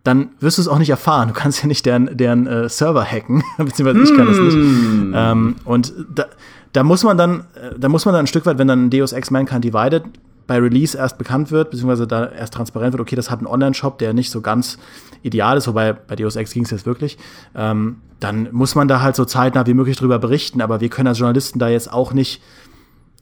dann 0.05 0.30
wirst 0.38 0.59
du 0.59 0.62
es 0.62 0.68
auch 0.68 0.78
nicht 0.78 0.91
erfahren. 0.91 1.28
Du 1.28 1.34
kannst 1.34 1.62
ja 1.62 1.66
nicht 1.66 1.84
deren, 1.84 2.16
deren 2.16 2.47
äh, 2.47 2.68
Server 2.68 3.05
hacken, 3.05 3.43
beziehungsweise 3.59 4.05
ich 4.05 4.16
kann 4.16 4.28
das 4.28 4.38
nicht. 4.38 4.57
Mm. 4.57 5.12
Ähm, 5.16 5.57
und 5.64 5.93
da, 6.14 6.26
da 6.72 6.84
muss 6.84 7.03
man 7.03 7.18
dann, 7.18 7.41
äh, 7.55 7.76
da 7.76 7.88
muss 7.88 8.05
man 8.05 8.14
dann 8.14 8.24
ein 8.24 8.28
Stück 8.28 8.47
weit, 8.47 8.57
wenn 8.59 8.68
dann 8.68 8.88
Deus 8.88 9.12
Ex 9.12 9.32
Mankind 9.32 9.64
Divided 9.64 10.05
bei 10.51 10.59
Release 10.59 10.98
erst 10.98 11.16
bekannt 11.16 11.53
wird, 11.53 11.70
beziehungsweise 11.70 12.09
da 12.09 12.26
erst 12.26 12.55
transparent 12.55 12.92
wird, 12.92 13.01
okay, 13.01 13.14
das 13.14 13.30
hat 13.30 13.38
einen 13.38 13.46
Online-Shop, 13.46 14.01
der 14.01 14.12
nicht 14.14 14.32
so 14.32 14.40
ganz 14.40 14.78
ideal 15.22 15.57
ist, 15.57 15.68
wobei 15.68 15.92
bei 15.92 16.16
Deus 16.16 16.34
Ex 16.34 16.53
ging 16.53 16.64
es 16.64 16.72
jetzt 16.72 16.86
wirklich, 16.86 17.18
ähm, 17.55 17.98
dann 18.18 18.48
muss 18.51 18.74
man 18.74 18.88
da 18.88 19.01
halt 19.01 19.14
so 19.14 19.24
zeitnah 19.24 19.68
wie 19.68 19.74
möglich 19.74 19.96
drüber 19.96 20.18
berichten. 20.18 20.61
Aber 20.61 20.80
wir 20.80 20.88
können 20.88 21.07
als 21.07 21.20
Journalisten 21.20 21.61
da 21.61 21.68
jetzt 21.68 21.92
auch 21.92 22.12
nicht 22.12 22.42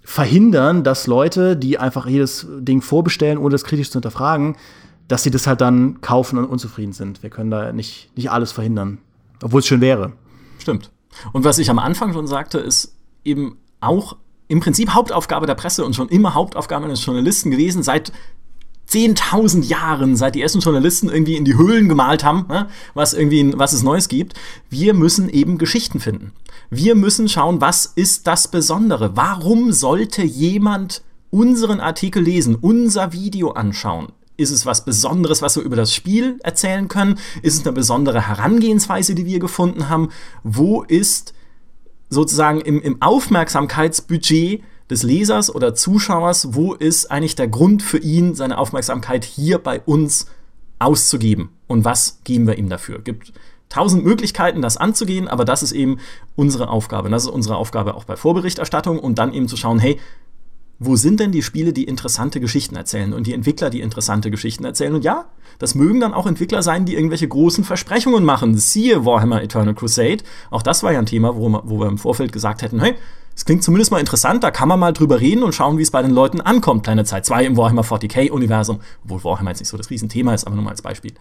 verhindern, 0.02 0.84
dass 0.84 1.06
Leute, 1.06 1.54
die 1.54 1.78
einfach 1.78 2.06
jedes 2.06 2.46
Ding 2.60 2.80
vorbestellen, 2.80 3.36
ohne 3.36 3.50
das 3.50 3.64
kritisch 3.64 3.90
zu 3.90 3.98
hinterfragen, 3.98 4.56
dass 5.06 5.22
sie 5.22 5.30
das 5.30 5.46
halt 5.46 5.60
dann 5.60 6.00
kaufen 6.00 6.38
und 6.38 6.46
unzufrieden 6.46 6.94
sind. 6.94 7.22
Wir 7.22 7.28
können 7.28 7.50
da 7.50 7.74
nicht, 7.74 8.10
nicht 8.16 8.30
alles 8.30 8.52
verhindern, 8.52 9.02
obwohl 9.42 9.60
es 9.60 9.66
schön 9.66 9.82
wäre. 9.82 10.12
Stimmt. 10.60 10.90
Und 11.34 11.44
was 11.44 11.58
ich 11.58 11.68
am 11.68 11.78
Anfang 11.78 12.14
schon 12.14 12.26
sagte, 12.26 12.56
ist 12.56 12.96
eben 13.22 13.58
auch 13.80 14.16
im 14.48 14.60
Prinzip 14.60 14.90
Hauptaufgabe 14.90 15.46
der 15.46 15.54
Presse 15.54 15.84
und 15.84 15.94
schon 15.94 16.08
immer 16.08 16.34
Hauptaufgabe 16.34 16.86
eines 16.86 17.04
Journalisten 17.04 17.50
gewesen, 17.50 17.82
seit 17.82 18.12
10.000 18.90 19.64
Jahren, 19.64 20.16
seit 20.16 20.34
die 20.34 20.40
ersten 20.40 20.60
Journalisten 20.60 21.10
irgendwie 21.10 21.36
in 21.36 21.44
die 21.44 21.56
Höhlen 21.56 21.88
gemalt 21.90 22.24
haben, 22.24 22.46
ne, 22.48 22.68
was 22.94 23.12
irgendwie, 23.12 23.52
was 23.56 23.74
es 23.74 23.82
Neues 23.82 24.08
gibt. 24.08 24.32
Wir 24.70 24.94
müssen 24.94 25.28
eben 25.28 25.58
Geschichten 25.58 26.00
finden. 26.00 26.32
Wir 26.70 26.94
müssen 26.94 27.28
schauen, 27.28 27.60
was 27.60 27.84
ist 27.84 28.26
das 28.26 28.48
Besondere? 28.48 29.14
Warum 29.14 29.72
sollte 29.72 30.22
jemand 30.22 31.02
unseren 31.30 31.80
Artikel 31.80 32.22
lesen, 32.22 32.54
unser 32.54 33.12
Video 33.12 33.50
anschauen? 33.50 34.08
Ist 34.38 34.52
es 34.52 34.64
was 34.64 34.84
Besonderes, 34.84 35.42
was 35.42 35.56
wir 35.56 35.64
über 35.64 35.76
das 35.76 35.92
Spiel 35.92 36.38
erzählen 36.42 36.88
können? 36.88 37.18
Ist 37.42 37.54
es 37.54 37.66
eine 37.66 37.72
besondere 37.72 38.26
Herangehensweise, 38.26 39.14
die 39.14 39.26
wir 39.26 39.40
gefunden 39.40 39.90
haben? 39.90 40.08
Wo 40.44 40.82
ist 40.82 41.34
sozusagen 42.10 42.60
im, 42.60 42.80
im 42.80 43.02
Aufmerksamkeitsbudget 43.02 44.62
des 44.90 45.02
Lesers 45.02 45.54
oder 45.54 45.74
Zuschauers, 45.74 46.54
wo 46.54 46.74
ist 46.74 47.10
eigentlich 47.10 47.34
der 47.34 47.48
Grund 47.48 47.82
für 47.82 47.98
ihn, 47.98 48.34
seine 48.34 48.58
Aufmerksamkeit 48.58 49.24
hier 49.24 49.58
bei 49.58 49.80
uns 49.80 50.26
auszugeben 50.78 51.50
und 51.66 51.84
was 51.84 52.20
geben 52.24 52.46
wir 52.46 52.56
ihm 52.56 52.68
dafür? 52.68 53.00
Gibt 53.00 53.32
tausend 53.68 54.04
Möglichkeiten, 54.04 54.62
das 54.62 54.76
anzugehen, 54.76 55.28
aber 55.28 55.44
das 55.44 55.62
ist 55.62 55.72
eben 55.72 55.98
unsere 56.36 56.68
Aufgabe. 56.68 57.06
Und 57.06 57.12
das 57.12 57.24
ist 57.24 57.30
unsere 57.30 57.56
Aufgabe 57.56 57.94
auch 57.94 58.04
bei 58.04 58.16
Vorberichterstattung 58.16 58.98
und 58.98 59.18
dann 59.18 59.34
eben 59.34 59.48
zu 59.48 59.56
schauen, 59.56 59.78
hey, 59.78 60.00
wo 60.78 60.94
sind 60.94 61.18
denn 61.18 61.32
die 61.32 61.42
Spiele, 61.42 61.72
die 61.72 61.84
interessante 61.84 62.40
Geschichten 62.40 62.76
erzählen 62.76 63.12
und 63.12 63.26
die 63.26 63.34
Entwickler, 63.34 63.68
die 63.68 63.80
interessante 63.80 64.30
Geschichten 64.30 64.64
erzählen? 64.64 64.94
Und 64.94 65.04
ja, 65.04 65.26
das 65.58 65.74
mögen 65.74 65.98
dann 65.98 66.14
auch 66.14 66.26
Entwickler 66.26 66.62
sein, 66.62 66.84
die 66.84 66.94
irgendwelche 66.94 67.26
großen 67.26 67.64
Versprechungen 67.64 68.24
machen. 68.24 68.56
Siehe 68.56 69.04
Warhammer 69.04 69.42
Eternal 69.42 69.74
Crusade. 69.74 70.18
Auch 70.50 70.62
das 70.62 70.84
war 70.84 70.92
ja 70.92 71.00
ein 71.00 71.06
Thema, 71.06 71.34
wo, 71.34 71.60
wo 71.64 71.80
wir 71.80 71.88
im 71.88 71.98
Vorfeld 71.98 72.32
gesagt 72.32 72.62
hätten, 72.62 72.80
hey, 72.80 72.94
es 73.34 73.44
klingt 73.44 73.62
zumindest 73.62 73.90
mal 73.90 74.00
interessant, 74.00 74.42
da 74.42 74.50
kann 74.50 74.68
man 74.68 74.80
mal 74.80 74.92
drüber 74.92 75.20
reden 75.20 75.44
und 75.44 75.54
schauen, 75.54 75.78
wie 75.78 75.82
es 75.82 75.92
bei 75.92 76.02
den 76.02 76.10
Leuten 76.10 76.40
ankommt. 76.40 76.84
Kleine 76.84 77.04
Zeit 77.04 77.24
2 77.26 77.44
im 77.44 77.56
Warhammer 77.56 77.82
40k-Universum, 77.82 78.80
obwohl 79.04 79.22
Warhammer 79.22 79.50
jetzt 79.50 79.60
nicht 79.60 79.68
so 79.68 79.76
das 79.76 79.90
Riesenthema 79.90 80.34
ist, 80.34 80.44
aber 80.44 80.56
nur 80.56 80.64
mal 80.64 80.70
als 80.70 80.82
Beispiel. 80.82 81.12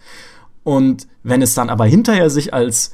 Und 0.64 1.06
wenn 1.22 1.42
es 1.42 1.54
dann 1.54 1.70
aber 1.70 1.86
hinterher 1.86 2.28
sich 2.30 2.52
als 2.52 2.92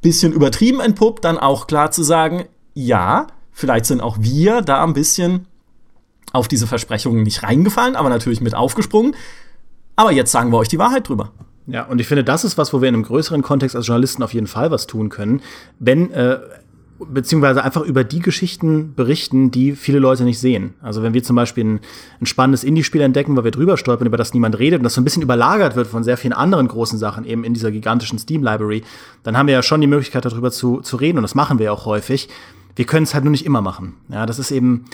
bisschen 0.00 0.32
übertrieben 0.32 0.80
entpuppt, 0.80 1.24
dann 1.24 1.38
auch 1.38 1.66
klar 1.66 1.90
zu 1.90 2.02
sagen, 2.02 2.44
ja, 2.74 3.28
vielleicht 3.52 3.86
sind 3.86 4.00
auch 4.00 4.16
wir 4.20 4.60
da 4.60 4.84
ein 4.84 4.92
bisschen 4.92 5.46
auf 6.34 6.48
diese 6.48 6.66
Versprechungen 6.66 7.22
nicht 7.22 7.42
reingefallen, 7.42 7.96
aber 7.96 8.08
natürlich 8.08 8.40
mit 8.40 8.54
aufgesprungen. 8.54 9.14
Aber 9.96 10.12
jetzt 10.12 10.32
sagen 10.32 10.50
wir 10.50 10.58
euch 10.58 10.68
die 10.68 10.78
Wahrheit 10.78 11.08
drüber. 11.08 11.30
Ja, 11.66 11.84
und 11.84 12.00
ich 12.00 12.06
finde, 12.06 12.24
das 12.24 12.44
ist 12.44 12.58
was, 12.58 12.72
wo 12.72 12.82
wir 12.82 12.88
in 12.88 12.94
einem 12.94 13.04
größeren 13.04 13.40
Kontext 13.40 13.74
als 13.76 13.86
Journalisten 13.86 14.22
auf 14.22 14.34
jeden 14.34 14.48
Fall 14.48 14.70
was 14.70 14.86
tun 14.86 15.08
können. 15.08 15.40
Wenn, 15.78 16.10
äh, 16.10 16.38
beziehungsweise 16.98 17.62
einfach 17.62 17.82
über 17.82 18.02
die 18.02 18.18
Geschichten 18.18 18.94
berichten, 18.94 19.50
die 19.50 19.72
viele 19.72 20.00
Leute 20.00 20.24
nicht 20.24 20.38
sehen. 20.38 20.74
Also 20.82 21.02
wenn 21.02 21.14
wir 21.14 21.22
zum 21.22 21.36
Beispiel 21.36 21.64
ein, 21.64 21.80
ein 22.20 22.26
spannendes 22.26 22.64
Indie-Spiel 22.64 23.00
entdecken, 23.00 23.36
weil 23.36 23.44
wir 23.44 23.50
drüber 23.50 23.76
stolpern, 23.76 24.06
über 24.06 24.16
das 24.16 24.34
niemand 24.34 24.58
redet 24.58 24.80
und 24.80 24.84
das 24.84 24.94
so 24.94 25.00
ein 25.00 25.04
bisschen 25.04 25.22
überlagert 25.22 25.76
wird 25.76 25.86
von 25.86 26.04
sehr 26.04 26.16
vielen 26.16 26.32
anderen 26.32 26.68
großen 26.68 26.98
Sachen 26.98 27.24
eben 27.24 27.44
in 27.44 27.54
dieser 27.54 27.70
gigantischen 27.70 28.18
Steam-Library, 28.18 28.82
dann 29.22 29.36
haben 29.36 29.46
wir 29.46 29.54
ja 29.54 29.62
schon 29.62 29.80
die 29.80 29.86
Möglichkeit, 29.86 30.24
darüber 30.24 30.50
zu, 30.50 30.80
zu 30.80 30.96
reden 30.96 31.18
und 31.18 31.22
das 31.22 31.34
machen 31.34 31.58
wir 31.58 31.72
auch 31.72 31.86
häufig. 31.86 32.28
Wir 32.76 32.86
können 32.86 33.04
es 33.04 33.14
halt 33.14 33.24
nur 33.24 33.30
nicht 33.30 33.46
immer 33.46 33.62
machen. 33.62 33.94
Ja, 34.08 34.26
das 34.26 34.38
ist 34.38 34.50
eben, 34.50 34.84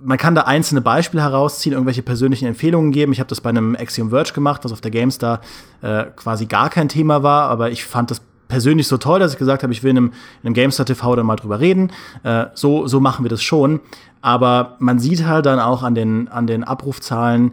man 0.00 0.18
kann 0.18 0.34
da 0.34 0.42
einzelne 0.42 0.80
Beispiele 0.80 1.22
herausziehen, 1.22 1.72
irgendwelche 1.72 2.02
persönlichen 2.02 2.46
Empfehlungen 2.46 2.92
geben. 2.92 3.12
Ich 3.12 3.20
habe 3.20 3.28
das 3.28 3.40
bei 3.40 3.50
einem 3.50 3.76
Axiom 3.76 4.10
Verge 4.10 4.32
gemacht, 4.32 4.64
was 4.64 4.72
auf 4.72 4.80
der 4.80 4.90
GameStar 4.90 5.40
äh, 5.82 6.04
quasi 6.16 6.46
gar 6.46 6.70
kein 6.70 6.88
Thema 6.88 7.22
war, 7.22 7.48
aber 7.48 7.70
ich 7.70 7.84
fand 7.84 8.10
das 8.10 8.22
persönlich 8.48 8.88
so 8.88 8.96
toll, 8.96 9.20
dass 9.20 9.32
ich 9.32 9.38
gesagt 9.38 9.62
habe, 9.62 9.72
ich 9.72 9.82
will 9.82 9.90
in 9.90 9.96
einem, 9.98 10.06
in 10.42 10.46
einem 10.46 10.54
GameStar 10.54 10.86
TV 10.86 11.16
dann 11.16 11.26
mal 11.26 11.36
drüber 11.36 11.60
reden. 11.60 11.92
Äh, 12.22 12.46
so, 12.54 12.86
so 12.86 12.98
machen 12.98 13.24
wir 13.24 13.28
das 13.28 13.42
schon. 13.42 13.80
Aber 14.20 14.76
man 14.78 14.98
sieht 14.98 15.26
halt 15.26 15.46
dann 15.46 15.60
auch 15.60 15.82
an 15.82 15.94
den, 15.94 16.28
an 16.28 16.46
den 16.46 16.64
Abrufzahlen, 16.64 17.52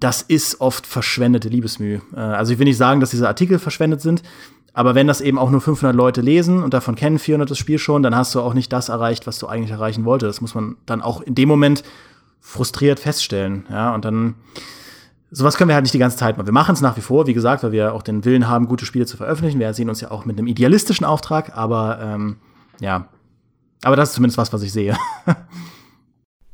das 0.00 0.22
ist 0.22 0.62
oft 0.62 0.86
verschwendete 0.86 1.50
Liebesmühe. 1.50 2.00
Äh, 2.14 2.20
also 2.20 2.52
ich 2.52 2.58
will 2.58 2.64
nicht 2.64 2.78
sagen, 2.78 3.00
dass 3.00 3.10
diese 3.10 3.28
Artikel 3.28 3.58
verschwendet 3.58 4.00
sind, 4.00 4.22
aber 4.72 4.94
wenn 4.94 5.06
das 5.06 5.20
eben 5.20 5.38
auch 5.38 5.50
nur 5.50 5.60
500 5.60 5.94
Leute 5.94 6.20
lesen 6.20 6.62
und 6.62 6.74
davon 6.74 6.94
kennen 6.94 7.18
400 7.18 7.50
das 7.50 7.58
Spiel 7.58 7.78
schon, 7.78 8.02
dann 8.02 8.14
hast 8.14 8.34
du 8.34 8.40
auch 8.40 8.54
nicht 8.54 8.72
das 8.72 8.88
erreicht, 8.88 9.26
was 9.26 9.38
du 9.38 9.46
eigentlich 9.46 9.70
erreichen 9.70 10.04
wolltest. 10.04 10.36
Das 10.36 10.40
muss 10.40 10.54
man 10.54 10.76
dann 10.86 11.02
auch 11.02 11.20
in 11.20 11.34
dem 11.34 11.48
Moment 11.48 11.82
frustriert 12.40 13.00
feststellen. 13.00 13.66
Ja, 13.70 13.94
und 13.94 14.04
dann, 14.04 14.36
sowas 15.30 15.56
können 15.56 15.68
wir 15.68 15.74
halt 15.74 15.84
nicht 15.84 15.94
die 15.94 15.98
ganze 15.98 16.16
Zeit 16.16 16.36
machen. 16.36 16.46
Wir 16.46 16.52
machen 16.52 16.74
es 16.74 16.80
nach 16.80 16.96
wie 16.96 17.02
vor, 17.02 17.26
wie 17.26 17.34
gesagt, 17.34 17.62
weil 17.62 17.72
wir 17.72 17.94
auch 17.94 18.02
den 18.02 18.24
Willen 18.24 18.48
haben, 18.48 18.68
gute 18.68 18.86
Spiele 18.86 19.06
zu 19.06 19.16
veröffentlichen. 19.16 19.58
Wir 19.58 19.74
sehen 19.74 19.88
uns 19.88 20.00
ja 20.00 20.10
auch 20.10 20.24
mit 20.24 20.38
einem 20.38 20.46
idealistischen 20.46 21.04
Auftrag, 21.04 21.56
aber 21.56 21.98
ähm, 22.00 22.36
ja. 22.80 23.08
Aber 23.82 23.96
das 23.96 24.10
ist 24.10 24.14
zumindest 24.14 24.38
was, 24.38 24.52
was 24.52 24.62
ich 24.62 24.72
sehe. 24.72 24.96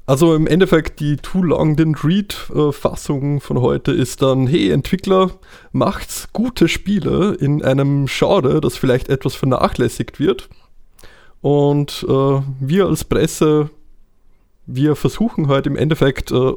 Also 0.08 0.36
im 0.36 0.46
Endeffekt 0.46 1.00
die 1.00 1.16
Too 1.16 1.42
Long 1.42 1.74
Didn't 1.74 2.04
Read-Fassung 2.04 3.40
von 3.40 3.60
heute 3.60 3.90
ist 3.90 4.22
dann, 4.22 4.46
hey 4.46 4.70
Entwickler, 4.70 5.32
macht's 5.72 6.28
gute 6.32 6.68
Spiele 6.68 7.34
in 7.34 7.64
einem 7.64 8.06
Genre, 8.06 8.60
das 8.60 8.76
vielleicht 8.76 9.08
etwas 9.08 9.34
vernachlässigt 9.34 10.20
wird. 10.20 10.48
Und 11.40 12.06
äh, 12.08 12.40
wir 12.60 12.86
als 12.86 13.02
Presse, 13.02 13.70
wir 14.66 14.94
versuchen 14.94 15.48
halt 15.48 15.66
im 15.66 15.74
Endeffekt 15.74 16.30
äh, 16.30 16.52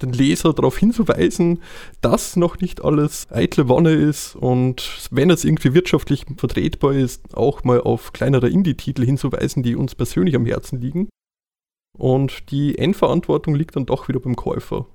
den 0.00 0.12
Leser 0.12 0.52
darauf 0.52 0.78
hinzuweisen, 0.78 1.60
dass 2.00 2.36
noch 2.36 2.60
nicht 2.60 2.84
alles 2.84 3.26
eitle 3.32 3.68
Wonne 3.68 3.92
ist 3.92 4.36
und 4.36 5.08
wenn 5.10 5.30
es 5.30 5.44
irgendwie 5.44 5.74
wirtschaftlich 5.74 6.26
vertretbar 6.36 6.92
ist, 6.92 7.34
auch 7.34 7.64
mal 7.64 7.80
auf 7.80 8.12
kleinere 8.12 8.48
Indie-Titel 8.48 9.04
hinzuweisen, 9.04 9.64
die 9.64 9.74
uns 9.74 9.96
persönlich 9.96 10.36
am 10.36 10.46
Herzen 10.46 10.80
liegen. 10.80 11.08
Und 11.96 12.50
die 12.50 12.78
Endverantwortung 12.78 13.54
liegt 13.54 13.76
dann 13.76 13.86
doch 13.86 14.08
wieder 14.08 14.20
beim 14.20 14.36
Käufer. 14.36 14.86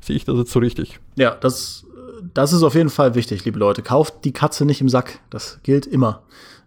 Sehe 0.00 0.16
ich 0.16 0.24
das 0.24 0.36
jetzt 0.36 0.52
so 0.52 0.58
richtig? 0.58 1.00
Ja, 1.16 1.34
das, 1.34 1.86
das 2.34 2.52
ist 2.52 2.62
auf 2.62 2.74
jeden 2.74 2.90
Fall 2.90 3.14
wichtig, 3.14 3.44
liebe 3.44 3.58
Leute. 3.58 3.82
Kauft 3.82 4.24
die 4.24 4.32
Katze 4.32 4.64
nicht 4.64 4.80
im 4.80 4.88
Sack. 4.88 5.20
Das 5.30 5.60
gilt 5.62 5.86
immer. 5.86 6.22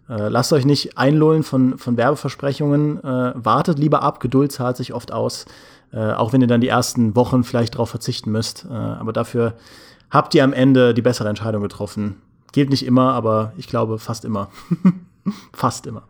Äh, 0.08 0.28
lasst 0.28 0.52
euch 0.52 0.64
nicht 0.64 0.98
einlullen 0.98 1.42
von, 1.42 1.78
von 1.78 1.96
Werbeversprechungen. 1.96 3.02
Äh, 3.02 3.32
wartet 3.34 3.78
lieber 3.78 4.02
ab. 4.02 4.20
Geduld 4.20 4.52
zahlt 4.52 4.76
sich 4.76 4.92
oft 4.92 5.12
aus. 5.12 5.46
Äh, 5.92 6.12
auch 6.12 6.32
wenn 6.32 6.40
ihr 6.40 6.46
dann 6.46 6.60
die 6.60 6.68
ersten 6.68 7.14
Wochen 7.16 7.44
vielleicht 7.44 7.74
darauf 7.74 7.90
verzichten 7.90 8.30
müsst. 8.30 8.66
Äh, 8.68 8.74
aber 8.74 9.12
dafür 9.12 9.54
habt 10.10 10.34
ihr 10.34 10.44
am 10.44 10.52
Ende 10.52 10.94
die 10.94 11.02
bessere 11.02 11.28
Entscheidung 11.28 11.62
getroffen. 11.62 12.16
Gilt 12.52 12.70
nicht 12.70 12.84
immer, 12.84 13.12
aber 13.12 13.52
ich 13.56 13.68
glaube 13.68 13.98
fast 13.98 14.24
immer. 14.24 14.50
fast 15.52 15.86
immer. 15.86 16.02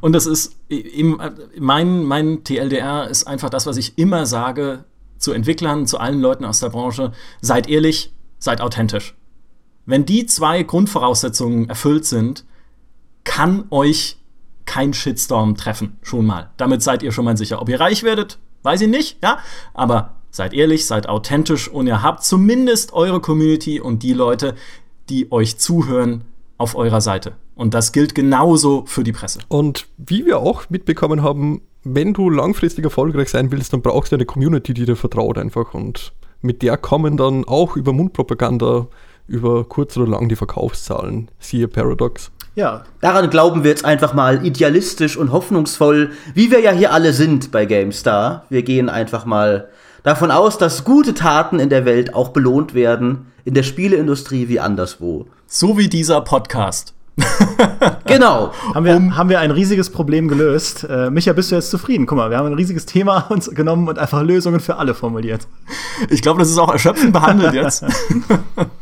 Und 0.00 0.12
das 0.12 0.26
ist 0.26 0.56
eben, 0.68 1.18
mein, 1.58 2.04
mein 2.04 2.44
TLDR 2.44 3.08
ist 3.08 3.26
einfach 3.26 3.50
das, 3.50 3.66
was 3.66 3.76
ich 3.76 3.98
immer 3.98 4.26
sage 4.26 4.84
zu 5.18 5.32
Entwicklern, 5.32 5.86
zu 5.86 5.98
allen 5.98 6.20
Leuten 6.20 6.44
aus 6.44 6.60
der 6.60 6.70
Branche. 6.70 7.12
Seid 7.40 7.68
ehrlich, 7.68 8.12
seid 8.38 8.60
authentisch. 8.60 9.14
Wenn 9.86 10.06
die 10.06 10.26
zwei 10.26 10.62
Grundvoraussetzungen 10.62 11.68
erfüllt 11.68 12.04
sind, 12.04 12.44
kann 13.24 13.64
euch 13.70 14.18
kein 14.64 14.94
Shitstorm 14.94 15.56
treffen, 15.56 15.98
schon 16.02 16.26
mal. 16.26 16.50
Damit 16.56 16.82
seid 16.82 17.02
ihr 17.02 17.12
schon 17.12 17.24
mal 17.24 17.36
sicher. 17.36 17.60
Ob 17.60 17.68
ihr 17.68 17.80
reich 17.80 18.02
werdet, 18.02 18.38
weiß 18.62 18.82
ich 18.82 18.88
nicht, 18.88 19.18
ja, 19.22 19.40
aber 19.74 20.16
seid 20.30 20.54
ehrlich, 20.54 20.86
seid 20.86 21.08
authentisch 21.08 21.68
und 21.68 21.86
ihr 21.86 22.02
habt 22.02 22.24
zumindest 22.24 22.92
eure 22.92 23.20
Community 23.20 23.80
und 23.80 24.02
die 24.02 24.12
Leute, 24.12 24.54
die 25.08 25.32
euch 25.32 25.58
zuhören, 25.58 26.24
auf 26.56 26.76
eurer 26.76 27.00
Seite. 27.00 27.32
Und 27.60 27.74
das 27.74 27.92
gilt 27.92 28.14
genauso 28.14 28.84
für 28.86 29.04
die 29.04 29.12
Presse. 29.12 29.40
Und 29.48 29.86
wie 29.98 30.24
wir 30.24 30.38
auch 30.38 30.70
mitbekommen 30.70 31.22
haben, 31.22 31.60
wenn 31.84 32.14
du 32.14 32.30
langfristig 32.30 32.84
erfolgreich 32.84 33.28
sein 33.28 33.52
willst, 33.52 33.74
dann 33.74 33.82
brauchst 33.82 34.12
du 34.12 34.16
eine 34.16 34.24
Community, 34.24 34.72
die 34.72 34.86
dir 34.86 34.96
vertraut 34.96 35.36
einfach. 35.36 35.74
Und 35.74 36.14
mit 36.40 36.62
der 36.62 36.78
kommen 36.78 37.18
dann 37.18 37.44
auch 37.44 37.76
über 37.76 37.92
Mundpropaganda, 37.92 38.86
über 39.26 39.64
kurz 39.64 39.94
oder 39.98 40.06
lang 40.06 40.30
die 40.30 40.36
Verkaufszahlen. 40.36 41.28
Siehe 41.38 41.68
Paradox. 41.68 42.30
Ja. 42.54 42.84
Daran 43.02 43.28
glauben 43.28 43.62
wir 43.62 43.68
jetzt 43.68 43.84
einfach 43.84 44.14
mal 44.14 44.46
idealistisch 44.46 45.18
und 45.18 45.30
hoffnungsvoll, 45.30 46.12
wie 46.32 46.50
wir 46.50 46.60
ja 46.60 46.72
hier 46.72 46.94
alle 46.94 47.12
sind 47.12 47.52
bei 47.52 47.66
GameStar. 47.66 48.46
Wir 48.48 48.62
gehen 48.62 48.88
einfach 48.88 49.26
mal 49.26 49.68
davon 50.02 50.30
aus, 50.30 50.56
dass 50.56 50.84
gute 50.84 51.12
Taten 51.12 51.60
in 51.60 51.68
der 51.68 51.84
Welt 51.84 52.14
auch 52.14 52.30
belohnt 52.30 52.72
werden, 52.72 53.26
in 53.44 53.52
der 53.52 53.64
Spieleindustrie 53.64 54.48
wie 54.48 54.60
anderswo. 54.60 55.26
So 55.46 55.76
wie 55.76 55.90
dieser 55.90 56.22
Podcast. 56.22 56.94
genau. 58.06 58.52
Haben 58.74 58.84
wir, 58.84 58.96
um, 58.96 59.16
haben 59.16 59.28
wir 59.28 59.40
ein 59.40 59.50
riesiges 59.50 59.90
Problem 59.90 60.28
gelöst. 60.28 60.86
Äh, 60.88 61.10
Micha, 61.10 61.32
bist 61.32 61.50
du 61.50 61.56
jetzt 61.56 61.70
zufrieden? 61.70 62.06
Guck 62.06 62.18
mal, 62.18 62.30
wir 62.30 62.38
haben 62.38 62.46
ein 62.46 62.54
riesiges 62.54 62.86
Thema 62.86 63.26
uns 63.28 63.50
genommen 63.50 63.88
und 63.88 63.98
einfach 63.98 64.22
Lösungen 64.22 64.60
für 64.60 64.76
alle 64.76 64.94
formuliert. 64.94 65.46
Ich 66.08 66.22
glaube, 66.22 66.38
das 66.38 66.50
ist 66.50 66.58
auch 66.58 66.72
erschöpfend 66.72 67.12
behandelt 67.12 67.54
jetzt. 67.54 67.84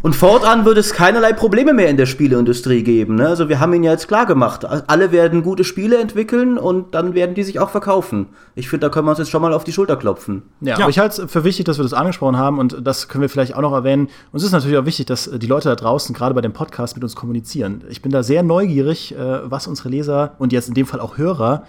Und 0.00 0.14
fortan 0.14 0.64
wird 0.64 0.78
es 0.78 0.92
keinerlei 0.92 1.32
Probleme 1.32 1.72
mehr 1.72 1.88
in 1.88 1.96
der 1.96 2.06
Spieleindustrie 2.06 2.84
geben. 2.84 3.16
Ne? 3.16 3.26
Also 3.26 3.48
wir 3.48 3.58
haben 3.58 3.72
ihn 3.74 3.82
ja 3.82 3.90
jetzt 3.90 4.06
klar 4.06 4.26
gemacht. 4.26 4.64
Alle 4.64 5.10
werden 5.10 5.42
gute 5.42 5.64
Spiele 5.64 5.98
entwickeln 5.98 6.56
und 6.56 6.94
dann 6.94 7.14
werden 7.14 7.34
die 7.34 7.42
sich 7.42 7.58
auch 7.58 7.70
verkaufen. 7.70 8.26
Ich 8.54 8.68
finde, 8.68 8.86
da 8.86 8.92
können 8.92 9.06
wir 9.06 9.10
uns 9.10 9.18
jetzt 9.18 9.30
schon 9.30 9.42
mal 9.42 9.52
auf 9.52 9.64
die 9.64 9.72
Schulter 9.72 9.96
klopfen. 9.96 10.42
Ja, 10.60 10.74
ja. 10.74 10.84
aber 10.84 10.90
ich 10.90 11.00
halte 11.00 11.22
es 11.22 11.32
für 11.32 11.42
wichtig, 11.42 11.64
dass 11.64 11.78
wir 11.78 11.82
das 11.82 11.94
angesprochen 11.94 12.36
haben 12.36 12.60
und 12.60 12.86
das 12.86 13.08
können 13.08 13.22
wir 13.22 13.28
vielleicht 13.28 13.56
auch 13.56 13.60
noch 13.60 13.72
erwähnen. 13.72 14.08
Uns 14.30 14.44
ist 14.44 14.52
natürlich 14.52 14.78
auch 14.78 14.86
wichtig, 14.86 15.06
dass 15.06 15.28
die 15.32 15.46
Leute 15.48 15.68
da 15.68 15.74
draußen 15.74 16.14
gerade 16.14 16.32
bei 16.32 16.42
dem 16.42 16.52
Podcast 16.52 16.94
mit 16.94 17.02
uns 17.02 17.16
kommunizieren. 17.16 17.82
Ich 17.88 18.00
bin 18.00 18.12
da 18.12 18.22
sehr 18.22 18.44
neugierig, 18.44 19.16
äh, 19.16 19.50
was 19.50 19.66
unsere 19.66 19.88
Leser 19.88 20.36
und 20.38 20.52
jetzt 20.52 20.68
in 20.68 20.74
dem 20.74 20.86
Fall 20.86 21.00
auch 21.00 21.18
Hörer 21.18 21.64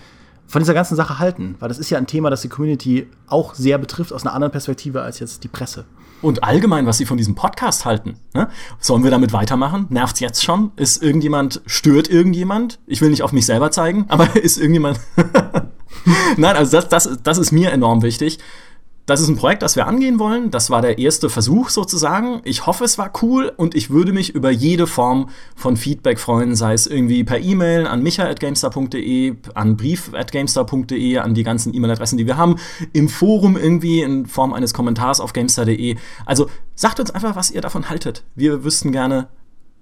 von 0.46 0.62
dieser 0.62 0.76
ganzen 0.76 0.96
Sache 0.96 1.18
halten, 1.18 1.56
weil 1.60 1.70
das 1.70 1.80
ist 1.80 1.90
ja 1.90 1.98
ein 1.98 2.08
Thema, 2.08 2.30
das 2.30 2.42
die 2.42 2.50
Community 2.50 3.08
auch 3.28 3.56
sehr 3.56 3.80
betrifft 3.80 4.14
aus 4.14 4.24
einer 4.24 4.36
anderen 4.36 4.52
Perspektive 4.52 5.02
als 5.02 5.20
jetzt 5.20 5.44
die 5.44 5.48
Presse 5.48 5.86
und 6.22 6.44
allgemein, 6.44 6.86
was 6.86 6.98
sie 6.98 7.06
von 7.06 7.18
diesem 7.18 7.36
Podcast 7.36 7.86
halten. 7.86 8.18
Ne? 8.34 8.50
Sollen 8.80 9.04
wir 9.04 9.12
damit 9.12 9.34
weitermachen? 9.34 9.88
Nervt's 9.90 10.20
jetzt 10.20 10.44
schon? 10.44 10.72
Ist 10.76 11.02
irgendjemand, 11.02 11.62
stört 11.66 12.10
irgendjemand? 12.10 12.80
Ich 12.88 13.02
will 13.02 13.10
nicht 13.10 13.24
auf 13.24 13.32
mich 13.32 13.46
selber 13.46 13.72
zeigen, 13.72 14.06
aber 14.10 14.36
ist 14.42 14.58
irgendjemand. 14.58 15.00
Nein, 16.38 16.56
also 16.56 16.78
das, 16.78 16.90
das, 16.90 17.20
das 17.24 17.38
ist 17.38 17.52
mir 17.52 17.72
enorm 17.72 18.02
wichtig. 18.02 18.40
Das 19.10 19.22
ist 19.22 19.28
ein 19.28 19.38
Projekt, 19.38 19.64
das 19.64 19.76
wir 19.76 19.88
angehen 19.88 20.20
wollen. 20.20 20.52
Das 20.52 20.70
war 20.70 20.84
der 20.84 21.00
erste 21.00 21.32
Versuch 21.32 21.70
sozusagen. 21.70 22.42
Ich 22.44 22.68
hoffe, 22.68 22.84
es 22.84 23.00
war 23.00 23.12
cool 23.24 23.52
und 23.58 23.74
ich 23.74 23.90
würde 23.90 24.14
mich 24.14 24.36
über 24.36 24.52
jede 24.52 24.86
Form 24.86 25.30
von 25.56 25.78
Feedback 25.78 26.20
freuen, 26.20 26.56
sei 26.56 26.74
es 26.74 26.86
irgendwie 26.86 27.24
per 27.24 27.40
E-Mail 27.40 27.88
an 27.88 28.04
micha.gamestar.de, 28.04 29.34
an 29.56 29.78
brief.gamestar.de, 29.78 31.18
an 31.18 31.34
die 31.34 31.42
ganzen 31.42 31.74
E-Mail-Adressen, 31.74 32.20
die 32.20 32.28
wir 32.28 32.38
haben, 32.38 32.58
im 32.94 33.10
Forum 33.10 33.58
irgendwie 33.58 34.04
in 34.04 34.28
Form 34.28 34.54
eines 34.54 34.76
Kommentars 34.76 35.22
auf 35.22 35.34
gamestar.de. 35.34 35.96
Also 36.28 36.48
sagt 36.76 37.00
uns 37.00 37.10
einfach, 37.10 37.36
was 37.36 37.50
ihr 37.50 37.62
davon 37.62 37.90
haltet. 37.90 38.24
Wir 38.36 38.64
wüssten 38.64 38.92
gerne, 38.92 39.28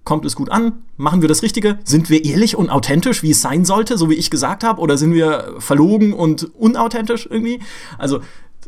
kommt 0.05 0.25
es 0.25 0.37
gut 0.37 0.49
an? 0.49 0.83
Machen 0.95 1.21
wir 1.21 1.27
das 1.27 1.43
Richtige? 1.43 1.79
Sind 1.83 2.09
wir 2.09 2.23
ehrlich 2.23 2.55
und 2.55 2.69
authentisch, 2.69 3.23
wie 3.23 3.31
es 3.31 3.41
sein 3.41 3.65
sollte, 3.65 3.97
so 3.97 4.09
wie 4.09 4.13
ich 4.13 4.31
gesagt 4.31 4.63
habe? 4.63 4.79
Oder 4.79 4.97
sind 4.97 5.13
wir 5.13 5.55
verlogen 5.59 6.13
und 6.13 6.55
unauthentisch 6.55 7.27
irgendwie? 7.29 7.59
Also 7.97 8.21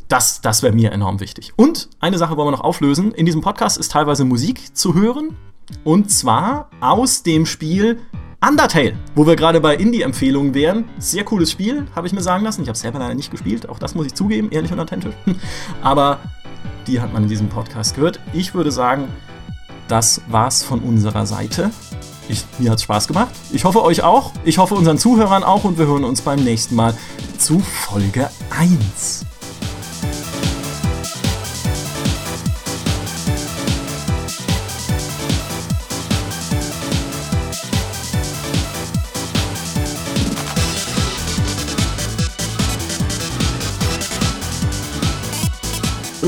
das, 0.10 0.42
das 0.42 0.64
wäre 0.64 0.74
mir 0.74 0.92
enorm 0.92 1.20
wichtig. 1.20 1.54
Und 1.56 1.90
eine 2.00 2.18
Sache 2.18 2.36
wollen 2.36 2.48
wir 2.48 2.58
noch 2.58 2.64
auflösen. 2.64 3.14
In 3.14 3.26
diesem 3.26 3.42
Podcast 3.42 3.78
ist 3.78 3.92
teilweise 3.92 4.26
Musik 4.26 4.76
zu 4.76 4.96
hören. 4.96 5.38
Und 5.84 6.12
zwar 6.12 6.70
aus 6.82 7.24
dem 7.24 7.46
Spiel 7.46 8.02
Undertale, 8.42 8.96
wo 9.16 9.28
wir 9.28 9.36
gerade 9.36 9.62
bei 9.62 9.76
Indie-Empfehlungen 9.76 10.54
wären. 10.56 10.86
Sehr 10.98 11.24
cooles 11.26 11.52
Spiel, 11.52 11.86
habe 11.96 12.08
ich 12.08 12.14
mir 12.14 12.22
sagen 12.22 12.44
lassen. 12.44 12.64
Ich 12.64 12.68
habe 12.68 12.76
es 12.76 12.82
selber 12.82 12.98
leider 12.98 13.14
nicht 13.14 13.30
gespielt. 13.30 13.70
Auch 13.70 13.78
das 13.78 13.94
muss 13.94 14.08
ich 14.08 14.16
zugeben, 14.16 14.50
ehrlich 14.52 14.72
und 14.72 14.80
authentisch. 14.80 15.14
Aber 15.84 16.20
die 16.88 17.00
hat 17.00 17.14
man 17.14 17.24
in 17.24 17.30
diesem 17.30 17.50
Podcast 17.50 17.96
gehört. 17.96 18.20
Ich 18.34 18.56
würde 18.56 18.72
sagen, 18.72 19.10
das 19.88 20.22
war's 20.28 20.64
von 20.64 20.80
unserer 20.80 21.28
Seite. 21.28 21.70
Ich, 22.30 22.46
mir 22.58 22.72
hat's 22.72 22.84
Spaß 22.84 23.08
gemacht. 23.08 23.36
Ich 23.52 23.66
hoffe 23.66 23.84
euch 23.84 24.02
auch. 24.02 24.32
Ich 24.44 24.58
hoffe 24.58 24.74
unseren 24.74 24.98
Zuhörern 24.98 25.44
auch 25.44 25.66
und 25.66 25.78
wir 25.78 25.86
hören 25.86 26.04
uns 26.04 26.22
beim 26.22 26.44
nächsten 26.44 26.76
Mal 26.76 26.96
zu 27.38 27.60
Folge 27.60 28.30
1. 28.58 29.29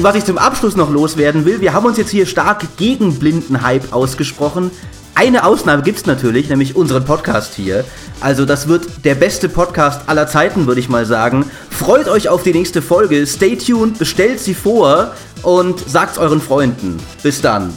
Und 0.02 0.08
was 0.08 0.16
ich 0.16 0.26
zum 0.26 0.40
Abschluss 0.40 0.76
noch 0.76 0.90
loswerden 0.90 1.46
will, 1.46 1.62
wir 1.62 1.74
haben 1.74 1.86
uns 1.86 1.96
jetzt 1.96 2.10
hier 2.10 2.26
stark 2.26 2.66
gegen 2.76 3.20
Blindenhype 3.20 3.94
ausgesprochen. 3.94 4.72
Eine 5.14 5.46
Ausnahme 5.46 5.84
gibt 5.84 6.00
es 6.00 6.08
natürlich, 6.08 6.50
nämlich 6.50 6.76
unseren 6.76 7.06
Podcast 7.06 7.54
hier. 7.54 7.86
Also 8.20 8.46
das 8.46 8.68
wird 8.68 9.06
der 9.06 9.14
beste 9.14 9.48
Podcast 9.48 10.10
aller 10.10 10.26
Zeiten, 10.26 10.66
würde 10.66 10.82
ich 10.82 10.90
mal 10.90 11.06
sagen. 11.06 11.46
Freut 11.70 12.08
euch 12.08 12.30
auf 12.30 12.42
die 12.42 12.52
nächste 12.52 12.82
Folge. 12.82 13.28
Stay 13.28 13.56
tuned, 13.56 14.00
bestellt 14.00 14.40
sie 14.40 14.56
vor 14.56 15.12
und 15.44 15.88
sagt's 15.88 16.18
euren 16.18 16.42
Freunden. 16.42 16.98
Bis 17.22 17.40
dann. 17.40 17.72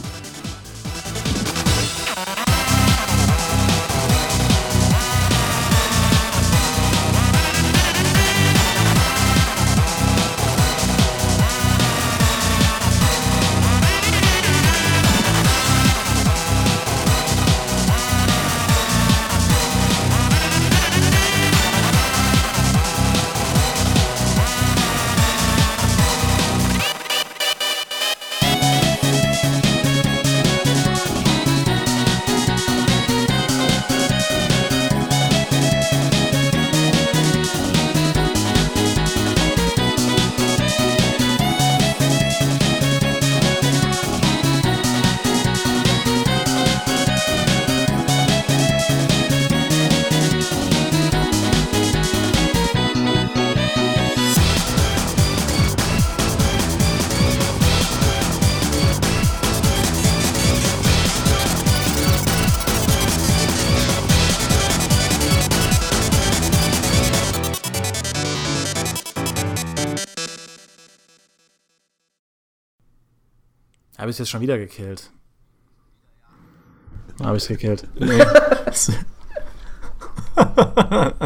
Ich 74.15 74.19
jetzt 74.19 74.29
schon 74.29 74.41
wieder 74.41 74.57
gekillt? 74.57 75.09
Habe 77.23 77.37
ich 77.37 77.43
es 77.43 77.47
gekillt? 77.47 77.87
Nee. 77.97 78.17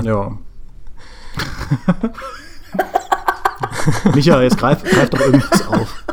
ja. 0.04 0.38
Micha, 4.14 4.42
jetzt 4.42 4.58
greif, 4.58 4.84
greif 4.84 5.10
doch 5.10 5.20
irgendwas 5.20 5.68
auf. 5.68 6.04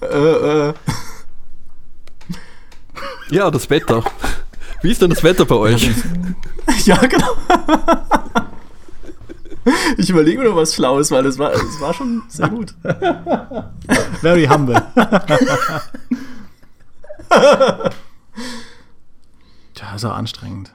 äh, 0.00 0.68
äh. 0.68 0.74
Ja, 3.30 3.50
das 3.50 3.70
Wetter. 3.70 4.04
Wie 4.82 4.92
ist 4.92 5.00
denn 5.00 5.10
das 5.10 5.22
Wetter 5.22 5.46
bei 5.46 5.54
euch? 5.54 5.90
Ja, 6.84 6.96
genau. 6.96 7.36
Ich 9.96 10.10
überlege 10.10 10.38
mir 10.38 10.48
noch 10.48 10.56
was 10.56 10.74
Schlaues, 10.74 11.10
weil 11.10 11.22
das 11.22 11.38
war, 11.38 11.50
das 11.50 11.80
war 11.80 11.94
schon 11.94 12.22
sehr 12.28 12.48
gut. 12.48 12.74
Very 14.20 14.46
humble. 14.46 14.74
Tja, 19.74 19.94
ist 19.94 20.04
auch 20.04 20.14
anstrengend. 20.14 20.74